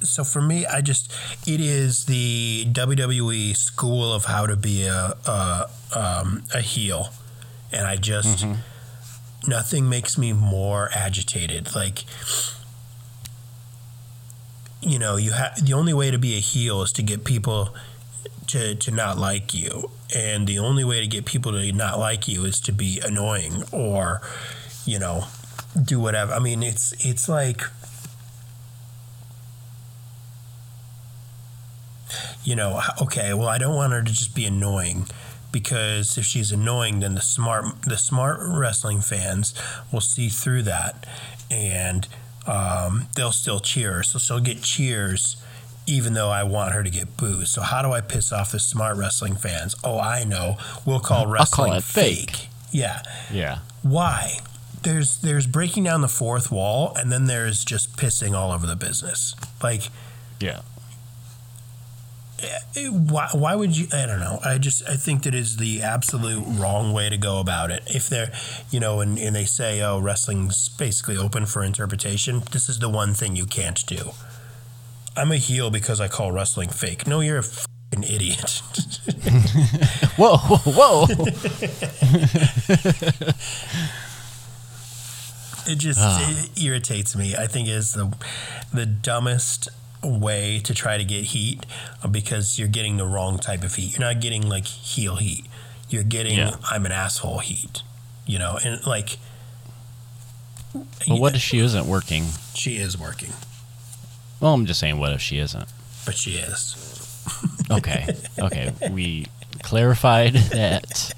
So 0.00 0.22
for 0.22 0.40
me, 0.40 0.64
I 0.64 0.80
just 0.80 1.12
it 1.46 1.60
is 1.60 2.04
the 2.04 2.66
WWE 2.70 3.56
school 3.56 4.12
of 4.12 4.26
how 4.26 4.46
to 4.46 4.54
be 4.54 4.86
a 4.86 5.14
a, 5.26 5.70
um, 5.94 6.44
a 6.54 6.60
heel, 6.60 7.08
and 7.72 7.84
I 7.86 7.96
just 7.96 8.46
nothing 9.46 9.88
makes 9.88 10.16
me 10.16 10.32
more 10.32 10.90
agitated. 10.94 11.74
Like 11.74 12.04
you 14.80 14.98
know, 14.98 15.16
you 15.16 15.32
have 15.32 15.64
the 15.64 15.72
only 15.72 15.92
way 15.92 16.10
to 16.10 16.18
be 16.18 16.36
a 16.36 16.40
heel 16.40 16.82
is 16.82 16.92
to 16.92 17.02
get 17.02 17.24
people 17.24 17.74
to 18.48 18.74
to 18.74 18.90
not 18.90 19.18
like 19.18 19.54
you, 19.54 19.90
and 20.14 20.46
the 20.46 20.58
only 20.58 20.84
way 20.84 21.00
to 21.00 21.06
get 21.06 21.24
people 21.24 21.52
to 21.52 21.72
not 21.72 21.98
like 21.98 22.28
you 22.28 22.44
is 22.44 22.60
to 22.60 22.72
be 22.72 23.00
annoying 23.04 23.64
or 23.72 24.20
you 24.84 24.98
know 24.98 25.24
do 25.82 26.00
whatever. 26.00 26.32
I 26.32 26.38
mean, 26.38 26.62
it's 26.62 26.92
it's 27.04 27.28
like. 27.28 27.62
you 32.44 32.56
know, 32.56 32.80
okay, 33.02 33.34
well, 33.34 33.48
I 33.48 33.58
don't 33.58 33.74
want 33.74 33.92
her 33.92 34.02
to 34.02 34.10
just 34.10 34.34
be 34.34 34.46
annoying 34.46 35.06
because 35.52 36.16
if 36.16 36.24
she's 36.24 36.50
annoying, 36.50 37.00
then 37.00 37.14
the 37.14 37.20
smart 37.20 37.82
the 37.82 37.98
smart 37.98 38.40
wrestling 38.40 39.00
fans 39.02 39.54
will 39.92 40.00
see 40.00 40.30
through 40.30 40.62
that 40.62 41.06
and 41.50 42.08
um, 42.46 43.08
they'll 43.14 43.32
still 43.32 43.60
cheer. 43.60 44.02
So 44.02 44.18
she'll 44.18 44.40
get 44.40 44.62
cheers 44.62 45.36
even 45.88 46.12
though 46.12 46.28
I 46.28 46.42
want 46.44 46.72
her 46.72 46.82
to 46.82 46.90
get 46.90 47.16
booed. 47.16 47.48
So 47.48 47.62
how 47.62 47.82
do 47.82 47.92
I 47.92 48.00
piss 48.00 48.30
off 48.30 48.52
the 48.52 48.60
smart 48.60 48.96
wrestling 48.96 49.36
fans? 49.36 49.74
Oh, 49.82 49.98
I 49.98 50.24
know. 50.24 50.58
We'll 50.84 51.00
call 51.00 51.24
call 51.24 51.32
wrestling 51.32 51.72
it 51.72 51.82
fake. 51.82 52.48
Yeah. 52.70 53.02
Yeah. 53.32 53.60
Why? 53.82 54.38
There's 54.82 55.18
there's 55.20 55.46
breaking 55.46 55.84
down 55.84 56.02
the 56.02 56.08
fourth 56.08 56.52
wall 56.52 56.92
and 56.96 57.10
then 57.10 57.24
there's 57.26 57.64
just 57.64 57.96
pissing 57.96 58.34
all 58.34 58.52
over 58.52 58.66
the 58.66 58.76
business. 58.76 59.34
Like 59.62 59.88
Yeah. 60.40 60.60
Eh, 62.40 62.58
eh, 62.76 62.88
why, 62.88 63.28
why 63.32 63.56
would 63.56 63.76
you 63.76 63.88
i 63.92 64.06
don't 64.06 64.20
know 64.20 64.38
i 64.44 64.58
just 64.58 64.88
i 64.88 64.94
think 64.94 65.24
that 65.24 65.34
is 65.34 65.56
the 65.56 65.82
absolute 65.82 66.40
wrong 66.46 66.92
way 66.92 67.08
to 67.08 67.16
go 67.16 67.40
about 67.40 67.72
it 67.72 67.82
if 67.88 68.08
they're 68.08 68.30
you 68.70 68.78
know 68.78 69.00
and, 69.00 69.18
and 69.18 69.34
they 69.34 69.44
say 69.44 69.82
oh 69.82 69.98
wrestling's 69.98 70.68
basically 70.68 71.16
open 71.16 71.46
for 71.46 71.64
interpretation 71.64 72.44
this 72.52 72.68
is 72.68 72.78
the 72.78 72.88
one 72.88 73.12
thing 73.12 73.34
you 73.34 73.44
can't 73.44 73.84
do 73.88 74.12
i'm 75.18 75.32
a 75.32 75.36
heel 75.36 75.70
because 75.70 76.00
i 76.00 76.08
call 76.08 76.32
wrestling 76.32 76.68
fake 76.68 77.06
no 77.06 77.20
you're 77.20 77.38
a 77.38 77.42
fucking 77.42 78.04
idiot 78.04 78.62
Whoa, 80.16 80.36
whoa, 80.36 81.06
whoa. 81.06 81.08
it 85.66 85.76
just 85.76 85.98
it 86.02 86.62
irritates 86.62 87.16
me 87.16 87.34
i 87.36 87.46
think 87.46 87.68
it's 87.68 87.92
the 87.92 88.12
the 88.72 88.86
dumbest 88.86 89.68
way 90.02 90.60
to 90.60 90.72
try 90.74 90.96
to 90.96 91.04
get 91.04 91.24
heat 91.26 91.66
uh, 92.02 92.08
because 92.08 92.58
you're 92.58 92.68
getting 92.68 92.96
the 92.96 93.06
wrong 93.06 93.38
type 93.38 93.62
of 93.64 93.74
heat 93.74 93.92
you're 93.98 94.06
not 94.06 94.20
getting 94.20 94.48
like 94.48 94.66
heel 94.66 95.16
heat 95.16 95.44
you're 95.88 96.04
getting 96.04 96.38
Yeah. 96.38 96.56
i'm 96.70 96.86
an 96.86 96.92
asshole 96.92 97.38
heat 97.38 97.82
you 98.26 98.38
know 98.38 98.58
and 98.64 98.84
like 98.86 99.18
Well, 101.08 101.18
what 101.20 101.34
if 101.34 101.40
she 101.42 101.58
isn't 101.58 101.86
working? 101.86 102.26
she 102.54 102.76
is 102.76 102.96
working 102.98 103.32
Well, 104.40 104.54
I'm 104.54 104.66
just 104.66 104.80
saying, 104.80 104.98
what 104.98 105.12
if 105.12 105.20
she 105.20 105.38
isn't? 105.38 105.64
but 106.06 106.16
she 106.16 106.36
is 106.36 106.74
Okay. 107.70 108.06
Okay. 108.38 108.72
We 108.90 109.26
clarified 109.62 110.32
that 110.34 111.12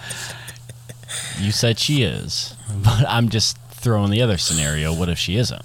you 1.38 1.52
said 1.52 1.78
she 1.78 2.02
is, 2.02 2.54
but 2.82 3.04
I'm 3.08 3.28
just 3.28 3.56
throwing 3.70 4.10
the 4.10 4.20
other 4.22 4.36
scenario. 4.36 4.92
What 4.92 5.08
if 5.08 5.18
she 5.18 5.36
isn't? 5.36 5.62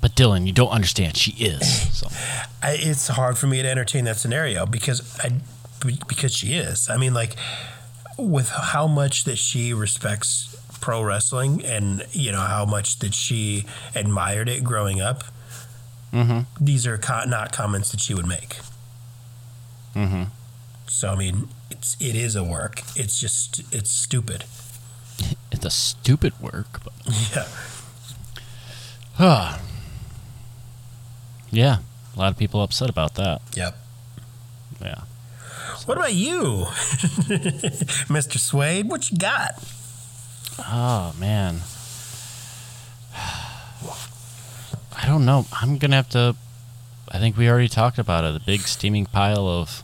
But 0.00 0.14
Dylan, 0.14 0.46
you 0.46 0.52
don't 0.52 0.70
understand. 0.70 1.16
She 1.16 1.32
is. 1.32 1.66
So 1.98 2.08
I, 2.62 2.76
it's 2.78 3.08
hard 3.08 3.36
for 3.38 3.46
me 3.46 3.62
to 3.62 3.68
entertain 3.68 4.04
that 4.04 4.16
scenario 4.16 4.64
because 4.66 5.18
I 5.20 5.32
because 6.08 6.34
she 6.34 6.54
is. 6.54 6.88
I 6.88 6.96
mean, 6.96 7.12
like 7.14 7.36
with 8.18 8.48
how 8.48 8.86
much 8.86 9.24
that 9.24 9.36
she 9.36 9.74
respects 9.74 10.53
pro 10.84 11.02
wrestling 11.02 11.64
and 11.64 12.04
you 12.12 12.30
know 12.30 12.42
how 12.42 12.66
much 12.66 12.98
that 12.98 13.14
she 13.14 13.64
admired 13.94 14.50
it 14.50 14.62
growing 14.62 15.00
up. 15.00 15.24
Mm-hmm. 16.12 16.40
These 16.62 16.86
are 16.86 16.98
co- 16.98 17.24
not 17.24 17.52
comments 17.52 17.90
that 17.92 18.00
she 18.00 18.12
would 18.12 18.26
make. 18.26 18.58
Mm-hmm. 19.94 20.24
So 20.86 21.08
I 21.08 21.16
mean, 21.16 21.48
it's 21.70 21.96
it 22.00 22.14
is 22.14 22.36
a 22.36 22.44
work. 22.44 22.82
It's 22.96 23.18
just 23.18 23.62
it's 23.72 23.88
stupid. 23.88 24.44
it's 25.52 25.64
a 25.64 25.70
stupid 25.70 26.34
work, 26.38 26.80
but 26.84 26.92
Yeah. 27.34 27.46
Ah. 29.18 29.60
yeah, 31.50 31.78
a 32.14 32.18
lot 32.18 32.30
of 32.30 32.36
people 32.36 32.60
upset 32.62 32.90
about 32.90 33.14
that. 33.14 33.40
Yep. 33.56 33.74
Yeah. 34.82 35.00
What 35.86 35.96
about 35.96 36.12
you, 36.12 36.66
Mr. 38.12 38.38
Swade? 38.38 38.90
What 38.90 39.10
you 39.10 39.16
got? 39.16 39.62
Oh 40.58 41.14
man. 41.18 41.60
I 44.96 45.06
don't 45.06 45.24
know. 45.24 45.46
I'm 45.52 45.78
gonna 45.78 45.96
have 45.96 46.08
to. 46.10 46.36
I 47.10 47.18
think 47.18 47.36
we 47.36 47.48
already 47.48 47.68
talked 47.68 47.98
about 47.98 48.24
it. 48.24 48.32
The 48.32 48.40
big 48.40 48.62
steaming 48.62 49.06
pile 49.06 49.46
of 49.46 49.82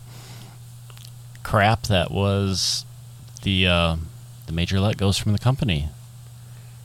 crap 1.43 1.83
that 1.85 2.11
was 2.11 2.85
the 3.43 3.67
uh, 3.67 3.97
the 4.47 4.53
major 4.53 4.81
let 4.81 4.97
goes 4.97 5.19
from 5.19 5.33
the 5.33 5.39
company. 5.39 5.89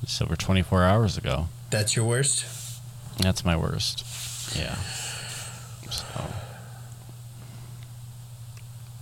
It's 0.02 0.22
over 0.22 0.36
24 0.36 0.84
hours 0.84 1.18
ago. 1.18 1.48
That's 1.70 1.96
your 1.96 2.06
worst. 2.06 2.46
That's 3.20 3.44
my 3.46 3.56
worst. 3.56 4.04
Yeah. 4.56 4.76
So, 5.90 6.06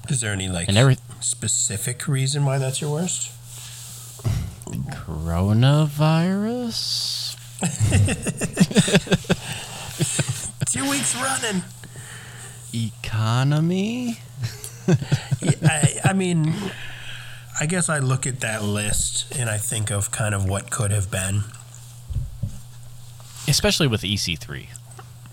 Is 0.10 0.22
there 0.22 0.32
any 0.32 0.48
like 0.48 0.68
and 0.68 0.78
every 0.78 0.98
specific 1.20 2.08
reason 2.08 2.46
why 2.46 2.58
that's 2.58 2.80
your 2.82 2.92
worst? 2.92 3.32
Coronavirus. 4.94 7.36
Two 10.72 10.90
weeks 10.90 11.16
running. 11.16 11.62
Economy. 12.74 14.20
Yeah, 15.42 15.52
I, 15.64 16.00
I 16.06 16.14
mean, 16.14 16.54
I 17.60 17.66
guess 17.66 17.90
I 17.90 18.00
look 18.00 18.26
at 18.28 18.40
that 18.42 18.64
list 18.64 19.36
and 19.38 19.50
I 19.50 19.58
think 19.58 19.92
of 19.92 20.12
kind 20.12 20.34
of 20.36 20.48
what 20.50 20.72
could 20.72 20.92
have 20.92 21.10
been. 21.12 21.44
Especially 23.48 23.88
with 23.88 24.02
EC3. 24.02 24.68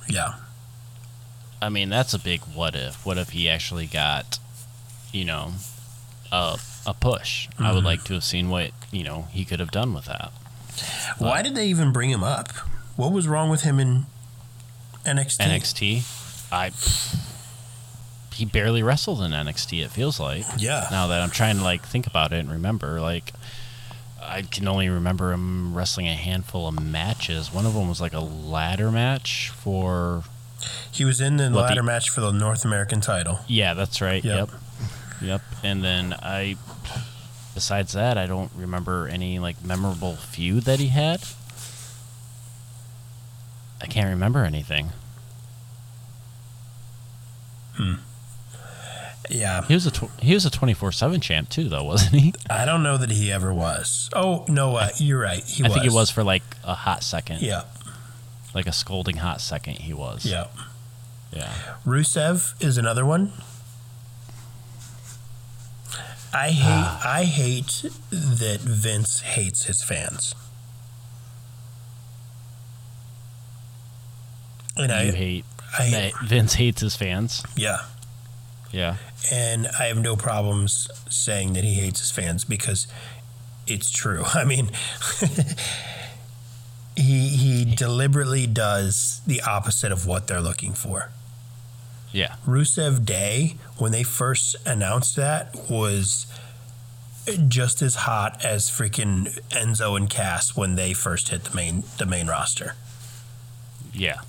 Yeah. 0.09 0.35
I 1.63 1.69
mean, 1.69 1.89
that's 1.89 2.15
a 2.15 2.19
big 2.19 2.41
what 2.55 2.75
if. 2.75 3.05
What 3.07 3.19
if 3.19 3.31
he 3.31 3.49
actually 3.49 3.87
got, 3.87 4.39
you 5.13 5.25
know, 5.25 5.53
a, 6.33 6.59
a 6.87 6.95
push? 6.95 7.49
I 7.59 7.71
would 7.73 7.79
mm-hmm. 7.79 7.87
like 7.87 8.05
to 8.05 8.15
have 8.15 8.25
seen 8.25 8.49
what, 8.49 8.71
you 8.91 9.05
know, 9.05 9.29
he 9.31 9.45
could 9.45 9.61
have 9.61 9.71
done 9.71 9.95
with 9.95 10.07
that. 10.07 10.33
Why 11.19 11.43
did 11.43 11.55
they 11.55 11.67
even 11.67 11.93
bring 11.93 12.11
him 12.11 12.25
up? 12.25 12.53
What 12.97 13.13
was 13.13 13.29
wrong 13.29 13.51
with 13.51 13.63
him 13.63 13.79
in 13.79 14.07
NXT? 15.05 15.39
NXT, 15.39 16.53
I. 16.53 16.71
He 18.35 18.45
barely 18.47 18.83
wrestled 18.83 19.21
in 19.21 19.33
NXT, 19.33 19.85
it 19.85 19.91
feels 19.91 20.19
like. 20.19 20.45
Yeah. 20.57 20.87
Now 20.91 21.09
that 21.09 21.21
I'm 21.21 21.31
trying 21.31 21.59
to, 21.59 21.63
like, 21.63 21.83
think 21.85 22.07
about 22.07 22.33
it 22.33 22.39
and 22.39 22.51
remember, 22.51 23.01
like, 23.01 23.33
I 24.23 24.43
can 24.43 24.67
only 24.67 24.89
remember 24.89 25.33
him 25.33 25.75
wrestling 25.75 26.09
a 26.09 26.15
handful 26.15 26.67
of 26.67 26.81
matches. 26.83 27.53
One 27.53 27.67
of 27.67 27.75
them 27.75 27.89
was, 27.89 28.01
like, 28.01 28.15
a 28.15 28.21
ladder 28.21 28.91
match 28.91 29.51
for. 29.51 30.25
He 30.91 31.05
was 31.05 31.21
in 31.21 31.37
the 31.37 31.45
What, 31.45 31.51
the- 31.51 31.61
ladder 31.61 31.83
match 31.83 32.09
for 32.09 32.23
the 32.23 32.33
North 32.33 32.65
American 32.65 33.01
title. 33.01 33.41
Yeah, 33.47 33.75
that's 33.75 34.01
right. 34.01 34.25
Yep. 34.25 34.51
Yep. 34.51 34.61
Yep. 35.23 35.43
And 35.63 35.83
then 35.85 36.15
I 36.23 36.57
besides 37.55 37.93
that, 37.93 38.17
I 38.17 38.27
don't 38.27 38.51
remember 38.57 39.09
any 39.09 39.39
like 39.39 39.63
memorable 39.65 40.17
feud 40.17 40.65
that 40.65 40.79
he 40.81 40.89
had. 40.89 41.23
I 43.83 43.87
can't 43.87 44.09
remember 44.09 44.45
anything. 44.45 44.91
Hmm. 47.77 47.95
Yeah. 49.31 49.65
He 49.67 49.75
was 49.75 49.87
a 49.87 49.91
tw- 49.91 50.11
he 50.21 50.35
was 50.35 50.45
a 50.45 50.51
24/7 50.51 51.23
champ 51.23 51.49
too 51.49 51.69
though, 51.69 51.85
wasn't 51.85 52.21
he? 52.21 52.35
I 52.51 52.65
don't 52.65 52.83
know 52.83 52.97
that 52.99 53.11
he 53.11 53.31
ever 53.31 53.55
was. 53.55 54.11
Oh, 54.13 54.45
no, 54.49 54.77
uh, 54.77 54.89
you're 54.97 55.21
right. 55.21 55.43
He 55.45 55.63
I 55.63 55.69
was. 55.69 55.75
think 55.75 55.87
it 55.87 55.93
was 55.93 56.11
for 56.11 56.25
like 56.25 56.43
a 56.65 56.75
hot 56.75 57.03
second. 57.05 57.41
Yeah. 57.43 57.63
Like 58.55 58.67
a 58.67 58.73
scolding 58.73 59.19
hot 59.19 59.41
second 59.41 59.77
he 59.77 59.95
was. 59.95 60.27
Yeah. 60.27 60.47
Yeah. 61.33 61.53
Rusev 61.87 62.61
is 62.63 62.77
another 62.77 63.07
one. 63.07 63.33
I 66.33 66.51
hate 66.51 66.63
ah. 66.65 67.01
I 67.05 67.25
hate 67.25 67.85
that 68.11 68.61
Vince 68.61 69.21
hates 69.21 69.65
his 69.65 69.83
fans. 69.83 70.35
And 74.77 74.93
I 74.93 75.05
you 75.05 75.13
hate 75.13 75.45
I 75.79 75.91
that 75.91 76.13
Vince 76.25 76.55
hates 76.55 76.81
his 76.81 76.97
fans. 76.97 77.43
yeah. 77.57 77.79
Yeah. 78.73 78.97
And 79.33 79.67
I 79.79 79.87
have 79.87 79.99
no 80.01 80.15
problems 80.15 80.89
saying 81.09 81.55
that 81.55 81.65
he 81.65 81.75
hates 81.75 81.99
his 82.01 82.11
fans 82.13 82.45
because 82.45 82.87
it's 83.67 83.91
true. 83.91 84.23
I 84.35 84.45
mean 84.45 84.71
he 86.97 87.29
he 87.29 87.65
deliberately 87.65 88.47
does 88.47 89.21
the 89.27 89.43
opposite 89.43 89.91
of 89.93 90.07
what 90.07 90.29
they're 90.29 90.41
looking 90.41 90.73
for. 90.73 91.11
Yeah. 92.13 92.37
Rusev 92.47 93.05
Day, 93.05 93.57
when 93.79 93.93
they 93.93 94.03
first 94.03 94.57
announced 94.67 95.17
that, 95.17 95.55
was 95.71 96.27
just 97.49 97.83
as 97.83 97.95
hot 97.95 98.45
as 98.45 98.69
freaking 98.71 99.39
Enzo 99.51 99.97
and 99.97 100.11
Cass 100.11 100.57
when 100.57 100.75
they 100.75 100.93
first 100.93 101.29
hit 101.29 101.45
the 101.45 101.55
main 101.55 101.85
the 101.99 102.07
main 102.07 102.27
roster. 102.27 102.75
Yeah. 103.93 104.21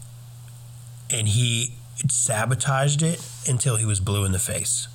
And 1.09 1.27
he 1.29 1.73
sabotaged 2.09 3.01
it 3.01 3.27
until 3.47 3.75
he 3.77 3.85
was 3.85 3.99
blue 3.99 4.25
in 4.25 4.31
the 4.31 4.39
face. 4.39 4.87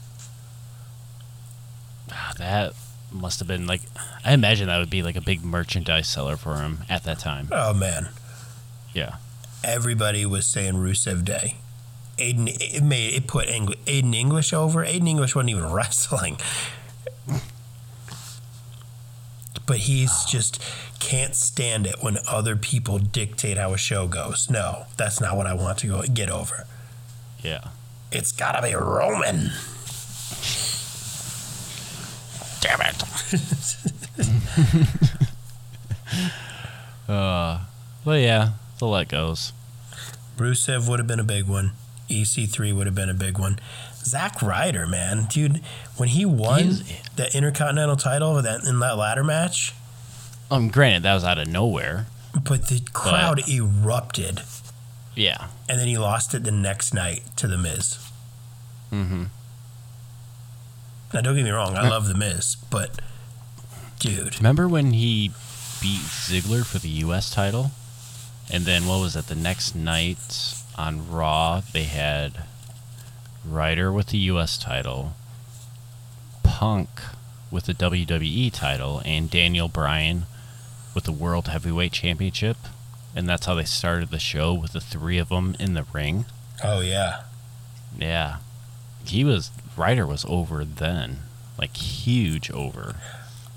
Ah, 2.13 2.33
that 2.39 2.73
must 3.13 3.39
have 3.39 3.49
been 3.49 3.67
like 3.67 3.83
I 4.25 4.33
imagine 4.33 4.67
that 4.69 4.79
would 4.79 4.91
be 4.91 5.03
like 5.03 5.17
a 5.17 5.21
big 5.21 5.45
merchandise 5.45 6.09
seller 6.09 6.37
for 6.37 6.57
him 6.57 6.85
at 6.89 7.05
that 7.05 7.19
time. 7.19 7.49
Oh 7.51 7.73
man, 7.75 8.09
Yeah. 8.93 9.17
everybody 9.65 10.25
was 10.27 10.47
saying 10.47 10.75
Rusev 10.75 11.25
Day. 11.25 11.57
Aiden 12.19 12.49
it 12.61 12.83
made 12.83 13.15
it 13.15 13.27
put 13.27 13.49
Eng- 13.49 13.75
Aiden 13.87 14.15
English 14.15 14.53
over. 14.53 14.85
Aiden 14.85 15.09
English 15.09 15.35
wasn't 15.35 15.51
even 15.51 15.71
wrestling. 15.73 16.39
But 19.67 19.79
he's 19.79 20.25
just 20.25 20.63
can't 21.01 21.35
stand 21.35 21.87
it 21.87 21.97
when 22.01 22.19
other 22.29 22.55
people 22.57 22.99
dictate 22.99 23.57
how 23.59 23.75
a 23.75 23.79
show 23.79 24.07
goes. 24.07 24.49
No, 24.49 24.87
that's 24.97 25.21
not 25.21 25.37
what 25.37 25.47
I 25.47 25.55
want 25.55 25.79
to 25.79 25.89
go 25.89 26.03
get 26.03 26.31
over. 26.31 26.67
Yeah. 27.43 27.69
It's 28.13 28.31
gotta 28.33 28.63
be 28.63 28.75
Roman. 28.75 29.51
Damn 32.61 32.81
it. 32.81 33.03
Uh, 37.09 37.61
but 38.05 38.21
yeah, 38.21 38.51
the 38.79 38.87
let 38.87 39.07
goes. 39.09 39.53
Rusev 40.37 40.89
would 40.89 40.99
have 40.99 41.07
been 41.07 41.21
a 41.21 41.25
big 41.25 41.47
one. 41.47 41.71
EC3 42.09 42.75
would 42.75 42.87
have 42.87 42.95
been 42.95 43.09
a 43.11 43.15
big 43.15 43.39
one. 43.39 43.59
Zack 44.05 44.41
Ryder, 44.41 44.87
man, 44.87 45.27
dude, 45.31 45.61
when 45.97 46.09
he 46.11 46.25
won 46.25 46.63
He's- 46.65 46.83
the 47.17 47.35
Intercontinental 47.37 47.97
title 47.97 48.41
that 48.41 48.65
in 48.65 48.79
that 48.81 48.97
ladder 48.97 49.25
match, 49.25 49.73
Um, 50.51 50.69
granted, 50.69 51.03
that 51.03 51.15
was 51.15 51.25
out 51.25 51.39
of 51.39 51.49
nowhere. 51.49 52.07
but 52.45 52.69
the 52.69 52.81
crowd 52.93 53.49
erupted, 53.49 54.43
Yeah. 55.15 55.47
and 55.69 55.81
then 55.81 55.89
he 55.89 55.97
lost 55.99 56.35
it 56.35 56.45
the 56.45 56.53
next 56.53 56.95
night 56.95 57.23
to 57.37 57.49
the 57.49 57.57
Miz. 57.59 57.99
Mm-hmm. 58.93 59.25
Now, 61.13 61.21
don't 61.21 61.35
get 61.35 61.45
me 61.45 61.51
wrong, 61.51 61.77
I 61.77 61.89
love 61.89 62.07
the 62.09 62.15
Miz, 62.15 62.57
but 62.71 63.01
dude, 63.99 64.37
Remember 64.37 64.69
when 64.69 64.93
he 64.93 65.33
beat 65.81 66.01
Ziggler 66.03 66.65
for 66.65 66.79
the 66.79 66.89
U.S. 66.89 67.31
title? 67.31 67.73
And 68.51 68.65
then 68.65 68.87
what 68.87 69.01
was 69.01 69.17
it? 69.17 69.27
The 69.27 69.35
next 69.35 69.75
night 69.75 70.19
on 70.79 71.11
Raw, 71.11 71.63
they 71.73 71.85
had 71.85 72.45
Ryder 73.45 73.93
with 73.93 74.09
the 74.09 74.19
U.S. 74.19 74.59
title, 74.59 75.13
Punk 76.43 76.89
with 77.51 77.65
the 77.65 77.75
WWE 77.75 78.53
title, 78.53 79.01
and 79.05 79.31
Daniel 79.31 79.69
Bryan 79.69 80.27
with 80.95 81.05
the 81.05 81.13
World 81.13 81.49
Heavyweight 81.49 81.93
Championship. 81.93 82.57
And 83.15 83.29
that's 83.29 83.47
how 83.47 83.55
they 83.55 83.65
started 83.65 84.11
the 84.11 84.19
show 84.19 84.53
with 84.53 84.73
the 84.73 84.81
three 84.81 85.19
of 85.19 85.31
them 85.31 85.57
in 85.59 85.75
the 85.75 85.85
ring. 85.93 86.27
oh 86.63 86.81
yeah, 86.81 87.23
Yeah. 87.99 88.37
He 89.07 89.23
was 89.25 89.51
Ryder 89.77 90.05
was 90.07 90.27
over 90.29 90.65
then. 90.65 91.19
Like 91.59 91.77
huge 91.77 92.51
over. 92.51 92.97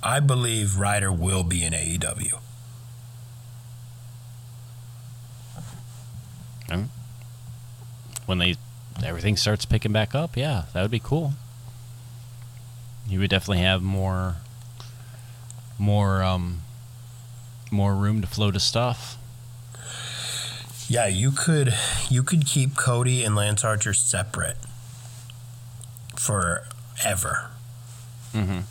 I 0.03 0.19
believe 0.21 0.77
Ryder 0.77 1.11
will 1.11 1.43
be 1.43 1.63
in 1.65 1.73
AEW. 1.73 2.39
Hmm? 6.69 6.83
When 8.29 8.37
they 8.37 8.57
everything 9.03 9.37
starts 9.37 9.65
picking 9.65 9.91
back 9.91 10.13
up, 10.13 10.37
yeah, 10.37 10.65
that 10.73 10.83
would 10.83 10.91
be 10.91 10.99
cool. 10.99 11.33
You 13.07 13.17
would 13.21 13.31
definitely 13.31 13.63
have 13.63 13.81
more 13.81 14.35
more 15.79 16.21
um 16.21 16.61
more 17.71 17.95
room 17.95 18.21
to 18.21 18.27
flow 18.27 18.51
to 18.51 18.59
stuff. 18.59 19.17
Yeah, 20.87 21.07
you 21.07 21.31
could 21.31 21.73
you 22.07 22.21
could 22.21 22.45
keep 22.45 22.75
Cody 22.75 23.23
and 23.23 23.35
Lance 23.35 23.63
Archer 23.63 23.95
separate 23.95 24.57
forever. 26.15 27.49
Mhm. 28.31 28.65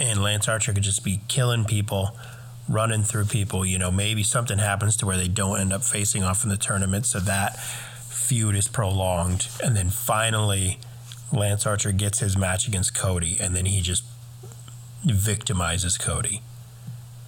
And 0.00 0.22
Lance 0.24 0.48
Archer 0.48 0.72
could 0.72 0.82
just 0.82 1.04
be 1.04 1.20
killing 1.28 1.64
people, 1.64 2.18
running 2.68 3.04
through 3.04 3.26
people. 3.26 3.64
You 3.64 3.78
know, 3.78 3.92
maybe 3.92 4.24
something 4.24 4.58
happens 4.58 4.96
to 4.96 5.06
where 5.06 5.16
they 5.16 5.28
don't 5.28 5.60
end 5.60 5.72
up 5.72 5.84
facing 5.84 6.24
off 6.24 6.42
in 6.42 6.50
the 6.50 6.56
tournament, 6.56 7.06
so 7.06 7.20
that 7.20 7.60
feud 8.24 8.56
is 8.56 8.68
prolonged. 8.68 9.48
And 9.62 9.76
then 9.76 9.90
finally, 9.90 10.78
Lance 11.32 11.66
Archer 11.66 11.92
gets 11.92 12.18
his 12.20 12.36
match 12.36 12.66
against 12.68 12.94
Cody, 12.94 13.38
and 13.40 13.54
then 13.54 13.66
he 13.66 13.80
just 13.80 14.04
victimizes 15.04 15.98
Cody 16.00 16.40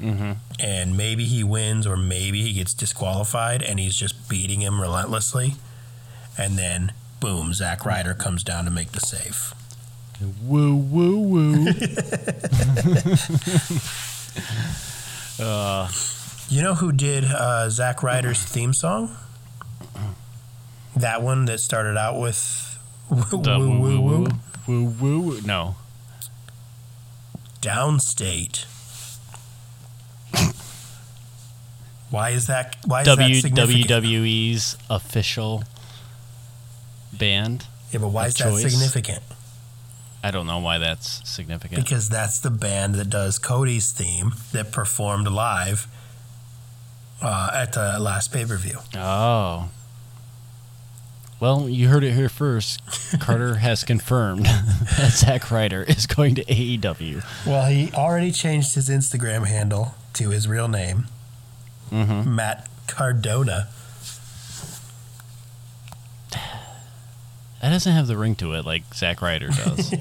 Mm-hmm. 0.00 0.32
and 0.60 0.94
maybe 0.94 1.24
he 1.24 1.42
wins 1.42 1.86
or 1.86 1.96
maybe 1.96 2.42
he 2.42 2.52
gets 2.52 2.74
disqualified 2.74 3.62
and 3.62 3.80
he's 3.80 3.96
just 3.96 4.28
beating 4.28 4.60
him 4.60 4.78
relentlessly. 4.78 5.54
And 6.36 6.58
then, 6.58 6.92
boom, 7.18 7.54
Zack 7.54 7.86
Ryder 7.86 8.12
comes 8.12 8.44
down 8.44 8.66
to 8.66 8.70
make 8.70 8.92
the 8.92 9.00
save. 9.00 9.54
Woo 10.42 10.76
woo 10.76 11.18
woo. 11.18 11.66
uh, 15.40 15.88
You 16.50 16.62
know 16.62 16.74
who 16.74 16.92
did 16.92 17.24
uh, 17.24 17.70
Zack 17.70 18.02
Ryder's 18.02 18.42
theme 18.42 18.72
song? 18.74 19.16
That 20.96 21.22
one 21.22 21.44
that 21.44 21.60
started 21.60 21.96
out 21.98 22.18
with 22.18 22.78
woo 23.10 23.42
the 23.42 23.58
woo 23.58 23.80
woo 23.80 24.00
woo. 24.00 24.26
woo 24.66 24.84
woo 24.84 25.20
woo. 25.20 25.40
No. 25.42 25.76
Downstait. 27.60 28.64
Why 32.10 32.30
is 32.30 32.46
that? 32.46 32.76
Why 32.86 33.00
is 33.02 33.06
W 33.08 33.34
that 33.34 33.40
significant? 33.40 33.88
WWE's 33.88 34.76
official 34.88 35.64
band. 37.12 37.66
yeah, 37.90 37.98
but 38.00 38.08
why 38.08 38.26
is 38.26 38.34
that 38.36 38.54
significant? 38.54 39.22
I 40.22 40.30
don't 40.30 40.46
know 40.46 40.58
why 40.58 40.78
that's 40.78 41.28
significant. 41.28 41.82
Because 41.82 42.08
that's 42.08 42.40
the 42.40 42.50
band 42.50 42.94
that 42.96 43.10
does 43.10 43.38
Cody's 43.38 43.92
theme 43.92 44.32
that 44.52 44.72
performed 44.72 45.28
live 45.28 45.86
uh, 47.22 47.50
at 47.52 47.72
the 47.72 47.98
last 47.98 48.32
pay 48.32 48.44
per 48.44 48.56
view. 48.56 48.78
Oh. 48.94 49.68
Well, 51.38 51.68
you 51.68 51.88
heard 51.88 52.02
it 52.02 52.12
here 52.12 52.30
first. 52.30 52.80
Carter 53.20 53.54
has 53.56 53.84
confirmed 53.84 54.46
that 54.46 55.10
Zack 55.12 55.50
Ryder 55.50 55.82
is 55.82 56.06
going 56.06 56.34
to 56.36 56.44
AEW. 56.46 57.22
Well, 57.46 57.66
he 57.66 57.92
already 57.92 58.32
changed 58.32 58.74
his 58.74 58.88
Instagram 58.88 59.46
handle 59.46 59.94
to 60.14 60.30
his 60.30 60.48
real 60.48 60.68
name, 60.68 61.06
Mm-hmm. 61.90 62.34
Matt 62.34 62.68
Cardona. 62.88 63.68
That 67.62 67.70
doesn't 67.70 67.92
have 67.92 68.06
the 68.06 68.16
ring 68.16 68.34
to 68.36 68.52
it 68.54 68.64
like 68.64 68.82
Zack 68.94 69.22
Ryder 69.22 69.48
does. 69.48 69.92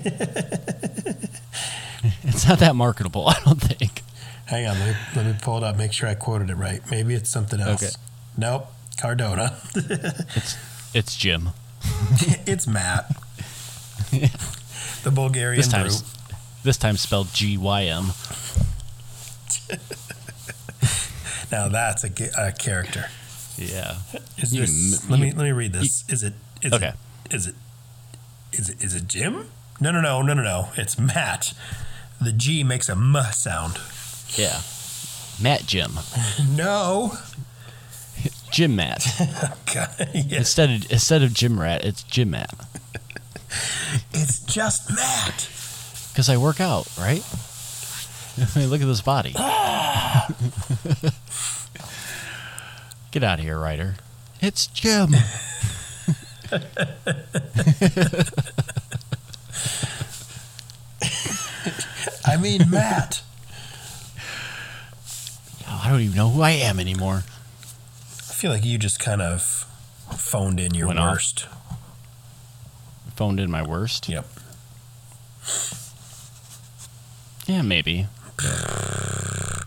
it's 2.24 2.48
not 2.48 2.60
that 2.60 2.76
marketable, 2.76 3.28
I 3.28 3.36
don't 3.46 3.62
think. 3.62 4.02
Hang 4.46 4.68
on, 4.68 4.80
let 4.80 4.88
me, 4.88 4.96
let 5.16 5.26
me 5.26 5.36
pull 5.42 5.58
it 5.58 5.64
up, 5.64 5.78
make 5.78 5.94
sure 5.94 6.08
I 6.08 6.16
quoted 6.16 6.50
it 6.50 6.56
right. 6.56 6.82
Maybe 6.92 7.14
it's 7.14 7.30
something 7.30 7.60
else. 7.60 7.84
Okay. 7.84 7.94
Nope, 8.38 8.68
Cardona. 9.00 9.58
It's 9.76 10.58
Jim. 11.16 11.50
it's 12.48 12.66
Matt. 12.68 13.12
the 15.04 15.12
Bulgarian 15.12 15.58
This 15.58 15.68
time, 15.68 15.88
brew. 15.88 15.96
this 16.64 16.78
time 16.78 16.98
spelled 16.98 17.34
G 17.34 17.58
Y 17.58 17.84
M. 17.84 18.12
Now 21.52 21.68
that's 21.70 22.04
a, 22.04 22.10
a 22.38 22.52
character. 22.52 23.06
Yeah. 23.58 23.96
Is 24.38 24.52
this? 24.52 25.04
m- 25.04 25.10
let 25.12 25.20
you- 25.20 25.26
me 25.26 25.32
let 25.32 25.44
me 25.44 25.52
read 25.52 25.74
this. 25.74 26.04
Is 26.10 26.24
it? 26.24 26.34
Is 26.62 26.74
Okay. 26.74 26.94
It, 27.26 27.34
is 27.34 27.48
it? 27.48 27.56
Is 28.52 28.70
it? 28.70 28.84
Is 28.84 28.96
it 28.96 29.08
Jim? 29.08 29.50
No, 29.80 29.92
no, 29.92 30.02
no, 30.02 30.22
no, 30.22 30.34
no, 30.34 30.42
no. 30.44 30.70
It's 30.76 30.98
Matt. 30.98 31.54
The 32.20 32.32
G 32.32 32.64
makes 32.64 32.90
a 32.90 32.94
M 32.94 33.16
sound. 33.32 33.80
Yeah. 34.36 34.62
Matt 35.42 35.66
Jim. 35.68 35.92
No. 36.50 37.14
Jim 38.56 38.78
Matt. 38.78 39.06
God, 39.74 39.90
yes, 40.14 40.32
Instead 40.32 40.70
of 40.70 40.90
instead 40.90 41.24
of 41.24 41.34
Jim 41.34 41.60
Rat, 41.60 41.84
it's 41.84 42.04
Jim 42.04 42.30
Matt. 42.30 42.56
it's 44.14 44.40
just 44.46 44.90
Matt. 44.96 45.50
Because 46.14 46.30
I 46.30 46.38
work 46.38 46.62
out, 46.62 46.88
right? 46.98 47.22
I 48.38 48.48
mean, 48.60 48.70
look 48.70 48.80
at 48.80 48.88
this 48.88 49.02
body. 49.02 49.34
Ah. 49.36 50.34
Get 53.12 53.24
out 53.26 53.40
of 53.40 53.44
here, 53.44 53.60
Ryder. 53.60 53.96
It's 54.40 54.68
Jim. 54.68 55.10
I 62.26 62.38
mean 62.40 62.70
Matt. 62.70 63.22
I 65.68 65.90
don't 65.90 66.00
even 66.00 66.16
know 66.16 66.30
who 66.30 66.42
I 66.42 66.52
am 66.52 66.80
anymore. 66.80 67.24
I 68.36 68.38
feel 68.38 68.52
like 68.52 68.66
you 68.66 68.78
just 68.78 69.00
kind 69.00 69.22
of 69.22 69.42
phoned 70.18 70.60
in 70.60 70.74
your 70.74 70.88
Went 70.88 71.00
off. 71.00 71.14
worst. 71.14 71.48
Phoned 73.16 73.40
in 73.40 73.50
my 73.50 73.64
worst. 73.64 74.10
Yep. 74.10 74.26
Yeah, 77.48 77.62
maybe. 77.62 78.08
It's 78.38 79.64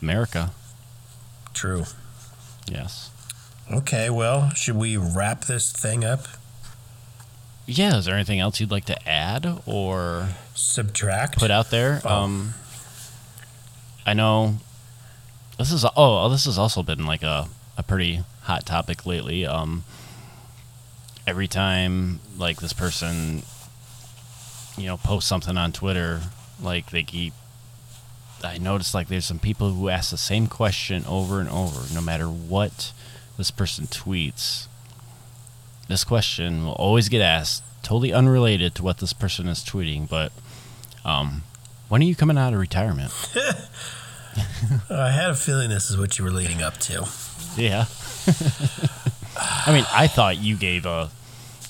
America. 0.00 0.52
True. 1.52 1.84
Yes. 2.66 3.10
Okay, 3.70 4.08
well, 4.08 4.48
should 4.54 4.76
we 4.76 4.96
wrap 4.96 5.44
this 5.44 5.70
thing 5.70 6.02
up? 6.02 6.28
Yeah. 7.66 7.98
Is 7.98 8.06
there 8.06 8.14
anything 8.14 8.40
else 8.40 8.58
you'd 8.58 8.70
like 8.70 8.86
to 8.86 8.96
add 9.06 9.60
or 9.66 10.30
Subtract? 10.54 11.38
put 11.38 11.50
out 11.50 11.68
there? 11.68 12.00
Oh. 12.06 12.22
Um, 12.22 12.54
I 14.06 14.14
know 14.14 14.60
this 15.58 15.72
is 15.72 15.84
oh 15.96 16.28
this 16.28 16.44
has 16.44 16.56
also 16.56 16.82
been 16.82 17.04
like 17.04 17.22
a, 17.22 17.48
a 17.76 17.82
pretty 17.82 18.22
hot 18.42 18.64
topic 18.64 19.04
lately. 19.04 19.44
Um, 19.44 19.84
every 21.26 21.48
time 21.48 22.20
like 22.38 22.60
this 22.60 22.72
person, 22.72 23.42
you 24.76 24.86
know, 24.86 24.96
posts 24.96 25.28
something 25.28 25.56
on 25.58 25.72
Twitter, 25.72 26.22
like 26.62 26.90
they 26.90 27.02
keep. 27.02 27.34
I 28.42 28.56
noticed 28.58 28.94
like 28.94 29.08
there's 29.08 29.26
some 29.26 29.40
people 29.40 29.72
who 29.72 29.88
ask 29.88 30.12
the 30.12 30.16
same 30.16 30.46
question 30.46 31.04
over 31.06 31.40
and 31.40 31.48
over, 31.48 31.92
no 31.92 32.00
matter 32.00 32.26
what 32.26 32.92
this 33.36 33.50
person 33.50 33.86
tweets. 33.86 34.68
This 35.88 36.04
question 36.04 36.64
will 36.64 36.72
always 36.72 37.08
get 37.08 37.20
asked, 37.20 37.64
totally 37.82 38.12
unrelated 38.12 38.76
to 38.76 38.84
what 38.84 38.98
this 38.98 39.12
person 39.12 39.48
is 39.48 39.64
tweeting, 39.64 40.08
but 40.08 40.30
um, 41.04 41.42
when 41.88 42.00
are 42.00 42.04
you 42.04 42.14
coming 42.14 42.38
out 42.38 42.52
of 42.52 42.60
retirement? 42.60 43.12
I 44.90 45.10
had 45.10 45.30
a 45.30 45.34
feeling 45.34 45.70
this 45.70 45.90
is 45.90 45.96
what 45.98 46.18
you 46.18 46.24
were 46.24 46.30
leading 46.30 46.62
up 46.62 46.76
to. 46.78 47.06
Yeah. 47.56 47.86
I 49.40 49.72
mean, 49.72 49.84
I 49.92 50.06
thought 50.08 50.38
you 50.38 50.56
gave 50.56 50.84
a 50.86 51.10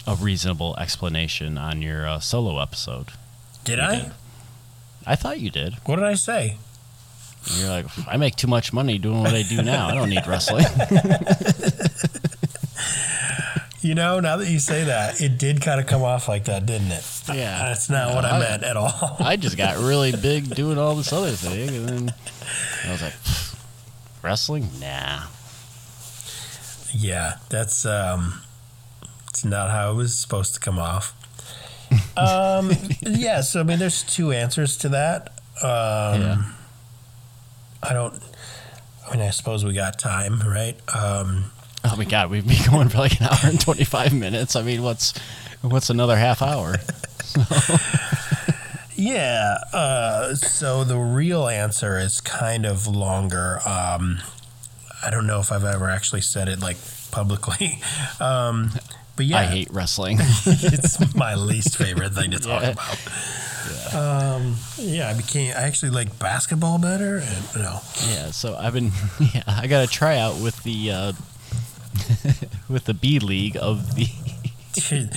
a 0.07 0.15
reasonable 0.15 0.75
explanation 0.79 1.59
on 1.59 1.83
your 1.83 2.09
uh, 2.09 2.19
solo 2.19 2.61
episode. 2.63 3.09
Did 3.65 3.77
You 3.79 3.85
I? 3.85 3.95
did. 3.97 4.13
I 5.07 5.17
thought 5.17 5.39
you 5.39 5.51
did. 5.51 5.75
What 5.85 5.97
did 5.97 6.07
I 6.07 6.15
say? 6.15 6.57
You're 7.57 7.69
like, 7.69 7.87
I 8.09 8.17
make 8.17 8.35
too 8.37 8.47
much 8.47 8.73
money 8.73 8.99
doing 8.99 9.21
what 9.21 9.35
I 9.35 9.43
do 9.43 9.63
now. 9.63 9.89
I 9.89 9.95
don't 9.95 10.09
need 10.11 10.27
wrestling. 10.27 10.65
You 13.81 13.95
know, 13.95 14.19
now 14.19 14.37
that 14.39 14.49
you 14.49 14.59
say 14.59 14.85
that, 14.85 15.21
it 15.21 15.39
did 15.39 15.61
kind 15.61 15.81
of 15.81 15.87
come 15.87 16.03
off 16.03 16.27
like 16.29 16.47
that, 16.47 16.67
didn't 16.67 16.91
it? 16.91 17.05
Yeah. 17.29 17.59
That's 17.61 17.89
not 17.89 18.13
what 18.15 18.25
I 18.25 18.31
I- 18.37 18.39
meant 18.41 18.63
at 18.65 18.77
all. 18.77 19.17
I 19.21 19.37
just 19.37 19.57
got 19.57 19.77
really 19.79 20.11
big 20.13 20.53
doing 20.55 20.79
all 20.79 20.97
this 20.97 21.13
other 21.13 21.31
thing, 21.31 21.69
and 21.77 21.89
then 21.89 22.15
I 22.87 22.91
was 22.93 23.03
like, 23.03 23.15
wrestling? 24.23 24.69
Nah. 24.81 25.23
Yeah, 26.93 27.35
that's 27.51 27.85
um, 27.87 28.41
it's 29.29 29.45
not 29.45 29.71
how 29.71 29.93
it 29.93 29.95
was 29.95 30.19
supposed 30.19 30.55
to 30.55 30.61
come 30.61 30.79
off. 30.79 31.15
Um, 32.19 32.73
yeah, 33.01 33.41
so 33.43 33.61
I 33.61 33.63
mean, 33.63 33.79
there's 33.79 34.03
two 34.03 34.33
answers 34.33 34.77
to 34.79 34.89
that. 34.89 35.29
Um, 35.63 36.21
Yeah. 36.21 36.43
I 37.81 37.93
don't. 37.93 38.21
I 39.09 39.13
mean, 39.17 39.23
I 39.25 39.31
suppose 39.31 39.65
we 39.65 39.73
got 39.73 40.01
time, 40.01 40.41
right? 40.41 40.77
Um, 40.93 41.53
Oh 41.85 41.95
my 41.97 42.05
god, 42.05 42.31
we've 42.31 42.47
been 42.47 42.57
going 42.71 42.89
for 42.89 42.99
like 42.99 43.21
an 43.21 43.27
hour 43.29 43.39
and 43.45 43.61
twenty 43.61 43.85
five 43.85 44.13
minutes. 44.13 44.57
I 44.57 44.63
mean, 44.63 44.83
what's 44.83 45.15
what's 45.63 45.91
another 45.91 46.17
half 46.17 46.43
hour? 46.43 46.77
Yeah. 49.01 49.59
Uh, 49.73 50.35
so 50.35 50.83
the 50.83 50.97
real 50.99 51.47
answer 51.47 51.99
is 52.01 52.21
kind 52.21 52.67
of 52.67 52.89
longer. 52.89 53.61
Um, 53.65 54.19
I 55.05 55.11
don't 55.11 55.25
know 55.27 55.39
if 55.39 55.53
I've 55.53 55.65
ever 55.65 55.89
actually 55.89 56.23
said 56.23 56.49
it 56.49 56.59
like 56.61 56.79
publicly. 57.13 57.81
Um, 58.21 58.71
but 59.15 59.27
yeah, 59.27 59.39
I 59.39 59.45
hate 59.45 59.69
wrestling. 59.73 60.19
it's 60.21 61.15
my 61.15 61.37
least 61.37 61.77
favorite 61.77 62.13
thing 62.15 62.33
to 62.33 62.39
talk 62.41 62.63
Yeah. 62.63 62.71
about. 62.71 63.95
Um, 64.35 64.57
yeah, 64.77 65.09
I 65.11 65.15
became. 65.15 65.53
I 65.57 65.63
actually 65.63 65.91
like 65.91 66.19
basketball 66.19 66.79
better, 66.79 67.19
and 67.19 67.45
you 67.55 67.63
know, 67.63 67.79
yeah, 68.09 68.31
so 68.33 68.57
I've 68.57 68.73
been 68.73 68.91
yeah, 69.35 69.43
I 69.47 69.67
got 69.69 69.85
a 69.85 69.87
tryout 69.87 70.41
with 70.41 70.61
the 70.65 70.91
uh 70.91 71.13
with 72.69 72.85
the 72.85 72.95
B 72.95 73.19
League 73.19 73.57
of 73.57 73.95
the 73.95 74.07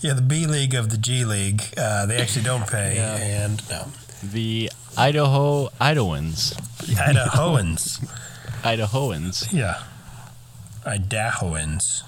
yeah, 0.00 0.14
the 0.14 0.22
B 0.22 0.46
League 0.46 0.74
of 0.74 0.90
the 0.90 0.96
G 0.98 1.24
League. 1.24 1.62
Uh, 1.76 2.06
they 2.06 2.20
actually 2.20 2.44
don't 2.44 2.66
pay, 2.68 2.94
Yeah. 2.96 3.44
and 3.44 3.68
no, 3.70 3.86
the 4.22 4.70
Idaho 4.96 5.68
Idahoans. 5.80 6.54
Idahoans. 6.96 8.00
Idahoans. 8.62 9.52
yeah, 9.52 9.82
Idahoans. 10.84 12.02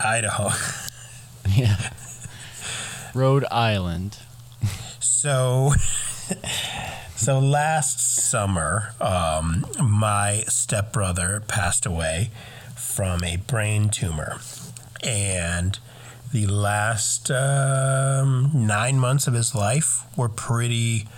Idaho. 0.00 0.50
Yeah. 1.48 1.90
Rhode 3.14 3.44
Island. 3.50 4.18
So, 5.00 5.72
so 7.18 7.40
last 7.40 7.98
summer, 7.98 8.94
um, 9.00 9.66
my 9.82 10.44
stepbrother 10.46 11.42
passed 11.48 11.84
away 11.84 12.30
from 12.76 13.24
a 13.24 13.36
brain 13.38 13.88
tumor, 13.88 14.38
and 15.02 15.80
the 16.32 16.46
last 16.46 17.28
um, 17.32 18.52
nine 18.54 19.00
months 19.00 19.26
of 19.26 19.34
his 19.34 19.52
life 19.52 20.04
were 20.16 20.28
pretty 20.28 21.08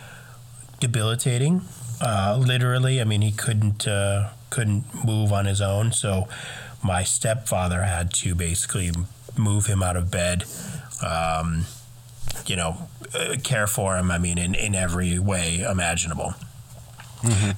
debilitating. 0.81 1.60
Uh, 2.01 2.39
literally, 2.40 2.98
I 2.98 3.05
mean, 3.05 3.20
he 3.20 3.31
couldn't 3.31 3.86
uh, 3.86 4.31
couldn't 4.48 5.05
move 5.05 5.32
on 5.32 5.44
his 5.44 5.60
own, 5.60 5.93
so 5.93 6.27
my 6.82 7.05
stepfather 7.05 7.82
had 7.82 8.12
to 8.14 8.35
basically 8.35 8.90
move 9.36 9.66
him 9.66 9.82
out 9.82 9.98
of 9.98 10.10
bed. 10.10 10.44
Um, 11.06 11.66
you 12.47 12.57
know, 12.57 12.89
uh, 13.15 13.36
care 13.43 13.66
for 13.66 13.97
him. 13.97 14.11
I 14.11 14.19
mean, 14.19 14.39
in, 14.39 14.55
in 14.55 14.74
every 14.74 15.19
way 15.19 15.61
imaginable. 15.61 16.35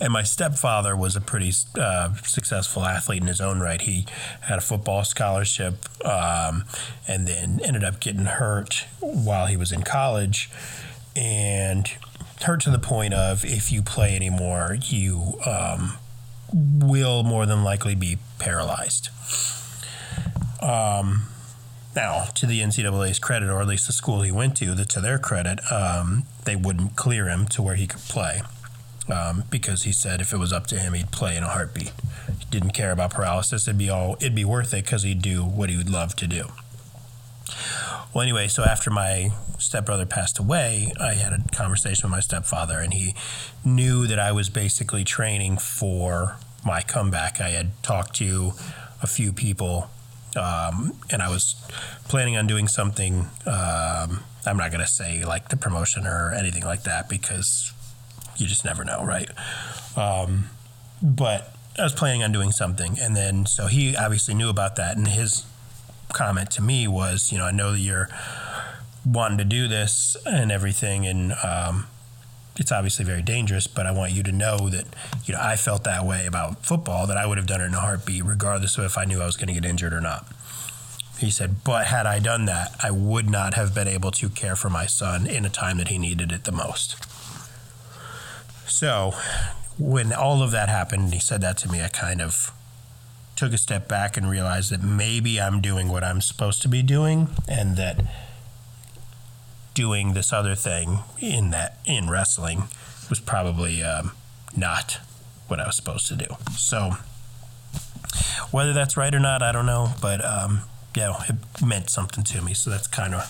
And 0.01 0.13
my 0.13 0.25
stepfather 0.25 0.97
was 0.97 1.15
a 1.15 1.21
pretty 1.21 1.53
uh, 1.79 2.15
successful 2.25 2.85
athlete 2.85 3.21
in 3.23 3.29
his 3.29 3.41
own 3.41 3.61
right. 3.61 3.81
He 3.81 4.07
had 4.41 4.59
a 4.59 4.61
football 4.61 5.05
scholarship 5.05 5.87
um, 6.05 6.65
and 7.07 7.29
then 7.29 7.61
ended 7.63 7.85
up 7.85 8.01
getting 8.01 8.25
hurt 8.25 8.87
while 8.99 9.47
he 9.47 9.57
was 9.57 9.71
in 9.71 9.83
college 9.83 10.51
and 11.15 11.89
hurt 12.43 12.61
to 12.63 12.71
the 12.71 12.79
point 12.79 13.15
of 13.15 13.45
if 13.45 13.71
you 13.71 13.83
play 13.83 14.17
anymore, 14.17 14.77
you 14.81 15.39
um, 15.47 15.97
will 16.53 17.23
more 17.23 17.47
than 17.47 17.63
likely 17.63 17.95
be 17.95 18.19
paralyzed. 18.39 19.11
Um, 20.61 21.23
now, 21.95 22.25
to 22.35 22.47
the 22.47 22.61
NCAA's 22.61 23.19
credit, 23.19 23.49
or 23.49 23.61
at 23.61 23.69
least 23.69 23.87
the 23.87 23.93
school 23.93 24.23
he 24.23 24.33
went 24.33 24.57
to, 24.59 24.75
that 24.75 24.89
to 24.91 25.01
their 25.01 25.19
credit, 25.19 25.61
um, 25.71 26.25
they 26.45 26.57
wouldn't 26.57 26.97
clear 26.97 27.29
him 27.29 27.47
to 27.49 27.63
where 27.63 27.75
he 27.75 27.87
could 27.87 28.01
play 28.01 28.41
um, 29.09 29.45
because 29.51 29.83
he 29.83 29.93
said 29.93 30.21
if 30.21 30.33
it 30.33 30.39
was 30.39 30.53
up 30.53 30.67
to 30.69 30.79
him, 30.79 30.95
he'd 30.95 31.11
play 31.11 31.37
in 31.37 31.43
a 31.43 31.49
heartbeat. 31.49 31.93
He 32.39 32.47
didn't 32.51 32.71
care 32.71 32.93
about 32.93 33.11
paralysis; 33.11 33.67
it'd 33.67 33.79
be 33.79 33.91
all 33.91 34.17
it'd 34.21 34.35
be 34.35 34.45
worth 34.45 34.73
it 34.75 34.85
because 34.85 35.03
he'd 35.03 35.23
do 35.23 35.45
what 35.45 35.71
he 35.71 35.77
would 35.77 35.91
love 35.91 36.15
to 36.17 36.27
do. 36.27 36.49
Well, 38.15 38.23
anyway, 38.23 38.49
so 38.49 38.63
after 38.63 38.91
my 38.91 39.31
stepbrother 39.59 40.07
passed 40.07 40.39
away, 40.39 40.93
I 41.01 41.15
had 41.15 41.33
a 41.33 41.43
conversation 41.55 42.09
with 42.09 42.13
my 42.13 42.21
stepfather, 42.21 42.79
and 42.79 42.93
he 42.93 43.15
knew 43.65 44.07
that 44.07 44.19
I 44.19 44.33
was 44.33 44.49
basically 44.49 45.05
training 45.05 45.59
for 45.59 46.37
my 46.65 46.83
comeback. 46.83 47.41
I 47.41 47.51
had 47.51 47.71
talked 47.83 48.15
to 48.17 48.53
a 49.03 49.07
few 49.07 49.33
people, 49.33 49.91
um, 50.37 50.93
and 51.11 51.23
I 51.23 51.29
was 51.29 51.55
planning 52.09 52.37
on 52.37 52.47
doing 52.47 52.69
something. 52.69 53.29
Um, 53.47 54.21
I'm 54.45 54.57
not 54.57 54.71
going 54.71 54.81
to 54.81 54.91
say 54.91 55.25
like 55.25 55.49
the 55.49 55.57
promotion 55.57 56.07
or 56.07 56.33
anything 56.33 56.65
like 56.65 56.83
that 56.85 57.09
because 57.09 57.73
you 58.37 58.47
just 58.47 58.65
never 58.65 58.85
know, 58.85 59.05
right? 59.05 59.29
Um, 59.97 60.51
but 61.03 61.55
I 61.79 61.85
was 61.85 61.95
planning 61.95 62.23
on 62.23 62.33
doing 62.33 62.53
something, 62.53 62.99
and 63.01 63.17
then 63.17 63.47
so 63.47 63.67
he 63.67 63.97
obviously 63.97 64.35
knew 64.35 64.49
about 64.49 64.77
that, 64.77 64.97
and 64.97 65.09
his 65.09 65.47
comment 66.13 66.51
to 66.53 66.63
me 66.63 66.87
was, 66.87 67.33
you 67.33 67.39
know, 67.39 67.47
I 67.47 67.51
know 67.51 67.73
that 67.73 67.79
you're 67.79 68.09
wanting 69.05 69.39
to 69.39 69.45
do 69.45 69.69
this 69.69 70.17
and 70.27 70.53
everything, 70.53 71.07
and 71.07 71.33
um, 71.43 71.87
it's 72.57 72.73
obviously 72.73 73.05
very 73.05 73.23
dangerous, 73.23 73.67
but 73.67 73.87
I 73.87 73.93
want 73.93 74.13
you 74.13 74.23
to 74.25 74.33
know 74.33 74.69
that, 74.69 74.85
you 75.25 75.35
know, 75.35 75.41
I 75.41 75.57
felt 75.57 75.85
that 75.85 76.05
way 76.05 76.27
about 76.27 76.65
football, 76.65 77.07
that 77.07 77.17
I 77.17 77.27
would 77.27 77.39
have 77.39 77.47
done 77.47 77.61
it 77.61 77.67
in 77.67 77.75
a 77.75 77.81
heartbeat, 77.81 78.25
regardless 78.25 78.77
of 78.77 78.85
if 78.85 78.99
I 78.99 79.05
knew 79.05 79.21
I 79.21 79.27
was 79.27 79.37
going 79.37 79.49
to 79.49 79.55
get 79.55 79.65
injured 79.65 79.93
or 79.93 80.01
not. 80.01 80.27
He 81.19 81.31
said, 81.31 81.65
but 81.65 81.87
had 81.87 82.05
I 82.05 82.19
done 82.19 82.47
that, 82.47 82.75
I 82.83 82.91
would 82.91 83.31
not 83.31 83.55
have 83.55 83.75
been 83.75 83.89
able 83.89 84.11
to 84.13 84.29
care 84.29 84.57
for 84.57 84.69
my 84.69 84.87
son 84.87 85.27
in 85.27 85.45
a 85.45 85.51
time 85.51 85.79
that 85.79 85.89
he 85.89 85.97
needed 85.97 86.33
it 86.33 86.45
the 86.45 86.53
most. 86.53 86.97
So, 88.69 89.13
when 89.79 90.13
all 90.13 90.43
of 90.43 90.51
that 90.51 90.69
happened, 90.69 91.05
and 91.05 91.15
he 91.15 91.21
said 91.21 91.41
that 91.43 91.59
to 91.59 91.71
me, 91.71 91.83
I 91.83 91.89
kind 91.89 92.21
of 92.21 92.53
took 93.37 93.53
a 93.53 93.59
step 93.59 93.89
back 93.89 94.17
and 94.17 94.29
realized 94.29 94.71
that 94.73 94.83
maybe 94.83 95.41
I'm 95.41 95.61
doing 95.61 95.89
what 95.89 96.05
I'm 96.05 96.21
supposed 96.21 96.61
to 96.63 96.69
be 96.69 96.83
doing, 96.83 97.29
and 97.49 97.77
that 97.77 98.05
doing 99.75 100.13
this 100.13 100.33
other 100.33 100.55
thing 100.55 101.01
in 101.21 101.51
that 101.51 101.79
in 101.85 102.11
wrestling 102.11 102.65
was 103.09 103.21
probably 103.21 103.83
um, 103.83 104.13
not 104.57 105.01
what 105.49 105.61
I 105.61 105.67
was 105.67 105.77
supposed 105.77 106.07
to 106.09 106.17
do. 106.17 106.27
So, 106.57 106.93
whether 108.51 108.73
that's 108.73 108.97
right 108.97 109.15
or 109.15 109.21
not, 109.21 109.43
I 109.43 109.53
don't 109.53 109.67
know, 109.67 109.93
but 110.01 110.25
um, 110.25 110.63
yeah, 110.97 111.15
it 111.29 111.37
meant 111.65 111.91
something 111.91 112.25
to 112.25 112.43
me. 112.43 112.55
So 112.55 112.71
that's 112.71 112.87
kind 112.87 113.15
of 113.15 113.25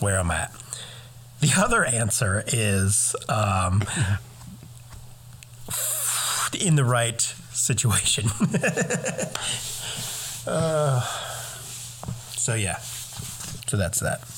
where 0.00 0.18
I'm 0.18 0.30
at. 0.30 0.52
The 1.40 1.52
other 1.56 1.84
answer 1.84 2.44
is 2.48 3.14
um, 3.28 3.82
in 6.60 6.76
the 6.76 6.84
right 6.84 7.20
situation. 7.52 8.26
uh, 10.46 11.00
so 12.36 12.54
yeah, 12.54 12.78
so 12.78 13.76
that's 13.76 14.00
that. 14.00 14.37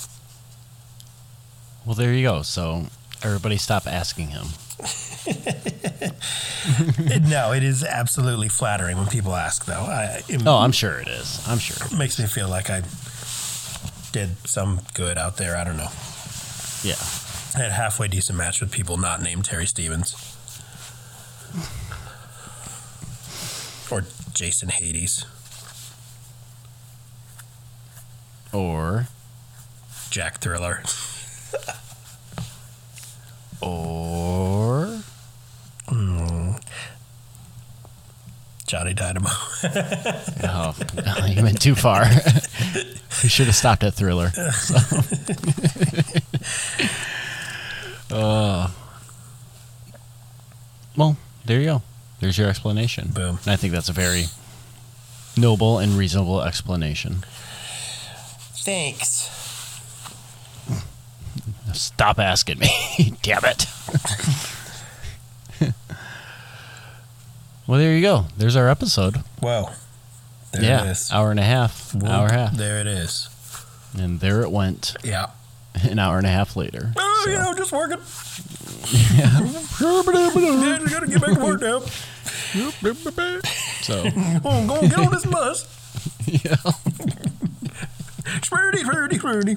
Well, 1.87 1.95
there 1.95 2.13
you 2.13 2.23
go. 2.23 2.43
So 2.43 2.87
everybody 3.23 3.57
stop 3.57 3.87
asking 3.87 4.29
him. 4.29 4.47
no, 7.29 7.53
it 7.53 7.63
is 7.63 7.85
absolutely 7.85 8.49
flattering 8.49 8.97
when 8.97 9.07
people 9.07 9.35
ask, 9.35 9.65
though. 9.67 9.73
I, 9.75 10.23
it 10.29 10.43
Oh, 10.47 10.59
I'm 10.59 10.73
sure 10.73 10.99
it 10.99 11.09
is. 11.09 11.43
I'm 11.47 11.59
sure. 11.59 11.87
It 11.87 11.99
makes 11.99 12.19
me 12.19 12.27
feel 12.27 12.49
like 12.49 12.71
I 12.71 12.83
did 14.13 14.31
some 14.47 14.81
good 14.95 15.19
out 15.19 15.37
there. 15.37 15.57
I 15.57 15.65
don't 15.65 15.77
know. 15.77 15.91
Yeah. 16.83 16.97
I 17.55 17.59
had 17.63 17.71
a 17.71 17.75
halfway 17.75 18.09
decent 18.09 18.39
match 18.39 18.61
with 18.61 18.71
people 18.71 18.97
not 18.97 19.23
named 19.23 19.45
Terry 19.45 19.67
Stevens 19.67 20.15
or 23.91 24.05
Jason 24.33 24.69
Hades, 24.69 25.25
Or 28.53 29.09
Jack 30.11 30.39
Thriller. 30.39 30.83
Or 33.61 35.01
Johnny 38.71 38.95
Dynamo. 38.95 39.29
oh, 40.45 40.77
you 41.27 41.43
went 41.43 41.61
too 41.61 41.75
far. 41.75 42.05
we 43.25 43.29
should 43.29 43.47
have 43.47 43.57
stopped 43.57 43.83
at 43.83 43.95
Thriller. 43.95 44.31
So. 44.31 44.77
uh, 48.15 48.71
well, 50.97 51.17
there 51.47 51.59
you 51.59 51.67
go. 51.67 51.83
There's 52.21 52.39
your 52.39 52.49
explanation. 52.49 53.09
Boom. 53.09 53.41
And 53.43 53.49
I 53.53 53.57
think 53.57 53.73
that's 53.73 53.89
a 53.89 53.93
very 53.93 54.27
noble 55.37 55.81
and 55.81 55.99
reasonable 55.99 56.41
explanation. 56.41 57.25
Thanks. 58.63 59.40
Stop 61.75 62.19
asking 62.19 62.59
me. 62.59 62.69
Damn 63.23 63.45
it. 63.45 63.67
well, 67.67 67.79
there 67.79 67.95
you 67.95 68.03
go. 68.03 68.27
There's 68.37 68.57
our 68.57 68.69
episode. 68.69 69.23
Wow. 69.41 69.71
There 70.53 70.63
yeah. 70.65 70.85
it 70.85 70.91
is. 70.91 71.11
Hour 71.13 71.31
and 71.31 71.39
a 71.41 71.45
half. 71.45 71.95
Hour 71.95 72.27
and 72.27 72.31
a 72.31 72.39
half. 72.39 72.53
There 72.57 72.81
it 72.81 72.87
is. 72.87 73.29
And 73.97 74.21
there 74.21 74.43
it 74.43 74.51
went 74.51 74.97
Yeah. 75.05 75.27
an 75.83 75.99
hour 75.99 76.19
and 76.19 76.27
a 76.27 76.31
half 76.31 76.57
later. 76.57 76.93
Oh, 76.97 77.23
So- 77.25 77.31
you 77.31 77.37
know, 77.39 77.55
just 77.55 77.73
working. 77.73 77.99
Yeah, 79.15 79.41
we 79.43 80.89
gotta 80.91 81.07
get 81.07 81.21
back 81.21 81.35
to 81.35 81.41
work 81.45 81.61
now. 81.61 81.81
So 83.83 84.03
Oh, 84.45 84.67
go 84.67 84.81
get 84.81 84.99
on 84.99 85.13
this 85.13 85.27
bus. 85.27 85.67
yeah. 86.27 86.57
Spurdy, 88.41 88.83
spurdy, 88.83 89.19
spurdy. 89.21 89.57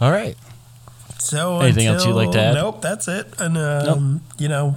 All 0.00 0.10
right. 0.10 0.36
So 1.18 1.60
Anything 1.60 1.86
else 1.86 2.04
you'd 2.04 2.14
like 2.14 2.32
to 2.32 2.40
add? 2.40 2.54
Nope, 2.54 2.82
that's 2.82 3.06
it. 3.06 3.26
And 3.38 3.56
um, 3.56 4.22
you 4.38 4.48
know, 4.48 4.74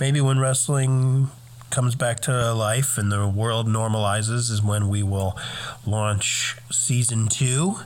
maybe 0.00 0.20
when 0.20 0.38
wrestling 0.40 1.28
comes 1.70 1.94
back 1.94 2.20
to 2.20 2.52
life 2.52 2.98
and 2.98 3.12
the 3.12 3.28
world 3.28 3.68
normalizes 3.68 4.50
is 4.50 4.60
when 4.62 4.88
we 4.88 5.02
will 5.02 5.38
launch 5.86 6.56
season 6.72 7.28
two. 7.28 7.76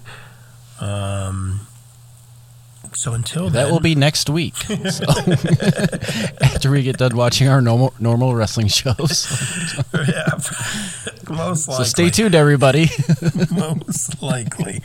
Um, 0.81 1.67
so 2.95 3.13
until 3.13 3.45
then, 3.51 3.53
That 3.53 3.73
will 3.73 3.81
be 3.81 3.95
next 3.95 4.29
week. 4.31 4.55
So 4.91 5.05
after 6.43 6.71
we 6.71 6.83
get 6.83 6.97
done 6.99 7.17
watching 7.17 7.49
our 7.49 7.61
normal 7.61 7.95
normal 8.01 8.35
wrestling 8.35 8.69
shows. 8.69 9.27
yeah, 9.95 10.31
most 11.29 11.69
likely. 11.69 11.75
So 11.77 11.83
stay 11.85 12.11
tuned, 12.11 12.35
everybody. 12.35 12.89
most 13.51 14.23
likely. 14.23 14.83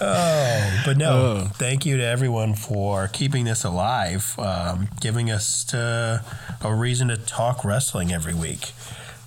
oh, 0.00 0.82
but 0.84 0.96
no. 0.96 1.10
Oh. 1.10 1.50
Thank 1.54 1.86
you 1.86 1.96
to 1.96 2.04
everyone 2.04 2.54
for 2.54 3.08
keeping 3.08 3.44
this 3.44 3.64
alive, 3.64 4.34
um, 4.38 4.88
giving 5.00 5.30
us 5.30 5.64
to, 5.64 6.22
a 6.62 6.74
reason 6.74 7.08
to 7.08 7.16
talk 7.16 7.64
wrestling 7.64 8.12
every 8.12 8.34
week. 8.34 8.72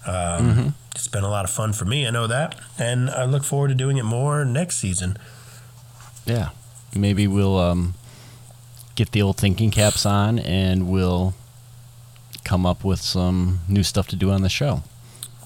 Um, 0.06 0.14
Mm-hmm. 0.14 0.68
It's 0.96 1.08
been 1.08 1.24
a 1.24 1.30
lot 1.30 1.46
of 1.46 1.52
fun 1.52 1.72
for 1.74 1.86
me. 1.86 2.06
I 2.06 2.12
know 2.12 2.28
that, 2.28 2.54
and 2.78 3.10
I 3.10 3.24
look 3.24 3.44
forward 3.46 3.70
to 3.70 3.76
doing 3.76 3.98
it 3.98 4.04
more 4.04 4.44
next 4.44 4.78
season. 4.78 5.18
Yeah. 6.26 6.50
Maybe 6.96 7.28
we'll 7.28 7.58
um, 7.58 7.94
get 8.96 9.12
the 9.12 9.22
old 9.22 9.38
thinking 9.38 9.72
caps 9.72 10.06
on 10.06 10.40
and 10.40 10.90
we'll 10.90 11.34
come 12.44 12.66
up 12.66 12.84
with 12.84 13.02
some 13.02 13.60
new 13.68 13.84
stuff 13.84 14.08
to 14.10 14.16
do 14.16 14.32
on 14.32 14.42
the 14.42 14.50
show. 14.50 14.84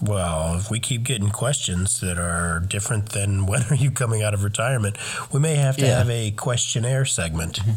Well, 0.01 0.55
if 0.57 0.69
we 0.69 0.79
keep 0.79 1.03
getting 1.03 1.29
questions 1.29 1.99
that 2.01 2.17
are 2.17 2.59
different 2.59 3.09
than 3.09 3.45
when 3.47 3.63
are 3.69 3.75
you 3.75 3.91
coming 3.91 4.23
out 4.23 4.33
of 4.33 4.43
retirement, 4.43 4.97
we 5.31 5.39
may 5.39 5.55
have 5.55 5.77
to 5.77 5.85
Yeah. 5.85 5.99
have 5.99 6.09
a 6.09 6.31
questionnaire 6.31 7.05
segment. 7.05 7.59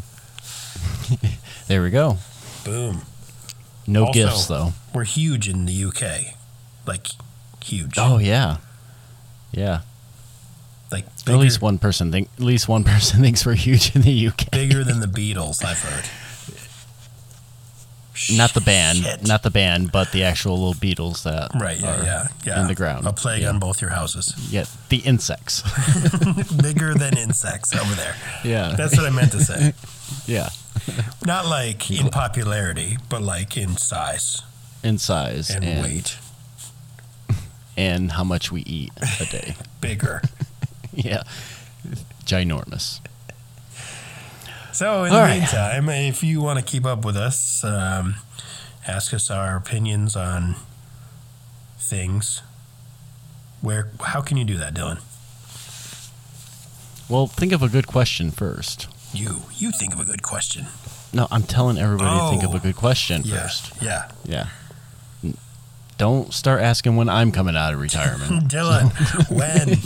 There 1.67 1.83
we 1.83 1.91
go. 1.91 2.17
Boom. 2.65 3.01
No 3.85 4.05
Also- 4.05 4.13
gifts 4.13 4.47
though. 4.47 4.73
We're 4.93 5.03
huge 5.03 5.47
in 5.47 5.65
the 5.65 5.83
UK, 5.85 6.33
like 6.87 7.07
huge. 7.63 7.93
Oh 7.97 8.17
yeah. 8.17 8.57
Yeah. 9.51 9.81
Like 10.91 11.05
At 11.27 11.35
least 11.35 11.61
one 11.61 11.77
person 11.77 12.11
think 12.11 12.29
at 12.37 12.43
least 12.43 12.67
one 12.67 12.83
person 12.93 13.21
thinks 13.21 13.45
we're 13.45 13.55
huge 13.55 13.95
in 13.95 14.01
the 14.01 14.27
UK. 14.27 14.51
bigger 14.51 14.83
than 14.83 14.99
the 14.99 15.07
Beatles. 15.07 15.63
I've 15.63 15.79
heard. 15.81 16.05
Not 18.35 18.53
the 18.53 18.59
band, 18.61 18.97
Shit. 18.97 19.25
not 19.25 19.43
the 19.43 19.49
band, 19.49 19.93
but 19.93 20.11
the 20.11 20.23
actual 20.25 20.57
little 20.57 20.73
beetles 20.73 21.23
that 21.23 21.51
right. 21.55 21.79
Yeah, 21.79 21.87
are 22.01 22.03
yeah, 22.03 22.27
yeah. 22.45 22.61
in 22.61 22.67
the 22.67 22.75
ground. 22.75 23.07
A 23.07 23.13
plague 23.13 23.43
Yeah. 23.43 23.49
on 23.49 23.59
both 23.59 23.79
your 23.81 23.91
houses. 23.91 24.33
Yeah, 24.51 24.65
the 24.89 24.97
insects. 24.97 25.63
bigger 26.61 26.93
than 26.95 27.17
insects 27.17 27.73
over 27.73 27.95
there. 27.95 28.15
Yeah. 28.43 28.75
That's 28.75 28.97
what 28.97 29.05
I 29.05 29.09
meant 29.09 29.31
to 29.31 29.39
say. 29.41 29.73
yeah. 30.27 30.49
Not 31.25 31.45
like 31.45 31.89
in 31.91 32.09
popularity, 32.09 32.97
but 33.07 33.21
like 33.21 33.55
in 33.55 33.77
size 33.77 34.41
In 34.83 34.97
size 34.97 35.49
and, 35.49 35.63
and, 35.63 35.83
weight. 35.83 36.17
and 37.77 38.11
how 38.11 38.25
much 38.25 38.51
we 38.51 38.61
eat 38.63 38.91
a 39.21 39.25
day. 39.25 39.55
Bigger. 39.79 40.21
yeah. 40.93 41.23
Ginormous. 42.25 42.99
So, 44.71 45.03
in 45.03 45.11
All 45.11 45.17
the 45.17 45.23
right. 45.23 45.39
meantime, 45.39 45.89
if 45.89 46.23
you 46.23 46.41
want 46.41 46.59
to 46.59 46.65
keep 46.65 46.85
up 46.85 47.03
with 47.03 47.17
us, 47.17 47.63
um, 47.63 48.15
ask 48.87 49.13
us 49.13 49.29
our 49.31 49.55
opinions 49.57 50.15
on 50.15 50.55
things. 51.77 52.41
Where? 53.61 53.89
How 54.01 54.21
can 54.21 54.37
you 54.37 54.45
do 54.45 54.57
that, 54.57 54.73
Dylan? 54.73 54.99
Well, 57.09 57.27
think 57.27 57.51
of 57.51 57.63
a 57.63 57.67
good 57.69 57.87
question 57.87 58.31
first. 58.31 58.87
You 59.11 59.41
you 59.57 59.71
think 59.71 59.93
of 59.93 59.99
a 59.99 60.05
good 60.05 60.21
question. 60.21 60.67
No, 61.11 61.27
I'm 61.31 61.43
telling 61.43 61.77
everybody 61.79 62.17
to 62.19 62.29
think 62.29 62.43
of 62.43 62.51
Oh. 62.53 62.57
a 62.57 62.59
good 62.59 62.75
question 62.75 63.23
Yeah, 63.25 63.41
first. 63.41 63.71
yeah. 63.81 64.11
Yeah. 64.23 64.45
Don't 65.97 66.31
start 66.33 66.61
asking 66.61 66.95
when 66.95 67.09
I'm 67.09 67.31
coming 67.31 67.57
out 67.57 67.73
of 67.73 67.81
retirement. 67.81 68.47
Dylan, 68.51 68.91
when? 69.29 69.79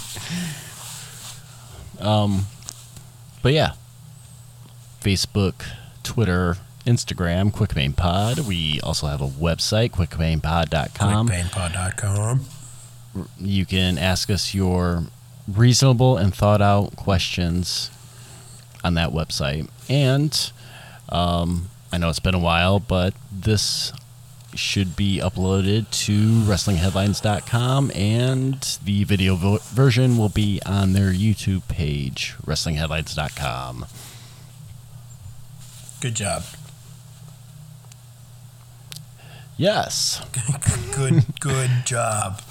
Um, 2.03 2.45
but 3.41 3.53
yeah, 3.53 3.73
Facebook, 5.01 5.65
Twitter, 6.03 6.57
Instagram, 6.85 7.51
QuickBane 7.51 7.95
Pod. 7.95 8.47
We 8.47 8.79
also 8.81 9.07
have 9.07 9.21
a 9.21 9.27
website, 9.27 9.91
quickbanepod.com. 9.91 11.29
QuickBangPod.com. 11.29 12.45
You 13.39 13.65
can 13.65 13.97
ask 13.97 14.29
us 14.29 14.53
your 14.53 15.03
reasonable 15.47 16.17
and 16.17 16.33
thought 16.33 16.61
out 16.61 16.95
questions 16.95 17.91
on 18.83 18.95
that 18.95 19.09
website. 19.09 19.69
And 19.89 20.51
um, 21.09 21.69
I 21.91 21.97
know 21.97 22.09
it's 22.09 22.19
been 22.19 22.35
a 22.35 22.39
while, 22.39 22.79
but 22.79 23.13
this 23.31 23.93
should 24.55 24.95
be 24.95 25.19
uploaded 25.19 25.89
to 26.05 26.11
WrestlingHeadlines.com, 26.43 27.91
and 27.95 28.61
the 28.83 29.03
video 29.03 29.35
vo- 29.35 29.59
version 29.71 30.17
will 30.17 30.29
be 30.29 30.59
on 30.65 30.93
their 30.93 31.11
YouTube 31.11 31.67
page, 31.67 32.35
WrestlingHeadlines.com. 32.45 33.85
Good 36.01 36.15
job. 36.15 36.43
Yes, 39.57 40.21
Good 40.95 41.23
good 41.39 41.69
job. 41.85 42.41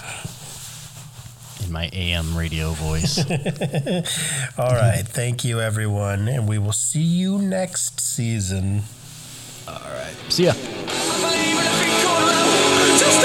in 1.65 1.73
my 1.73 1.91
AM 1.93 2.37
radio 2.37 2.71
voice. 2.71 3.19
All 4.59 4.71
right. 4.73 5.03
Thank 5.07 5.45
you, 5.45 5.61
everyone, 5.61 6.29
and 6.29 6.49
we 6.49 6.59
will 6.59 6.73
see 6.73 7.03
you 7.03 7.39
next 7.39 8.01
season. 8.01 8.83
See 10.33 10.45
ya. 10.45 10.55
believe 10.55 11.59
in 11.61 11.67
every 11.67 11.93
corner. 12.01 12.41
Just 12.97 13.23